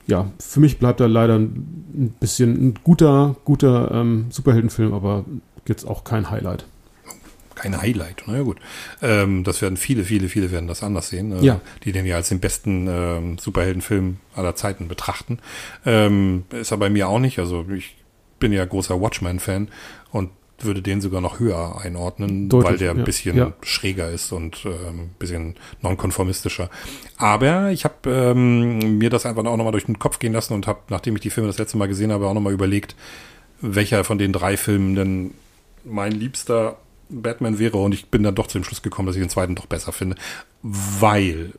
ja, 0.07 0.31
für 0.39 0.59
mich 0.59 0.79
bleibt 0.79 0.99
er 1.01 1.07
leider 1.07 1.37
ein 1.37 2.15
bisschen 2.19 2.69
ein 2.69 2.73
guter, 2.83 3.35
guter 3.45 3.91
ähm, 3.91 4.27
Superheldenfilm, 4.29 4.93
aber 4.93 5.25
jetzt 5.67 5.85
auch 5.85 6.03
kein 6.03 6.29
Highlight. 6.29 6.65
Kein 7.55 7.79
Highlight, 7.79 8.23
na 8.25 8.37
ja 8.37 8.41
gut. 8.41 8.57
Ähm, 9.01 9.43
das 9.43 9.61
werden 9.61 9.77
viele, 9.77 10.03
viele, 10.03 10.27
viele 10.27 10.51
werden 10.51 10.67
das 10.67 10.81
anders 10.81 11.09
sehen, 11.09 11.31
äh, 11.33 11.41
Ja. 11.45 11.61
die 11.83 11.91
den 11.91 12.05
ja 12.05 12.15
als 12.15 12.29
den 12.29 12.39
besten 12.39 12.87
ähm, 12.89 13.37
Superheldenfilm 13.37 14.17
aller 14.35 14.55
Zeiten 14.55 14.87
betrachten. 14.87 15.39
Ähm, 15.85 16.45
ist 16.51 16.71
er 16.71 16.77
bei 16.77 16.89
mir 16.89 17.07
auch 17.07 17.19
nicht. 17.19 17.37
Also 17.39 17.65
ich 17.69 17.95
bin 18.43 18.51
ja 18.51 18.65
großer 18.65 18.99
Watchmen-Fan 18.99 19.69
und 20.11 20.29
würde 20.59 20.81
den 20.81 20.99
sogar 20.99 21.21
noch 21.21 21.39
höher 21.39 21.79
einordnen, 21.81 22.49
Deutlich, 22.49 22.71
weil 22.71 22.77
der 22.77 22.91
ein 22.91 22.97
ja, 22.97 23.03
bisschen 23.05 23.37
ja. 23.37 23.53
schräger 23.61 24.09
ist 24.09 24.33
und 24.33 24.65
ähm, 24.65 24.99
ein 24.99 25.15
bisschen 25.17 25.55
nonkonformistischer. 25.81 26.69
Aber 27.17 27.71
ich 27.71 27.85
habe 27.85 27.95
ähm, 28.05 28.97
mir 28.97 29.09
das 29.09 29.25
einfach 29.25 29.45
auch 29.45 29.55
nochmal 29.55 29.71
durch 29.71 29.85
den 29.85 29.97
Kopf 29.97 30.19
gehen 30.19 30.33
lassen 30.33 30.53
und 30.53 30.67
habe, 30.67 30.79
nachdem 30.89 31.15
ich 31.15 31.21
die 31.21 31.29
Filme 31.29 31.47
das 31.47 31.57
letzte 31.57 31.77
Mal 31.77 31.87
gesehen 31.87 32.11
habe, 32.11 32.27
auch 32.27 32.33
nochmal 32.33 32.51
überlegt, 32.51 32.97
welcher 33.61 34.03
von 34.03 34.17
den 34.17 34.33
drei 34.33 34.57
Filmen 34.57 34.95
denn 34.95 35.31
mein 35.85 36.11
liebster 36.11 36.75
Batman 37.07 37.59
wäre 37.59 37.77
und 37.77 37.93
ich 37.93 38.07
bin 38.07 38.23
dann 38.23 38.35
doch 38.35 38.47
zu 38.47 38.59
dem 38.59 38.65
Schluss 38.65 38.81
gekommen, 38.81 39.05
dass 39.05 39.15
ich 39.15 39.21
den 39.21 39.29
zweiten 39.29 39.55
doch 39.55 39.67
besser 39.67 39.93
finde, 39.93 40.17
weil 40.61 41.53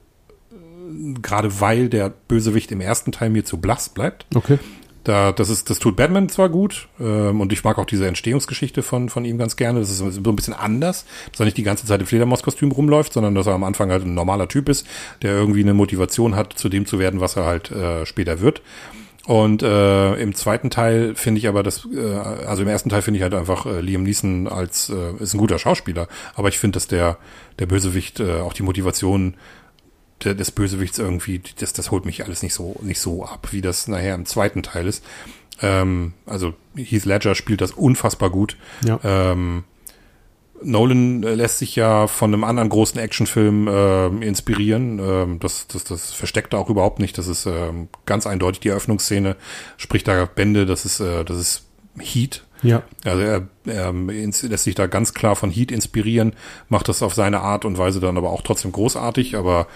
äh, 0.52 1.20
gerade 1.22 1.62
weil 1.62 1.88
der 1.88 2.10
Bösewicht 2.10 2.72
im 2.72 2.82
ersten 2.82 3.10
Teil 3.10 3.30
mir 3.30 3.46
zu 3.46 3.56
blass 3.56 3.88
bleibt. 3.88 4.26
Okay. 4.34 4.58
Da, 5.04 5.32
das 5.32 5.50
ist, 5.50 5.68
das 5.68 5.78
tut 5.78 5.96
Batman 5.96 6.30
zwar 6.30 6.48
gut, 6.48 6.88
ähm, 6.98 7.40
und 7.40 7.52
ich 7.52 7.62
mag 7.62 7.78
auch 7.78 7.84
diese 7.84 8.06
Entstehungsgeschichte 8.06 8.82
von, 8.82 9.10
von 9.10 9.24
ihm 9.24 9.36
ganz 9.36 9.56
gerne. 9.56 9.80
Das 9.80 9.90
ist 9.90 9.98
so 9.98 10.06
ein 10.06 10.36
bisschen 10.36 10.54
anders, 10.54 11.04
dass 11.30 11.40
er 11.40 11.44
nicht 11.44 11.58
die 11.58 11.62
ganze 11.62 11.86
Zeit 11.86 12.00
im 12.00 12.06
Fledermauskostüm 12.06 12.72
rumläuft, 12.72 13.12
sondern 13.12 13.34
dass 13.34 13.46
er 13.46 13.52
am 13.52 13.64
Anfang 13.64 13.90
halt 13.90 14.04
ein 14.04 14.14
normaler 14.14 14.48
Typ 14.48 14.68
ist, 14.68 14.86
der 15.22 15.32
irgendwie 15.32 15.60
eine 15.60 15.74
Motivation 15.74 16.34
hat, 16.34 16.54
zu 16.54 16.70
dem 16.70 16.86
zu 16.86 16.98
werden, 16.98 17.20
was 17.20 17.36
er 17.36 17.44
halt 17.44 17.70
äh, 17.70 18.06
später 18.06 18.40
wird. 18.40 18.62
Und 19.26 19.62
äh, 19.62 20.14
im 20.16 20.34
zweiten 20.34 20.68
Teil 20.68 21.14
finde 21.14 21.38
ich 21.38 21.48
aber 21.48 21.62
das, 21.62 21.88
äh, 21.94 22.14
also 22.46 22.62
im 22.62 22.68
ersten 22.68 22.90
Teil 22.90 23.00
finde 23.00 23.18
ich 23.18 23.22
halt 23.22 23.34
einfach 23.34 23.64
äh, 23.64 23.80
Liam 23.80 24.02
Neeson 24.02 24.48
als 24.48 24.90
äh, 24.90 25.22
ist 25.22 25.32
ein 25.32 25.38
guter 25.38 25.58
Schauspieler, 25.58 26.08
aber 26.34 26.48
ich 26.48 26.58
finde, 26.58 26.76
dass 26.76 26.88
der 26.88 27.16
der 27.58 27.66
Bösewicht 27.66 28.20
äh, 28.20 28.40
auch 28.40 28.52
die 28.52 28.62
Motivation 28.62 29.34
des 30.22 30.50
Bösewichts 30.50 30.98
irgendwie, 30.98 31.40
das 31.58 31.72
das 31.72 31.90
holt 31.90 32.04
mich 32.06 32.24
alles 32.24 32.42
nicht 32.42 32.54
so 32.54 32.76
nicht 32.82 33.00
so 33.00 33.24
ab, 33.24 33.48
wie 33.50 33.60
das 33.60 33.88
nachher 33.88 34.14
im 34.14 34.26
zweiten 34.26 34.62
Teil 34.62 34.86
ist. 34.86 35.04
Ähm, 35.60 36.14
also 36.26 36.54
Heath 36.76 37.04
Ledger 37.04 37.34
spielt 37.34 37.60
das 37.60 37.72
unfassbar 37.72 38.30
gut. 38.30 38.56
Ja. 38.84 38.98
Ähm, 39.04 39.64
Nolan 40.62 41.20
lässt 41.22 41.58
sich 41.58 41.76
ja 41.76 42.06
von 42.06 42.32
einem 42.32 42.42
anderen 42.44 42.70
großen 42.70 42.98
Actionfilm 42.98 43.68
äh, 43.68 44.06
inspirieren. 44.26 44.98
Ähm, 44.98 45.38
das, 45.40 45.66
das, 45.66 45.84
das 45.84 46.12
versteckt 46.12 46.54
er 46.54 46.58
auch 46.60 46.70
überhaupt 46.70 47.00
nicht. 47.00 47.18
Das 47.18 47.26
ist 47.28 47.44
ähm, 47.46 47.88
ganz 48.06 48.26
eindeutig 48.26 48.60
die 48.60 48.68
Eröffnungsszene. 48.68 49.36
Spricht 49.76 50.08
da 50.08 50.24
Bände, 50.24 50.64
das 50.64 50.86
ist, 50.86 51.00
äh, 51.00 51.24
das 51.24 51.36
ist 51.36 51.66
Heat. 51.98 52.44
Ja. 52.62 52.82
Also 53.04 53.20
er, 53.20 53.48
er 53.66 53.90
ins- 53.90 54.42
lässt 54.42 54.64
sich 54.64 54.74
da 54.74 54.86
ganz 54.86 55.12
klar 55.12 55.36
von 55.36 55.50
Heat 55.50 55.70
inspirieren, 55.70 56.34
macht 56.70 56.88
das 56.88 57.02
auf 57.02 57.12
seine 57.14 57.40
Art 57.40 57.66
und 57.66 57.76
Weise 57.76 58.00
dann 58.00 58.16
aber 58.16 58.30
auch 58.30 58.40
trotzdem 58.42 58.72
großartig, 58.72 59.36
aber 59.36 59.66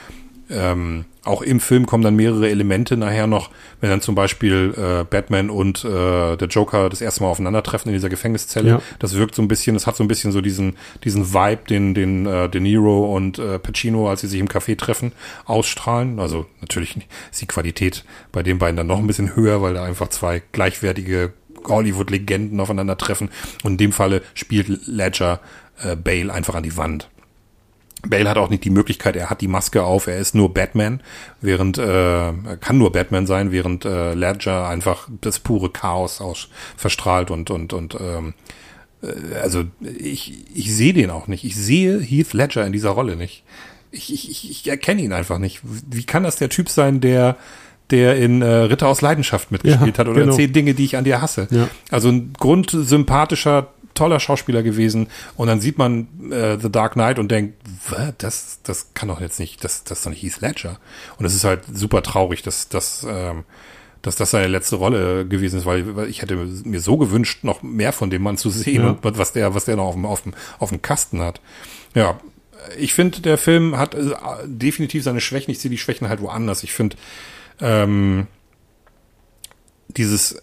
ähm, 0.51 1.05
auch 1.25 1.43
im 1.43 1.61
Film 1.61 1.85
kommen 1.87 2.03
dann 2.03 2.17
mehrere 2.17 2.49
Elemente 2.49 2.97
nachher 2.97 3.27
noch, 3.27 3.51
wenn 3.81 3.91
dann 3.91 4.01
zum 4.01 4.15
Beispiel 4.15 4.75
äh, 4.77 5.05
Batman 5.05 5.51
und 5.51 5.85
äh, 5.85 6.37
der 6.37 6.49
Joker 6.49 6.89
das 6.89 7.01
erste 7.01 7.23
Mal 7.23 7.29
aufeinandertreffen 7.29 7.91
in 7.91 7.95
dieser 7.95 8.09
Gefängniszelle. 8.09 8.69
Ja. 8.69 8.83
Das 8.99 9.15
wirkt 9.15 9.35
so 9.35 9.43
ein 9.43 9.49
bisschen, 9.49 9.75
das 9.75 9.87
hat 9.87 9.97
so 9.97 10.05
ein 10.05 10.09
bisschen 10.09 10.33
so 10.33 10.41
diesen 10.41 10.77
diesen 11.05 11.35
Vibe, 11.35 11.63
den 11.69 11.95
den 11.95 12.27
äh, 12.27 12.49
De 12.49 12.61
Niro 12.61 13.15
und 13.15 13.39
äh, 13.39 13.59
Pacino, 13.59 14.09
als 14.09 14.23
sie 14.23 14.29
sich 14.29 14.41
im 14.41 14.49
Café 14.49 14.77
treffen, 14.77 15.13
ausstrahlen. 15.45 16.19
Also 16.19 16.47
natürlich 16.61 16.97
ist 17.31 17.43
die 17.43 17.47
Qualität 17.47 18.05
bei 18.33 18.43
den 18.43 18.59
beiden 18.59 18.77
dann 18.77 18.87
noch 18.87 18.99
ein 18.99 19.07
bisschen 19.07 19.37
höher, 19.37 19.61
weil 19.61 19.75
da 19.75 19.85
einfach 19.85 20.09
zwei 20.09 20.43
gleichwertige 20.53 21.33
Hollywood-Legenden 21.67 22.59
aufeinandertreffen. 22.61 23.29
Und 23.65 23.73
in 23.73 23.79
dem 23.79 23.93
Falle 23.93 24.23
spielt 24.35 24.87
Ledger 24.87 25.41
äh, 25.83 25.97
Bale 25.97 26.33
einfach 26.33 26.55
an 26.55 26.63
die 26.63 26.77
Wand. 26.77 27.09
Bale 28.07 28.29
hat 28.31 28.37
auch 28.37 28.51
nicht 28.51 28.65
die 28.65 28.71
Möglichkeit, 28.71 29.17
er 29.17 29.29
hat 29.29 29.41
die 29.41 29.49
Maske 29.49 29.83
auf, 29.83 30.07
er 30.07 30.19
ist 30.19 30.35
nur 30.35 30.55
Batman, 30.55 31.01
während 31.41 31.79
äh, 31.79 32.29
er 32.29 32.57
kann 32.61 32.79
nur 32.79 32.93
Batman 32.93 33.27
sein, 33.27 33.51
während 33.51 33.85
äh, 33.85 34.15
Ledger 34.15 34.69
einfach 34.69 35.09
das 35.21 35.41
pure 35.41 35.71
Chaos 35.71 36.21
aus 36.21 36.49
verstrahlt 36.77 37.31
und 37.31 37.51
und 37.51 37.73
und 37.73 37.97
ähm, 38.01 38.35
äh, 39.03 39.37
also 39.43 39.65
ich 39.83 40.45
ich 40.55 40.75
sehe 40.75 40.93
den 40.93 41.11
auch 41.11 41.27
nicht. 41.27 41.45
Ich 41.45 41.57
sehe 41.57 42.01
Heath 42.01 42.35
Ledger 42.35 42.65
in 42.65 42.73
dieser 42.73 42.91
Rolle 42.91 43.17
nicht. 43.17 43.43
Ich 43.91 44.13
ich, 44.13 44.31
ich, 44.31 44.51
ich 44.51 44.69
erkenne 44.69 45.03
ihn 45.03 45.13
einfach 45.13 45.39
nicht. 45.39 45.61
Wie 45.63 46.05
kann 46.05 46.23
das 46.23 46.37
der 46.37 46.51
Typ 46.51 46.69
sein, 46.69 47.01
der 47.01 47.37
der 47.91 48.17
in 48.17 48.43
äh, 48.43 48.47
Ritter 48.47 48.87
aus 48.87 49.01
Leidenschaft 49.01 49.51
mitgespielt 49.51 49.97
Ja, 49.97 49.99
hat 49.99 50.09
oder 50.09 50.21
genau. 50.21 50.37
zehn 50.37 50.53
Dinge, 50.53 50.75
die 50.75 50.85
ich 50.85 50.97
an 50.97 51.05
dir 51.05 51.23
hasse? 51.23 51.49
Ja. 51.51 51.69
Also 51.91 52.11
ein 52.11 52.35
grundsympathischer 52.39 53.73
toller 53.99 54.21
Schauspieler 54.21 54.63
gewesen. 54.63 55.09
Und 55.37 55.49
dann 55.49 55.61
sieht 55.61 55.77
man 55.79 56.09
äh, 56.33 56.59
The 56.59 56.71
Dark 56.73 56.95
Knight 56.95 57.19
und 57.19 57.31
denkt, 57.31 57.59
"Was? 57.89 58.15
das, 58.19 58.59
das 58.63 58.95
kann 58.95 59.09
doch 59.09 59.21
jetzt 59.21 59.39
nicht, 59.39 59.63
das, 59.65 59.85
das 59.85 59.99
ist 59.99 60.07
doch 60.07 60.11
nicht 60.11 60.23
Heath 60.23 60.41
Ledger. 60.41 60.79
Und 61.19 61.27
es 61.27 61.35
ist 61.35 61.45
halt 61.45 61.61
super 61.73 62.03
traurig, 62.03 62.43
dass, 62.43 62.69
dass, 62.69 63.07
ähm, 63.09 63.45
dass 64.03 64.17
das 64.17 64.31
seine 64.31 64.47
letzte 64.47 64.77
Rolle 64.77 65.27
gewesen 65.27 65.59
ist, 65.59 65.67
weil, 65.67 65.97
weil 65.97 66.09
ich 66.09 66.23
hätte 66.23 66.37
mir 66.37 66.81
so 66.81 66.97
gewünscht, 66.97 67.45
noch 67.45 67.63
mehr 67.63 67.93
von 67.93 68.11
dem 68.11 68.23
Mann 68.23 68.37
zu 68.39 68.49
sehen 68.51 68.83
Ja. 68.83 68.91
und 68.91 69.19
was 69.19 69.33
der, 69.33 69.55
was 69.55 69.65
der 69.65 69.77
noch 69.77 69.87
auf 69.87 69.95
dem, 69.95 70.07
auf 70.07 70.23
dem, 70.23 70.35
auf 70.59 70.69
dem 70.71 70.81
Kasten 70.81 71.21
hat. 71.21 71.41
Ja, 71.95 72.19
ich 72.79 72.95
finde, 72.95 73.21
der 73.21 73.39
Film 73.39 73.77
hat 73.77 73.95
äh, 73.95 74.11
definitiv 74.45 75.03
seine 75.05 75.21
Schwächen. 75.21 75.51
Ich 75.51 75.59
sehe 75.61 75.71
die 75.71 75.79
Schwächen 75.79 76.09
halt 76.09 76.21
woanders. 76.21 76.63
Ich 76.63 76.73
finde, 76.73 76.97
ähm, 77.61 78.27
dieses, 79.89 80.41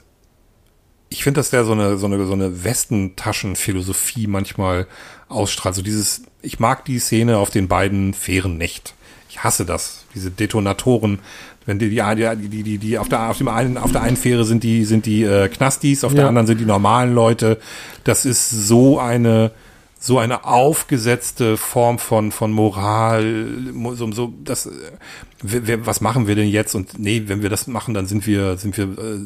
ich 1.09 1.23
finde, 1.23 1.39
dass 1.39 1.49
der 1.49 1.65
so 1.65 1.71
eine, 1.73 1.97
so 1.97 2.05
eine, 2.07 2.25
so 2.25 2.33
eine 2.33 2.63
Westentaschenphilosophie 2.63 4.27
manchmal 4.27 4.87
ausstrahlt. 5.29 5.75
So 5.75 5.81
dieses, 5.81 6.23
ich 6.41 6.59
mag 6.59 6.85
die 6.85 6.99
Szene 6.99 7.37
auf 7.37 7.49
den 7.49 7.67
beiden 7.67 8.13
Fähren 8.13 8.57
nicht. 8.57 8.93
Ich 9.29 9.43
hasse 9.43 9.65
das. 9.65 10.05
Diese 10.13 10.31
Detonatoren, 10.31 11.19
wenn 11.65 11.79
die, 11.79 11.89
die, 11.89 11.95
die, 11.95 12.47
die, 12.49 12.63
die, 12.63 12.77
die 12.77 12.97
auf 12.97 13.09
der, 13.09 13.29
auf 13.29 13.37
dem 13.37 13.47
einen, 13.47 13.77
auf 13.77 13.91
der 13.91 14.01
einen 14.01 14.17
Fähre 14.17 14.45
sind 14.45 14.63
die, 14.63 14.85
sind 14.85 15.05
die 15.05 15.23
äh, 15.23 15.49
Knastis, 15.49 16.03
auf 16.03 16.13
der 16.13 16.23
Ja. 16.23 16.27
anderen 16.29 16.47
sind 16.47 16.59
die 16.59 16.65
normalen 16.65 17.13
Leute. 17.13 17.59
Das 18.03 18.25
ist 18.25 18.49
so 18.49 18.99
eine, 18.99 19.51
so 19.99 20.19
eine 20.19 20.45
aufgesetzte 20.45 21.57
Form 21.57 21.97
von, 21.99 22.31
von 22.31 22.51
Moral, 22.51 23.45
mo- 23.73 23.95
so, 23.95 24.11
so 24.11 24.33
das, 24.43 24.67
äh, 24.67 25.79
was 25.85 26.01
machen 26.01 26.27
wir 26.27 26.35
denn 26.35 26.47
jetzt? 26.49 26.75
Und 26.75 26.99
nee, 26.99 27.23
wenn 27.25 27.41
wir 27.41 27.49
das 27.49 27.67
machen, 27.67 27.93
dann 27.93 28.05
sind 28.05 28.27
wir, 28.27 28.57
sind 28.57 28.77
wir, 28.77 28.85
äh, 28.85 29.19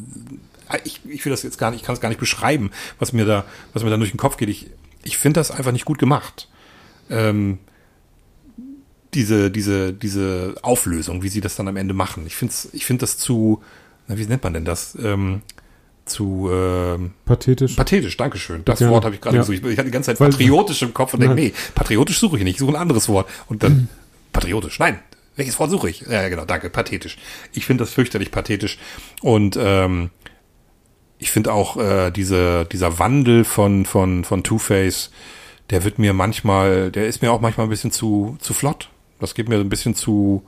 ich, 0.83 1.01
ich 1.07 1.23
will 1.25 1.31
das 1.31 1.43
jetzt 1.43 1.57
gar 1.57 1.71
nicht, 1.71 1.81
ich 1.81 1.85
kann 1.85 1.95
es 1.95 2.01
gar 2.01 2.09
nicht 2.09 2.19
beschreiben, 2.19 2.71
was 2.99 3.13
mir 3.13 3.25
da, 3.25 3.45
was 3.73 3.83
mir 3.83 3.89
da 3.89 3.97
durch 3.97 4.11
den 4.11 4.17
Kopf 4.17 4.37
geht. 4.37 4.49
Ich, 4.49 4.67
ich 5.03 5.17
finde 5.17 5.39
das 5.39 5.51
einfach 5.51 5.71
nicht 5.71 5.85
gut 5.85 5.99
gemacht. 5.99 6.47
Ähm, 7.09 7.59
diese, 9.13 9.49
diese, 9.49 9.91
diese 9.93 10.55
Auflösung, 10.61 11.23
wie 11.23 11.29
sie 11.29 11.41
das 11.41 11.55
dann 11.55 11.67
am 11.67 11.77
Ende 11.77 11.93
machen. 11.93 12.25
Ich 12.27 12.35
finde 12.35 12.53
ich 12.73 12.85
finde 12.85 13.01
das 13.01 13.17
zu, 13.17 13.63
na, 14.07 14.17
wie 14.17 14.25
nennt 14.25 14.43
man 14.43 14.53
denn 14.53 14.65
das? 14.65 14.95
Ähm, 15.01 15.41
zu 16.05 16.49
ähm, 16.51 17.11
Pathetisch. 17.25 17.75
pathetisch, 17.75 18.17
Dankeschön. 18.17 18.63
Das 18.65 18.79
Ja. 18.79 18.89
Wort 18.89 19.05
habe 19.05 19.15
ich 19.15 19.21
gerade 19.21 19.37
Ja. 19.37 19.41
gesucht. 19.43 19.57
Ich, 19.65 19.77
hatte 19.77 19.85
die 19.85 19.91
ganze 19.91 20.07
Zeit 20.11 20.19
Weil- 20.19 20.29
patriotisch 20.31 20.81
im 20.81 20.93
Kopf 20.93 21.13
und 21.13 21.21
denke, 21.21 21.35
nee, 21.35 21.53
patriotisch 21.75 22.19
suche 22.19 22.37
ich 22.37 22.43
nicht, 22.43 22.53
ich 22.55 22.59
suche 22.59 22.71
ein 22.73 22.81
anderes 22.81 23.09
Wort. 23.09 23.29
Und 23.47 23.63
dann 23.63 23.89
patriotisch, 24.33 24.79
nein. 24.79 24.99
Welches 25.35 25.57
Wort 25.59 25.71
suche 25.71 25.89
ich? 25.89 26.01
Ja, 26.01 26.27
genau, 26.27 26.45
danke, 26.45 26.69
pathetisch. 26.69 27.17
Ich 27.53 27.65
finde 27.65 27.83
das 27.83 27.93
fürchterlich 27.93 28.29
pathetisch. 28.31 28.77
Und 29.21 29.57
ähm, 29.59 30.09
ich 31.19 31.31
finde 31.31 31.53
auch 31.53 31.77
äh, 31.77 32.11
diese, 32.11 32.65
dieser 32.65 32.97
Wandel 32.97 33.43
von, 33.43 33.85
von, 33.85 34.23
von 34.23 34.43
Two-Face, 34.43 35.11
der 35.69 35.83
wird 35.83 35.99
mir 35.99 36.13
manchmal, 36.13 36.91
der 36.91 37.07
ist 37.07 37.21
mir 37.21 37.31
auch 37.31 37.41
manchmal 37.41 37.67
ein 37.67 37.69
bisschen 37.69 37.91
zu, 37.91 38.37
zu 38.39 38.53
flott. 38.53 38.89
Das 39.19 39.35
geht 39.35 39.49
mir 39.49 39.59
ein 39.59 39.69
bisschen 39.69 39.95
zu, 39.95 40.43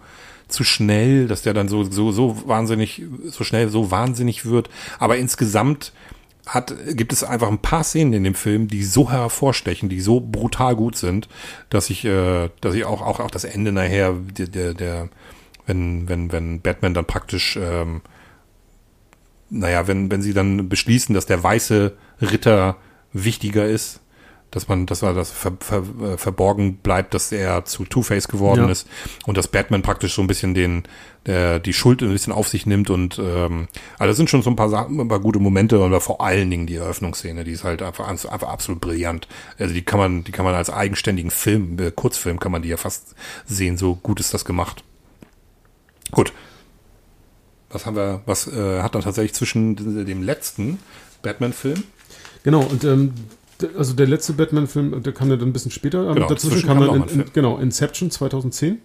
zu 0.48 0.64
schnell, 0.64 1.28
dass 1.28 1.42
der 1.44 1.54
dann 1.54 1.68
so, 1.68 1.84
so, 1.84 2.12
so 2.12 2.48
wahnsinnig, 2.48 3.04
so 3.26 3.44
schnell, 3.44 3.70
so 3.70 3.92
wahnsinnig 3.92 4.46
wird. 4.46 4.70
Aber 4.98 5.18
insgesamt 5.18 5.92
hat, 6.48 6.74
gibt 6.94 7.14
es 7.14 7.24
einfach 7.24 7.50
ein 7.50 7.60
paar 7.60 7.84
Szenen 7.84 8.14
in 8.14 8.24
dem 8.24 8.34
Film, 8.34 8.68
die 8.68 8.84
so 8.84 9.12
hervorstechen, 9.12 9.90
die 9.90 10.02
so 10.02 10.22
brutal 10.22 10.76
gut 10.76 10.96
sind, 10.96 11.28
dass 11.70 11.90
ich, 11.90 12.06
äh, 12.06 12.50
dass 12.62 12.76
ich 12.76 12.86
auch, 12.86 13.02
auch, 13.02 13.20
auch 13.20 13.32
das 13.32 13.44
Ende 13.44 13.74
nachher, 13.74 14.14
der, 14.14 14.48
der, 14.48 14.74
der 14.74 15.10
wenn, 15.66 16.08
wenn, 16.10 16.32
wenn 16.32 16.62
Batman 16.62 16.94
dann 16.94 17.06
praktisch, 17.06 17.58
ähm, 17.62 18.02
naja, 19.52 19.86
wenn, 19.88 20.10
wenn 20.10 20.22
sie 20.22 20.34
dann 20.34 20.70
beschließen, 20.70 21.14
dass 21.14 21.26
der 21.28 21.44
weiße 21.44 21.96
Ritter 22.22 22.78
wichtiger 23.14 23.68
ist, 23.68 24.00
dass 24.50 24.68
man, 24.68 24.86
dass 24.86 25.02
er 25.02 25.14
das 25.14 25.32
ver, 25.32 25.54
ver, 25.62 25.84
äh, 26.02 26.18
verborgen 26.18 26.76
bleibt, 26.78 27.14
dass 27.14 27.32
er 27.32 27.64
zu 27.64 27.86
Two-Face 27.86 28.28
geworden 28.28 28.66
Ja. 28.66 28.70
ist 28.70 28.86
und 29.26 29.38
dass 29.38 29.48
Batman 29.48 29.82
praktisch 29.82 30.14
so 30.14 30.22
ein 30.22 30.28
bisschen 30.28 30.54
den, 30.54 30.84
der, 31.26 31.60
die 31.60 31.72
Schuld 31.72 32.02
ein 32.02 32.12
bisschen 32.12 32.34
auf 32.34 32.50
sich 32.50 32.66
nimmt 32.66 32.90
und 32.90 33.18
ähm, 33.18 33.68
also 33.98 34.10
das 34.10 34.18
sind 34.18 34.30
schon 34.30 34.42
so 34.42 34.50
ein 34.50 34.58
paar 34.58 34.68
Sachen, 34.70 35.00
ein 35.00 35.08
paar 35.08 35.22
gute 35.22 35.40
Momente 35.40 35.80
und 35.80 35.98
vor 36.02 36.20
allen 36.20 36.50
Dingen 36.50 36.68
die 36.68 36.76
Eröffnungsszene, 36.76 37.46
die 37.46 37.52
ist 37.52 37.64
halt 37.64 37.82
einfach, 37.82 38.08
einfach 38.10 38.50
absolut 38.50 38.82
brillant. 38.82 39.30
Also 39.58 39.74
die 39.74 39.84
kann 39.84 40.00
man, 40.00 40.26
die 40.26 40.34
kann 40.34 40.44
man 40.44 40.54
als 40.56 40.70
eigenständigen 40.70 41.32
Film, 41.32 41.78
äh, 41.80 41.92
Kurzfilm 41.92 42.38
kann 42.40 42.52
man 42.52 42.62
die 42.62 42.70
ja 42.70 42.78
fast 42.78 43.16
sehen, 43.46 43.78
so 43.78 43.96
gut 43.96 44.20
ist 44.20 44.34
das 44.34 44.44
gemacht. 44.44 44.84
Gut. 46.12 46.34
Was 47.72 47.86
haben 47.86 47.96
wir, 47.96 48.22
was 48.26 48.48
äh, 48.48 48.82
hat 48.82 48.96
dann 48.96 49.02
tatsächlich 49.02 49.34
zwischen 49.34 50.06
dem 50.06 50.24
letzten 50.24 50.80
Batman-Film 51.22 51.84
Genau, 52.44 52.62
und 52.62 52.84
ähm, 52.84 53.14
also 53.78 53.94
der 53.94 54.08
letzte 54.08 54.34
Batman-Film, 54.34 55.04
der 55.04 55.14
kam 55.14 55.30
ja 55.30 55.36
dann 55.38 55.50
ein 55.50 55.54
bisschen 55.54 55.70
später. 55.72 56.02
aber 56.02 56.16
Genau, 56.16 56.28
dazwischen 56.28 56.68
kam 56.68 56.80
kam 56.80 56.88
dann 57.02 57.10
in, 57.10 57.20
in, 57.22 57.26
genau, 57.34 57.58
Inception 57.60 58.10
2010. 58.10 58.80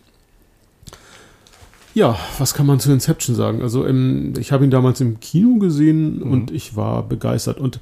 Ja, 1.94 2.18
was 2.38 2.52
kann 2.52 2.66
man 2.66 2.78
zu 2.78 2.92
Inception 2.92 3.34
sagen? 3.34 3.62
Also 3.62 3.86
ähm, 3.86 4.34
ich 4.38 4.52
habe 4.52 4.64
ihn 4.64 4.70
damals 4.70 5.00
im 5.00 5.18
Kino 5.20 5.58
gesehen 5.58 6.18
Mhm. 6.18 6.30
und 6.30 6.50
ich 6.50 6.76
war 6.76 7.02
begeistert. 7.02 7.58
Und 7.58 7.80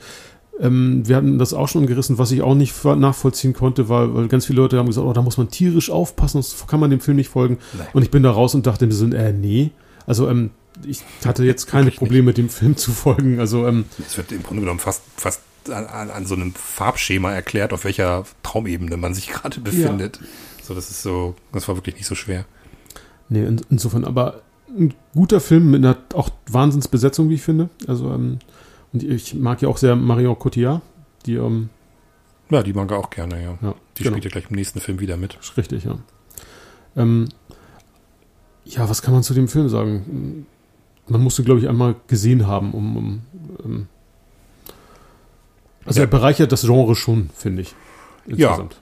ähm, 0.60 1.02
wir 1.05 1.16
hatten 1.16 1.36
das 1.40 1.52
auch 1.52 1.66
schon 1.66 1.89
gerissen, 1.89 2.16
was 2.16 2.31
ich 2.31 2.43
auch 2.43 2.55
nicht 2.55 2.85
nachvollziehen 2.85 3.55
konnte, 3.55 3.89
weil, 3.89 4.14
weil 4.14 4.28
ganz 4.28 4.47
viele 4.47 4.60
Leute 4.62 4.78
haben 4.78 4.86
gesagt, 4.86 5.05
oh, 5.05 5.12
da 5.12 5.20
muss 5.22 5.36
man 5.36 5.48
tierisch 5.51 5.90
aufpassen, 5.90 6.40
sonst 6.43 6.68
kann 6.68 6.78
man 6.78 6.90
dem 6.90 7.01
Film 7.01 7.16
nicht 7.16 7.28
folgen. 7.28 7.59
Nein. 7.76 7.89
Und 7.93 8.02
ich 8.05 8.10
bin 8.12 8.22
da 8.22 8.31
raus 8.31 8.55
und 8.55 8.64
dachte 8.68 8.86
mir 8.86 8.93
so, 8.93 9.06
äh, 9.09 9.32
nee. 9.32 9.72
Also 10.06 10.28
ähm, 10.28 10.51
ich 10.85 11.03
hatte 11.25 11.45
jetzt 11.45 11.67
keine. 11.67 11.91
Probleme, 11.91 12.33
dem 12.33 12.49
Film 12.49 12.77
zu 12.77 12.93
folgen. 12.93 13.39
Also 13.41 13.67
ähm, 13.67 13.85
Es 14.07 14.17
wird 14.17 14.33
im 14.33 14.43
Grunde 14.43 14.63
genommen 14.63 14.81
fast, 14.81 15.03
fast 15.17 15.41
an, 15.69 15.87
an, 15.87 16.11
an 16.11 16.27
so 16.27 16.35
einem 16.35 16.53
Farbschema 16.55 17.33
erklärt, 17.33 17.73
auf 17.73 17.85
welcher 17.85 18.25
Traumebene 18.43 18.97
man 18.97 19.15
sich 19.15 19.29
gerade 19.33 19.61
befindet. 19.61 20.21
So, 20.63 20.75
das 20.75 20.91
ist 20.91 21.03
so, 21.03 21.35
das 21.53 21.69
war 21.69 21.77
wirklich 21.77 21.97
nicht 21.97 22.07
so 22.07 22.15
schwer. 22.15 22.45
Nee, 23.29 23.45
in, 23.45 23.61
insofern, 23.71 24.05
aber 24.05 24.43
ein 24.69 24.95
guter 25.15 25.41
Film 25.41 25.71
mit 25.71 25.85
einer 25.85 25.97
auch 26.15 26.31
Wahnsinnsbesetzung, 26.51 27.29
wie 27.31 27.35
ich 27.35 27.43
finde. 27.43 27.69
Also, 27.87 28.13
ähm, 28.13 28.39
und 28.93 29.03
ich 29.03 29.35
mag 29.35 29.63
ja 29.63 29.69
auch 29.69 29.77
sehr 29.77 29.97
Marion 29.97 30.39
Cotillard, 30.39 30.83
die, 31.27 31.35
ähm, 31.35 31.69
Ja, 32.51 32.63
die 32.63 32.73
mag 32.73 32.91
er 32.91 32.99
auch 32.99 33.11
gerne, 33.11 33.43
ja. 33.43 33.59
ja, 33.63 33.75
Die 33.97 34.03
genau, 34.03 34.17
spielt 34.17 34.25
ja 34.25 34.31
gleich 34.31 34.51
im 34.51 34.57
nächsten 34.57 34.81
Film 34.81 35.01
wieder 35.01 35.17
mit. 35.17 35.39
richtig, 35.57 35.85
ja. 35.85 35.99
Ähm, 36.97 37.29
ja, 38.65 38.89
was 38.89 39.03
kann 39.03 39.15
man 39.15 39.23
zu 39.23 39.35
dem 39.35 39.49
Film 39.49 39.69
sagen? 39.69 40.47
Man 41.06 41.22
musste, 41.22 41.43
glaube 41.44 41.60
ich, 41.60 41.68
einmal 41.68 41.97
gesehen 42.06 42.47
haben, 42.47 42.72
um, 42.72 42.97
um 42.97 43.22
ähm, 43.64 43.86
also 45.85 46.01
Ja. 46.01 46.06
er 46.06 46.10
bereichert 46.10 46.51
das 46.52 46.62
Genre 46.62 46.94
schon, 46.97 47.31
finde 47.36 47.62
ich. 47.62 47.74
Insgesamt. 48.26 48.81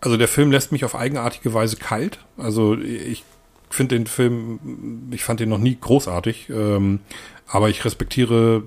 Also 0.00 0.16
der 0.16 0.28
Film 0.28 0.50
lässt 0.52 0.72
mich 0.72 0.84
auf 0.84 0.94
eigenartige 0.94 1.54
Weise 1.54 1.76
kalt. 1.76 2.18
Also 2.36 2.76
ich 2.78 3.24
finde 3.70 3.96
den 3.96 4.06
Film, 4.06 5.08
ich 5.10 5.24
fand 5.24 5.40
den 5.40 5.48
noch 5.48 5.58
nie 5.58 5.76
großartig, 5.80 6.50
ähm, 6.50 7.00
aber 7.46 7.70
ich 7.70 7.84
respektiere 7.84 8.62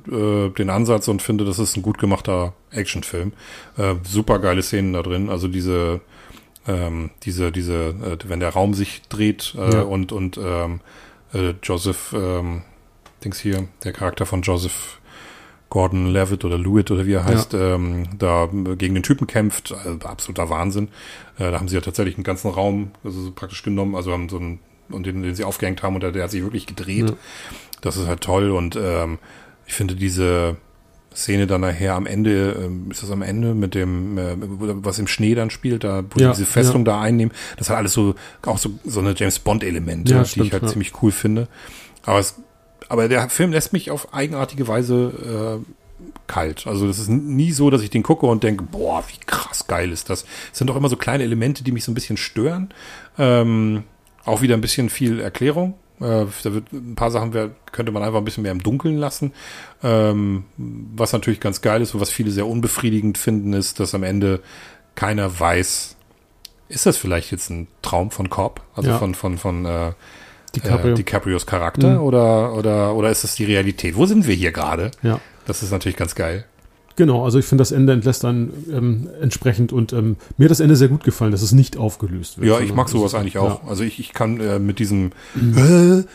äh, 0.52 0.56
den 0.58 0.70
Ansatz 0.72 1.08
und 1.08 1.22
finde, 1.22 1.46
das 1.46 1.60
ist 1.60 1.78
ein 1.78 1.84
gut 1.84 2.00
gemachter 2.00 2.54
Actionfilm. 2.72 3.34
Äh, 3.78 3.96
super 4.04 4.40
geile 4.40 4.64
Szenen 4.64 4.94
da 4.94 5.04
drin. 5.04 5.30
Also 5.30 5.48
diese, 5.48 6.02
ähm, 6.68 7.12
diese, 7.24 7.52
diese, 7.52 7.90
äh, 7.90 8.18
wenn 8.28 8.40
der 8.40 8.50
Raum 8.50 8.74
sich 8.74 9.04
dreht 9.08 9.56
äh, 9.58 9.72
Ja. 9.76 9.82
und 9.84 10.12
und 10.12 10.40
ähm, 10.44 10.82
äh, 11.34 11.54
Joseph, 11.64 12.14
ähm, 12.18 12.64
Dings 13.24 13.40
hier, 13.40 13.68
der 13.84 13.94
Charakter 13.94 14.26
von 14.26 14.42
Joseph 14.42 15.00
Gordon 15.70 16.08
Levitt 16.08 16.44
oder 16.44 16.58
Lewitt 16.58 16.92
oder 16.92 17.06
wie 17.06 17.14
er 17.14 17.24
heißt, 17.24 17.54
ähm, 17.54 18.04
da 18.20 18.50
gegen 18.78 18.94
den 18.94 19.04
Typen 19.04 19.26
kämpft, 19.26 19.72
also 19.74 19.98
absoluter 20.06 20.50
Wahnsinn. 20.50 20.90
Äh, 21.40 21.50
da 21.52 21.60
haben 21.60 21.70
sie 21.70 21.76
ja 21.76 21.82
tatsächlich 21.82 22.16
einen 22.16 22.26
ganzen 22.26 22.52
Raum 22.52 22.92
also 23.06 23.22
so 23.22 23.32
praktisch 23.32 23.64
genommen, 23.64 23.96
also 23.96 24.12
haben 24.12 24.28
so 24.28 24.38
einen, 24.38 24.60
und 24.90 25.06
den, 25.06 25.24
den 25.24 25.34
sie 25.34 25.46
aufgehängt 25.46 25.82
haben 25.82 25.96
und 25.96 26.04
der, 26.04 26.12
der 26.12 26.24
hat 26.24 26.32
sich 26.32 26.44
wirklich 26.44 26.66
gedreht. 26.66 27.12
Ja. 27.12 27.16
Das 27.80 27.96
ist 27.96 28.08
halt 28.08 28.20
toll 28.22 28.52
und 28.52 28.76
ähm, 28.76 29.18
ich 29.66 29.74
finde 29.74 29.96
diese 29.96 30.58
Szene 31.16 31.48
dann 31.48 31.62
nachher 31.62 31.96
am 31.96 32.06
Ende, 32.06 32.52
ähm, 32.66 32.92
ist 32.92 33.04
das 33.04 33.12
am 33.12 33.22
Ende 33.22 33.54
mit 33.54 33.74
dem, 33.74 34.18
äh, 34.18 34.36
was 34.40 35.00
im 35.00 35.08
Schnee 35.08 35.36
dann 35.36 35.50
spielt, 35.50 35.86
da 35.86 36.04
wo 36.10 36.20
Ja, 36.20 36.32
die 36.32 36.38
diese 36.38 36.46
Festung 36.52 36.84
da 36.84 37.00
einnehmen, 37.00 37.34
das 37.58 37.70
hat 37.70 37.78
alles 37.78 37.94
so, 37.94 38.16
auch 38.46 38.58
so, 38.58 38.72
so 38.84 39.00
eine 39.00 39.14
James 39.16 39.40
Bond-Elemente, 39.40 40.14
Ja, 40.14 40.24
die 40.24 40.30
stimmt, 40.30 40.48
ich 40.48 40.54
halt 40.54 40.64
ja. 40.64 40.70
ziemlich 40.70 41.02
cool 41.02 41.12
finde. 41.12 41.48
Aber 42.04 42.20
es, 42.20 42.36
aber 42.90 43.08
der 43.08 43.30
Film 43.30 43.52
lässt 43.52 43.74
mich 43.74 43.92
auf 43.92 44.14
eigenartige 44.14 44.68
Weise 44.68 45.62
äh, 45.64 46.04
kalt. 46.28 46.66
Also 46.68 46.88
das 46.88 47.00
ist 47.00 47.10
nie 47.10 47.52
so, 47.52 47.70
dass 47.70 47.82
ich 47.82 47.90
den 47.90 48.04
gucke 48.04 48.26
und 48.26 48.44
denke, 48.44 48.64
boah, 48.64 49.04
wie 49.08 49.20
krass 49.26 49.68
geil 49.68 49.92
ist 49.92 50.10
das. 50.10 50.26
Es 50.52 50.58
sind 50.58 50.68
doch 50.68 50.76
immer 50.76 50.90
so 50.90 50.96
kleine 50.98 51.24
Elemente, 51.24 51.64
die 51.64 51.72
mich 51.72 51.84
so 51.84 51.92
ein 51.92 51.96
bisschen 51.96 52.18
stören. 52.18 52.74
Ähm, 53.18 53.84
auch 54.26 54.42
wieder 54.42 54.56
ein 54.56 54.62
bisschen 54.62 54.90
viel 54.90 55.20
Erklärung. 55.20 55.76
Äh, 56.00 56.26
da 56.44 56.54
wird 56.54 56.72
ein 56.74 56.96
paar 56.96 57.12
Sachen 57.12 57.34
wär, 57.34 57.52
könnte 57.72 57.92
man 57.92 58.02
einfach 58.04 58.18
ein 58.20 58.26
bisschen 58.26 58.44
mehr 58.44 58.52
im 58.52 58.64
Dunkeln 58.64 58.98
lassen. 58.98 59.34
Ähm, 59.84 60.46
was 60.58 61.14
natürlich 61.14 61.40
ganz 61.40 61.62
geil 61.62 61.82
ist 61.82 61.94
und 61.94 62.02
was 62.02 62.10
viele 62.10 62.32
sehr 62.32 62.48
unbefriedigend 62.48 63.18
finden, 63.18 63.54
ist, 63.54 63.80
dass 63.80 63.94
am 63.94 64.04
Ende 64.04 64.42
keiner 64.96 65.40
weiß, 65.40 65.96
ist 66.70 66.86
das 66.86 66.98
vielleicht 66.98 67.32
jetzt 67.32 67.50
ein 67.50 67.68
Traum 67.82 68.12
von 68.12 68.30
Cobb, 68.30 68.62
also 68.76 68.90
Ja. 68.92 68.98
von 68.98 69.14
von 69.14 69.38
von 69.38 69.66
äh, 69.66 69.92
DiCaprio. 70.56 70.92
äh, 70.94 70.96
DiCaprios 70.96 71.46
Charakter 71.46 71.96
Mhm. 71.96 72.02
oder 72.02 72.54
oder 72.56 72.96
oder 72.96 73.10
ist 73.12 73.24
das 73.24 73.36
die 73.36 73.46
Realität? 73.46 73.96
Wo 73.96 74.06
sind 74.06 74.28
wir 74.28 74.36
hier 74.36 74.52
gerade? 74.52 74.92
ja. 75.04 75.20
Das 75.48 75.64
ist 75.64 75.72
natürlich 75.72 75.98
ganz 75.98 76.14
geil. 76.14 76.46
Genau, 76.98 77.24
also 77.26 77.40
ich 77.40 77.46
finde, 77.46 77.62
das 77.62 77.72
Ende 77.72 77.94
entlässt 77.94 78.24
dann 78.24 78.52
ähm, 78.72 79.10
entsprechend 79.22 79.74
und 79.74 79.92
ähm, 79.92 80.18
mir 80.38 80.46
hat 80.46 80.52
das 80.52 80.60
Ende 80.60 80.76
sehr 80.76 80.88
gut 80.88 81.04
gefallen, 81.04 81.32
dass 81.32 81.42
es 81.42 81.52
nicht 81.52 81.78
aufgelöst 81.78 82.38
wird. 82.38 82.48
Ja, 82.48 82.60
ich 82.60 82.76
mag 82.76 82.90
sowas 82.90 83.16
eigentlich 83.16 83.38
auch. 83.40 83.64
Ja. 83.64 83.70
Also 83.70 83.84
ich, 83.84 84.00
ich 84.00 84.14
kann 84.14 84.40
äh, 84.40 84.60
mit 84.60 84.78
diesem 84.78 85.12
mhm. 85.34 86.06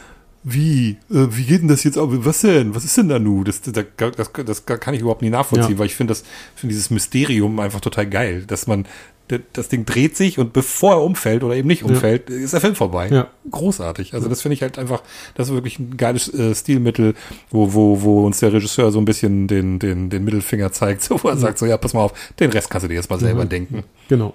Wie, 0.48 0.90
äh, 1.10 1.26
wie 1.30 1.42
geht 1.42 1.62
denn 1.62 1.68
das 1.68 1.82
jetzt 1.82 1.98
auf? 1.98 2.08
Was 2.12 2.42
denn? 2.42 2.72
Was 2.72 2.84
ist 2.84 2.96
denn 2.96 3.08
da 3.08 3.18
nu? 3.18 3.42
Das, 3.42 3.62
das, 3.62 3.84
das, 3.96 4.30
das 4.32 4.64
kann 4.64 4.94
ich 4.94 5.00
überhaupt 5.00 5.22
nicht 5.22 5.32
nachvollziehen, 5.32 5.72
ja. 5.72 5.78
weil 5.80 5.86
ich 5.86 5.96
finde 5.96 6.12
das, 6.12 6.22
finde 6.54 6.72
dieses 6.72 6.88
Mysterium 6.90 7.58
einfach 7.58 7.80
total 7.80 8.06
geil, 8.06 8.44
dass 8.46 8.68
man, 8.68 8.86
das 9.54 9.68
Ding 9.68 9.84
dreht 9.84 10.16
sich 10.16 10.38
und 10.38 10.52
bevor 10.52 10.92
er 10.92 11.02
umfällt 11.02 11.42
oder 11.42 11.56
eben 11.56 11.66
nicht 11.66 11.82
umfällt, 11.82 12.30
ja. 12.30 12.36
ist 12.36 12.52
der 12.52 12.60
Film 12.60 12.76
vorbei. 12.76 13.08
Ja. 13.10 13.26
Großartig. 13.50 14.14
Also 14.14 14.28
das 14.28 14.40
finde 14.40 14.54
ich 14.54 14.62
halt 14.62 14.78
einfach, 14.78 15.02
das 15.34 15.48
ist 15.48 15.54
wirklich 15.54 15.80
ein 15.80 15.96
geiles 15.96 16.32
äh, 16.32 16.54
Stilmittel, 16.54 17.14
wo, 17.50 17.74
wo, 17.74 18.02
wo 18.02 18.24
uns 18.24 18.38
der 18.38 18.52
Regisseur 18.52 18.92
so 18.92 19.00
ein 19.00 19.04
bisschen 19.04 19.48
den, 19.48 19.80
den, 19.80 20.10
den 20.10 20.22
Mittelfinger 20.22 20.70
zeigt, 20.70 21.02
so, 21.02 21.18
wo 21.24 21.28
er 21.28 21.36
sagt, 21.38 21.58
so 21.58 21.66
ja, 21.66 21.76
pass 21.76 21.92
mal 21.92 22.04
auf, 22.04 22.12
den 22.38 22.52
Rest 22.52 22.70
kannst 22.70 22.84
du 22.84 22.88
dir 22.88 22.94
jetzt 22.94 23.10
mal 23.10 23.18
selber 23.18 23.46
mhm. 23.46 23.48
denken. 23.48 23.84
Genau. 24.08 24.32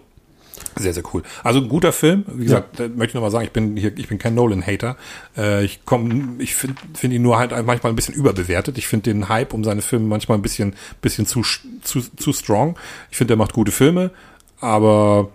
Sehr, 0.77 0.93
sehr 0.93 1.03
cool. 1.13 1.23
Also 1.43 1.59
ein 1.59 1.67
guter 1.67 1.91
Film. 1.91 2.23
Wie 2.27 2.45
gesagt, 2.45 2.79
ja. 2.79 2.87
möchte 2.87 3.09
ich 3.09 3.13
nochmal 3.15 3.31
sagen, 3.31 3.45
ich 3.45 3.51
bin 3.51 3.75
hier, 3.75 3.97
ich 3.97 4.07
bin 4.07 4.17
kein 4.17 4.35
Nolan-Hater. 4.35 4.95
Äh, 5.35 5.65
ich 5.65 5.85
komme, 5.85 6.35
ich 6.39 6.55
finde 6.55 6.75
find 6.93 7.13
ihn 7.13 7.21
nur 7.21 7.37
halt 7.37 7.51
manchmal 7.65 7.91
ein 7.91 7.95
bisschen 7.95 8.15
überbewertet. 8.15 8.77
Ich 8.77 8.87
finde 8.87 9.11
den 9.11 9.27
Hype 9.29 9.53
um 9.53 9.63
seine 9.63 9.81
Filme 9.81 10.07
manchmal 10.07 10.37
ein 10.37 10.41
bisschen, 10.41 10.73
bisschen 11.01 11.25
zu, 11.25 11.41
zu, 11.81 12.01
zu 12.01 12.33
strong. 12.33 12.77
Ich 13.09 13.17
finde, 13.17 13.33
er 13.33 13.37
macht 13.37 13.53
gute 13.53 13.71
Filme, 13.71 14.11
aber 14.59 15.29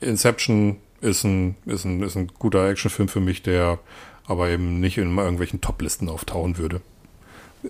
Inception 0.00 0.78
ist 1.00 1.24
ein, 1.24 1.56
ist 1.66 1.84
ein, 1.84 2.02
ist 2.02 2.16
ein 2.16 2.30
guter 2.38 2.68
Actionfilm 2.68 3.08
für 3.08 3.20
mich, 3.20 3.42
der 3.42 3.78
aber 4.24 4.48
eben 4.48 4.80
nicht 4.80 4.98
in 4.98 5.16
irgendwelchen 5.16 5.60
Top-Listen 5.60 6.08
auftauchen 6.08 6.58
würde. 6.58 6.80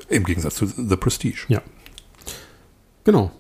Im 0.09 0.25
Gegensatz 0.25 0.57
zu 0.57 0.67
The 0.67 0.97
Prestige. 0.97 1.47
Ja. 1.49 1.63
Genau. 3.05 3.33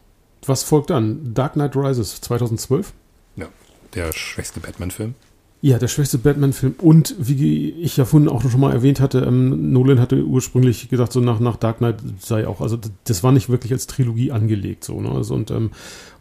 Was 0.46 0.62
folgt 0.62 0.90
dann? 0.90 1.34
Dark 1.34 1.52
Knight 1.52 1.76
Rises 1.76 2.20
2012? 2.22 2.92
Ja, 3.36 3.48
der 3.94 4.12
schwächste 4.12 4.60
Batman-Film. 4.60 5.14
Ja, 5.62 5.78
der 5.78 5.88
schwächste 5.88 6.16
Batman-Film. 6.16 6.76
Und 6.78 7.14
wie 7.18 7.70
ich 7.70 7.98
ja 7.98 8.06
vorhin 8.06 8.28
auch 8.28 8.42
schon 8.42 8.60
mal 8.60 8.72
erwähnt 8.72 8.98
hatte, 8.98 9.20
ähm, 9.20 9.72
Nolan 9.72 10.00
hatte 10.00 10.24
ursprünglich 10.24 10.88
gesagt, 10.88 11.12
so 11.12 11.20
nach, 11.20 11.38
nach 11.38 11.56
Dark 11.56 11.78
Knight 11.78 11.96
sei 12.18 12.46
auch, 12.46 12.62
also 12.62 12.78
das 13.04 13.22
war 13.22 13.32
nicht 13.32 13.50
wirklich 13.50 13.72
als 13.72 13.86
Trilogie 13.86 14.32
angelegt, 14.32 14.84
so, 14.84 15.00
ne? 15.00 15.10
Also, 15.10 15.34
und, 15.34 15.50
ähm, 15.50 15.70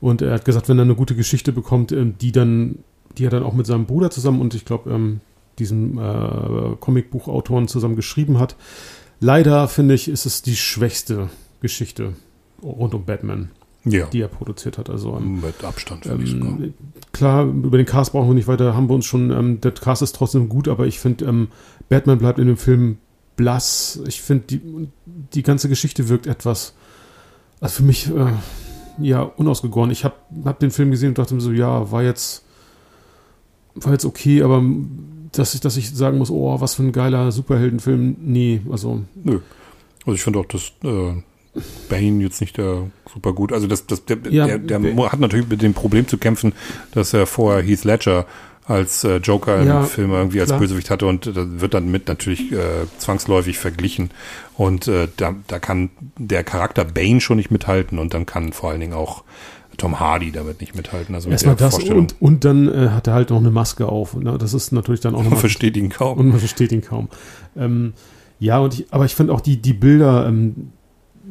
und 0.01 0.21
er 0.21 0.33
hat 0.33 0.45
gesagt, 0.45 0.67
wenn 0.67 0.77
er 0.77 0.83
eine 0.83 0.95
gute 0.95 1.15
Geschichte 1.15 1.53
bekommt, 1.53 1.93
ähm, 1.93 2.15
die 2.19 2.33
dann, 2.33 2.79
die 3.17 3.25
er 3.25 3.29
dann 3.29 3.43
auch 3.43 3.53
mit 3.53 3.65
seinem 3.65 3.85
Bruder 3.85 4.11
zusammen 4.11 4.41
und 4.41 4.55
ich 4.55 4.65
glaube, 4.65 4.91
ähm, 4.91 5.21
diesem 5.57 5.97
äh, 5.97 6.75
Comicbuchautoren 6.79 7.67
zusammen 7.67 7.95
geschrieben 7.95 8.39
hat. 8.39 8.55
Leider 9.19 9.67
finde 9.67 9.93
ich, 9.93 10.07
ist 10.07 10.25
es 10.25 10.41
die 10.41 10.55
schwächste 10.55 11.29
Geschichte 11.61 12.13
rund 12.63 12.93
um 12.93 13.05
Batman 13.05 13.51
ja. 13.83 14.05
die 14.07 14.21
er 14.21 14.27
produziert 14.27 14.77
hat. 14.77 14.89
Also 14.89 15.15
ähm, 15.15 15.41
mit 15.41 15.63
Abstand 15.63 16.05
finde 16.05 16.23
ich 16.23 16.31
sogar. 16.31 16.57
Klar, 17.11 17.45
über 17.45 17.77
den 17.77 17.85
Cast 17.85 18.11
brauchen 18.11 18.29
wir 18.29 18.35
nicht 18.35 18.47
weiter, 18.47 18.75
haben 18.75 18.89
wir 18.89 18.95
uns 18.95 19.05
schon, 19.05 19.31
ähm, 19.31 19.61
der 19.61 19.71
Cast 19.71 20.01
ist 20.01 20.15
trotzdem 20.15 20.49
gut, 20.49 20.67
aber 20.67 20.87
ich 20.87 20.99
finde, 20.99 21.25
ähm, 21.25 21.47
Batman 21.87 22.19
bleibt 22.19 22.39
in 22.39 22.47
dem 22.47 22.57
Film 22.57 22.97
blass. 23.35 24.01
Ich 24.07 24.21
finde, 24.21 24.45
die, 24.47 24.61
die 25.05 25.43
ganze 25.43 25.69
Geschichte 25.69 26.09
wirkt 26.09 26.27
etwas, 26.27 26.73
also 27.61 27.75
für 27.75 27.83
mich, 27.83 28.09
äh, 28.09 28.33
ja, 29.01 29.21
unausgegoren. 29.21 29.91
Ich 29.91 30.03
habe 30.03 30.15
hab 30.43 30.59
den 30.59 30.71
Film 30.71 30.91
gesehen 30.91 31.09
und 31.09 31.17
dachte 31.17 31.33
mir 31.33 31.41
so, 31.41 31.51
ja, 31.51 31.91
war 31.91 32.03
jetzt, 32.03 32.43
war 33.75 33.93
jetzt 33.93 34.05
okay, 34.05 34.43
aber 34.43 34.61
dass 35.31 35.53
ich, 35.53 35.61
dass 35.61 35.77
ich 35.77 35.95
sagen 35.95 36.17
muss, 36.17 36.31
oh, 36.31 36.59
was 36.59 36.75
für 36.75 36.83
ein 36.83 36.91
geiler 36.91 37.31
Superheldenfilm, 37.31 38.17
nee, 38.19 38.61
also. 38.69 39.03
Nö. 39.23 39.39
Also 40.05 40.15
ich 40.15 40.21
finde 40.21 40.39
auch, 40.39 40.45
dass 40.45 40.71
äh, 40.83 41.21
Bane 41.89 42.23
jetzt 42.23 42.41
nicht 42.41 42.57
der 42.57 42.89
super 43.11 43.33
gut. 43.33 43.51
Also 43.51 43.67
das, 43.67 43.87
das, 43.87 44.05
der, 44.05 44.17
ja, 44.29 44.45
der, 44.57 44.79
der 44.79 45.11
hat 45.11 45.19
natürlich 45.19 45.47
mit 45.47 45.61
dem 45.61 45.73
Problem 45.73 46.07
zu 46.07 46.17
kämpfen, 46.17 46.53
dass 46.91 47.13
er 47.13 47.25
vorher 47.25 47.63
Heath 47.63 47.83
Ledger 47.83 48.25
als 48.65 49.03
äh, 49.03 49.17
Joker 49.17 49.63
ja, 49.63 49.81
im 49.81 49.87
Film 49.87 50.11
irgendwie 50.11 50.41
als 50.41 50.49
klar. 50.49 50.59
Bösewicht 50.59 50.91
hatte 50.91 51.07
und 51.07 51.25
da 51.25 51.59
wird 51.59 51.73
dann 51.73 51.89
mit 51.89 52.07
natürlich 52.07 52.51
äh, 52.51 52.85
zwangsläufig 52.99 53.57
verglichen 53.57 54.11
und 54.57 54.87
äh, 54.87 55.07
da, 55.17 55.33
da 55.47 55.57
kann 55.57 55.89
der 56.19 56.43
Charakter 56.43 56.85
Bane 56.85 57.19
schon 57.19 57.37
nicht 57.37 57.49
mithalten 57.49 57.97
und 57.97 58.13
dann 58.13 58.27
kann 58.27 58.53
vor 58.53 58.69
allen 58.69 58.79
Dingen 58.79 58.93
auch 58.93 59.23
Tom 59.77 59.99
Hardy 59.99 60.31
damit 60.31 60.61
nicht 60.61 60.75
mithalten. 60.75 61.15
Also 61.15 61.31
Erstmal 61.31 61.55
das 61.55 61.79
und, 61.79 62.21
und 62.21 62.45
dann 62.45 62.67
äh, 62.67 62.89
hat 62.89 63.07
er 63.07 63.13
halt 63.13 63.31
noch 63.31 63.37
eine 63.37 63.49
Maske 63.49 63.87
auf. 63.87 64.15
Ne? 64.15 64.37
Das 64.37 64.53
ist 64.53 64.71
natürlich 64.71 64.99
dann 64.99 65.15
auch 65.15 65.23
noch. 65.23 65.31
Man 65.31 65.39
versteht 65.39 65.75
ihn 65.75 65.89
kaum. 65.89 66.19
Und 66.19 66.27
man 66.27 66.39
versteht 66.39 66.71
ihn 66.71 66.81
kaum. 66.81 67.07
Ähm, 67.57 67.93
ja, 68.39 68.59
und 68.59 68.73
ich, 68.73 68.87
aber 68.91 69.05
ich 69.05 69.15
finde 69.15 69.33
auch 69.33 69.41
die, 69.41 69.57
die 69.57 69.73
Bilder, 69.73 70.27
ähm, 70.27 70.71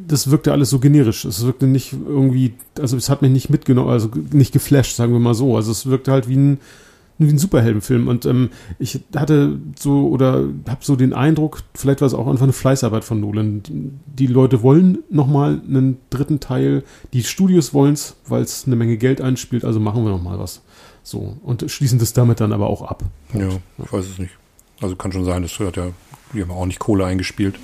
das 0.07 0.31
wirkte 0.31 0.51
alles 0.51 0.69
so 0.69 0.79
generisch. 0.79 1.25
Es 1.25 1.45
wirkte 1.45 1.67
nicht 1.67 1.93
irgendwie, 1.93 2.53
also 2.79 2.97
es 2.97 3.09
hat 3.09 3.21
mich 3.21 3.31
nicht 3.31 3.49
mitgenommen, 3.49 3.89
also 3.89 4.09
nicht 4.31 4.53
geflasht, 4.53 4.95
sagen 4.95 5.13
wir 5.13 5.19
mal 5.19 5.33
so. 5.33 5.55
Also 5.55 5.71
es 5.71 5.85
wirkte 5.85 6.11
halt 6.11 6.27
wie 6.27 6.37
ein, 6.37 6.59
wie 7.17 7.29
ein 7.29 7.37
Superheldenfilm. 7.37 8.07
Und 8.07 8.25
ähm, 8.25 8.49
ich 8.79 9.01
hatte 9.15 9.59
so 9.77 10.07
oder 10.09 10.45
habe 10.67 10.81
so 10.81 10.95
den 10.95 11.13
Eindruck, 11.13 11.61
vielleicht 11.75 12.01
war 12.01 12.07
es 12.07 12.13
auch 12.13 12.27
einfach 12.27 12.43
eine 12.43 12.53
Fleißarbeit 12.53 13.03
von 13.03 13.19
Nolan. 13.19 13.61
Die, 14.05 14.27
Leute 14.27 14.63
wollen 14.63 14.99
nochmal 15.09 15.61
einen 15.67 15.97
dritten 16.09 16.39
Teil, 16.39 16.83
die 17.13 17.23
Studios 17.23 17.73
wollen 17.73 17.93
es, 17.93 18.15
weil 18.27 18.41
es 18.41 18.65
eine 18.65 18.75
Menge 18.75 18.97
Geld 18.97 19.21
einspielt, 19.21 19.65
also 19.65 19.79
machen 19.79 20.03
wir 20.03 20.11
nochmal 20.11 20.39
was. 20.39 20.61
So. 21.03 21.37
Und 21.43 21.69
schließen 21.69 21.99
das 21.99 22.13
damit 22.13 22.39
dann 22.39 22.53
aber 22.53 22.67
auch 22.67 22.81
ab. 22.81 23.03
Ja, 23.33 23.49
ich 23.83 23.93
weiß 23.93 24.05
es 24.05 24.17
nicht. 24.17 24.31
Also 24.81 24.95
kann 24.95 25.11
schon 25.11 25.25
sein, 25.25 25.41
das 25.41 25.59
hat 25.59 25.75
ja, 25.75 25.87
die 26.33 26.41
haben 26.41 26.51
auch 26.51 26.65
nicht 26.65 26.79
Kohle 26.79 27.05
eingespielt. 27.05 27.55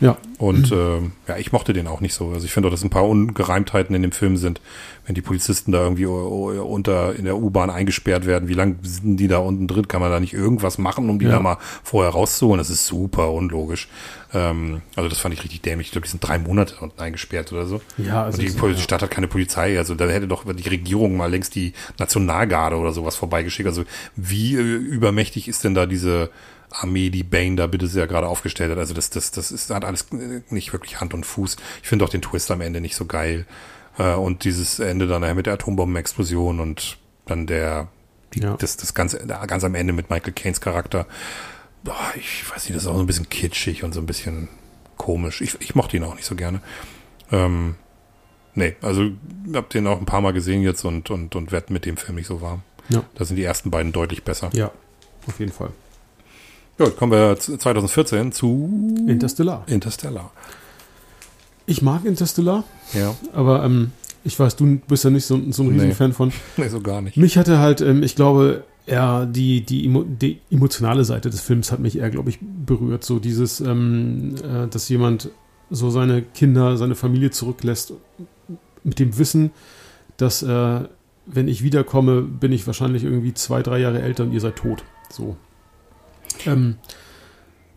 Ja. 0.00 0.16
Und 0.38 0.72
äh, 0.72 1.00
ja, 1.28 1.36
ich 1.38 1.52
mochte 1.52 1.74
den 1.74 1.86
auch 1.86 2.00
nicht 2.00 2.14
so. 2.14 2.30
Also 2.30 2.46
ich 2.46 2.52
finde 2.52 2.68
auch, 2.68 2.72
dass 2.72 2.82
ein 2.82 2.90
paar 2.90 3.06
Ungereimtheiten 3.06 3.94
in 3.94 4.00
dem 4.00 4.12
Film 4.12 4.38
sind, 4.38 4.60
wenn 5.04 5.14
die 5.14 5.20
Polizisten 5.20 5.72
da 5.72 5.82
irgendwie 5.82 6.06
unter 6.06 7.14
in 7.14 7.26
der 7.26 7.36
U-Bahn 7.36 7.68
eingesperrt 7.68 8.24
werden. 8.24 8.48
Wie 8.48 8.54
lange 8.54 8.76
sind 8.82 9.18
die 9.18 9.28
da 9.28 9.38
unten 9.38 9.68
drin? 9.68 9.88
Kann 9.88 10.00
man 10.00 10.10
da 10.10 10.18
nicht 10.18 10.32
irgendwas 10.32 10.78
machen, 10.78 11.10
um 11.10 11.18
die 11.18 11.26
ja. 11.26 11.32
da 11.32 11.40
mal 11.40 11.58
vorher 11.82 12.12
rauszuholen? 12.12 12.58
Das 12.58 12.70
ist 12.70 12.86
super 12.86 13.30
unlogisch. 13.30 13.88
Ähm, 14.32 14.80
also 14.96 15.10
das 15.10 15.18
fand 15.18 15.34
ich 15.34 15.44
richtig 15.44 15.60
dämlich. 15.60 15.88
Ich 15.88 15.92
glaube, 15.92 16.06
die 16.06 16.10
sind 16.10 16.26
drei 16.26 16.38
Monate 16.38 16.76
unten 16.80 16.98
eingesperrt 17.00 17.52
oder 17.52 17.66
so. 17.66 17.82
Ja, 17.98 18.24
also 18.24 18.40
Und 18.40 18.48
die, 18.48 18.74
die 18.74 18.80
Stadt 18.80 19.02
hat 19.02 19.10
keine 19.10 19.28
Polizei. 19.28 19.76
Also 19.76 19.94
da 19.94 20.06
hätte 20.08 20.28
doch 20.28 20.44
die 20.50 20.68
Regierung 20.68 21.18
mal 21.18 21.30
längst 21.30 21.54
die 21.54 21.74
Nationalgarde 21.98 22.76
oder 22.76 22.92
sowas 22.92 23.16
vorbeigeschickt. 23.16 23.68
Also 23.68 23.84
wie 24.16 24.56
äh, 24.56 24.60
übermächtig 24.60 25.48
ist 25.48 25.64
denn 25.64 25.74
da 25.74 25.84
diese 25.84 26.30
Armee, 26.70 27.10
die 27.10 27.22
Bane 27.22 27.56
da 27.56 27.66
bitte 27.66 27.86
sehr 27.86 28.06
gerade 28.06 28.28
aufgestellt 28.28 28.70
hat. 28.70 28.78
Also 28.78 28.94
das, 28.94 29.10
das, 29.10 29.30
das 29.30 29.50
ist, 29.50 29.70
hat 29.70 29.84
alles 29.84 30.06
nicht 30.50 30.72
wirklich 30.72 31.00
Hand 31.00 31.14
und 31.14 31.26
Fuß. 31.26 31.56
Ich 31.82 31.88
finde 31.88 32.04
auch 32.04 32.08
den 32.08 32.22
Twist 32.22 32.50
am 32.50 32.60
Ende 32.60 32.80
nicht 32.80 32.96
so 32.96 33.06
geil. 33.06 33.46
Äh, 33.98 34.14
und 34.14 34.44
dieses 34.44 34.78
Ende 34.78 35.06
dann 35.06 35.36
mit 35.36 35.46
der 35.46 35.54
Atombombenexplosion 35.54 36.60
und 36.60 36.98
dann 37.26 37.46
der, 37.46 37.88
ja. 38.34 38.56
das, 38.56 38.76
das 38.76 38.94
ganze, 38.94 39.26
ganz 39.26 39.64
am 39.64 39.74
Ende 39.74 39.92
mit 39.92 40.10
Michael 40.10 40.32
Caines 40.32 40.60
Charakter. 40.60 41.06
Boah, 41.82 42.12
ich 42.14 42.48
weiß 42.50 42.64
nicht, 42.64 42.76
das 42.76 42.82
ist 42.82 42.88
auch 42.88 42.96
so 42.96 43.00
ein 43.00 43.06
bisschen 43.06 43.28
kitschig 43.28 43.84
und 43.84 43.92
so 43.92 44.00
ein 44.00 44.06
bisschen 44.06 44.48
komisch. 44.96 45.40
Ich, 45.40 45.60
ich 45.60 45.74
mochte 45.74 45.96
ihn 45.96 46.04
auch 46.04 46.14
nicht 46.14 46.26
so 46.26 46.34
gerne. 46.34 46.60
Ähm, 47.32 47.76
nee, 48.54 48.76
also 48.82 49.10
hab 49.54 49.70
den 49.70 49.86
auch 49.86 49.98
ein 49.98 50.06
paar 50.06 50.20
Mal 50.20 50.32
gesehen 50.32 50.62
jetzt 50.62 50.84
und, 50.84 51.10
und, 51.10 51.34
und 51.34 51.52
werd 51.52 51.70
mit 51.70 51.86
dem 51.86 51.96
Film 51.96 52.16
nicht 52.16 52.26
so 52.26 52.40
warm. 52.40 52.62
Ja. 52.90 53.04
Da 53.14 53.24
sind 53.24 53.36
die 53.36 53.44
ersten 53.44 53.70
beiden 53.70 53.92
deutlich 53.92 54.24
besser. 54.24 54.50
Ja, 54.52 54.70
auf 55.26 55.38
jeden 55.38 55.52
Fall. 55.52 55.70
Gut, 56.80 56.96
kommen 56.96 57.12
wir 57.12 57.38
2014 57.38 58.32
zu 58.32 58.96
Interstellar. 59.06 59.64
Interstellar. 59.66 60.30
Ich 61.66 61.82
mag 61.82 62.06
Interstellar. 62.06 62.64
Ja. 62.94 63.14
Aber 63.34 63.62
ähm, 63.64 63.92
ich 64.24 64.40
weiß, 64.40 64.56
du 64.56 64.78
bist 64.88 65.04
ja 65.04 65.10
nicht 65.10 65.26
so, 65.26 65.38
so 65.50 65.62
ein 65.62 65.68
riesen 65.68 65.88
nee. 65.88 65.94
Fan 65.94 66.14
von. 66.14 66.32
Nee, 66.56 66.68
so 66.68 66.80
gar 66.80 67.02
nicht. 67.02 67.18
Mich 67.18 67.36
hatte 67.36 67.58
halt, 67.58 67.82
ähm, 67.82 68.02
ich 68.02 68.16
glaube, 68.16 68.64
eher 68.86 69.26
die, 69.26 69.60
die, 69.60 69.92
die, 70.22 70.40
emotionale 70.50 71.04
Seite 71.04 71.28
des 71.28 71.42
Films 71.42 71.70
hat 71.70 71.80
mich 71.80 71.98
eher, 71.98 72.08
glaube 72.08 72.30
ich, 72.30 72.38
berührt. 72.40 73.04
So 73.04 73.18
dieses, 73.18 73.60
ähm, 73.60 74.36
äh, 74.36 74.66
dass 74.66 74.88
jemand 74.88 75.28
so 75.68 75.90
seine 75.90 76.22
Kinder, 76.22 76.78
seine 76.78 76.94
Familie 76.94 77.30
zurücklässt 77.30 77.92
mit 78.84 78.98
dem 78.98 79.18
Wissen, 79.18 79.50
dass 80.16 80.42
äh, 80.42 80.80
wenn 81.26 81.46
ich 81.46 81.62
wiederkomme, 81.62 82.22
bin 82.22 82.52
ich 82.52 82.66
wahrscheinlich 82.66 83.04
irgendwie 83.04 83.34
zwei, 83.34 83.62
drei 83.62 83.80
Jahre 83.80 84.00
älter 84.00 84.22
und 84.22 84.32
ihr 84.32 84.40
seid 84.40 84.56
tot. 84.56 84.82
So. 85.10 85.36
Ähm, 86.46 86.76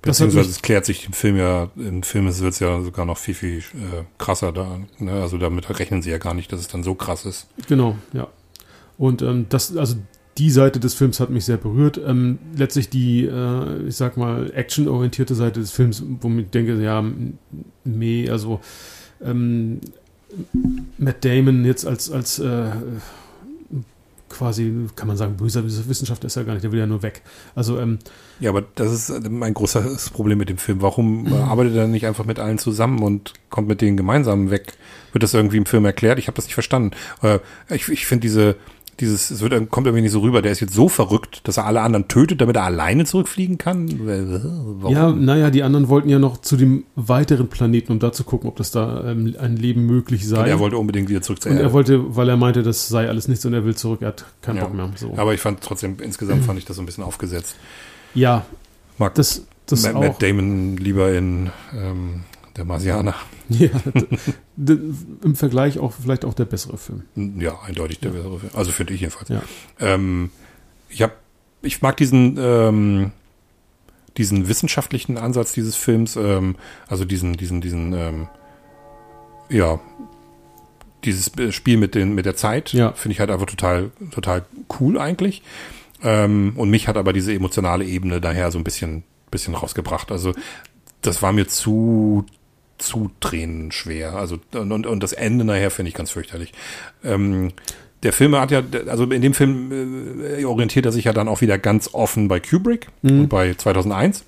Beziehungsweise 0.03 0.49
es 0.49 0.61
klärt 0.61 0.85
sich 0.85 1.05
im 1.05 1.13
Film 1.13 1.37
ja, 1.37 1.71
im 1.77 2.03
Film 2.03 2.25
wird 2.25 2.53
es 2.53 2.59
ja 2.59 2.81
sogar 2.81 3.05
noch 3.05 3.17
viel, 3.17 3.33
viel 3.33 3.59
äh, 3.59 4.03
krasser 4.17 4.51
da. 4.51 4.79
Ne? 4.99 5.13
Also 5.13 5.37
damit 5.37 5.79
rechnen 5.79 6.01
sie 6.01 6.11
ja 6.11 6.17
gar 6.17 6.33
nicht, 6.33 6.51
dass 6.51 6.59
es 6.59 6.67
dann 6.67 6.83
so 6.83 6.93
krass 6.93 7.25
ist. 7.25 7.47
Genau, 7.69 7.95
ja. 8.11 8.27
Und 8.97 9.21
ähm, 9.21 9.45
das, 9.47 9.75
also 9.77 9.95
die 10.37 10.49
Seite 10.49 10.81
des 10.81 10.93
Films 10.93 11.21
hat 11.21 11.29
mich 11.29 11.45
sehr 11.45 11.55
berührt. 11.55 12.01
Ähm, 12.05 12.39
letztlich 12.55 12.89
die, 12.89 13.25
äh, 13.25 13.87
ich 13.87 13.95
sag 13.95 14.17
mal, 14.17 14.51
actionorientierte 14.53 15.35
Seite 15.35 15.61
des 15.61 15.71
Films, 15.71 16.03
womit 16.19 16.47
ich 16.47 16.51
denke, 16.51 16.81
ja, 16.81 17.03
meh, 17.85 18.29
also 18.29 18.59
ähm, 19.23 19.79
Matt 20.97 21.23
Damon 21.23 21.63
jetzt 21.63 21.85
als, 21.85 22.11
als 22.11 22.39
äh, 22.39 22.71
quasi, 24.33 24.87
kann 24.95 25.07
man 25.07 25.15
sagen, 25.17 25.37
böser 25.37 25.63
Wissenschaftler 25.65 26.27
ist 26.27 26.35
er 26.35 26.43
gar 26.43 26.53
nicht, 26.53 26.63
der 26.63 26.71
will 26.71 26.79
ja 26.79 26.87
nur 26.87 27.03
weg. 27.03 27.21
Also, 27.55 27.79
ähm, 27.79 27.99
Ja, 28.39 28.49
aber 28.49 28.63
das 28.75 28.91
ist 28.91 29.09
äh, 29.09 29.29
mein 29.29 29.53
großes 29.53 30.09
Problem 30.09 30.37
mit 30.37 30.49
dem 30.49 30.57
Film. 30.57 30.81
Warum 30.81 31.27
äh, 31.27 31.37
arbeitet 31.37 31.75
er 31.75 31.87
nicht 31.87 32.05
einfach 32.05 32.25
mit 32.25 32.39
allen 32.39 32.57
zusammen 32.57 33.01
und 33.03 33.33
kommt 33.49 33.67
mit 33.67 33.81
denen 33.81 33.95
gemeinsam 33.97 34.49
weg? 34.49 34.73
Wird 35.11 35.23
das 35.23 35.33
irgendwie 35.33 35.57
im 35.57 35.65
Film 35.65 35.85
erklärt? 35.85 36.19
Ich 36.19 36.27
habe 36.27 36.35
das 36.35 36.45
nicht 36.45 36.55
verstanden. 36.55 36.91
Äh, 37.21 37.39
Ich, 37.69 37.87
ich 37.89 38.05
finde 38.05 38.21
diese, 38.21 38.55
dieses, 39.03 39.29
es 39.31 39.41
wird, 39.41 39.53
kommt 39.69 39.87
irgendwie 39.87 40.01
nicht 40.01 40.11
so 40.11 40.19
rüber. 40.21 40.41
Der 40.41 40.51
ist 40.51 40.59
jetzt 40.59 40.73
so 40.73 40.89
verrückt, 40.89 41.41
dass 41.47 41.57
er 41.57 41.65
alle 41.65 41.81
anderen 41.81 42.07
tötet, 42.07 42.41
damit 42.41 42.55
er 42.55 42.63
alleine 42.63 43.05
zurückfliegen 43.05 43.57
kann. 43.57 43.87
Warum? 44.81 44.93
ja, 44.93 45.11
naja, 45.11 45.49
die 45.49 45.63
anderen 45.63 45.89
wollten 45.89 46.09
ja 46.09 46.19
noch 46.19 46.37
zu 46.37 46.57
dem 46.57 46.83
weiteren 46.95 47.47
Planeten, 47.47 47.91
um 47.91 47.99
da 47.99 48.11
zu 48.11 48.23
gucken, 48.23 48.49
ob 48.49 48.55
das 48.55 48.71
da 48.71 49.03
ähm, 49.11 49.35
ein 49.39 49.55
Leben 49.57 49.85
möglich 49.85 50.27
sei. 50.27 50.41
Und 50.41 50.47
er 50.47 50.59
wollte 50.59 50.77
unbedingt 50.77 51.09
wieder 51.09 51.21
zurück 51.21 51.41
zur 51.41 51.51
Und 51.51 51.57
Erde. 51.57 51.69
er 51.69 51.73
wollte, 51.73 52.15
weil 52.15 52.27
er 52.29 52.37
meinte, 52.37 52.63
das 52.63 52.87
sei 52.87 53.07
alles 53.07 53.27
nichts 53.27 53.45
und 53.45 53.53
er 53.53 53.65
will 53.65 53.75
zurück, 53.75 54.01
er 54.01 54.09
hat 54.09 54.25
keinen 54.41 54.57
Ja. 54.57 54.63
Bock 54.65 54.73
mehr. 54.73 54.91
So. 54.95 55.13
Aber 55.17 55.33
ich 55.33 55.39
fand 55.41 55.61
trotzdem, 55.61 55.97
insgesamt 56.01 56.43
fand 56.45 56.57
ich 56.59 56.65
das 56.65 56.75
so 56.77 56.81
ein 56.81 56.85
bisschen 56.85 57.03
aufgesetzt. 57.03 57.55
Ja, 58.15 58.45
Mag 58.97 59.15
das, 59.15 59.45
das 59.65 59.83
Matt, 59.83 59.95
auch. 59.95 60.01
Matt 60.01 60.21
Damon 60.21 60.77
lieber 60.77 61.11
in 61.13 61.49
ähm, 61.75 62.23
Der 62.55 62.65
Marsianer. 62.65 63.15
Ja, 63.49 63.69
im 64.57 65.35
Vergleich 65.35 65.77
auch 65.79 65.93
vielleicht 66.01 66.23
auch 66.25 66.33
der 66.33 66.45
bessere 66.45 66.77
Film. 66.77 67.03
Ja, 67.39 67.59
eindeutig 67.61 67.99
der 67.99 68.09
bessere 68.09 68.39
Film. 68.39 68.51
Also 68.55 68.71
finde 68.71 68.93
ich 68.93 69.01
jedenfalls. 69.01 69.29
Ja. 69.29 69.41
Ähm, 69.79 70.29
ich 70.89 71.01
habe, 71.01 71.13
ich 71.61 71.81
mag 71.81 71.97
diesen, 71.97 72.37
ähm, 72.39 73.11
diesen 74.17 74.47
wissenschaftlichen 74.47 75.17
Ansatz 75.17 75.51
dieses 75.53 75.75
Films, 75.75 76.15
ähm, 76.15 76.55
also 76.87 77.03
diesen, 77.05 77.35
diesen, 77.35 77.61
diesen, 77.61 77.93
ähm, 77.93 78.27
ja, 79.49 79.79
dieses 81.03 81.31
Spiel 81.53 81.77
mit 81.77 81.95
den, 81.95 82.15
mit 82.15 82.25
der 82.25 82.35
Zeit, 82.35 82.71
Ja. 82.73 82.93
finde 82.93 83.13
ich 83.13 83.19
halt 83.19 83.29
einfach 83.29 83.45
total, 83.47 83.91
total 84.11 84.45
cool 84.79 84.97
eigentlich. 84.97 85.43
Ähm, 86.01 86.53
und 86.55 86.69
mich 86.69 86.87
hat 86.87 86.95
aber 86.97 87.11
diese 87.13 87.33
emotionale 87.33 87.83
Ebene 87.85 88.21
daher 88.21 88.51
so 88.51 88.57
ein 88.57 88.63
bisschen, 88.63 89.03
bisschen 89.31 89.53
rausgebracht. 89.55 90.11
Also 90.11 90.33
das 91.01 91.21
war 91.21 91.33
mir 91.33 91.47
zu, 91.47 92.25
zu 92.77 93.11
tränenschwer. 93.19 94.13
Also 94.13 94.39
und, 94.53 94.85
und, 94.85 95.03
das 95.03 95.13
Ende 95.13 95.45
nachher 95.45 95.71
finde 95.71 95.89
ich 95.89 95.95
ganz 95.95 96.11
fürchterlich. 96.11 96.53
Ähm, 97.03 97.51
der 98.03 98.13
Film 98.13 98.35
hat 98.35 98.51
ja, 98.51 98.61
also 98.87 99.05
in 99.05 99.21
dem 99.21 99.33
Film 99.33 100.21
äh, 100.21 100.43
orientiert 100.43 100.85
er 100.85 100.91
sich 100.91 101.05
ja 101.05 101.13
dann 101.13 101.27
auch 101.27 101.41
wieder 101.41 101.57
ganz 101.57 101.93
offen 101.93 102.27
bei 102.27 102.39
Kubrick 102.39 102.87
und 103.01 103.29
bei 103.29 103.53
2001, 103.53 104.25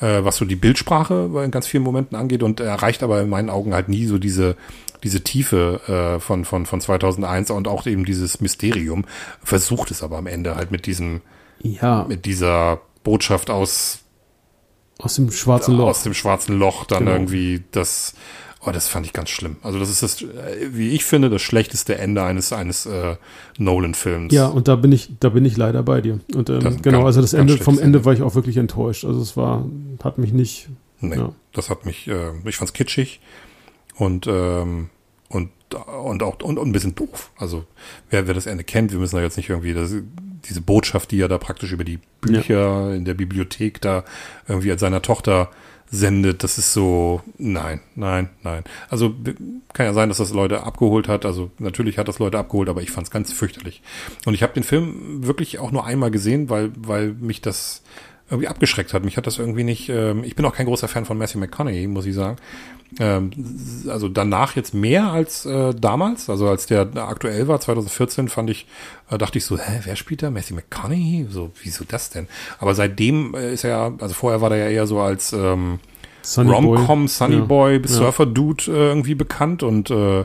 äh, 0.00 0.24
was 0.24 0.36
so 0.36 0.44
die 0.44 0.56
Bildsprache 0.56 1.30
in 1.44 1.50
ganz 1.50 1.66
vielen 1.66 1.84
Momenten 1.84 2.16
angeht 2.16 2.42
und 2.42 2.60
erreicht 2.60 3.02
aber 3.02 3.22
in 3.22 3.28
meinen 3.28 3.50
Augen 3.50 3.72
halt 3.74 3.88
nie 3.88 4.06
so 4.06 4.18
diese 4.18 4.56
diese 5.04 5.22
Tiefe 5.22 6.16
äh, 6.16 6.20
von 6.20 6.44
von 6.44 6.66
von 6.66 6.80
2001 6.80 7.50
und 7.50 7.68
auch 7.68 7.86
eben 7.86 8.04
dieses 8.04 8.40
Mysterium 8.40 9.04
versucht 9.44 9.90
es 9.90 10.02
aber 10.02 10.18
am 10.18 10.26
Ende 10.26 10.56
halt 10.56 10.72
mit 10.72 10.86
diesem 10.86 11.20
Ja, 11.60 12.06
mit 12.08 12.24
dieser 12.24 12.80
Botschaft 13.04 13.50
aus 13.50 14.03
aus 14.98 15.16
dem 15.16 15.30
schwarzen 15.30 15.76
Loch. 15.76 15.88
aus 15.88 16.02
dem 16.02 16.14
schwarzen 16.14 16.58
Loch 16.58 16.84
dann 16.84 17.00
Genau. 17.00 17.12
irgendwie 17.12 17.62
das 17.72 18.14
oh 18.66 18.70
das 18.70 18.88
fand 18.88 19.04
ich 19.06 19.12
ganz 19.12 19.28
schlimm 19.28 19.56
also 19.62 19.78
das 19.78 19.90
ist 19.90 20.02
das 20.02 20.24
wie 20.70 20.90
ich 20.90 21.04
finde 21.04 21.28
das 21.30 21.42
schlechteste 21.42 21.98
Ende 21.98 22.22
eines 22.22 22.52
eines 22.52 22.86
äh, 22.86 23.16
Nolan 23.58 23.94
Films 23.94 24.32
Ja, 24.32 24.46
und 24.46 24.68
da 24.68 24.76
bin 24.76 24.92
ich, 24.92 25.10
da 25.20 25.28
bin 25.30 25.44
ich 25.44 25.56
leider 25.56 25.82
bei 25.82 26.00
dir. 26.00 26.20
Und 26.34 26.48
ähm, 26.48 26.60
Das 26.60 26.80
genau, 26.82 26.98
ganz- 26.98 27.06
also 27.06 27.20
das 27.20 27.32
Ende, 27.34 27.58
vom 27.58 27.74
Ende 27.74 27.84
Ende. 27.98 28.04
war 28.04 28.12
ich 28.14 28.22
auch 28.22 28.34
wirklich 28.34 28.56
enttäuscht. 28.56 29.04
Also 29.04 29.20
es 29.20 29.36
war, 29.36 29.64
hat 30.02 30.16
mich 30.18 30.32
nicht. 30.32 30.68
nee, 31.00 31.16
ja. 31.16 31.32
das 31.52 31.68
hat 31.70 31.84
mich 31.86 32.08
äh, 32.08 32.30
ich 32.46 32.56
fand's 32.56 32.72
kitschig 32.72 33.20
und 33.96 34.26
ähm, 34.26 34.88
und 35.72 36.22
auch 36.22 36.40
und, 36.42 36.58
und 36.58 36.68
ein 36.68 36.72
bisschen 36.72 36.94
doof 36.94 37.30
also 37.36 37.64
wer 38.10 38.26
wer 38.26 38.34
das 38.34 38.46
Ende 38.46 38.64
kennt 38.64 38.92
wir 38.92 38.98
müssen 38.98 39.16
da 39.16 39.22
jetzt 39.22 39.36
nicht 39.36 39.48
irgendwie 39.48 39.74
das, 39.74 39.94
diese 40.44 40.60
Botschaft 40.60 41.10
die 41.10 41.20
er 41.20 41.28
da 41.28 41.38
praktisch 41.38 41.72
über 41.72 41.84
die 41.84 41.98
Bücher 42.20 42.94
in 42.94 43.04
der 43.04 43.14
Bibliothek 43.14 43.80
da 43.80 44.04
irgendwie 44.46 44.72
an 44.72 44.78
seiner 44.78 45.02
Tochter 45.02 45.50
sendet, 45.90 46.42
das 46.42 46.58
ist 46.58 46.72
so, 46.72 47.22
nein, 47.38 47.80
nein, 47.94 48.30
nein. 48.42 48.64
Also 48.88 49.14
kann 49.72 49.86
ja 49.86 49.92
sein, 49.92 50.08
dass 50.08 50.18
das 50.18 50.32
Leute 50.32 50.64
abgeholt 50.64 51.08
hat. 51.08 51.24
Also 51.24 51.50
natürlich 51.58 51.98
hat 51.98 52.08
das 52.08 52.18
Leute 52.18 52.38
abgeholt, 52.38 52.68
aber 52.68 52.82
ich 52.82 52.90
fand 52.90 53.06
es 53.06 53.10
ganz 53.10 53.32
fürchterlich. 53.32 53.82
Und 54.24 54.34
ich 54.34 54.42
habe 54.42 54.54
den 54.54 54.62
Film 54.62 55.24
wirklich 55.26 55.58
auch 55.58 55.70
nur 55.70 55.84
einmal 55.84 56.10
gesehen, 56.10 56.50
weil, 56.50 56.72
weil 56.76 57.12
mich 57.12 57.40
das 57.40 57.82
irgendwie 58.30 58.48
abgeschreckt 58.48 58.94
hat. 58.94 59.04
Mich 59.04 59.16
hat 59.16 59.26
das 59.26 59.38
irgendwie 59.38 59.64
nicht. 59.64 59.88
Ähm, 59.88 60.24
ich 60.24 60.34
bin 60.34 60.44
auch 60.46 60.54
kein 60.54 60.66
großer 60.66 60.88
Fan 60.88 61.04
von 61.04 61.18
Matthew 61.18 61.38
McConaughey, 61.38 61.86
muss 61.86 62.06
ich 62.06 62.14
sagen. 62.14 62.36
Ähm, 63.00 63.30
also 63.88 64.08
danach 64.08 64.54
jetzt 64.56 64.72
mehr 64.74 65.10
als 65.10 65.46
äh, 65.46 65.74
damals, 65.74 66.30
also 66.30 66.48
als 66.48 66.66
der 66.66 66.88
aktuell 66.96 67.48
war, 67.48 67.58
2014, 67.60 68.28
fand 68.28 68.50
ich, 68.50 68.66
äh, 69.10 69.18
dachte 69.18 69.38
ich 69.38 69.44
so, 69.44 69.58
hä, 69.58 69.80
wer 69.84 69.96
spielt 69.96 70.22
da? 70.22 70.30
Matthew 70.30 70.54
McConaughey? 70.54 71.26
So, 71.28 71.50
wieso 71.62 71.84
das 71.86 72.10
denn? 72.10 72.28
Aber 72.58 72.74
seitdem 72.74 73.34
äh, 73.34 73.52
ist 73.52 73.64
er, 73.64 73.94
also 74.00 74.14
vorher 74.14 74.40
war 74.40 74.50
er 74.52 74.58
ja 74.58 74.68
eher 74.70 74.86
so 74.86 75.00
als 75.00 75.32
ähm, 75.32 75.80
Sunny 76.22 76.50
Boy. 76.50 76.76
Rom-Com, 76.78 77.08
Sunny 77.08 77.36
Ja. 77.36 77.44
Boy, 77.44 77.80
Ja. 77.82 77.88
Surfer-Dude 77.88 78.64
äh, 78.68 78.88
irgendwie 78.88 79.14
bekannt 79.14 79.62
und 79.62 79.90
äh, 79.90 80.24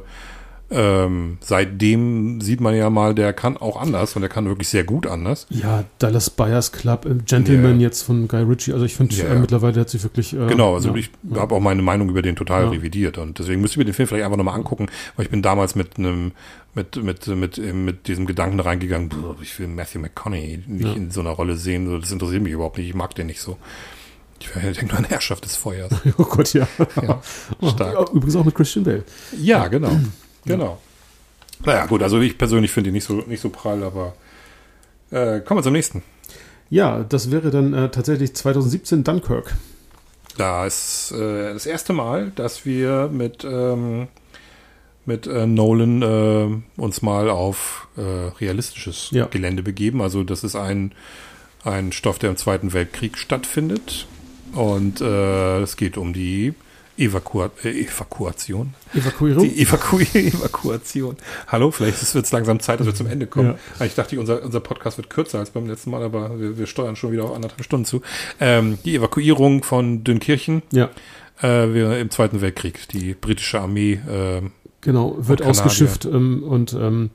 ähm, 0.72 1.38
seitdem 1.42 2.42
sieht 2.42 2.62
man 2.62 2.76
ja 2.76 2.90
mal, 2.90 3.16
der 3.16 3.34
kann 3.34 3.58
auch 3.58 3.80
anders 3.82 4.16
und 4.16 4.22
der 4.22 4.30
kann 4.30 4.46
wirklich 4.46 4.70
sehr 4.70 4.84
gut 4.84 5.08
anders. 5.08 5.48
Ja, 5.50 5.86
Dallas 5.98 6.30
Buyers 6.30 6.72
Club, 6.72 7.06
äh, 7.06 7.16
Gentleman 7.26 7.80
Ja. 7.80 7.88
jetzt 7.88 8.04
von 8.04 8.28
Guy 8.28 8.44
Ritchie. 8.44 8.74
Also 8.74 8.86
ich 8.86 8.96
finde, 8.96 9.16
Ja, 9.16 9.26
äh, 9.26 9.34
ja. 9.34 9.40
mittlerweile 9.40 9.80
hat 9.82 9.90
sich 9.90 10.04
wirklich. 10.04 10.34
Äh, 10.34 10.46
Genau, 10.48 10.76
also 10.76 10.90
ja, 10.90 10.96
ich 10.96 11.10
habe 11.36 11.56
auch 11.56 11.60
meine 11.60 11.82
Meinung 11.82 12.10
über 12.10 12.22
den 12.22 12.36
total 12.36 12.66
Ja. 12.66 12.70
revidiert 12.70 13.18
und 13.18 13.40
deswegen 13.40 13.62
müsste 13.62 13.74
ich 13.74 13.78
mir 13.80 13.86
den 13.86 13.94
Film 13.94 14.08
vielleicht 14.08 14.26
einfach 14.26 14.38
nochmal 14.38 14.56
angucken, 14.56 14.88
weil 15.16 15.26
ich 15.26 15.32
bin 15.32 15.42
damals 15.42 15.76
mit 15.76 15.98
einem 15.98 16.32
mit 16.76 17.02
mit 17.04 17.26
mit 17.28 17.58
mit 17.74 18.08
diesem 18.08 18.28
Gedanken 18.28 18.60
reingegangen, 18.60 19.10
ich 19.42 19.58
will 19.60 19.68
Matthew 19.68 20.00
McConaughey 20.00 20.64
nicht 20.68 20.86
Ja. 20.86 20.94
in 20.94 21.10
so 21.10 21.22
einer 21.22 21.32
Rolle 21.32 21.58
sehen, 21.58 22.00
das 22.00 22.12
interessiert 22.12 22.44
mich 22.44 22.54
überhaupt 22.54 22.78
nicht, 22.78 22.90
ich 22.90 22.94
mag 22.96 23.16
den 23.16 23.26
nicht 23.28 23.42
so. 23.42 23.58
Ich 24.40 24.50
denke 24.52 24.86
nur 24.86 24.98
an 25.00 25.04
Herrschaft 25.04 25.44
des 25.44 25.56
Feuers. 25.58 25.92
Oh 26.18 26.24
Gott, 26.24 26.54
ja. 26.54 26.66
Ja, 27.02 27.22
stark. 27.68 27.94
Ja, 27.94 28.06
Übrigens 28.14 28.36
auch 28.38 28.46
mit 28.46 28.56
Christian 28.56 28.86
Bale. 28.86 29.04
Ja, 29.38 29.68
genau. 29.68 29.92
Genau. 30.50 30.80
Naja, 31.66 31.86
gut, 31.88 32.02
also 32.04 32.20
ich 32.20 32.38
persönlich 32.38 32.72
finde 32.72 32.90
ihn 32.90 32.94
nicht 32.94 33.04
so, 33.06 33.16
nicht 33.28 33.42
so 33.42 33.50
prall, 33.50 33.84
aber 33.84 34.14
äh, 35.12 35.42
kommen 35.42 35.60
wir 35.60 35.64
zum 35.64 35.74
nächsten. 35.74 36.04
Ja, 36.70 37.04
das 37.04 37.32
wäre 37.32 37.50
dann 37.50 37.74
äh, 37.74 37.90
tatsächlich 37.90 38.36
2017 38.36 39.04
Dunkirk. 39.04 39.56
Da 40.38 40.66
ist 40.66 41.12
äh, 41.12 41.54
das 41.54 41.66
erste 41.66 41.94
Mal, 41.94 42.32
dass 42.36 42.66
wir 42.66 43.10
mit, 43.12 43.44
ähm, 43.44 44.08
mit 45.06 45.28
äh, 45.28 45.48
Nolan 45.48 46.02
äh, 46.02 46.80
uns 46.82 47.02
mal 47.02 47.30
auf 47.30 47.88
äh, 47.98 48.02
realistisches 48.40 49.10
Ja. 49.12 49.26
Gelände 49.26 49.64
begeben. 49.64 50.02
Also 50.02 50.24
das 50.24 50.44
ist 50.44 50.56
ein, 50.56 50.94
ein 51.66 51.92
Stoff, 51.92 52.20
der 52.20 52.30
im 52.30 52.38
Zweiten 52.38 52.72
Weltkrieg 52.72 53.18
stattfindet. 53.18 54.08
Und 54.54 55.02
äh, 55.02 55.60
es 55.62 55.76
geht 55.76 55.98
um 55.98 56.14
die 56.14 56.54
Evakua 57.00 57.50
äh, 57.64 57.70
Evakuation. 57.70 58.74
Evakuierung. 58.94 59.44
Die 59.44 59.62
Evaku 59.62 60.00
Evakuation. 60.14 61.16
Hallo, 61.48 61.72
vielleicht 61.72 62.14
wird 62.14 62.26
es 62.26 62.32
langsam 62.32 62.60
Zeit, 62.60 62.80
dass 62.80 62.88
wir 62.88 62.96
zum 62.96 63.08
Ende 63.08 63.26
kommen. 63.26 63.56
Ja. 63.80 63.86
Ich 63.86 63.96
dachte, 63.96 64.20
unser, 64.20 64.44
unser 64.44 64.60
Podcast 64.60 64.98
wird 64.98 65.10
kürzer 65.10 65.40
als 65.40 65.52
beim 65.52 65.68
letzten 65.68 65.92
Mal, 65.92 66.04
aber 66.04 66.40
wir, 66.40 66.58
wir 66.58 66.68
steuern 66.68 66.96
schon 66.96 67.12
wieder 67.12 67.24
auf 67.24 67.34
anderthalb 67.34 67.64
Stunden 67.64 67.86
zu. 67.86 68.02
Ähm, 68.40 68.78
die 68.84 68.96
Evakuierung 68.96 69.64
von 69.64 70.04
Dünkirchen 70.04 70.62
ja, 70.72 70.90
äh, 71.42 72.02
im 72.02 72.10
Zweiten 72.10 72.42
Weltkrieg. 72.42 72.88
Die 72.90 73.14
britische 73.14 73.62
Armee. 73.62 73.94
Äh, 73.94 74.42
genau, 74.82 75.16
wird 75.20 75.42
ausgeschifft 75.42 76.06
ähm, 76.06 76.44
und 76.44 76.74
ähm, 76.74 77.12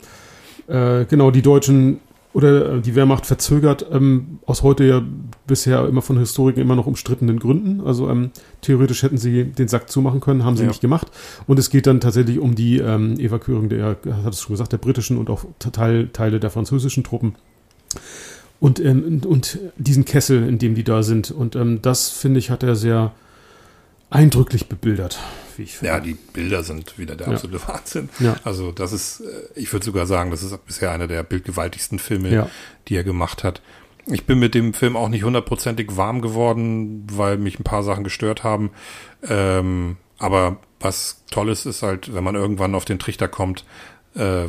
äh, 0.66 1.04
genau, 1.04 1.30
die 1.30 1.42
Deutschen 1.42 2.00
oder 2.34 2.74
äh, 2.74 2.80
die 2.80 2.94
Wehrmacht 2.94 3.24
verzögert 3.24 3.86
ähm, 3.90 4.38
aus 4.44 4.62
heute 4.62 4.84
ja 4.84 5.02
bisher 5.46 5.86
immer 5.88 6.02
von 6.02 6.18
Historikern 6.18 6.60
immer 6.62 6.74
noch 6.76 6.86
umstrittenen 6.86 7.38
Gründen. 7.38 7.80
Also 7.86 8.10
ähm, 8.10 8.30
theoretisch 8.60 9.02
hätten 9.04 9.16
sie 9.18 9.44
den 9.44 9.68
Sack 9.68 9.88
zumachen 9.88 10.20
können, 10.20 10.44
haben 10.44 10.56
sie 10.56 10.64
Ja. 10.64 10.68
nicht 10.68 10.80
gemacht. 10.80 11.06
Und 11.46 11.58
es 11.58 11.70
geht 11.70 11.86
dann 11.86 12.00
tatsächlich 12.00 12.38
um 12.40 12.54
die 12.54 12.78
ähm, 12.78 13.18
Evakuierung 13.18 13.68
der, 13.68 13.96
hat 14.24 14.32
es 14.34 14.40
schon 14.42 14.52
gesagt, 14.52 14.72
der 14.72 14.78
britischen 14.78 15.16
und 15.16 15.30
auch 15.30 15.44
Teil, 15.58 16.08
Teile 16.12 16.40
der 16.40 16.50
französischen 16.50 17.04
Truppen. 17.04 17.36
Und, 18.60 18.80
ähm, 18.80 19.04
und- 19.04 19.26
und 19.26 19.58
diesen 19.76 20.04
Kessel, 20.04 20.46
in 20.48 20.58
dem 20.58 20.74
die 20.74 20.84
da 20.84 21.02
sind. 21.02 21.30
Und 21.30 21.54
ähm, 21.54 21.80
das, 21.82 22.10
finde 22.10 22.38
ich, 22.40 22.50
hat 22.50 22.62
er 22.62 22.74
sehr 22.76 23.12
eindrücklich 24.10 24.68
bebildert, 24.68 25.18
wie 25.56 25.62
ich 25.64 25.76
finde. 25.76 25.92
ja, 25.94 26.00
die 26.00 26.14
Bilder 26.14 26.62
sind 26.62 26.98
wieder 26.98 27.16
der 27.16 27.26
Ja. 27.28 27.32
absolute 27.34 27.60
Wahnsinn. 27.68 28.08
Ja. 28.20 28.36
Also 28.44 28.70
das 28.72 28.92
ist, 28.92 29.20
äh, 29.20 29.24
ich 29.54 29.72
würde 29.72 29.84
sogar 29.84 30.06
sagen, 30.06 30.30
das 30.30 30.42
ist 30.42 30.66
bisher 30.66 30.90
einer 30.92 31.06
der 31.08 31.22
bildgewaltigsten 31.22 31.98
Filme, 31.98 32.30
Ja. 32.32 32.48
die 32.88 32.96
er 32.96 33.04
gemacht 33.04 33.44
hat. 33.44 33.60
Ich 34.06 34.26
bin 34.26 34.38
mit 34.38 34.54
dem 34.54 34.74
Film 34.74 34.96
auch 34.96 35.08
nicht 35.08 35.24
hundertprozentig 35.24 35.96
warm 35.96 36.20
geworden, 36.20 37.06
weil 37.10 37.38
mich 37.38 37.58
ein 37.58 37.64
paar 37.64 37.82
Sachen 37.82 38.04
gestört 38.04 38.44
haben. 38.44 38.70
Ähm, 39.26 39.96
aber 40.18 40.58
was 40.80 41.22
toll 41.30 41.48
ist, 41.48 41.64
ist 41.64 41.82
halt, 41.82 42.14
wenn 42.14 42.22
man 42.22 42.34
irgendwann 42.34 42.74
auf 42.74 42.84
den 42.84 42.98
Trichter 42.98 43.28
kommt, 43.28 43.64
äh, 44.14 44.44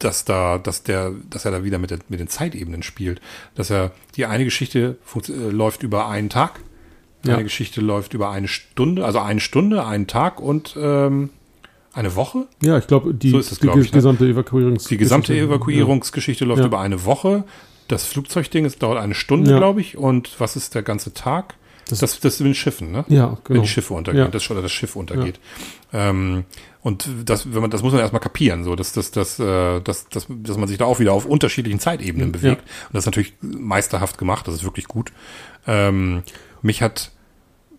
dass 0.00 0.24
da, 0.24 0.58
dass 0.58 0.82
der, 0.82 1.12
dass 1.30 1.44
er 1.44 1.52
da 1.52 1.62
wieder 1.62 1.78
mit, 1.78 1.90
der, 1.92 2.00
mit 2.08 2.18
den 2.18 2.26
Zeitebenen 2.26 2.82
spielt. 2.82 3.20
Dass 3.54 3.70
er, 3.70 3.92
die 4.16 4.26
eine 4.26 4.44
Geschichte 4.44 4.98
äh, 5.28 5.30
läuft 5.50 5.84
über 5.84 6.08
einen 6.08 6.28
Tag, 6.28 6.58
die 7.24 7.30
Ja. 7.30 7.42
Geschichte 7.42 7.80
läuft 7.80 8.14
über 8.14 8.30
eine 8.30 8.48
Stunde, 8.48 9.04
also 9.04 9.18
eine 9.18 9.40
Stunde, 9.40 9.84
einen 9.86 10.06
Tag 10.06 10.40
und 10.40 10.76
ähm, 10.78 11.30
eine 11.92 12.14
Woche. 12.16 12.46
Ja, 12.62 12.76
ich 12.78 12.86
glaube, 12.86 13.14
die, 13.14 13.30
So 13.30 13.40
die 13.40 13.60
glaub 13.60 13.76
ich, 13.78 13.92
ne? 13.92 13.96
gesamte 13.98 14.26
Evakuierungs 14.26 14.84
Die 14.84 14.96
gesamte 14.96 15.34
Evakuierungsgeschichte 15.36 16.44
läuft 16.44 16.60
Ja. 16.60 16.66
über 16.66 16.80
eine 16.80 17.04
Woche. 17.04 17.44
Das 17.88 18.04
Flugzeugding 18.04 18.64
ist 18.64 18.82
dauert 18.82 18.98
eine 18.98 19.14
Stunde, 19.14 19.50
Ja. 19.52 19.58
glaube 19.58 19.80
ich. 19.80 19.96
Und 19.96 20.38
was 20.40 20.56
ist 20.56 20.74
der 20.74 20.82
ganze 20.82 21.12
Tag? 21.14 21.54
Das- 21.88 21.98
Das, 21.98 22.18
das, 22.18 22.40
mit 22.40 22.46
den 22.46 22.54
Schiffen, 22.54 22.92
ne? 22.92 23.04
Ja, 23.08 23.16
ja 23.16 23.28
Wenn 23.30 23.38
genau. 23.44 23.62
die 23.62 23.68
Schiffe 23.68 23.92
untergehen, 23.94 24.24
Ja. 24.24 24.30
das, 24.30 24.50
oder 24.50 24.62
das 24.62 24.72
Schiff 24.72 24.96
untergeht. 24.96 25.38
Ähm, 25.92 26.44
und 26.82 27.06
das, 27.26 27.52
wenn 27.52 27.60
man, 27.60 27.70
das 27.70 27.82
muss 27.82 27.92
man 27.92 28.00
erstmal 28.00 28.20
kapieren, 28.22 28.64
so, 28.64 28.74
dass, 28.74 28.92
dass, 28.92 29.10
dass, 29.10 29.38
äh, 29.38 29.80
dass, 29.82 30.08
dass, 30.08 30.26
dass 30.28 30.56
man 30.56 30.66
sich 30.66 30.78
da 30.78 30.86
auch 30.86 30.98
wieder 30.98 31.12
auf 31.12 31.26
unterschiedlichen 31.26 31.78
Zeitebenen 31.80 32.28
Ja. 32.28 32.32
bewegt. 32.32 32.62
Und 32.62 32.94
das 32.94 33.02
ist 33.02 33.06
natürlich 33.06 33.34
meisterhaft 33.42 34.16
gemacht, 34.18 34.48
das 34.48 34.54
ist 34.54 34.64
wirklich 34.64 34.88
gut. 34.88 35.12
Ähm, 35.66 36.22
mich 36.62 36.80
hat, 36.82 37.12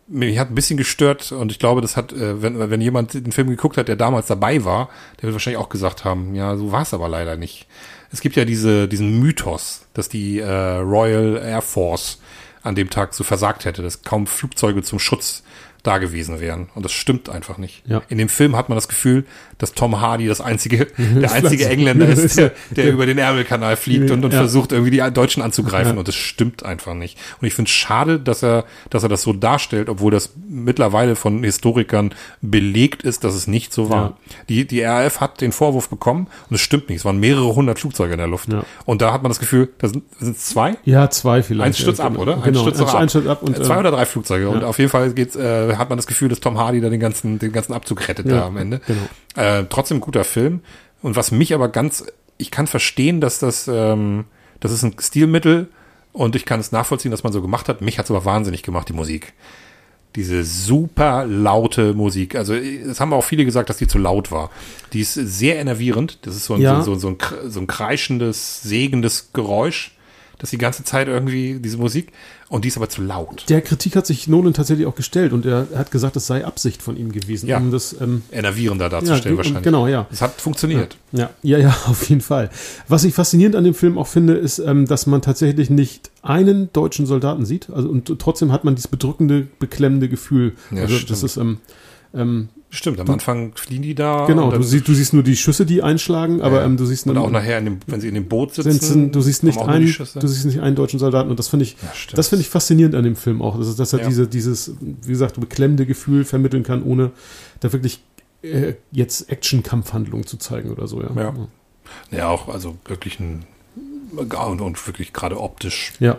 mich 0.07 0.37
hat 0.37 0.51
ein 0.51 0.55
bisschen 0.55 0.77
gestört 0.77 1.31
und 1.31 1.51
ich 1.51 1.59
glaube, 1.59 1.81
das 1.81 1.97
hat, 1.97 2.13
äh, 2.13 2.41
wenn, 2.41 2.69
wenn 2.69 2.81
jemand 2.81 3.13
den 3.13 3.31
Film 3.31 3.49
geguckt 3.49 3.77
hat, 3.77 3.87
der 3.87 3.95
damals 3.95 4.27
dabei 4.27 4.63
war, 4.63 4.89
der 5.17 5.23
wird 5.23 5.33
wahrscheinlich 5.33 5.61
auch 5.61 5.69
gesagt 5.69 6.05
haben, 6.05 6.35
ja, 6.35 6.55
so 6.55 6.71
war 6.71 6.83
es 6.83 6.93
aber 6.93 7.09
leider 7.09 7.37
nicht. 7.37 7.67
Es 8.11 8.21
gibt 8.21 8.35
ja 8.35 8.45
diese, 8.45 8.87
diesen 8.87 9.19
Mythos, 9.19 9.87
dass 9.93 10.09
die 10.09 10.39
äh, 10.39 10.77
Royal 10.77 11.37
Air 11.37 11.61
Force 11.61 12.19
an 12.61 12.75
dem 12.75 12.89
Tag 12.89 13.13
so 13.13 13.23
versagt 13.23 13.65
hätte, 13.65 13.81
dass 13.81 14.03
kaum 14.03 14.27
Flugzeuge 14.27 14.83
zum 14.83 14.99
Schutz 14.99 15.43
da 15.83 15.97
gewesen 15.99 16.39
wären. 16.39 16.69
Und 16.73 16.83
das 16.83 16.91
stimmt 16.91 17.29
einfach 17.29 17.57
nicht. 17.57 17.83
Ja. 17.85 18.01
In 18.09 18.17
dem 18.17 18.29
Film 18.29 18.55
hat 18.55 18.69
man 18.69 18.75
das 18.75 18.87
Gefühl, 18.87 19.25
dass 19.57 19.73
Tom 19.73 20.01
Hardy 20.01 20.27
das 20.27 20.41
einzige, 20.41 20.85
der 20.97 21.31
einzige 21.31 21.67
Engländer 21.69 22.07
ist, 22.07 22.37
der, 22.37 22.51
der 22.71 22.91
über 22.91 23.05
den 23.05 23.17
Ärmelkanal 23.17 23.75
fliegt 23.77 24.11
und, 24.11 24.25
und 24.25 24.31
Ja. 24.33 24.39
versucht, 24.39 24.71
irgendwie 24.71 24.91
die 24.91 25.01
Deutschen 25.13 25.41
anzugreifen. 25.41 25.93
Ja. 25.93 25.99
Und 25.99 26.07
das 26.07 26.15
stimmt 26.15 26.63
einfach 26.65 26.93
nicht. 26.93 27.17
Und 27.41 27.47
ich 27.47 27.53
finde 27.53 27.69
es 27.69 27.73
schade, 27.75 28.19
dass 28.19 28.43
er, 28.43 28.65
dass 28.89 29.03
er 29.03 29.09
das 29.09 29.21
so 29.21 29.33
darstellt, 29.33 29.87
obwohl 29.89 30.11
das 30.11 30.33
mittlerweile 30.49 31.15
von 31.15 31.43
Historikern 31.43 32.13
belegt 32.41 33.03
ist, 33.03 33.23
dass 33.23 33.33
es 33.35 33.47
nicht 33.47 33.73
so 33.73 33.89
war. 33.89 34.03
Ja. 34.03 34.17
Die, 34.49 34.67
die 34.67 34.81
RAF 34.81 35.21
hat 35.21 35.41
den 35.41 35.51
Vorwurf 35.51 35.89
bekommen 35.89 36.27
und 36.49 36.55
es 36.55 36.61
stimmt 36.61 36.89
nicht. 36.89 36.99
Es 36.99 37.05
waren 37.05 37.19
mehrere 37.19 37.55
hundert 37.55 37.79
Flugzeuge 37.79 38.13
in 38.13 38.19
der 38.19 38.27
Luft. 38.27 38.49
Und 38.85 39.01
da 39.01 39.13
hat 39.13 39.23
man 39.23 39.29
das 39.29 39.39
Gefühl, 39.39 39.69
da 39.79 39.87
sind, 39.87 40.03
sind 40.19 40.37
es 40.37 40.45
zwei? 40.47 40.77
Ja, 40.83 41.09
zwei 41.09 41.41
vielleicht. 41.43 41.67
Eins 41.67 41.79
stürzt 41.79 41.99
ab, 42.01 42.09
genau. 42.11 42.21
oder? 42.23 42.33
Eins 42.35 42.43
Genau, 42.45 42.59
stürzt 42.61 42.79
eins, 42.81 42.89
doch 42.89 42.95
ab. 42.95 43.01
eins 43.01 43.11
stürzt 43.11 43.27
ab. 43.29 43.41
Und, 43.43 43.57
Äh, 43.59 43.63
Zwei 43.63 43.75
äh, 43.75 43.79
oder 43.79 43.91
drei 43.91 44.05
Flugzeuge. 44.05 44.49
Und 44.49 44.63
auf 44.63 44.77
jeden 44.79 44.89
Fall 44.91 45.11
geht's, 45.13 45.35
äh, 45.35 45.75
hat 45.75 45.89
man 45.89 45.97
das 45.97 46.07
Gefühl, 46.07 46.29
dass 46.29 46.39
Tom 46.39 46.57
Hardy 46.57 46.81
da 46.81 46.89
den 46.89 46.99
ganzen, 46.99 47.39
den 47.39 47.51
ganzen 47.51 47.73
Abzug 47.73 48.07
rettet 48.07 48.29
da 48.29 48.45
am 48.45 48.57
Ende. 48.57 48.81
genau. 48.85 48.99
Äh, 49.35 49.65
trotzdem 49.69 49.99
guter 49.99 50.23
Film. 50.23 50.61
Und 51.01 51.15
was 51.15 51.31
mich 51.31 51.53
aber 51.53 51.69
ganz, 51.69 52.05
ich 52.37 52.51
kann 52.51 52.67
verstehen, 52.67 53.21
dass 53.21 53.39
das, 53.39 53.67
ähm, 53.67 54.25
das 54.59 54.71
ist 54.71 54.83
ein 54.83 54.95
Stilmittel 54.99 55.67
und 56.13 56.35
ich 56.35 56.45
kann 56.45 56.59
es 56.59 56.71
nachvollziehen, 56.71 57.11
dass 57.11 57.23
man 57.23 57.33
so 57.33 57.41
gemacht 57.41 57.69
hat. 57.69 57.81
Mich 57.81 57.99
hat's 57.99 58.09
aber 58.09 58.25
wahnsinnig 58.25 58.63
gemacht, 58.63 58.89
die 58.89 58.93
Musik. 58.93 59.33
Diese 60.15 60.45
super 60.45 61.25
laute 61.25 61.93
Musik. 61.93 62.35
Also, 62.35 62.53
es 62.53 63.01
haben 63.01 63.11
auch 63.11 63.23
viele 63.23 63.43
gesagt, 63.43 63.69
dass 63.69 63.75
die 63.77 63.87
zu 63.87 63.97
laut 63.97 64.31
war. 64.31 64.49
Die 64.93 65.01
ist 65.01 65.13
sehr 65.13 65.57
enervierend. 65.57 66.19
Das 66.25 66.37
ist 66.37 66.45
so 66.45 66.53
ein, 66.53 66.61
Ja. 66.61 66.81
so, 66.81 66.93
so, 66.95 66.99
so, 66.99 67.07
ein, 67.09 67.17
so 67.51 67.59
ein 67.59 67.67
kreischendes, 67.67 68.61
sägendes 68.63 69.31
Geräusch. 69.33 69.94
Das 70.39 70.49
die 70.49 70.57
ganze 70.57 70.83
Zeit 70.83 71.07
irgendwie, 71.07 71.59
diese 71.59 71.77
Musik. 71.77 72.11
Und 72.49 72.63
die 72.63 72.67
ist 72.67 72.77
aber 72.77 72.89
zu 72.89 73.01
laut. 73.01 73.45
Der 73.49 73.61
Kritik 73.61 73.95
hat 73.95 74.05
sich 74.05 74.27
Nolan 74.27 74.53
tatsächlich 74.53 74.85
auch 74.85 74.95
gestellt 74.95 75.33
und 75.33 75.45
er 75.45 75.67
hat 75.75 75.89
gesagt, 75.91 76.15
es 76.15 76.27
sei 76.27 76.45
Absicht 76.45 76.81
von 76.81 76.95
ihm 76.95 77.11
gewesen, 77.11 77.47
Ja. 77.47 77.57
um 77.57 77.71
das 77.71 77.95
ähm, 77.99 78.21
Enervierender 78.31 78.89
darzustellen 78.89 79.35
ja, 79.35 79.37
wahrscheinlich. 79.37 79.63
Genau, 79.63 79.87
ja. 79.87 80.05
Es 80.11 80.21
hat 80.21 80.39
funktioniert. 80.39 80.97
Ja, 81.11 81.31
ja, 81.41 81.57
ja, 81.59 81.75
auf 81.87 82.07
jeden 82.09 82.21
Fall. 82.21 82.49
Was 82.87 83.03
ich 83.03 83.13
faszinierend 83.13 83.55
an 83.55 83.63
dem 83.63 83.73
Film 83.73 83.97
auch 83.97 84.07
finde, 84.07 84.33
ist, 84.33 84.59
ähm, 84.59 84.85
dass 84.85 85.07
man 85.07 85.21
tatsächlich 85.21 85.69
nicht 85.69 86.11
einen 86.21 86.71
deutschen 86.73 87.05
Soldaten 87.05 87.45
sieht. 87.45 87.69
Also 87.69 87.89
und 87.89 88.19
trotzdem 88.19 88.51
hat 88.51 88.63
man 88.63 88.75
dieses 88.75 88.87
bedrückende, 88.89 89.47
beklemmende 89.59 90.09
Gefühl. 90.09 90.53
Ja, 90.71 90.83
also 90.83 90.95
stimmt. 90.95 91.11
das 91.11 91.23
ist 91.23 91.37
ähm, 91.37 91.57
ähm, 92.13 92.49
Stimmt, 92.75 92.99
am 92.99 93.09
Anfang 93.09 93.53
fliehen 93.55 93.81
die 93.81 93.95
da. 93.95 94.25
genau. 94.27 94.51
Du 94.51 94.61
siehst, 94.61 94.87
du 94.87 94.93
siehst 94.93 95.13
nur 95.13 95.23
die 95.23 95.35
Schüsse, 95.35 95.65
die 95.65 95.81
einschlagen, 95.81 96.41
aber 96.41 96.57
Ja. 96.59 96.65
ähm, 96.65 96.77
du 96.77 96.85
siehst 96.85 97.07
Und 97.07 97.17
auch 97.17 97.31
nachher, 97.31 97.59
dem, 97.61 97.79
wenn 97.87 98.01
sie 98.01 98.07
in 98.09 98.15
dem 98.15 98.27
Boot 98.27 98.53
sitzen. 98.53 98.71
sind, 98.79 99.15
du 99.15 99.21
siehst 99.21 99.43
nicht 99.43 99.57
einen, 99.59 99.85
du 99.87 100.27
siehst 100.27 100.45
nicht 100.45 100.59
einen 100.59 100.75
deutschen 100.75 100.99
Soldaten 100.99 101.29
und 101.29 101.39
das 101.39 101.47
finde 101.47 101.63
ich, 101.63 101.77
Ja, 101.81 101.89
das 102.15 102.27
finde 102.27 102.41
ich 102.41 102.49
faszinierend 102.49 102.93
an 102.95 103.03
dem 103.03 103.15
Film 103.15 103.41
auch, 103.41 103.57
dass, 103.57 103.75
dass 103.75 103.93
er 103.93 103.99
Ja. 104.01 104.07
diese, 104.07 104.27
dieses, 104.27 104.73
wie 104.81 105.11
gesagt, 105.11 105.39
beklemmende 105.39 105.85
Gefühl 105.85 106.25
vermitteln 106.25 106.63
kann, 106.63 106.83
ohne 106.83 107.11
da 107.61 107.71
wirklich 107.73 108.01
äh, 108.43 108.73
jetzt 108.91 109.29
Action-Kampfhandlung 109.31 110.27
zu 110.27 110.37
zeigen 110.37 110.69
oder 110.71 110.87
so, 110.87 111.01
ja. 111.01 111.09
Ja. 111.15 111.33
Ja, 112.11 112.27
auch, 112.29 112.49
also 112.49 112.75
wirklich 112.85 113.19
ein, 113.19 113.45
und, 114.15 114.61
und 114.61 114.87
wirklich 114.87 115.13
gerade 115.13 115.39
optisch 115.39 115.93
Ja, 115.99 116.17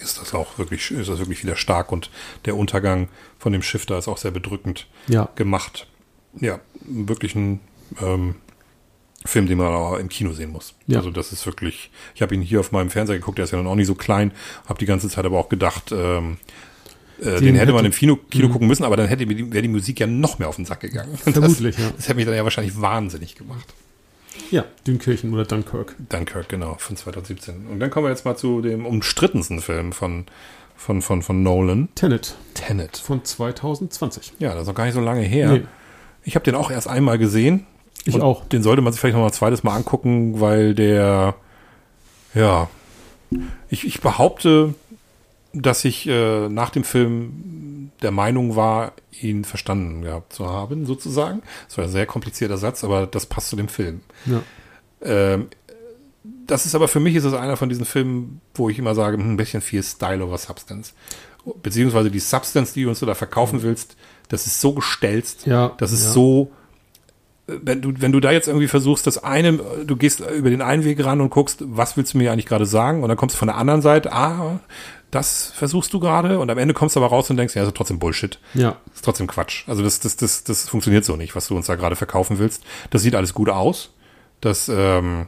ist 0.00 0.20
das 0.20 0.34
auch 0.34 0.58
wirklich, 0.58 0.90
ist 0.90 1.08
das 1.08 1.18
wirklich 1.18 1.42
wieder 1.42 1.56
stark 1.56 1.92
und 1.92 2.10
der 2.44 2.56
Untergang 2.56 3.08
von 3.38 3.52
dem 3.52 3.62
Schiff 3.62 3.86
da 3.86 3.98
ist 3.98 4.08
auch 4.08 4.18
sehr 4.18 4.30
bedrückend 4.30 4.86
ja. 5.08 5.28
gemacht. 5.34 5.86
Ja, 6.40 6.60
wirklich 6.86 7.34
ein 7.34 7.60
ähm, 8.00 8.36
Film, 9.24 9.46
den 9.46 9.58
man 9.58 9.68
auch 9.68 9.98
im 9.98 10.08
Kino 10.08 10.32
sehen 10.32 10.50
muss. 10.50 10.74
Ja. 10.86 10.98
Also 10.98 11.10
das 11.10 11.32
ist 11.32 11.44
wirklich, 11.46 11.90
ich 12.14 12.22
habe 12.22 12.34
ihn 12.34 12.42
hier 12.42 12.60
auf 12.60 12.72
meinem 12.72 12.90
Fernseher 12.90 13.18
geguckt, 13.18 13.38
der 13.38 13.44
ist 13.44 13.50
ja 13.50 13.62
noch 13.62 13.74
nicht 13.74 13.86
so 13.86 13.94
klein, 13.94 14.32
habe 14.66 14.78
die 14.78 14.86
ganze 14.86 15.08
Zeit 15.08 15.24
aber 15.24 15.38
auch 15.38 15.48
gedacht, 15.48 15.92
ähm, 15.92 16.38
äh, 17.20 17.40
den, 17.40 17.56
hätte 17.56 17.72
man 17.72 17.84
im 17.84 17.92
Kino, 17.92 18.16
Kino 18.16 18.48
Mhm. 18.48 18.52
gucken 18.52 18.68
müssen, 18.68 18.84
aber 18.84 18.96
dann 18.96 19.08
hätte 19.08 19.28
wäre 19.28 19.62
die 19.62 19.68
Musik 19.68 19.98
ja 20.00 20.06
noch 20.06 20.38
mehr 20.38 20.48
auf 20.48 20.56
den 20.56 20.64
Sack 20.64 20.80
gegangen. 20.80 21.16
Vermutlich, 21.16 21.76
das, 21.76 21.84
ja. 21.84 21.92
Das 21.96 22.04
hätte 22.06 22.14
mich 22.14 22.26
dann 22.26 22.34
ja 22.34 22.44
wahrscheinlich 22.44 22.80
wahnsinnig 22.80 23.34
gemacht. 23.34 23.74
Ja, 24.50 24.64
Dünkirchen 24.86 25.32
oder 25.32 25.44
Dunkirk. 25.44 25.94
Dunkirk, 26.08 26.48
genau, 26.48 26.76
von 26.78 26.96
2017. 26.96 27.66
Und 27.66 27.80
dann 27.80 27.90
kommen 27.90 28.06
wir 28.06 28.10
jetzt 28.10 28.24
mal 28.24 28.36
zu 28.36 28.60
dem 28.60 28.86
umstrittensten 28.86 29.60
Film 29.60 29.92
von, 29.92 30.26
von, 30.76 31.02
von, 31.02 31.22
von 31.22 31.42
Nolan, 31.42 31.88
Tenet 31.94 32.36
Tenet. 32.54 32.96
von 32.96 33.24
2020. 33.24 34.34
Ja, 34.38 34.52
das 34.52 34.62
ist 34.62 34.68
noch 34.68 34.74
gar 34.74 34.84
nicht 34.84 34.94
so 34.94 35.00
lange 35.00 35.22
her. 35.22 35.52
Nee. 35.52 35.64
Ich 36.24 36.34
habe 36.34 36.44
den 36.44 36.54
auch 36.54 36.70
erst 36.70 36.88
einmal 36.88 37.18
gesehen. 37.18 37.66
Ich 38.04 38.14
Und 38.14 38.22
auch. 38.22 38.44
Den 38.46 38.62
sollte 38.62 38.82
man 38.82 38.92
sich 38.92 39.00
vielleicht 39.00 39.14
noch 39.14 39.22
mal 39.22 39.28
ein 39.28 39.32
zweites 39.32 39.62
Mal 39.64 39.74
angucken, 39.74 40.40
weil 40.40 40.74
der, 40.74 41.34
ja, 42.34 42.68
ich, 43.68 43.86
ich 43.86 44.00
behaupte, 44.00 44.74
dass 45.52 45.84
ich 45.84 46.06
äh, 46.06 46.48
nach 46.48 46.70
dem 46.70 46.84
Film 46.84 47.90
der 48.02 48.10
Meinung 48.10 48.54
war, 48.56 48.92
ihn 49.20 49.44
verstanden 49.44 50.02
gehabt 50.02 50.32
zu 50.32 50.48
haben, 50.48 50.86
sozusagen. 50.86 51.42
Das 51.66 51.78
war 51.78 51.84
ein 51.84 51.90
sehr 51.90 52.06
komplizierter 52.06 52.58
Satz, 52.58 52.84
aber 52.84 53.06
das 53.06 53.26
passt 53.26 53.48
zu 53.48 53.56
dem 53.56 53.68
Film. 53.68 54.00
Ja. 54.26 54.42
Ähm, 55.02 55.48
das 56.46 56.66
ist 56.66 56.74
aber 56.74 56.88
für 56.88 57.00
mich 57.00 57.14
ist 57.14 57.24
es 57.24 57.34
einer 57.34 57.56
von 57.56 57.68
diesen 57.68 57.84
Filmen, 57.84 58.40
wo 58.54 58.68
ich 58.68 58.78
immer 58.78 58.94
sage, 58.94 59.16
hm, 59.16 59.32
ein 59.32 59.36
bisschen 59.36 59.60
viel 59.60 59.82
Style 59.82 60.24
over 60.24 60.38
Substance. 60.38 60.92
Beziehungsweise 61.62 62.10
die 62.10 62.20
Substance, 62.20 62.74
die 62.74 62.84
du 62.84 62.90
uns 62.90 63.00
da 63.00 63.14
verkaufen 63.14 63.62
willst, 63.62 63.96
das 64.28 64.46
ist 64.46 64.60
so 64.60 64.74
gestelzt, 64.74 65.46
Ja, 65.46 65.72
das 65.78 65.92
ist 65.92 66.04
ja. 66.04 66.12
so, 66.12 66.50
wenn 67.48 67.80
du, 67.80 67.92
wenn 67.98 68.12
du 68.12 68.20
da 68.20 68.30
jetzt 68.30 68.46
irgendwie 68.46 68.68
versuchst, 68.68 69.06
das 69.06 69.24
eine, 69.24 69.54
du 69.84 69.96
gehst 69.96 70.20
über 70.20 70.50
den 70.50 70.60
einen 70.60 70.84
Weg 70.84 71.02
ran 71.02 71.20
und 71.20 71.30
guckst, 71.30 71.64
was 71.66 71.96
willst 71.96 72.12
du 72.14 72.18
mir 72.18 72.30
eigentlich 72.30 72.46
gerade 72.46 72.66
sagen? 72.66 73.02
Und 73.02 73.08
dann 73.08 73.16
kommst 73.16 73.34
du 73.36 73.38
von 73.38 73.48
der 73.48 73.56
anderen 73.56 73.80
Seite, 73.80 74.12
ah, 74.12 74.60
das 75.10 75.52
versuchst 75.54 75.92
du 75.94 76.00
gerade 76.00 76.38
und 76.38 76.50
am 76.50 76.58
Ende 76.58 76.74
kommst 76.74 76.94
du 76.94 77.00
aber 77.00 77.08
raus 77.08 77.30
und 77.30 77.38
denkst, 77.38 77.54
ja, 77.54 77.62
das 77.62 77.68
ist 77.68 77.76
trotzdem 77.76 77.98
Bullshit. 77.98 78.38
Ja, 78.52 78.76
Das 78.86 78.96
ist 78.96 79.04
trotzdem 79.04 79.26
Quatsch. 79.26 79.66
Also 79.66 79.82
das, 79.82 80.00
das, 80.00 80.16
das, 80.16 80.44
das 80.44 80.68
funktioniert 80.68 81.06
so 81.06 81.16
nicht, 81.16 81.34
was 81.34 81.48
du 81.48 81.56
uns 81.56 81.66
da 81.66 81.76
gerade 81.76 81.96
verkaufen 81.96 82.38
willst. 82.38 82.62
Das 82.90 83.00
sieht 83.00 83.14
alles 83.14 83.32
gut 83.32 83.48
aus. 83.48 83.94
Das, 84.42 84.68
ähm, 84.68 85.26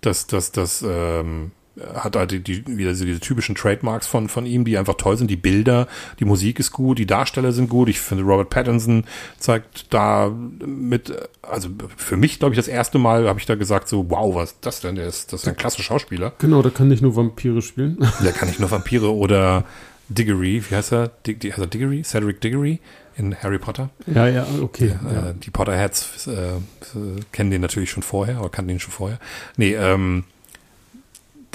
das, 0.00 0.28
das, 0.28 0.52
das 0.52 0.84
ähm, 0.86 1.50
hat 1.94 2.16
halt 2.16 2.30
die, 2.30 2.40
die, 2.40 2.66
wieder 2.66 2.94
so 2.94 3.04
diese 3.04 3.20
typischen 3.20 3.54
Trademarks 3.54 4.06
von, 4.06 4.28
von 4.28 4.46
ihm, 4.46 4.64
die 4.64 4.78
einfach 4.78 4.94
toll 4.94 5.16
sind. 5.16 5.30
Die 5.30 5.36
Bilder, 5.36 5.86
die 6.18 6.24
Musik 6.24 6.58
ist 6.58 6.72
gut, 6.72 6.98
die 6.98 7.06
Darsteller 7.06 7.52
sind 7.52 7.68
gut. 7.68 7.88
Ich 7.88 8.00
finde, 8.00 8.24
Robert 8.24 8.50
Pattinson 8.50 9.04
zeigt 9.38 9.92
da 9.92 10.30
mit, 10.30 11.12
also 11.42 11.68
für 11.96 12.16
mich, 12.16 12.38
glaube 12.38 12.54
ich, 12.54 12.56
das 12.56 12.68
erste 12.68 12.98
Mal 12.98 13.28
habe 13.28 13.38
ich 13.38 13.46
da 13.46 13.54
gesagt, 13.54 13.88
so, 13.88 14.10
wow, 14.10 14.34
was 14.34 14.52
ist 14.52 14.58
das 14.62 14.80
denn? 14.80 14.94
Der 14.96 15.06
ist, 15.06 15.32
das 15.32 15.42
ist 15.42 15.48
ein 15.48 15.56
klasse 15.56 15.82
Schauspieler. 15.82 16.32
genau, 16.38 16.62
da 16.62 16.70
kann 16.70 16.88
nicht 16.88 17.02
nur 17.02 17.14
Vampire 17.14 17.60
spielen. 17.62 17.98
Der 18.22 18.32
kann 18.32 18.48
nicht 18.48 18.60
nur 18.60 18.70
Vampire 18.70 19.14
oder 19.14 19.64
Diggory, 20.08 20.62
wie 20.68 20.74
heißt 20.74 20.92
er? 20.92 21.08
Dig, 21.26 21.40
die, 21.40 21.52
heißt 21.52 21.60
er 21.60 21.66
Diggory? 21.66 22.02
Cedric 22.02 22.40
Diggory 22.40 22.80
in 23.16 23.34
Harry 23.42 23.58
Potter. 23.58 23.90
ja, 24.06 24.28
ja, 24.28 24.46
okay. 24.62 24.94
Ja. 25.04 25.30
Äh, 25.30 25.34
die 25.34 25.50
Potterheads 25.50 26.26
äh, 26.26 26.60
kennen 27.32 27.50
den 27.50 27.60
natürlich 27.60 27.90
schon 27.90 28.02
vorher, 28.02 28.40
oder 28.40 28.50
kannten 28.50 28.68
den 28.68 28.80
schon 28.80 28.92
vorher. 28.92 29.18
Nee, 29.56 29.74
ähm, 29.74 30.24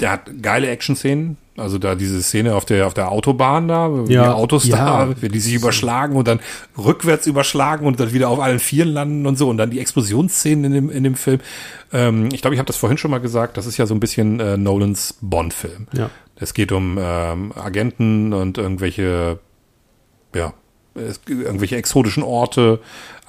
der 0.02 0.10
hat 0.12 0.30
geile 0.42 0.68
Action-Szenen. 0.68 1.38
Also 1.56 1.78
da 1.78 1.94
diese 1.94 2.22
Szene 2.22 2.54
auf 2.54 2.64
der 2.64 2.86
auf 2.86 2.94
der 2.94 3.10
Autobahn 3.12 3.68
da, 3.68 3.90
Ja, 4.08 4.32
Autos 4.32 4.66
ja. 4.66 5.06
da, 5.06 5.14
die 5.14 5.38
sich 5.38 5.52
überschlagen 5.54 6.16
und 6.16 6.26
dann 6.26 6.40
rückwärts 6.78 7.26
überschlagen 7.26 7.86
und 7.86 8.00
dann 8.00 8.12
wieder 8.12 8.30
auf 8.30 8.40
allen 8.40 8.58
Vieren 8.58 8.88
landen 8.88 9.26
und 9.26 9.36
so 9.36 9.50
und 9.50 9.58
dann 9.58 9.70
die 9.70 9.78
Explosionsszenen 9.78 10.64
in 10.64 10.72
dem 10.72 10.90
in 10.90 11.04
dem 11.04 11.14
Film. 11.14 11.40
Ähm, 11.92 12.30
ich 12.32 12.40
glaube, 12.40 12.54
ich 12.54 12.58
habe 12.58 12.66
das 12.66 12.76
vorhin 12.76 12.96
schon 12.96 13.10
mal 13.10 13.20
gesagt. 13.20 13.58
Das 13.58 13.66
ist 13.66 13.76
ja 13.76 13.84
so 13.86 13.94
ein 13.94 14.00
bisschen 14.00 14.40
äh, 14.40 14.56
Nolans 14.56 15.18
Bond-Film. 15.20 15.86
ja. 15.92 16.10
Es 16.36 16.54
geht 16.54 16.72
um 16.72 16.98
ähm, 17.00 17.52
Agenten 17.54 18.32
und 18.32 18.58
irgendwelche, 18.58 19.38
ja, 20.34 20.54
irgendwelche 21.28 21.76
exotischen 21.76 22.24
Orte, 22.24 22.80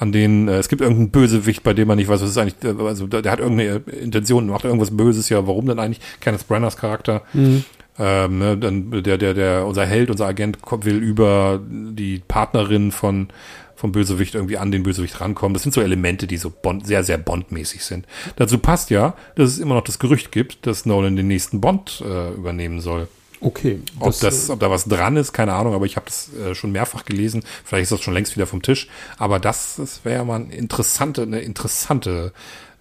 an 0.03 0.11
denen 0.11 0.49
äh, 0.49 0.57
es 0.57 0.67
gibt 0.67 0.81
irgendeinen 0.81 1.11
Bösewicht, 1.11 1.63
bei 1.63 1.73
dem 1.73 1.87
man 1.87 1.97
nicht 1.97 2.09
weiß, 2.09 2.21
was 2.21 2.29
ist 2.29 2.37
eigentlich, 2.37 2.61
äh, 2.63 2.83
also 2.83 3.07
der, 3.07 3.21
der 3.21 3.31
hat 3.31 3.39
irgendeine 3.39 3.81
Intention, 4.01 4.47
macht 4.47 4.65
irgendwas 4.65 4.95
Böses, 4.95 5.29
ja, 5.29 5.47
warum 5.47 5.65
denn 5.65 5.79
eigentlich? 5.79 6.01
Kenneth 6.19 6.47
Branners 6.47 6.75
Charakter. 6.75 7.21
Mhm. 7.31 7.63
Ähm, 7.97 8.39
ne, 8.39 8.57
dann 8.57 9.03
der, 9.03 9.17
der, 9.17 9.33
der, 9.33 9.65
unser 9.65 9.85
Held, 9.85 10.09
unser 10.09 10.25
Agent 10.25 10.57
will 10.81 10.97
über 10.97 11.61
die 11.69 12.21
Partnerin 12.27 12.91
von 12.91 13.29
vom 13.75 13.91
Bösewicht 13.91 14.35
irgendwie 14.35 14.57
an 14.57 14.71
den 14.71 14.83
Bösewicht 14.83 15.19
rankommen. 15.19 15.53
Das 15.53 15.63
sind 15.63 15.73
so 15.73 15.81
Elemente, 15.81 16.25
die 16.25 16.37
so 16.37 16.49
Bond, 16.49 16.87
sehr, 16.87 17.03
sehr 17.03 17.17
Bond-mäßig 17.17 17.83
sind. 17.83 18.05
Dazu 18.37 18.57
passt 18.57 18.89
ja, 18.89 19.13
dass 19.35 19.49
es 19.49 19.59
immer 19.59 19.75
noch 19.75 19.83
das 19.83 19.99
Gerücht 19.99 20.31
gibt, 20.31 20.65
dass 20.65 20.85
Nolan 20.85 21.17
den 21.17 21.27
nächsten 21.27 21.59
Bond 21.59 22.01
äh, 22.05 22.31
übernehmen 22.31 22.79
soll. 22.79 23.07
Okay. 23.43 23.81
Ob, 23.99 24.07
das, 24.07 24.19
das, 24.19 24.49
ob 24.49 24.59
da 24.59 24.69
was 24.69 24.85
dran 24.85 25.17
ist, 25.17 25.33
keine 25.33 25.53
Ahnung, 25.53 25.73
aber 25.73 25.85
ich 25.85 25.95
habe 25.95 26.05
das 26.05 26.29
äh, 26.33 26.55
schon 26.55 26.71
mehrfach 26.71 27.05
gelesen. 27.05 27.43
Vielleicht 27.63 27.83
ist 27.83 27.91
das 27.91 28.01
schon 28.01 28.13
längst 28.13 28.35
wieder 28.35 28.47
vom 28.47 28.61
Tisch. 28.61 28.87
Aber 29.17 29.39
das, 29.39 29.75
das 29.77 30.05
wäre 30.05 30.25
mal 30.25 30.41
eine 30.41 30.55
interessante, 30.55 31.23
eine 31.23 31.41
interessante 31.41 32.31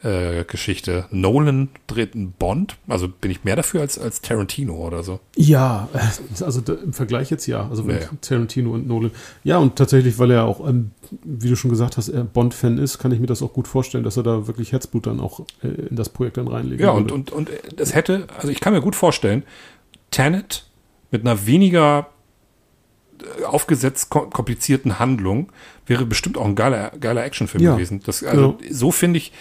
äh, 0.02 0.44
Geschichte. 0.44 1.06
Nolan 1.10 1.68
dreht 1.86 2.14
einen 2.14 2.32
Bond. 2.32 2.76
Also 2.88 3.08
bin 3.08 3.30
ich 3.30 3.44
mehr 3.44 3.56
dafür 3.56 3.80
als, 3.80 3.98
als 3.98 4.20
Tarantino 4.20 4.74
oder 4.74 5.02
so. 5.02 5.20
Ja, 5.36 5.88
also 6.40 6.60
da, 6.60 6.74
im 6.74 6.92
Vergleich 6.92 7.30
jetzt 7.30 7.46
ja. 7.46 7.68
Also 7.68 7.88
ja, 7.88 7.98
ja. 7.98 8.08
Tarantino 8.20 8.72
und 8.72 8.86
Nolan. 8.86 9.10
Ja, 9.44 9.58
und 9.58 9.76
tatsächlich, 9.76 10.18
weil 10.18 10.30
er 10.30 10.44
auch, 10.44 10.66
ähm, 10.68 10.90
wie 11.24 11.48
du 11.48 11.56
schon 11.56 11.70
gesagt 11.70 11.96
hast, 11.96 12.12
Bond-Fan 12.32 12.78
ist, 12.78 12.98
kann 12.98 13.12
ich 13.12 13.20
mir 13.20 13.26
das 13.26 13.42
auch 13.42 13.52
gut 13.52 13.68
vorstellen, 13.68 14.04
dass 14.04 14.16
er 14.16 14.22
da 14.22 14.46
wirklich 14.46 14.72
Herzblut 14.72 15.06
dann 15.06 15.20
auch 15.20 15.40
äh, 15.62 15.68
in 15.68 15.96
das 15.96 16.08
Projekt 16.08 16.36
dann 16.36 16.48
reinlegt. 16.48 16.80
Ja, 16.80 16.90
und, 16.90 17.12
und, 17.12 17.30
und 17.30 17.50
das 17.76 17.94
hätte, 17.94 18.26
also 18.36 18.48
ich 18.48 18.60
kann 18.60 18.72
mir 18.72 18.80
gut 18.80 18.96
vorstellen, 18.96 19.44
Tenet 20.12 20.66
mit 21.10 21.22
einer 21.22 21.46
weniger 21.46 22.06
äh, 23.20 23.44
aufgesetzt 23.44 24.10
komplizierten 24.10 25.00
Handlung 25.00 25.50
wäre 25.86 26.06
bestimmt 26.06 26.38
auch 26.38 26.44
ein 26.44 26.54
geiler, 26.54 26.92
geiler 27.00 27.24
Actionfilm 27.24 27.64
ja. 27.64 27.74
gewesen. 27.74 28.00
Das, 28.04 28.22
also 28.22 28.58
ja. 28.60 28.72
so 28.72 28.92
finde 28.92 29.18
ich, 29.18 29.32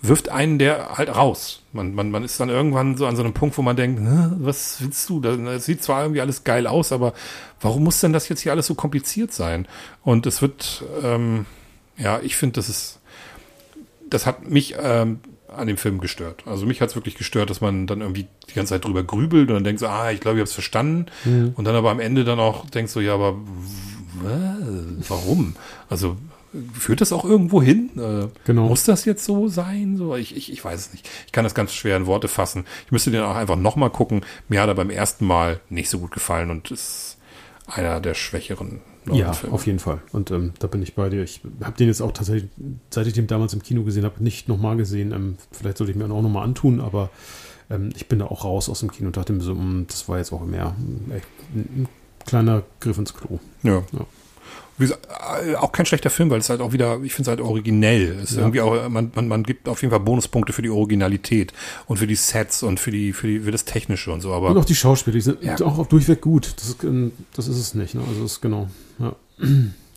wirft 0.00 0.28
einen 0.28 0.58
der 0.58 0.96
halt 0.96 1.14
raus. 1.14 1.62
Man, 1.72 1.94
man, 1.94 2.10
man 2.10 2.22
ist 2.22 2.38
dann 2.38 2.48
irgendwann 2.48 2.96
so 2.96 3.06
an 3.06 3.16
so 3.16 3.22
einem 3.22 3.32
Punkt, 3.32 3.58
wo 3.58 3.62
man 3.62 3.76
denkt, 3.76 4.00
was 4.38 4.80
willst 4.80 5.08
du? 5.08 5.20
Das 5.20 5.64
sieht 5.64 5.82
zwar 5.82 6.02
irgendwie 6.02 6.20
alles 6.20 6.44
geil 6.44 6.66
aus, 6.66 6.92
aber 6.92 7.14
warum 7.60 7.84
muss 7.84 8.00
denn 8.00 8.12
das 8.12 8.28
jetzt 8.28 8.40
hier 8.40 8.52
alles 8.52 8.66
so 8.66 8.74
kompliziert 8.74 9.32
sein? 9.32 9.66
Und 10.02 10.26
es 10.26 10.40
wird, 10.40 10.84
ähm, 11.02 11.46
ja, 11.96 12.20
ich 12.20 12.36
finde, 12.36 12.54
das 12.54 12.68
ist, 12.68 13.00
das 14.08 14.24
hat 14.24 14.48
mich 14.48 14.76
ähm, 14.80 15.20
an 15.54 15.66
dem 15.66 15.76
Film 15.76 16.00
gestört. 16.00 16.42
Also 16.46 16.66
mich 16.66 16.80
hat 16.80 16.90
es 16.90 16.96
wirklich 16.96 17.16
gestört, 17.16 17.50
dass 17.50 17.60
man 17.60 17.86
dann 17.86 18.00
irgendwie 18.00 18.26
die 18.48 18.54
ganze 18.54 18.74
Zeit 18.74 18.84
drüber 18.84 19.02
grübelt 19.02 19.48
und 19.48 19.54
dann 19.54 19.64
denkt 19.64 19.80
so, 19.80 19.86
ah, 19.86 20.10
ich 20.10 20.20
glaube, 20.20 20.36
ich 20.36 20.40
habe 20.40 20.48
es 20.48 20.52
verstanden. 20.52 21.06
Mhm. 21.24 21.52
Und 21.56 21.64
dann 21.64 21.74
aber 21.74 21.90
am 21.90 22.00
Ende 22.00 22.24
dann 22.24 22.38
auch 22.38 22.68
denkst 22.68 22.92
so, 22.92 23.00
ja, 23.00 23.14
aber 23.14 23.36
warum? 25.08 25.54
Also 25.88 26.16
führt 26.72 27.00
das 27.00 27.12
auch 27.12 27.24
irgendwo 27.24 27.62
hin? 27.62 27.90
Äh, 27.96 28.28
genau. 28.44 28.68
Muss 28.68 28.84
das 28.84 29.04
jetzt 29.04 29.24
so 29.24 29.48
sein? 29.48 29.96
So, 29.96 30.16
ich, 30.16 30.36
ich, 30.36 30.52
ich 30.52 30.64
weiß 30.64 30.80
es 30.80 30.92
nicht. 30.92 31.08
Ich 31.26 31.32
kann 31.32 31.44
das 31.44 31.54
ganz 31.54 31.72
schwer 31.72 31.96
in 31.96 32.06
Worte 32.06 32.28
fassen. 32.28 32.64
Ich 32.86 32.92
müsste 32.92 33.10
den 33.10 33.22
auch 33.22 33.36
einfach 33.36 33.56
nochmal 33.56 33.90
gucken. 33.90 34.24
Mir 34.48 34.62
hat 34.62 34.68
er 34.68 34.74
beim 34.74 34.90
ersten 34.90 35.26
Mal 35.26 35.60
nicht 35.68 35.90
so 35.90 35.98
gut 35.98 36.10
gefallen 36.10 36.50
und 36.50 36.70
ist 36.70 37.18
einer 37.66 38.00
der 38.00 38.14
schwächeren. 38.14 38.80
Ja, 39.06 39.32
Filme. 39.32 39.54
auf 39.54 39.66
jeden 39.66 39.78
Fall. 39.78 40.00
Und 40.12 40.30
ähm, 40.30 40.52
da 40.58 40.66
bin 40.66 40.82
ich 40.82 40.94
bei 40.94 41.08
dir. 41.08 41.22
Ich 41.22 41.40
habe 41.62 41.76
den 41.76 41.88
jetzt 41.88 42.00
auch 42.00 42.12
tatsächlich, 42.12 42.50
seit 42.90 43.06
ich 43.06 43.12
den 43.12 43.26
damals 43.26 43.54
im 43.54 43.62
Kino 43.62 43.82
gesehen 43.82 44.04
habe, 44.04 44.22
nicht 44.22 44.48
nochmal 44.48 44.76
gesehen. 44.76 45.12
Ähm, 45.12 45.36
vielleicht 45.50 45.78
sollte 45.78 45.90
ich 45.92 45.96
mir 45.96 46.04
ihn 46.04 46.12
auch 46.12 46.22
nochmal 46.22 46.44
antun, 46.44 46.80
aber 46.80 47.10
ähm, 47.70 47.90
ich 47.96 48.08
bin 48.08 48.18
da 48.18 48.26
auch 48.26 48.44
raus 48.44 48.68
aus 48.68 48.80
dem 48.80 48.90
Kino 48.90 49.08
und 49.08 49.16
dachte 49.16 49.32
mir 49.32 49.42
so, 49.42 49.54
mh, 49.54 49.60
hm, 49.60 49.86
das 49.88 50.08
war 50.08 50.18
jetzt 50.18 50.32
auch 50.32 50.44
mehr 50.44 50.74
echt 51.10 51.26
ein, 51.54 51.82
ein 51.82 51.88
kleiner 52.26 52.62
Griff 52.80 52.98
ins 52.98 53.14
Klo. 53.14 53.38
Ja. 53.62 53.82
ja. 53.92 54.06
Äh, 54.78 55.54
auch 55.56 55.72
kein 55.72 55.86
schlechter 55.86 56.10
Film, 56.10 56.30
weil 56.30 56.38
es 56.38 56.50
halt 56.50 56.60
auch 56.60 56.72
wieder, 56.72 57.00
ich 57.02 57.14
finde 57.14 57.30
es 57.30 57.36
halt 57.36 57.40
originell. 57.40 58.16
Es 58.22 58.30
ist 58.30 58.36
ja. 58.36 58.42
irgendwie 58.42 58.60
auch, 58.60 58.88
man, 58.88 59.10
man, 59.14 59.28
man 59.28 59.42
gibt 59.42 59.68
auf 59.68 59.82
jeden 59.82 59.90
Fall 59.90 60.00
Bonuspunkte 60.00 60.52
für 60.52 60.62
die 60.62 60.70
Originalität 60.70 61.52
und 61.86 61.98
für 61.98 62.06
die 62.06 62.14
Sets 62.14 62.62
und 62.62 62.78
für 62.78 62.90
die, 62.90 63.12
für 63.12 63.26
die, 63.26 63.40
für 63.40 63.50
das 63.50 63.64
Technische 63.64 64.12
und 64.12 64.20
so. 64.20 64.32
Aber 64.32 64.50
und 64.50 64.58
auch 64.58 64.64
die 64.64 64.74
Schauspieler, 64.74 65.14
die 65.14 65.20
sind 65.20 65.42
ja. 65.42 65.56
auch 65.60 65.86
durchweg 65.86 66.20
gut. 66.20 66.54
Das 66.56 66.68
ist, 66.68 66.84
ähm, 66.84 67.12
das 67.34 67.48
ist 67.48 67.58
es 67.58 67.74
nicht. 67.74 67.94
Ne? 67.94 68.02
Also 68.08 68.22
das 68.22 68.32
ist 68.32 68.40
genau. 68.40 68.68
Ja. 68.98 69.14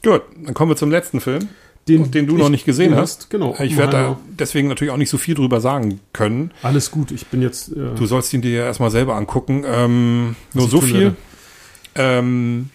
Gut, 0.04 0.22
dann 0.44 0.54
kommen 0.54 0.72
wir 0.72 0.76
zum 0.76 0.90
letzten 0.90 1.22
Film. 1.22 1.48
Den, 1.88 2.12
den 2.12 2.28
du 2.28 2.38
noch 2.38 2.50
nicht 2.50 2.64
gesehen 2.64 2.96
hast. 2.96 3.32
Genau. 3.32 3.56
Ich 3.60 3.76
werde 3.76 3.92
da 3.92 4.20
deswegen 4.38 4.68
natürlich 4.68 4.94
auch 4.94 4.98
nicht 4.98 5.10
so 5.10 5.18
viel 5.18 5.34
drüber 5.34 5.60
sagen 5.60 6.00
können. 6.14 6.52
Alles 6.62 6.92
gut, 6.92 7.12
ich 7.12 7.26
bin 7.28 7.42
jetzt. 7.42 7.72
Äh, 7.72 7.96
du 7.96 8.06
sollst 8.06 8.32
ihn 8.34 8.42
dir 8.42 8.52
ja 8.52 8.66
erstmal 8.66 8.92
selber 8.92 9.16
angucken. 9.16 9.64
Ähm, 9.66 10.36
nur 10.54 10.70
so 10.70 10.80
viel. 10.80 11.16
Ähm, 11.96 12.70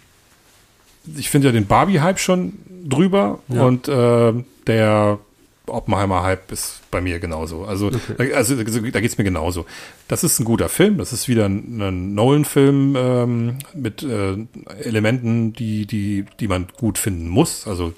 ich 1.16 1.30
finde 1.30 1.48
ja 1.48 1.52
den 1.52 1.66
Barbie-Hype 1.66 2.18
schon 2.18 2.54
drüber 2.88 3.40
ja. 3.48 3.64
und 3.64 3.88
äh, 3.88 4.32
der 4.66 5.18
Oppenheimer-Hype 5.66 6.52
ist 6.52 6.80
bei 6.90 7.00
mir 7.00 7.18
genauso. 7.18 7.64
Also, 7.64 7.88
okay. 7.88 8.32
also 8.32 8.56
da 8.56 8.62
geht 8.64 9.10
es 9.10 9.18
mir 9.18 9.24
genauso. 9.24 9.66
Das 10.08 10.24
ist 10.24 10.38
ein 10.38 10.44
guter 10.44 10.68
Film. 10.68 10.98
Das 10.98 11.12
ist 11.12 11.28
wieder 11.28 11.46
ein, 11.46 11.80
ein 11.80 12.14
Nolan-Film 12.14 12.94
ähm, 12.96 13.58
mit 13.74 14.02
äh, 14.02 14.36
Elementen, 14.80 15.52
die, 15.52 15.86
die, 15.86 16.24
die 16.40 16.48
man 16.48 16.68
gut 16.78 16.98
finden 16.98 17.28
muss. 17.28 17.66
Also 17.66 17.94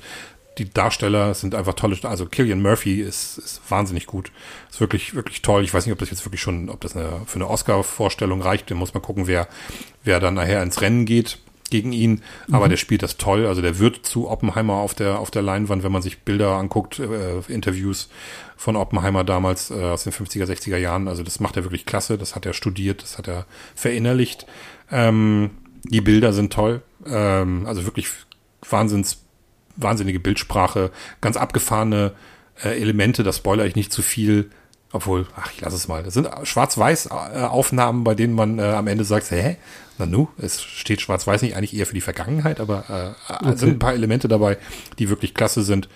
die 0.57 0.73
Darsteller 0.73 1.35
sind 1.35 1.55
einfach 1.55 1.75
tolle. 1.75 1.97
Also 2.03 2.27
Killian 2.27 2.63
Murphy 2.63 3.01
ist, 3.01 3.39
ist 3.39 3.61
wahnsinnig 3.69 4.07
gut. 4.07 4.33
Ist 4.71 4.81
wirklich, 4.81 5.15
wirklich 5.15 5.43
toll. 5.43 5.63
Ich 5.63 5.73
weiß 5.73 5.87
nicht, 5.87 5.93
ob 5.93 5.99
das 5.99 6.11
jetzt 6.11 6.25
wirklich 6.25 6.41
schon, 6.41 6.69
ob 6.71 6.81
das 6.81 6.97
eine, 6.97 7.21
für 7.27 7.37
eine 7.37 7.49
Oscar-Vorstellung 7.49 8.41
reicht. 8.41 8.71
Da 8.71 8.75
muss 8.75 8.95
man 8.95 9.03
gucken, 9.03 9.27
wer, 9.27 9.47
wer 10.05 10.21
dann 10.21 10.35
nachher 10.35 10.63
ins 10.63 10.81
Rennen 10.81 11.05
geht 11.05 11.39
gegen 11.71 11.93
ihn, 11.93 12.23
aber 12.51 12.67
mhm. 12.67 12.71
der 12.71 12.77
spielt 12.77 13.03
das 13.03 13.17
toll. 13.17 13.47
Also 13.47 13.63
der 13.63 13.79
wird 13.79 14.07
zu 14.07 14.29
Oppenheimer 14.29 14.75
auf 14.75 14.95
der 14.95 15.19
auf 15.19 15.31
der 15.31 15.43
Leinwand, 15.43 15.83
wenn 15.83 15.93
man 15.93 16.03
sich 16.03 16.21
Bilder 16.21 16.53
anguckt, 16.53 16.99
äh, 16.99 17.41
Interviews 17.49 18.09
von 18.57 18.77
Oppenheimer 18.77 19.25
damals 19.25 19.71
äh, 19.71 19.75
aus 19.75 20.05
den 20.05 20.13
50er, 20.13 20.45
60er 20.45 20.77
Jahren. 20.77 21.09
Also 21.09 21.23
das 21.23 21.41
macht 21.41 21.57
er 21.57 21.65
wirklich 21.65 21.87
klasse. 21.87 22.19
Das 22.19 22.35
hat 22.35 22.47
er 22.47 22.53
studiert, 22.53 23.03
das 23.03 23.19
hat 23.19 23.29
er 23.29 23.47
verinnerlicht. 23.75 24.47
Ähm, 24.91 25.51
die 25.85 26.01
Bilder 26.01 26.33
sind 26.33 26.53
toll. 26.53 26.83
Ähm, 27.07 27.67
also 27.67 27.85
wirklich 27.85 28.09
Wahnsinns, 28.69 29.23
wahnsinnige 29.77 30.21
Bildsprache, 30.21 30.91
ganz 31.21 31.37
abgefahrene 31.37 32.13
äh, 32.63 32.81
Elemente. 32.81 33.23
Da 33.23 33.33
spoiler 33.33 33.67
ich 33.67 33.77
nicht 33.77 33.93
zu 33.93 34.03
viel. 34.03 34.51
Obwohl, 34.91 35.27
ach, 35.37 35.53
ich 35.53 35.61
lasse 35.61 35.77
es 35.77 35.87
mal. 35.87 36.03
Das 36.03 36.15
sind 36.15 36.29
Schwarz-Weiß-Aufnahmen, 36.45 38.05
bei 38.05 38.15
denen 38.15 38.35
man 38.35 38.59
äh, 38.59 38.63
am 38.63 38.87
Ende 38.87 39.05
sagt, 39.05 39.31
hä, 39.31 39.57
Nanu, 39.99 40.29
es 40.39 40.63
steht 40.63 41.01
schwarz-weiß 41.01 41.43
nicht 41.43 41.57
eigentlich 41.57 41.77
eher 41.77 41.87
für 41.87 41.95
die 41.95 42.01
Vergangenheit, 42.01 42.59
aber 42.61 43.15
äh, 43.29 43.35
okay. 43.35 43.57
sind 43.57 43.71
ein 43.71 43.79
paar 43.79 43.93
Elemente 43.93 44.29
dabei, 44.29 44.57
die 44.99 45.11
wirklich 45.11 45.35
klasse 45.35 45.63
sind. 45.63 45.89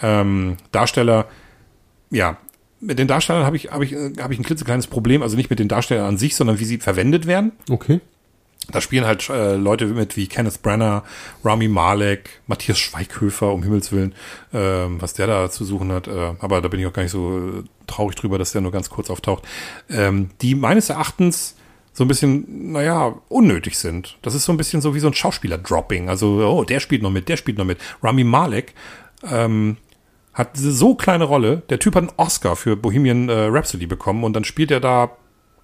Ähm, 0.00 0.58
Darsteller, 0.70 1.26
ja, 2.10 2.36
mit 2.80 2.98
den 2.98 3.08
Darstellern 3.08 3.44
habe 3.44 3.56
ich, 3.56 3.72
hab 3.72 3.82
ich, 3.82 3.94
hab 3.94 4.30
ich 4.30 4.38
ein 4.38 4.44
klitzekleines 4.44 4.86
Problem, 4.86 5.22
also 5.22 5.36
nicht 5.36 5.50
mit 5.50 5.58
den 5.58 5.68
Darstellern 5.68 6.06
an 6.06 6.18
sich, 6.18 6.36
sondern 6.36 6.60
wie 6.60 6.64
sie 6.64 6.78
verwendet 6.78 7.26
werden. 7.26 7.52
Okay. 7.68 8.00
Da 8.72 8.80
spielen 8.80 9.06
halt 9.06 9.28
äh, 9.28 9.54
Leute 9.54 9.86
mit 9.86 10.16
wie 10.16 10.26
Kenneth 10.26 10.62
Brenner, 10.62 11.04
Rami 11.44 11.68
Malek, 11.68 12.40
Matthias 12.48 12.78
Schweighöfer, 12.78 13.52
um 13.52 13.62
Himmels 13.62 13.92
Willen, 13.92 14.12
äh, 14.52 14.58
was 14.58 15.14
der 15.14 15.28
da 15.28 15.50
zu 15.50 15.64
suchen 15.64 15.92
hat. 15.92 16.08
Äh, 16.08 16.34
aber 16.40 16.60
da 16.60 16.68
bin 16.68 16.80
ich 16.80 16.86
auch 16.86 16.92
gar 16.92 17.02
nicht 17.02 17.12
so 17.12 17.62
traurig 17.86 18.16
drüber, 18.16 18.38
dass 18.38 18.52
der 18.52 18.62
nur 18.62 18.72
ganz 18.72 18.90
kurz 18.90 19.08
auftaucht. 19.08 19.44
Ähm, 19.88 20.30
die 20.42 20.56
meines 20.56 20.90
Erachtens 20.90 21.54
so 21.92 22.04
ein 22.04 22.08
bisschen, 22.08 22.72
naja, 22.72 23.14
unnötig 23.28 23.78
sind. 23.78 24.18
Das 24.20 24.34
ist 24.34 24.44
so 24.44 24.52
ein 24.52 24.58
bisschen 24.58 24.82
so 24.82 24.94
wie 24.94 25.00
so 25.00 25.06
ein 25.06 25.14
Schauspieler-Dropping. 25.14 26.10
Also, 26.10 26.46
oh, 26.46 26.64
der 26.64 26.80
spielt 26.80 27.02
noch 27.02 27.10
mit, 27.10 27.28
der 27.28 27.38
spielt 27.38 27.56
noch 27.56 27.64
mit. 27.64 27.78
Rami 28.02 28.22
Malek 28.22 28.74
ähm, 29.30 29.78
hat 30.34 30.56
diese 30.56 30.72
so 30.72 30.94
kleine 30.94 31.24
Rolle. 31.24 31.62
Der 31.70 31.78
Typ 31.78 31.94
hat 31.94 32.02
einen 32.02 32.12
Oscar 32.18 32.56
für 32.56 32.76
Bohemian 32.76 33.30
äh, 33.30 33.46
Rhapsody 33.46 33.86
bekommen 33.86 34.24
und 34.24 34.34
dann 34.34 34.44
spielt 34.44 34.70
er 34.70 34.80
da, 34.80 35.16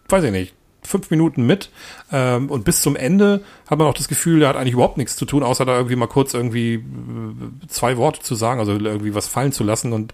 weiß 0.08 0.24
ich 0.24 0.32
nicht, 0.32 0.54
fünf 0.82 1.10
Minuten 1.10 1.46
mit 1.46 1.70
ähm, 2.10 2.50
und 2.50 2.64
bis 2.64 2.82
zum 2.82 2.96
Ende 2.96 3.42
hat 3.68 3.78
man 3.78 3.86
auch 3.86 3.94
das 3.94 4.08
Gefühl, 4.08 4.42
er 4.42 4.48
hat 4.48 4.56
eigentlich 4.56 4.74
überhaupt 4.74 4.98
nichts 4.98 5.16
zu 5.16 5.24
tun, 5.24 5.42
außer 5.42 5.64
da 5.64 5.76
irgendwie 5.76 5.96
mal 5.96 6.08
kurz 6.08 6.34
irgendwie 6.34 6.74
äh, 6.74 7.66
zwei 7.68 7.96
Worte 7.96 8.20
zu 8.20 8.34
sagen, 8.34 8.60
also 8.60 8.72
irgendwie 8.72 9.14
was 9.14 9.28
fallen 9.28 9.52
zu 9.52 9.64
lassen 9.64 9.92
und 9.92 10.12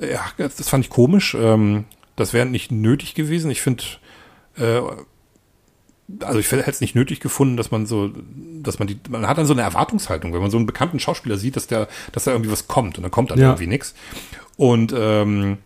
äh, 0.00 0.12
ja, 0.12 0.20
das 0.36 0.68
fand 0.68 0.84
ich 0.84 0.90
komisch. 0.90 1.34
Ähm, 1.38 1.84
das 2.16 2.32
wäre 2.32 2.46
nicht 2.46 2.72
nötig 2.72 3.14
gewesen. 3.14 3.50
Ich 3.50 3.62
finde, 3.62 3.84
äh, 4.56 4.80
also 6.20 6.38
ich 6.38 6.50
hätte 6.50 6.70
es 6.70 6.80
nicht 6.80 6.94
nötig 6.94 7.20
gefunden, 7.20 7.56
dass 7.56 7.70
man 7.70 7.86
so, 7.86 8.10
dass 8.62 8.78
man 8.78 8.88
die, 8.88 8.98
man 9.08 9.26
hat 9.28 9.38
dann 9.38 9.46
so 9.46 9.52
eine 9.52 9.62
Erwartungshaltung, 9.62 10.32
wenn 10.32 10.40
man 10.40 10.50
so 10.50 10.56
einen 10.56 10.66
bekannten 10.66 10.98
Schauspieler 10.98 11.36
sieht, 11.36 11.56
dass 11.56 11.66
der, 11.66 11.88
dass 12.12 12.24
da 12.24 12.32
irgendwie 12.32 12.50
was 12.50 12.66
kommt 12.66 12.96
und 12.98 13.02
dann 13.02 13.10
kommt 13.10 13.30
dann 13.30 13.38
ja. 13.38 13.48
irgendwie 13.48 13.66
nichts. 13.66 13.94
Und 14.56 14.92
ähm, 14.96 15.58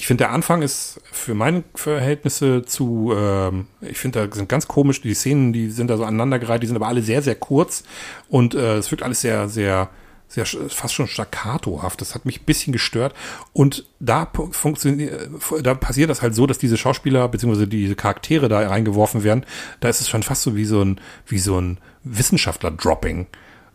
ich 0.00 0.06
finde, 0.06 0.24
der 0.24 0.32
Anfang 0.32 0.62
ist 0.62 0.98
für 1.12 1.34
meine 1.34 1.62
Verhältnisse 1.74 2.64
zu, 2.64 3.12
ähm, 3.14 3.66
ich 3.82 3.98
finde, 3.98 4.26
da 4.26 4.34
sind 4.34 4.48
ganz 4.48 4.66
komisch, 4.66 5.02
die 5.02 5.12
Szenen, 5.12 5.52
die 5.52 5.68
sind 5.68 5.90
da 5.90 5.98
so 5.98 6.04
aneinandergereiht, 6.04 6.62
die 6.62 6.66
sind 6.66 6.76
aber 6.76 6.88
alle 6.88 7.02
sehr, 7.02 7.20
sehr 7.20 7.34
kurz 7.34 7.84
und 8.30 8.54
äh, 8.54 8.78
es 8.78 8.90
wirkt 8.90 9.02
alles 9.02 9.20
sehr, 9.20 9.50
sehr, 9.50 9.90
sehr 10.26 10.46
fast 10.46 10.94
schon 10.94 11.06
staccatohaft. 11.06 12.00
Das 12.00 12.14
hat 12.14 12.24
mich 12.24 12.40
ein 12.40 12.46
bisschen 12.46 12.72
gestört. 12.72 13.14
Und 13.52 13.84
da 13.98 14.26
funktioniert, 14.52 15.28
da 15.60 15.74
passiert 15.74 16.08
das 16.08 16.22
halt 16.22 16.34
so, 16.34 16.46
dass 16.46 16.56
diese 16.56 16.78
Schauspieler 16.78 17.28
bzw. 17.28 17.66
diese 17.66 17.94
Charaktere 17.94 18.48
da 18.48 18.66
reingeworfen 18.66 19.22
werden. 19.22 19.44
Da 19.80 19.90
ist 19.90 20.00
es 20.00 20.08
schon 20.08 20.22
fast 20.22 20.40
so 20.40 20.56
wie 20.56 20.64
so 20.64 20.80
ein, 20.80 20.98
wie 21.26 21.40
so 21.40 21.60
ein 21.60 21.76
Wissenschaftler-Dropping. 22.04 23.26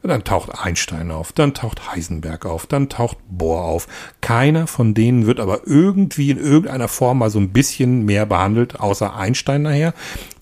Dann 0.07 0.23
taucht 0.23 0.51
Einstein 0.57 1.11
auf, 1.11 1.31
dann 1.31 1.53
taucht 1.53 1.91
Heisenberg 1.91 2.45
auf, 2.45 2.67
dann 2.67 2.89
taucht 2.89 3.17
Bohr 3.29 3.63
auf. 3.63 3.87
Keiner 4.21 4.67
von 4.67 4.93
denen 4.93 5.25
wird 5.25 5.39
aber 5.39 5.61
irgendwie 5.65 6.29
in 6.29 6.37
irgendeiner 6.37 6.87
Form 6.87 7.19
mal 7.19 7.29
so 7.29 7.39
ein 7.39 7.49
bisschen 7.49 8.05
mehr 8.05 8.25
behandelt, 8.25 8.79
außer 8.79 9.15
Einstein 9.15 9.63
nachher. 9.63 9.93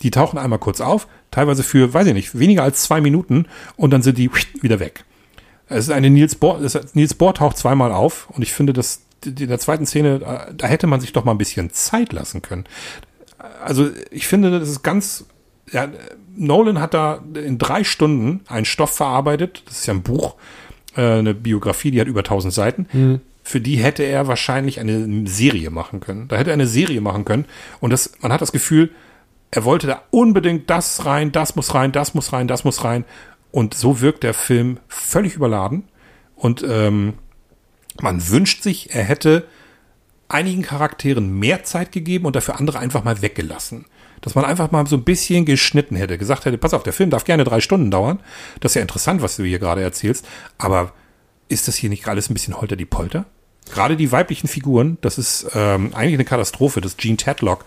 Die 0.02 0.10
tauchen 0.10 0.38
einmal 0.38 0.58
kurz 0.58 0.80
auf, 0.80 1.08
teilweise 1.30 1.62
für, 1.62 1.94
weiß 1.94 2.06
ich 2.08 2.14
nicht, 2.14 2.38
weniger 2.38 2.62
als 2.62 2.82
zwei 2.82 3.00
Minuten 3.00 3.46
und 3.76 3.92
dann 3.92 4.02
sind 4.02 4.18
die 4.18 4.30
wieder 4.60 4.80
weg. 4.80 5.04
Es 5.66 5.84
ist 5.84 5.90
eine 5.90 6.10
Niels 6.10 6.34
Bohr, 6.34 6.60
ist, 6.60 6.94
Niels 6.94 7.14
Bohr 7.14 7.34
taucht 7.34 7.56
zweimal 7.56 7.92
auf 7.92 8.28
und 8.30 8.42
ich 8.42 8.52
finde, 8.52 8.72
dass 8.72 9.02
in 9.24 9.48
der 9.48 9.58
zweiten 9.58 9.86
Szene, 9.86 10.20
äh, 10.20 10.54
da 10.54 10.66
hätte 10.66 10.86
man 10.86 11.00
sich 11.00 11.12
doch 11.12 11.24
mal 11.24 11.32
ein 11.32 11.38
bisschen 11.38 11.70
Zeit 11.70 12.12
lassen 12.12 12.42
können. 12.42 12.64
Also 13.62 13.90
ich 14.10 14.26
finde, 14.26 14.58
das 14.58 14.68
ist 14.68 14.82
ganz, 14.82 15.24
ja, 15.70 15.88
Nolan 16.36 16.80
hat 16.80 16.94
da 16.94 17.20
in 17.34 17.58
drei 17.58 17.84
Stunden 17.84 18.40
einen 18.48 18.64
Stoff 18.64 18.96
verarbeitet, 18.96 19.62
das 19.66 19.80
ist 19.80 19.86
ja 19.86 19.94
ein 19.94 20.02
Buch, 20.02 20.34
äh, 20.96 21.18
eine 21.18 21.34
Biografie, 21.34 21.90
die 21.90 22.00
hat 22.00 22.08
über 22.08 22.20
1000 22.20 22.52
Seiten. 22.52 22.86
Mhm. 22.92 23.20
Für 23.42 23.60
die 23.60 23.76
hätte 23.76 24.02
er 24.02 24.26
wahrscheinlich 24.26 24.80
eine 24.80 25.26
Serie 25.26 25.70
machen 25.70 26.00
können. 26.00 26.28
Da 26.28 26.36
hätte 26.36 26.50
er 26.50 26.54
eine 26.54 26.66
Serie 26.66 27.00
machen 27.00 27.24
können 27.24 27.44
und 27.80 27.90
das, 27.90 28.12
man 28.20 28.32
hat 28.32 28.40
das 28.40 28.52
Gefühl, 28.52 28.90
er 29.50 29.64
wollte 29.64 29.86
da 29.86 30.02
unbedingt 30.10 30.68
das 30.68 31.06
rein, 31.06 31.30
das 31.30 31.54
muss 31.54 31.74
rein, 31.74 31.92
das 31.92 32.14
muss 32.14 32.32
rein, 32.32 32.48
das 32.48 32.64
muss 32.64 32.82
rein. 32.82 33.04
Und 33.52 33.74
so 33.74 34.00
wirkt 34.00 34.24
der 34.24 34.34
Film 34.34 34.80
völlig 34.88 35.36
überladen. 35.36 35.84
Und 36.34 36.64
ähm, 36.68 37.14
man 38.00 38.28
wünscht 38.28 38.64
sich, 38.64 38.94
er 38.94 39.04
hätte 39.04 39.46
einigen 40.26 40.62
Charakteren 40.62 41.38
mehr 41.38 41.62
Zeit 41.62 41.92
gegeben 41.92 42.26
und 42.26 42.34
dafür 42.34 42.58
andere 42.58 42.80
einfach 42.80 43.04
mal 43.04 43.22
weggelassen. 43.22 43.84
Dass 44.24 44.34
man 44.34 44.46
einfach 44.46 44.70
mal 44.70 44.86
so 44.86 44.96
ein 44.96 45.04
bisschen 45.04 45.44
geschnitten 45.44 45.96
hätte, 45.96 46.16
gesagt 46.16 46.46
hätte, 46.46 46.56
pass 46.56 46.72
auf, 46.72 46.82
der 46.82 46.94
Film 46.94 47.10
darf 47.10 47.24
gerne 47.24 47.44
drei 47.44 47.60
Stunden 47.60 47.90
dauern. 47.90 48.20
Das 48.60 48.72
ist 48.72 48.76
ja 48.76 48.82
interessant, 48.82 49.20
was 49.20 49.36
du 49.36 49.44
hier 49.44 49.58
gerade 49.58 49.82
erzählst. 49.82 50.24
Aber 50.56 50.94
ist 51.48 51.68
das 51.68 51.76
hier 51.76 51.90
nicht 51.90 52.08
alles 52.08 52.30
ein 52.30 52.34
bisschen 52.34 52.58
holter 52.58 52.76
die 52.76 52.86
Polter? 52.86 53.26
Gerade 53.70 53.96
die 53.98 54.12
weiblichen 54.12 54.48
Figuren, 54.48 54.96
das 55.02 55.18
ist 55.18 55.48
ähm, 55.54 55.90
eigentlich 55.92 56.14
eine 56.14 56.24
Katastrophe. 56.24 56.80
Das 56.80 56.96
Gene 56.96 57.18
Tadlock, 57.18 57.66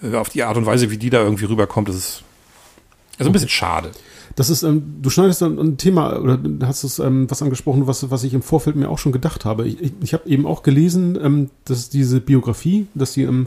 äh, 0.00 0.14
auf 0.14 0.28
die 0.28 0.44
Art 0.44 0.56
und 0.56 0.64
Weise, 0.64 0.92
wie 0.92 0.96
die 0.96 1.10
da 1.10 1.22
irgendwie 1.22 1.46
rüberkommt, 1.46 1.88
das 1.88 1.96
ist 1.96 2.22
also 3.18 3.30
ein 3.30 3.32
bisschen 3.32 3.48
schade. 3.48 3.90
Das 4.36 4.50
ist, 4.50 4.62
ähm, 4.62 4.98
du 5.00 5.08
schneidest 5.08 5.40
dann 5.40 5.58
ein 5.58 5.76
Thema 5.78 6.20
oder 6.20 6.38
hast 6.62 6.84
es 6.84 6.98
ähm, 6.98 7.28
was 7.30 7.42
angesprochen, 7.42 7.86
was, 7.86 8.10
was 8.10 8.22
ich 8.22 8.34
im 8.34 8.42
Vorfeld 8.42 8.76
mir 8.76 8.90
auch 8.90 8.98
schon 8.98 9.12
gedacht 9.12 9.44
habe. 9.44 9.66
Ich, 9.66 9.80
ich, 9.80 9.92
ich 10.02 10.12
habe 10.12 10.28
eben 10.28 10.46
auch 10.46 10.62
gelesen, 10.62 11.18
ähm, 11.20 11.50
dass 11.64 11.88
diese 11.88 12.20
Biografie, 12.20 12.86
dass 12.94 13.14
die 13.14 13.22
ähm, 13.22 13.46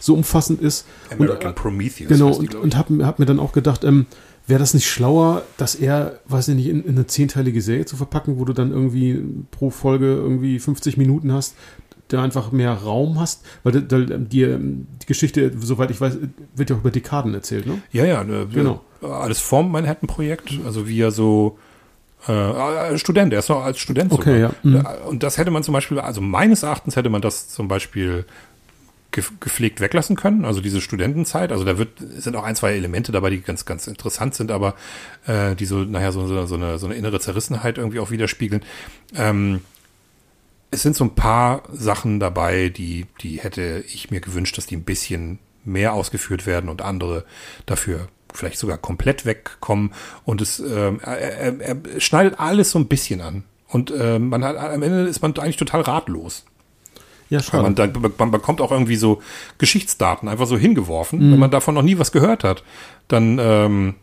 so 0.00 0.14
umfassend 0.14 0.60
ist. 0.60 0.86
American 1.10 1.50
und, 1.50 1.58
äh, 1.58 1.60
Prometheus. 1.60 2.08
Genau, 2.08 2.32
und, 2.32 2.54
und 2.54 2.76
habe 2.76 3.06
hab 3.06 3.18
mir 3.18 3.26
dann 3.26 3.38
auch 3.38 3.52
gedacht, 3.52 3.84
ähm, 3.84 4.06
wäre 4.46 4.58
das 4.58 4.74
nicht 4.74 4.88
schlauer, 4.88 5.42
dass 5.56 5.74
er, 5.74 6.20
weiß 6.26 6.48
ich 6.48 6.56
nicht, 6.56 6.68
in, 6.68 6.82
in, 6.84 6.96
eine 6.96 7.06
zehnteilige 7.06 7.62
Serie 7.62 7.84
zu 7.84 7.96
verpacken, 7.96 8.38
wo 8.38 8.44
du 8.44 8.52
dann 8.52 8.72
irgendwie 8.72 9.22
pro 9.50 9.70
Folge 9.70 10.06
irgendwie 10.06 10.58
50 10.58 10.96
Minuten 10.96 11.32
hast, 11.32 11.54
da 12.08 12.22
einfach 12.22 12.50
mehr 12.50 12.72
Raum 12.72 13.20
hast, 13.20 13.44
weil 13.62 13.72
die, 13.72 13.86
die, 14.26 14.56
die, 14.58 15.06
Geschichte, 15.06 15.52
soweit 15.60 15.90
ich 15.90 16.00
weiß, 16.00 16.18
wird 16.56 16.70
ja 16.70 16.76
auch 16.76 16.80
über 16.80 16.90
Dekaden 16.90 17.32
erzählt, 17.34 17.66
ne? 17.66 17.80
Ja, 17.92 18.04
ja, 18.04 18.24
ne, 18.24 18.48
genau. 18.52 18.80
Alles 19.00 19.38
vorm 19.38 19.70
Manhattan-Projekt, 19.70 20.58
also 20.64 20.88
wie 20.88 21.00
er 21.00 21.12
so 21.12 21.56
äh, 22.26 22.98
Student, 22.98 23.32
er 23.32 23.38
ist 23.38 23.48
noch 23.48 23.64
als 23.64 23.78
Student 23.78 24.12
okay, 24.12 24.24
sogar. 24.24 24.38
Ja. 24.38 24.54
Mhm. 24.62 25.08
Und 25.08 25.22
das 25.22 25.38
hätte 25.38 25.50
man 25.50 25.62
zum 25.62 25.72
Beispiel, 25.72 25.98
also 26.00 26.20
meines 26.20 26.62
Erachtens 26.62 26.96
hätte 26.96 27.08
man 27.08 27.22
das 27.22 27.48
zum 27.48 27.68
Beispiel 27.68 28.26
gepflegt 29.12 29.80
weglassen 29.80 30.16
können, 30.16 30.44
also 30.44 30.60
diese 30.60 30.80
Studentenzeit. 30.80 31.52
Also 31.52 31.64
da 31.64 31.78
wird, 31.78 31.90
sind 31.98 32.36
auch 32.36 32.44
ein, 32.44 32.56
zwei 32.56 32.72
Elemente 32.72 33.12
dabei, 33.12 33.30
die 33.30 33.40
ganz, 33.40 33.64
ganz 33.64 33.86
interessant 33.86 34.34
sind, 34.34 34.50
aber 34.50 34.74
äh, 35.26 35.56
die 35.56 35.66
so, 35.66 35.78
naja, 35.78 36.12
so, 36.12 36.26
so, 36.26 36.46
so, 36.46 36.54
eine, 36.54 36.78
so 36.78 36.86
eine 36.86 36.94
innere 36.94 37.20
Zerrissenheit 37.20 37.78
irgendwie 37.78 38.00
auch 38.00 38.10
widerspiegeln. 38.10 38.62
Ähm, 39.16 39.62
es 40.70 40.82
sind 40.82 40.94
so 40.94 41.04
ein 41.04 41.14
paar 41.14 41.64
Sachen 41.72 42.20
dabei, 42.20 42.68
die, 42.68 43.06
die 43.20 43.40
hätte 43.40 43.84
ich 43.88 44.10
mir 44.10 44.20
gewünscht, 44.20 44.56
dass 44.56 44.66
die 44.66 44.76
ein 44.76 44.84
bisschen 44.84 45.40
mehr 45.64 45.92
ausgeführt 45.92 46.46
werden 46.46 46.70
und 46.70 46.82
andere 46.82 47.24
dafür 47.66 48.08
vielleicht 48.32 48.58
sogar 48.58 48.78
komplett 48.78 49.26
wegkommen. 49.26 49.92
Und 50.24 50.40
es 50.40 50.60
ähm, 50.60 51.00
er, 51.02 51.18
er, 51.18 51.60
er 51.60 52.00
schneidet 52.00 52.38
alles 52.38 52.70
so 52.70 52.78
ein 52.78 52.86
bisschen 52.86 53.20
an. 53.20 53.44
Und 53.68 53.92
ähm, 53.96 54.28
man 54.28 54.44
hat 54.44 54.56
am 54.56 54.82
Ende 54.82 55.04
ist 55.04 55.22
man 55.22 55.36
eigentlich 55.36 55.56
total 55.56 55.82
ratlos. 55.82 56.44
Ja, 57.30 57.40
schon. 57.40 57.62
Man, 57.62 57.92
man 58.18 58.30
bekommt 58.30 58.60
auch 58.60 58.72
irgendwie 58.72 58.96
so 58.96 59.22
Geschichtsdaten 59.58 60.28
einfach 60.28 60.46
so 60.46 60.58
hingeworfen, 60.58 61.26
mhm. 61.26 61.32
wenn 61.32 61.38
man 61.38 61.50
davon 61.50 61.74
noch 61.74 61.82
nie 61.82 61.98
was 61.98 62.12
gehört 62.12 62.44
hat. 62.44 62.62
Dann 63.08 63.38
ähm, 63.40 63.94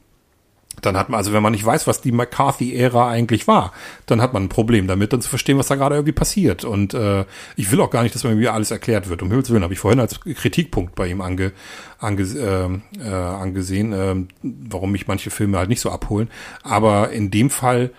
dann 0.81 0.95
hat 0.95 1.09
man, 1.09 1.17
also 1.17 1.33
wenn 1.33 1.41
man 1.41 1.53
nicht 1.53 1.65
weiß, 1.65 1.87
was 1.87 2.01
die 2.01 2.11
McCarthy-Ära 2.11 3.09
eigentlich 3.09 3.47
war, 3.47 3.73
dann 4.05 4.21
hat 4.21 4.33
man 4.33 4.43
ein 4.43 4.49
Problem 4.49 4.87
damit, 4.87 5.11
dann 5.11 5.21
zu 5.21 5.29
verstehen, 5.29 5.57
was 5.57 5.67
da 5.67 5.75
gerade 5.75 5.95
irgendwie 5.95 6.13
passiert. 6.13 6.63
Und 6.63 6.93
äh, 6.93 7.25
ich 7.55 7.71
will 7.71 7.81
auch 7.81 7.89
gar 7.89 8.03
nicht, 8.03 8.13
dass 8.13 8.23
mir 8.23 8.53
alles 8.53 8.71
erklärt 8.71 9.09
wird. 9.09 9.21
Um 9.21 9.29
Himmels 9.29 9.49
Willen 9.49 9.63
habe 9.63 9.73
ich 9.73 9.79
vorhin 9.79 9.99
als 9.99 10.19
Kritikpunkt 10.19 10.95
bei 10.95 11.07
ihm 11.07 11.21
ange, 11.21 11.51
ange, 11.99 12.23
äh, 12.23 13.03
äh, 13.03 13.11
angesehen, 13.11 13.93
äh, 13.93 14.15
warum 14.43 14.91
mich 14.91 15.07
manche 15.07 15.31
Filme 15.31 15.57
halt 15.57 15.69
nicht 15.69 15.81
so 15.81 15.89
abholen. 15.89 16.29
Aber 16.63 17.09
in 17.09 17.31
dem 17.31 17.49
Fall 17.49 17.91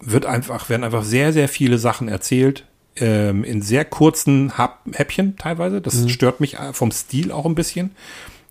wird 0.00 0.26
einfach, 0.26 0.68
werden 0.68 0.84
einfach 0.84 1.04
sehr, 1.04 1.32
sehr 1.32 1.48
viele 1.48 1.78
Sachen 1.78 2.08
erzählt, 2.08 2.64
ähm, 2.96 3.44
in 3.44 3.62
sehr 3.62 3.84
kurzen 3.84 4.52
Häppchen 4.92 5.36
teilweise. 5.36 5.80
Das 5.80 5.94
mhm. 5.94 6.08
stört 6.08 6.40
mich 6.40 6.56
vom 6.72 6.90
Stil 6.90 7.32
auch 7.32 7.46
ein 7.46 7.54
bisschen. 7.54 7.90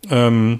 Ähm, 0.09 0.59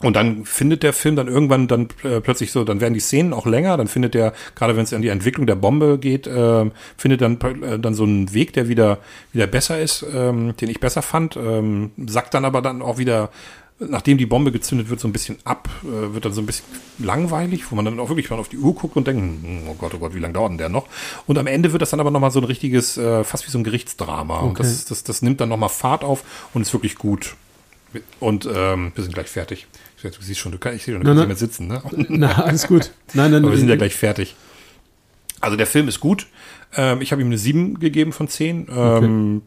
und 0.00 0.14
dann 0.14 0.44
findet 0.44 0.84
der 0.84 0.92
Film 0.92 1.16
dann 1.16 1.26
irgendwann 1.26 1.66
dann 1.66 1.88
äh, 2.04 2.20
plötzlich 2.20 2.52
so, 2.52 2.62
dann 2.62 2.80
werden 2.80 2.94
die 2.94 3.00
Szenen 3.00 3.32
auch 3.32 3.46
länger, 3.46 3.76
dann 3.76 3.88
findet 3.88 4.14
der, 4.14 4.32
gerade 4.54 4.76
wenn 4.76 4.84
es 4.84 4.92
an 4.92 5.02
die 5.02 5.08
Entwicklung 5.08 5.46
der 5.46 5.56
Bombe 5.56 5.98
geht, 5.98 6.28
äh, 6.28 6.70
findet 6.96 7.20
dann 7.20 7.40
äh, 7.40 7.80
dann 7.80 7.94
so 7.94 8.04
einen 8.04 8.32
Weg, 8.32 8.52
der 8.52 8.68
wieder 8.68 8.98
wieder 9.32 9.48
besser 9.48 9.80
ist, 9.80 10.06
ähm, 10.14 10.54
den 10.56 10.70
ich 10.70 10.78
besser 10.78 11.02
fand, 11.02 11.36
ähm, 11.36 11.90
sagt 12.06 12.34
dann 12.34 12.44
aber 12.44 12.62
dann 12.62 12.80
auch 12.80 12.98
wieder, 12.98 13.30
nachdem 13.80 14.18
die 14.18 14.26
Bombe 14.26 14.50
gezündet 14.50 14.90
wird, 14.90 15.00
so 15.00 15.06
ein 15.06 15.12
bisschen 15.12 15.38
ab, 15.44 15.68
äh, 15.84 16.14
wird 16.14 16.24
dann 16.24 16.32
so 16.32 16.40
ein 16.40 16.46
bisschen 16.46 16.64
langweilig, 16.98 17.70
wo 17.70 17.76
man 17.76 17.84
dann 17.84 18.00
auch 18.00 18.08
wirklich 18.08 18.28
mal 18.30 18.38
auf 18.38 18.48
die 18.48 18.58
Uhr 18.58 18.74
guckt 18.74 18.96
und 18.96 19.06
denkt, 19.06 19.22
hm, 19.22 19.68
oh 19.68 19.74
Gott, 19.74 19.94
oh 19.94 19.98
Gott, 19.98 20.14
wie 20.14 20.18
lange 20.18 20.34
dauert 20.34 20.50
denn 20.50 20.58
der 20.58 20.68
noch? 20.68 20.86
Und 21.26 21.38
am 21.38 21.46
Ende 21.46 21.72
wird 21.72 21.82
das 21.82 21.90
dann 21.90 22.00
aber 22.00 22.10
nochmal 22.10 22.30
so 22.30 22.40
ein 22.40 22.44
richtiges, 22.44 22.96
äh, 22.96 23.22
fast 23.24 23.46
wie 23.46 23.50
so 23.50 23.58
ein 23.58 23.64
Gerichtsdrama. 23.64 24.38
Okay. 24.38 24.48
Und 24.48 24.58
das, 24.58 24.84
das, 24.84 25.04
das 25.04 25.22
nimmt 25.22 25.40
dann 25.40 25.48
nochmal 25.48 25.68
Fahrt 25.68 26.02
auf 26.02 26.24
und 26.54 26.62
ist 26.62 26.72
wirklich 26.72 26.96
gut. 26.96 27.36
Und 28.20 28.48
ähm, 28.52 28.92
wir 28.94 29.02
sind 29.02 29.14
gleich 29.14 29.28
fertig. 29.28 29.66
Du 30.02 30.10
siehst 30.20 30.38
schon, 30.38 30.52
du 30.52 30.58
kannst, 30.58 30.76
ich 30.76 30.84
sehe 30.84 30.94
schon, 30.94 31.02
du 31.02 31.08
kannst 31.08 31.20
nicht 31.20 31.28
mehr 31.28 31.36
sitzen, 31.36 31.66
ne? 31.68 31.82
Na, 32.08 32.44
alles 32.44 32.66
gut. 32.66 32.92
Nein, 33.14 33.30
nein, 33.30 33.42
Aber 33.42 33.52
wir 33.52 33.58
sind 33.58 33.68
ja 33.68 33.76
gleich 33.76 33.94
fertig. 33.94 34.36
Also 35.40 35.56
der 35.56 35.66
Film 35.66 35.88
ist 35.88 36.00
gut. 36.00 36.26
Ähm, 36.76 37.00
ich 37.00 37.12
habe 37.12 37.22
ihm 37.22 37.28
eine 37.28 37.38
7 37.38 37.78
gegeben 37.78 38.12
von 38.12 38.28
10, 38.28 38.68
ähm, 38.70 38.72
okay. 38.74 39.40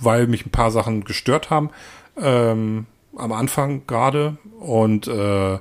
weil 0.00 0.26
mich 0.26 0.44
ein 0.44 0.50
paar 0.50 0.70
Sachen 0.70 1.04
gestört 1.04 1.50
haben. 1.50 1.70
Ähm, 2.16 2.86
am 3.16 3.32
Anfang 3.32 3.86
gerade. 3.86 4.38
Und 4.60 5.06
äh, 5.08 5.58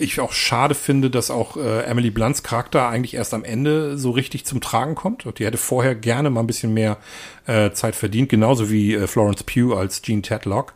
ich 0.00 0.18
auch 0.20 0.32
schade 0.32 0.74
finde, 0.74 1.10
dass 1.10 1.30
auch 1.30 1.56
äh, 1.56 1.82
Emily 1.82 2.10
Blunts 2.10 2.42
Charakter 2.42 2.88
eigentlich 2.88 3.14
erst 3.14 3.34
am 3.34 3.44
Ende 3.44 3.98
so 3.98 4.10
richtig 4.10 4.46
zum 4.46 4.60
Tragen 4.60 4.94
kommt. 4.94 5.26
Und 5.26 5.38
die 5.38 5.44
hätte 5.44 5.58
vorher 5.58 5.94
gerne 5.94 6.30
mal 6.30 6.40
ein 6.40 6.46
bisschen 6.46 6.72
mehr 6.72 6.96
äh, 7.46 7.70
Zeit 7.72 7.94
verdient, 7.94 8.30
genauso 8.30 8.70
wie 8.70 8.94
äh, 8.94 9.06
Florence 9.06 9.42
Pugh 9.42 9.76
als 9.76 10.00
Jean 10.00 10.22
Tedlock. 10.22 10.72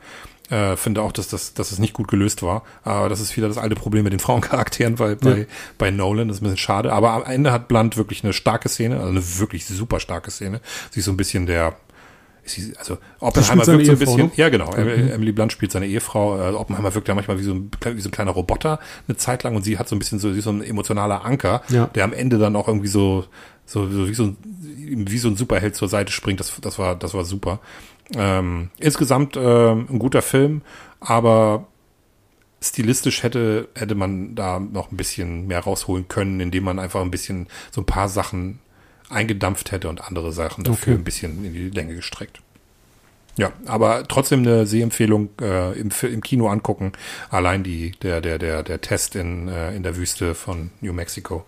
Äh, 0.51 0.77
finde 0.77 1.01
auch, 1.01 1.13
dass 1.13 1.29
das, 1.29 1.55
dass 1.55 1.73
es 1.73 1.79
nicht 1.79 1.95
gut 1.95 2.09
gelöst 2.09 2.43
war. 2.43 2.65
Aber 2.83 3.09
das 3.09 3.21
ist 3.21 3.35
wieder 3.37 3.49
das 3.49 3.57
alte 3.57 3.77
Problem 3.77 4.05
mit 4.05 4.13
den 4.13 4.21
Frauencharakteren 4.21 4.97
bei, 4.97 5.15
bei, 5.15 5.39
ja. 5.39 5.45
bei 5.79 5.91
Nolan. 5.91 6.29
Das 6.29 6.37
ist 6.37 6.43
ein 6.43 6.45
bisschen 6.45 6.59
schade. 6.59 6.93
Aber 6.93 7.13
am 7.13 7.25
Ende 7.25 7.51
hat 7.51 7.67
Blunt 7.67 7.97
wirklich 7.97 8.25
eine 8.25 8.35
starke 8.35 8.69
Szene, 8.69 8.97
also 8.97 9.09
eine 9.09 9.39
wirklich 9.39 9.65
super 9.65 10.01
starke 10.01 10.31
Szene. 10.31 10.61
Sie 10.91 11.01
ist 11.01 11.07
so 11.07 11.13
ein 11.13 11.17
bisschen 11.17 11.47
der, 11.47 11.77
also 12.79 12.99
Oppenheimer 13.21 13.67
wirkt 13.67 13.87
so 13.87 13.93
ein 13.93 13.99
bisschen, 13.99 14.27
ne? 14.27 14.31
ja 14.37 14.49
genau, 14.49 14.71
mhm. 14.71 15.11
Emily 15.11 15.33
Blunt 15.33 15.53
spielt 15.53 15.73
seine 15.73 15.87
Ehefrau, 15.87 16.39
äh, 16.39 16.55
Oppenheimer 16.55 16.95
wirkt 16.95 17.09
ja 17.09 17.15
manchmal 17.15 17.39
wie 17.39 17.43
so, 17.43 17.55
ein, 17.55 17.71
wie 17.85 18.01
so 18.01 18.09
ein 18.09 18.13
kleiner 18.13 18.33
Roboter 18.33 18.79
eine 19.09 19.17
Zeit 19.17 19.43
lang 19.43 19.57
und 19.57 19.63
sie 19.63 19.79
hat 19.79 19.89
so 19.89 19.97
ein 19.97 19.99
bisschen 19.99 20.19
so, 20.19 20.33
sie 20.33 20.39
ist 20.39 20.45
so 20.45 20.51
ein 20.51 20.63
emotionaler 20.63 21.25
Anker, 21.25 21.63
ja. 21.69 21.87
der 21.87 22.05
am 22.05 22.13
Ende 22.13 22.39
dann 22.39 22.57
auch 22.57 22.69
irgendwie 22.69 22.89
so, 22.89 23.25
so, 23.67 23.89
so 23.89 24.09
wie 24.09 24.15
so 24.15 24.25
ein, 24.25 24.37
wie 25.09 25.19
so 25.19 25.29
ein 25.29 25.37
Superheld 25.37 25.75
zur 25.75 25.89
Seite 25.89 26.13
springt, 26.13 26.41
das, 26.41 26.53
das 26.61 26.79
war, 26.79 26.97
das 26.97 27.15
war 27.15 27.25
super. 27.25 27.61
Ähm, 28.15 28.71
insgesamt 28.79 29.37
äh, 29.37 29.73
ein 29.73 29.99
guter 29.99 30.21
Film, 30.21 30.63
aber 31.01 31.67
stilistisch 32.61 33.23
hätte, 33.23 33.69
hätte 33.75 33.95
man 33.95 34.35
da 34.35 34.59
noch 34.59 34.91
ein 34.91 34.97
bisschen 34.97 35.47
mehr 35.47 35.61
rausholen 35.61 36.09
können, 36.09 36.41
indem 36.41 36.65
man 36.65 36.79
einfach 36.79 37.01
ein 37.01 37.11
bisschen 37.11 37.47
so 37.71 37.81
ein 37.81 37.87
paar 37.87 38.09
Sachen 38.09 38.59
eingedampft 39.15 39.73
hätte 39.73 39.89
und 39.89 40.03
andere 40.03 40.33
Sachen 40.33 40.65
dafür 40.65 40.93
okay. 40.95 41.01
ein 41.01 41.05
bisschen 41.05 41.45
in 41.45 41.53
die 41.53 41.71
Länge 41.71 41.95
gestreckt. 41.95 42.41
Ja, 43.37 43.53
aber 43.67 44.07
trotzdem 44.07 44.41
eine 44.41 44.67
Sehempfehlung 44.67 45.31
äh, 45.41 45.73
im, 45.79 45.91
im 46.03 46.21
Kino 46.23 46.49
angucken. 46.49 46.93
Allein 47.31 47.65
die, 47.65 47.93
der, 48.03 48.21
der, 48.21 48.39
der, 48.39 48.63
der 48.63 48.81
Test 48.81 49.17
in, 49.17 49.49
äh, 49.49 49.75
in 49.75 49.83
der 49.83 49.97
Wüste 49.97 50.35
von 50.35 50.71
New 50.81 50.93
Mexico 50.93 51.45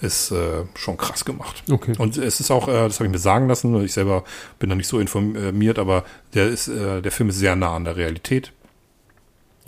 ist 0.00 0.32
äh, 0.32 0.64
schon 0.74 0.96
krass 0.96 1.24
gemacht. 1.24 1.62
Okay. 1.70 1.92
Und 1.98 2.16
es 2.16 2.40
ist 2.40 2.50
auch, 2.50 2.66
äh, 2.68 2.72
das 2.72 2.98
habe 2.98 3.06
ich 3.06 3.12
mir 3.12 3.18
sagen 3.18 3.48
lassen, 3.48 3.84
ich 3.84 3.92
selber 3.92 4.24
bin 4.58 4.70
da 4.70 4.74
nicht 4.74 4.88
so 4.88 4.98
informiert, 4.98 5.78
aber 5.78 6.04
der 6.34 6.48
ist, 6.48 6.68
äh, 6.68 7.00
der 7.00 7.12
Film 7.12 7.28
ist 7.28 7.38
sehr 7.38 7.54
nah 7.54 7.76
an 7.76 7.84
der 7.84 7.96
Realität. 7.96 8.52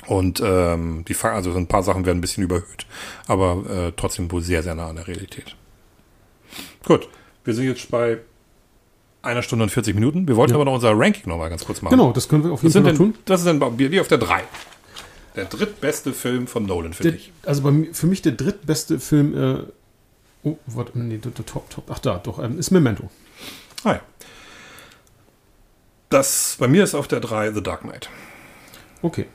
Und 0.06 0.43
ähm, 0.44 1.05
die 1.06 1.14
also 1.23 1.55
ein 1.55 1.69
paar 1.69 1.85
Sachen 1.85 2.06
werden 2.06 2.19
ein 2.19 2.23
bisschen 2.23 2.43
überhöht, 2.43 2.86
aber 3.28 3.64
äh, 3.70 3.93
trotzdem 3.97 4.32
wohl 4.32 4.43
sehr, 4.43 4.64
sehr 4.64 4.74
nah 4.74 4.89
an 4.89 4.97
der 4.97 5.06
Realität. 5.06 5.55
Gut, 6.85 7.09
wir 7.44 7.55
sind 7.55 7.66
jetzt 7.66 7.90
bei 7.90 8.19
einer 9.23 9.43
Stunde 9.43 9.64
und 9.64 9.70
40 9.70 9.94
Minuten. 9.94 10.27
Wir 10.27 10.36
wollten 10.36 10.52
ja. 10.52 10.56
aber 10.56 10.64
noch 10.64 10.74
unser 10.74 10.98
Ranking 10.98 11.28
noch 11.28 11.39
mal 11.39 11.48
ganz 11.48 11.64
kurz 11.64 11.81
machen. 11.82 11.97
Genau, 11.97 12.12
das 12.12 12.28
können 12.28 12.44
wir 12.44 12.52
auf 12.52 12.62
jeden 12.62 12.73
Fall 12.73 12.82
denn, 12.82 12.97
tun. 12.97 13.14
Das 13.24 13.40
ist 13.40 13.47
dann 13.47 13.78
wie 13.78 14.01
auf 14.01 14.09
der 14.09 14.19
3. 14.19 14.43
Der 15.36 15.44
drittbeste 15.47 16.12
Film 16.12 16.47
von 16.47 16.66
Nolan 16.66 16.93
für 16.93 17.05
der, 17.05 17.12
dich. 17.12 17.32
Also 17.44 17.62
bei, 17.62 17.89
für 17.93 18.06
mich 18.06 18.20
der 18.20 18.32
drittbeste 18.32 19.01
Film 19.01 19.36
äh, 19.36 19.62
Oh, 20.44 20.56
warte, 20.66 20.98
nee, 20.98 21.19
der, 21.19 21.31
der 21.31 21.47
Top, 21.47 21.70
Top. 21.70 21.85
Ach 21.89 22.01
da, 22.01 22.19
doch, 22.19 22.43
ähm, 22.43 22.59
ist 22.59 22.70
Memento. 22.70 23.10
Ah 23.85 23.94
ja. 23.94 24.01
Das, 26.09 26.56
bei 26.59 26.69
mir 26.69 26.85
ist 26.85 26.94
auf 26.94 27.09
der 27.09 27.20
3 27.20 27.52
The 27.52 27.62
Dark 27.62 27.82
Knight. 27.82 28.10
Okay. 29.02 29.27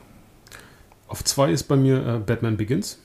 Auf 1.07 1.23
2 1.23 1.51
ist 1.51 1.63
bei 1.63 1.77
mir 1.77 2.05
äh, 2.05 2.19
Batman 2.19 2.57
Begins. 2.57 2.99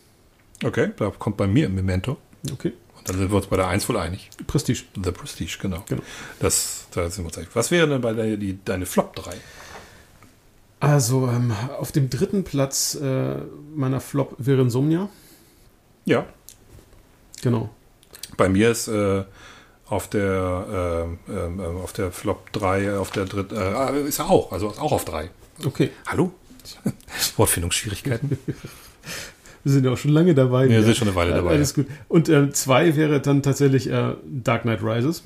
Okay, 0.64 0.90
da 0.96 1.10
kommt 1.10 1.36
bei 1.36 1.46
mir 1.46 1.68
Memento. 1.68 2.18
Okay. 2.52 2.72
Dann 3.04 3.18
sind 3.18 3.30
wir 3.30 3.36
uns 3.36 3.46
bei 3.46 3.56
der 3.56 3.68
1 3.68 3.88
wohl 3.88 3.96
einig. 3.96 4.30
Prestige. 4.46 4.82
The 5.02 5.10
Prestige, 5.12 5.58
genau. 5.60 5.82
Genau. 5.88 6.02
Das, 6.40 6.86
da 6.92 7.08
sind 7.10 7.24
wir 7.24 7.28
uns 7.28 7.38
einig. 7.38 7.50
Was 7.54 7.70
wäre 7.70 7.88
denn 7.88 8.00
bei 8.00 8.12
der, 8.12 8.36
die, 8.36 8.58
deine 8.64 8.86
Flop 8.86 9.14
3? 9.16 9.32
Also, 10.80 11.28
ähm, 11.28 11.52
auf 11.78 11.92
dem 11.92 12.10
dritten 12.10 12.44
Platz 12.44 12.94
äh, 12.96 13.36
meiner 13.74 14.00
Flop 14.00 14.34
wäre 14.38 14.62
Insomnia. 14.62 15.08
Ja, 16.04 16.26
Genau. 17.42 17.70
bei 18.36 18.48
mir 18.48 18.70
ist 18.70 18.88
äh, 18.88 19.24
auf 19.86 20.08
der 20.08 21.16
äh, 21.28 21.32
ähm, 21.32 21.60
ähm, 21.60 21.76
auf 21.78 21.92
der 21.92 22.10
Flop 22.12 22.52
3, 22.52 22.96
auf 22.98 23.10
der 23.10 23.24
dritten, 23.26 23.56
äh, 23.56 23.60
ah, 23.60 23.88
ist 23.90 24.18
er 24.20 24.30
auch, 24.30 24.52
also 24.52 24.68
auch 24.68 24.92
auf 24.92 25.04
3. 25.04 25.30
Okay. 25.64 25.90
Hallo? 26.06 26.32
Wortfindungsschwierigkeiten? 27.36 28.38
Wir 29.64 29.72
sind 29.72 29.84
ja 29.84 29.92
auch 29.92 29.96
schon 29.98 30.10
lange 30.12 30.34
dabei. 30.34 30.68
Wir 30.68 30.78
Ja. 30.78 30.82
sind 30.82 30.96
schon 30.96 31.08
eine 31.08 31.14
Weile 31.14 31.32
Äh, 31.32 31.36
dabei. 31.36 31.50
Alles 31.52 31.74
gut. 31.74 31.86
Und 32.08 32.28
ähm, 32.28 32.52
zwei 32.54 32.96
wäre 32.96 33.20
dann 33.20 33.42
tatsächlich 33.42 33.88
äh, 33.88 34.14
Dark 34.24 34.62
Knight 34.62 34.82
Rises. 34.82 35.22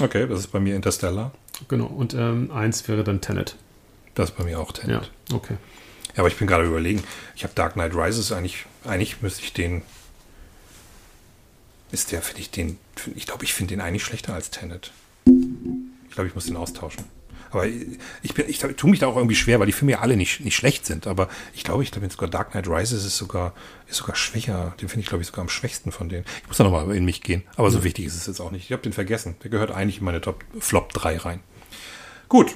Okay, 0.00 0.26
das 0.26 0.40
ist 0.40 0.48
bei 0.48 0.60
mir 0.60 0.76
Interstellar. 0.76 1.32
Genau. 1.68 1.86
Und 1.86 2.14
ähm, 2.14 2.50
eins 2.50 2.86
wäre 2.88 3.04
dann 3.04 3.20
Tenet. 3.20 3.56
Das 4.14 4.30
ist 4.30 4.36
bei 4.36 4.44
mir 4.44 4.58
auch 4.60 4.72
Tenet. 4.72 5.10
Ja, 5.30 5.36
okay. 5.36 5.54
Ja, 6.14 6.18
aber 6.18 6.28
ich 6.28 6.36
bin 6.36 6.46
gerade 6.48 6.64
überlegen, 6.64 7.02
ich 7.36 7.44
habe 7.44 7.54
Dark 7.54 7.74
Knight 7.74 7.94
Rises 7.94 8.32
eigentlich, 8.32 8.66
eigentlich 8.84 9.22
müsste 9.22 9.42
ich 9.42 9.52
den, 9.52 9.82
ist 11.92 12.12
der, 12.12 12.22
finde 12.22 12.40
ich 12.40 12.50
den, 12.50 12.78
find- 12.96 13.16
ich 13.16 13.26
glaube, 13.26 13.44
ich 13.44 13.52
finde 13.54 13.74
den 13.74 13.80
eigentlich 13.80 14.04
schlechter 14.04 14.34
als 14.34 14.50
Tenet. 14.50 14.92
Ich 15.26 16.14
glaube, 16.14 16.28
ich 16.28 16.34
muss 16.34 16.46
den 16.46 16.56
austauschen. 16.56 17.04
Aber 17.50 17.66
ich, 17.66 18.34
bin, 18.34 18.48
ich 18.48 18.58
tue 18.58 18.90
mich 18.90 19.00
da 19.00 19.06
auch 19.06 19.16
irgendwie 19.16 19.34
schwer, 19.34 19.58
weil 19.58 19.66
die 19.66 19.72
Filme 19.72 19.92
ja 19.92 20.00
alle 20.00 20.16
nicht, 20.16 20.40
nicht 20.40 20.54
schlecht 20.54 20.86
sind. 20.86 21.06
Aber 21.06 21.28
ich 21.54 21.64
glaube, 21.64 21.82
ich 21.82 21.90
glaube 21.90 22.08
sogar 22.10 22.28
Dark 22.28 22.52
Knight 22.52 22.68
Rises 22.68 23.04
ist 23.04 23.16
sogar, 23.16 23.54
ist 23.88 23.96
sogar 23.96 24.16
schwächer. 24.16 24.74
Den 24.80 24.88
finde 24.88 25.02
ich, 25.02 25.08
glaube 25.08 25.22
ich, 25.22 25.28
sogar 25.28 25.42
am 25.42 25.48
schwächsten 25.48 25.92
von 25.92 26.08
denen. 26.08 26.24
Ich 26.42 26.48
muss 26.48 26.56
da 26.58 26.64
nochmal 26.64 26.94
in 26.94 27.04
mich 27.04 27.22
gehen. 27.22 27.42
Aber 27.56 27.70
so 27.70 27.82
wichtig 27.84 28.06
ist 28.06 28.14
es 28.14 28.26
jetzt 28.26 28.40
auch 28.40 28.50
nicht. 28.50 28.64
Ich 28.64 28.72
habe 28.72 28.82
den 28.82 28.92
vergessen. 28.92 29.36
Der 29.42 29.50
gehört 29.50 29.70
eigentlich 29.70 29.98
in 29.98 30.04
meine 30.04 30.20
Top 30.20 30.44
Flop 30.58 30.92
3 30.92 31.18
rein. 31.18 31.40
Gut. 32.28 32.54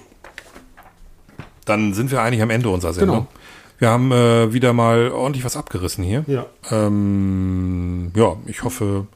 Dann 1.64 1.94
sind 1.94 2.10
wir 2.10 2.22
eigentlich 2.22 2.42
am 2.42 2.50
Ende 2.50 2.68
unserer 2.68 2.92
Sendung. 2.92 3.26
Genau. 3.26 3.28
Wir 3.78 3.88
haben 3.88 4.12
äh, 4.12 4.52
wieder 4.52 4.72
mal 4.72 5.10
ordentlich 5.10 5.44
was 5.44 5.56
abgerissen 5.56 6.04
hier. 6.04 6.24
Ja. 6.28 6.46
Ähm, 6.70 8.12
ja, 8.14 8.36
ich 8.46 8.62
hoffe, 8.62 9.06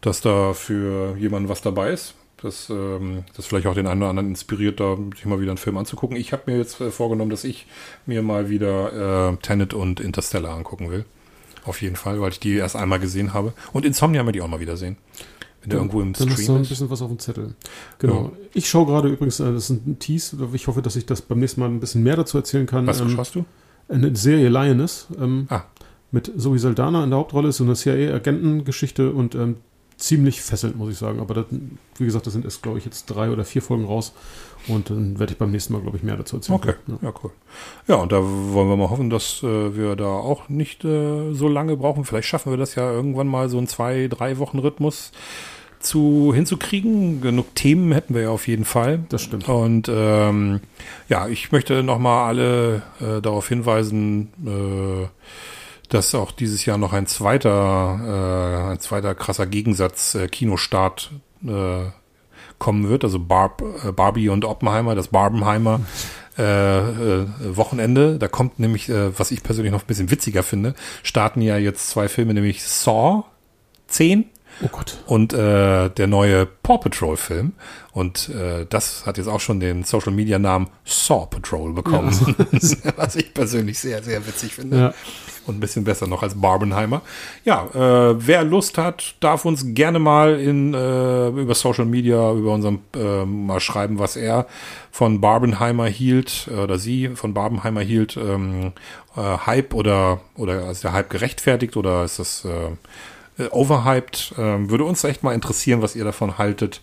dass 0.00 0.20
da 0.20 0.52
für 0.52 1.16
jemanden 1.16 1.48
was 1.48 1.62
dabei 1.62 1.90
ist. 1.90 2.14
Dass 2.46 2.70
ähm, 2.70 3.24
das 3.36 3.46
vielleicht 3.46 3.66
auch 3.66 3.74
den 3.74 3.86
einen 3.86 4.02
oder 4.02 4.10
anderen 4.10 4.28
inspiriert, 4.28 4.78
da 4.80 4.96
sich 5.14 5.24
mal 5.26 5.40
wieder 5.40 5.50
einen 5.50 5.58
Film 5.58 5.76
anzugucken. 5.76 6.16
Ich 6.16 6.32
habe 6.32 6.44
mir 6.46 6.56
jetzt 6.58 6.80
äh, 6.80 6.90
vorgenommen, 6.90 7.30
dass 7.30 7.42
ich 7.44 7.66
mir 8.06 8.22
mal 8.22 8.48
wieder 8.48 9.32
äh, 9.32 9.36
Tenet 9.38 9.74
und 9.74 9.98
Interstellar 10.00 10.54
angucken 10.56 10.90
will. 10.90 11.04
Auf 11.64 11.82
jeden 11.82 11.96
Fall, 11.96 12.20
weil 12.20 12.30
ich 12.30 12.38
die 12.40 12.54
erst 12.54 12.76
einmal 12.76 13.00
gesehen 13.00 13.34
habe. 13.34 13.52
Und 13.72 13.84
Insomnia 13.84 14.24
will 14.24 14.36
ich 14.36 14.42
auch 14.42 14.48
mal 14.48 14.60
wieder 14.60 14.76
sehen. 14.76 14.96
Wenn 15.62 15.70
der 15.70 15.78
irgendwo 15.80 16.00
im 16.00 16.12
Dann 16.12 16.28
hast 16.30 16.38
du 16.38 16.42
Stream 16.44 16.56
ein 16.58 16.62
ist. 16.62 16.68
bisschen 16.68 16.88
was 16.90 17.02
auf 17.02 17.08
dem 17.08 17.18
Zettel. 17.18 17.54
Genau. 17.98 18.30
Ich 18.54 18.68
schaue 18.68 18.86
gerade 18.86 19.08
übrigens, 19.08 19.40
äh, 19.40 19.52
das 19.52 19.68
ist 19.70 19.84
ein 19.86 19.98
Tease. 19.98 20.36
Ich 20.52 20.68
hoffe, 20.68 20.80
dass 20.82 20.94
ich 20.94 21.06
das 21.06 21.22
beim 21.22 21.40
nächsten 21.40 21.60
Mal 21.60 21.68
ein 21.68 21.80
bisschen 21.80 22.04
mehr 22.04 22.14
dazu 22.16 22.38
erzählen 22.38 22.66
kann. 22.66 22.86
Was 22.86 23.00
Ähm, 23.00 23.10
schaust 23.10 23.34
du? 23.34 23.44
eine 23.88 24.14
Serie 24.14 24.48
Lioness 24.48 25.08
ähm, 25.20 25.46
Ah. 25.50 25.62
mit 26.12 26.30
Zoe 26.40 26.58
Saldana 26.60 27.02
in 27.02 27.10
der 27.10 27.18
Hauptrolle, 27.18 27.48
ist 27.48 27.56
so 27.56 27.64
eine 27.64 27.74
CIA-Agentengeschichte 27.74 29.10
und 29.12 29.34
ähm, 29.34 29.56
ziemlich 29.96 30.42
fesselnd, 30.42 30.76
muss 30.76 30.90
ich 30.92 30.98
sagen. 30.98 31.20
Aber 31.20 31.34
das, 31.34 31.46
wie 31.98 32.04
gesagt, 32.04 32.26
da 32.26 32.30
sind 32.30 32.44
erst, 32.44 32.62
glaube 32.62 32.78
ich, 32.78 32.84
jetzt 32.84 33.06
drei 33.06 33.30
oder 33.30 33.44
vier 33.44 33.62
Folgen 33.62 33.84
raus 33.86 34.12
und 34.68 34.90
dann 34.90 35.18
werde 35.18 35.32
ich 35.32 35.38
beim 35.38 35.50
nächsten 35.50 35.72
Mal, 35.72 35.80
glaube 35.82 35.96
ich, 35.96 36.02
mehr 36.02 36.16
dazu 36.16 36.36
erzählen. 36.36 36.56
Okay, 36.56 36.74
Ja. 36.86 36.98
ja, 37.02 37.14
cool. 37.22 37.30
Ja, 37.88 37.94
und 37.96 38.12
da 38.12 38.18
wollen 38.22 38.68
wir 38.68 38.76
mal 38.76 38.90
hoffen, 38.90 39.10
dass 39.10 39.42
äh, 39.42 39.76
wir 39.76 39.96
da 39.96 40.06
auch 40.06 40.48
nicht 40.48 40.84
äh, 40.84 41.32
so 41.32 41.48
lange 41.48 41.76
brauchen. 41.76 42.04
Vielleicht 42.04 42.28
schaffen 42.28 42.52
wir 42.52 42.58
das 42.58 42.74
ja 42.74 42.90
irgendwann 42.90 43.28
mal 43.28 43.48
so 43.48 43.58
einen 43.58 43.68
zwei, 43.68 44.08
drei 44.08 44.38
Wochen 44.38 44.58
Rhythmus 44.58 45.12
zu 45.78 46.32
hinzukriegen. 46.34 47.20
Genug 47.20 47.54
Themen 47.54 47.92
hätten 47.92 48.14
wir 48.14 48.22
ja 48.22 48.30
auf 48.30 48.48
jeden 48.48 48.64
Fall. 48.64 49.00
Das 49.08 49.22
stimmt. 49.22 49.48
Und 49.48 49.88
ähm, 49.90 50.60
ja, 51.08 51.28
ich 51.28 51.52
möchte 51.52 51.82
nochmal 51.82 52.28
alle 52.28 52.82
äh, 53.00 53.22
darauf 53.22 53.48
hinweisen, 53.48 54.28
äh, 54.44 55.06
dass 55.88 56.14
auch 56.14 56.32
dieses 56.32 56.64
Jahr 56.64 56.78
noch 56.78 56.92
ein 56.92 57.06
zweiter, 57.06 58.68
äh, 58.68 58.72
ein 58.72 58.80
zweiter 58.80 59.14
krasser 59.14 59.46
Gegensatz 59.46 60.14
äh, 60.14 60.28
Kinostart 60.28 61.10
äh, 61.46 61.84
kommen 62.58 62.88
wird. 62.88 63.04
Also 63.04 63.18
Barb, 63.18 63.62
äh, 63.84 63.92
Barbie 63.92 64.28
und 64.28 64.44
Oppenheimer, 64.44 64.94
das 64.94 65.08
Barbenheimer 65.08 65.80
äh, 66.38 66.42
äh, 66.42 67.26
Wochenende. 67.56 68.18
Da 68.18 68.28
kommt 68.28 68.58
nämlich, 68.58 68.88
äh, 68.88 69.18
was 69.18 69.30
ich 69.30 69.42
persönlich 69.42 69.72
noch 69.72 69.82
ein 69.82 69.86
bisschen 69.86 70.10
witziger 70.10 70.42
finde, 70.42 70.74
starten 71.02 71.40
ja 71.40 71.56
jetzt 71.56 71.88
zwei 71.88 72.08
Filme, 72.08 72.34
nämlich 72.34 72.62
Saw 72.62 73.24
10 73.88 74.26
Oh 74.62 74.68
Gott. 74.72 74.96
und 75.06 75.32
äh, 75.32 75.90
der 75.90 76.06
neue 76.06 76.46
Paw 76.46 76.78
Patrol 76.78 77.16
Film. 77.16 77.52
Und 77.92 78.28
äh, 78.28 78.66
das 78.68 79.06
hat 79.06 79.16
jetzt 79.16 79.26
auch 79.26 79.40
schon 79.40 79.60
den 79.60 79.84
Social 79.84 80.12
Media 80.12 80.38
Namen 80.38 80.68
Saw 80.84 81.26
Patrol 81.26 81.72
bekommen. 81.72 82.10
Was 82.96 83.16
ich 83.16 83.32
persönlich 83.32 83.78
sehr, 83.78 84.02
sehr 84.02 84.26
witzig 84.26 84.54
finde. 84.54 84.78
Ja. 84.78 84.94
Und 85.46 85.56
ein 85.56 85.60
bisschen 85.60 85.84
besser 85.84 86.06
noch 86.06 86.22
als 86.22 86.34
Barbenheimer. 86.34 87.02
Ja, 87.44 87.66
äh, 87.74 88.26
wer 88.26 88.44
Lust 88.44 88.78
hat, 88.78 89.14
darf 89.20 89.44
uns 89.44 89.64
gerne 89.74 89.98
mal 89.98 90.38
in, 90.40 90.74
äh, 90.74 91.28
über 91.28 91.54
Social 91.54 91.86
Media, 91.86 92.32
über 92.32 92.52
unseren, 92.52 92.80
äh, 92.94 93.24
mal 93.24 93.60
schreiben, 93.60 93.98
was 93.98 94.16
er 94.16 94.46
von 94.90 95.20
Barbenheimer 95.20 95.86
hielt, 95.86 96.48
äh, 96.50 96.56
oder 96.56 96.78
sie 96.78 97.08
von 97.14 97.32
Barbenheimer 97.32 97.80
hielt. 97.80 98.16
Ähm, 98.16 98.72
äh, 99.16 99.20
Hype 99.20 99.72
oder, 99.72 100.20
oder 100.36 100.70
ist 100.70 100.84
der 100.84 100.92
Hype 100.92 101.08
gerechtfertigt 101.10 101.76
oder 101.76 102.04
ist 102.04 102.18
das 102.18 102.46
äh, 103.38 103.48
overhyped? 103.50 104.34
Ähm, 104.38 104.70
würde 104.70 104.84
uns 104.84 105.04
echt 105.04 105.22
mal 105.22 105.34
interessieren, 105.34 105.82
was 105.82 105.96
ihr 105.96 106.04
davon 106.04 106.38
haltet. 106.38 106.80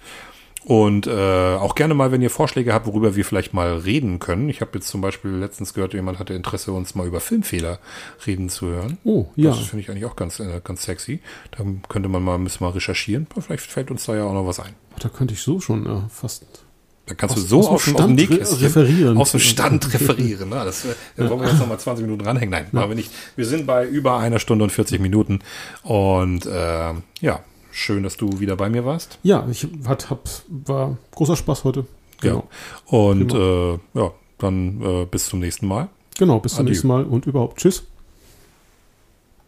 Und 0.66 1.08
äh, 1.08 1.56
auch 1.56 1.76
gerne 1.76 1.94
mal, 1.94 2.12
wenn 2.12 2.22
ihr 2.22 2.30
Vorschläge 2.30 2.74
habt, 2.74 2.86
worüber 2.86 3.16
wir 3.16 3.26
vielleicht 3.26 3.54
mal 3.54 3.78
reden 3.78 4.20
können. 4.20 4.48
Ich 4.48 4.62
habe 4.62 4.72
jetzt 4.76 4.88
zum 4.88 5.02
Beispiel 5.02 5.32
letztens 5.32 5.74
gehört, 5.74 5.94
jemand 5.94 6.20
hatte 6.20 6.34
Interesse, 6.34 6.72
uns 6.72 6.96
mal 6.96 7.06
über 7.06 7.20
Filmfehler 7.20 7.80
reden 8.26 8.48
zu 8.48 8.68
hören. 8.68 8.98
Oh, 9.04 9.26
ja. 9.36 9.50
Das 9.50 9.60
finde 9.60 9.82
ich 9.82 9.90
eigentlich 9.90 10.06
auch 10.06 10.16
ganz, 10.16 10.40
äh, 10.40 10.62
ganz 10.64 10.84
sexy. 10.84 11.20
Da 11.52 11.66
könnte 11.90 12.08
man 12.08 12.24
mal, 12.24 12.38
müssen 12.38 12.64
mal 12.64 12.70
recherchieren. 12.70 13.28
Vielleicht 13.38 13.70
fällt 13.70 13.92
uns 13.92 14.06
da 14.06 14.16
ja 14.16 14.24
auch 14.24 14.34
noch 14.34 14.48
was 14.48 14.62
ein. 14.62 14.74
Da 15.00 15.10
könnte 15.10 15.34
ich 15.34 15.42
so 15.42 15.60
schon 15.60 15.86
äh, 15.86 16.02
fast 16.10 16.63
Da 17.06 17.16
kannst 17.16 17.36
Aus- 17.36 17.42
du 17.44 17.48
so 17.48 17.60
aus 17.62 17.68
auf 17.68 17.84
dem 17.84 17.94
Stand 17.96 18.16
Nähkästchen 18.16 18.60
referieren. 18.60 19.18
Aus 19.18 19.32
dem 19.32 19.40
Stand 19.42 19.94
referieren. 19.94 20.50
Ne? 20.50 20.62
Das, 20.64 20.86
äh, 20.86 20.96
da 21.18 21.30
wollen 21.30 21.42
wir 21.42 21.50
jetzt 21.50 21.60
noch 21.60 21.68
mal 21.68 21.78
20 21.78 22.06
Minuten 22.06 22.24
dranhängen. 22.24 22.52
Nein, 22.52 22.68
machen 22.72 22.90
wir 22.92 22.96
nicht. 22.96 23.12
Wir 23.36 23.46
sind 23.46 23.68
bei 23.68 23.86
über 23.86 24.20
einer 24.20 24.40
Stunde 24.40 24.64
und 24.64 24.70
40 24.70 25.02
Minuten. 25.02 25.40
Und 25.84 26.46
äh, 26.46 26.94
ja, 27.20 27.40
schön, 27.72 28.04
dass 28.04 28.16
du 28.16 28.40
wieder 28.40 28.56
bei 28.56 28.70
mir 28.70 28.86
warst. 28.86 29.20
Ja, 29.24 29.46
ich 29.52 29.68
hat, 29.86 30.10
hab, 30.10 30.30
war 30.48 30.98
großer 31.12 31.36
Spaß 31.36 31.66
heute. 31.66 31.86
Genau. 32.22 32.48
Ja. 32.90 32.98
Und 32.98 33.34
äh, 33.34 33.74
ja, 34.00 34.12
dann 34.38 34.82
äh, 34.82 35.06
bis 35.06 35.26
zum 35.28 35.40
nächsten 35.40 35.68
Mal. 35.68 35.90
Genau, 36.18 36.40
bis 36.40 36.54
zum 36.54 36.62
Adieu. 36.62 36.72
nächsten 36.72 36.88
Mal 36.88 37.04
und 37.04 37.26
überhaupt. 37.26 37.60
Tschüss. 37.60 37.84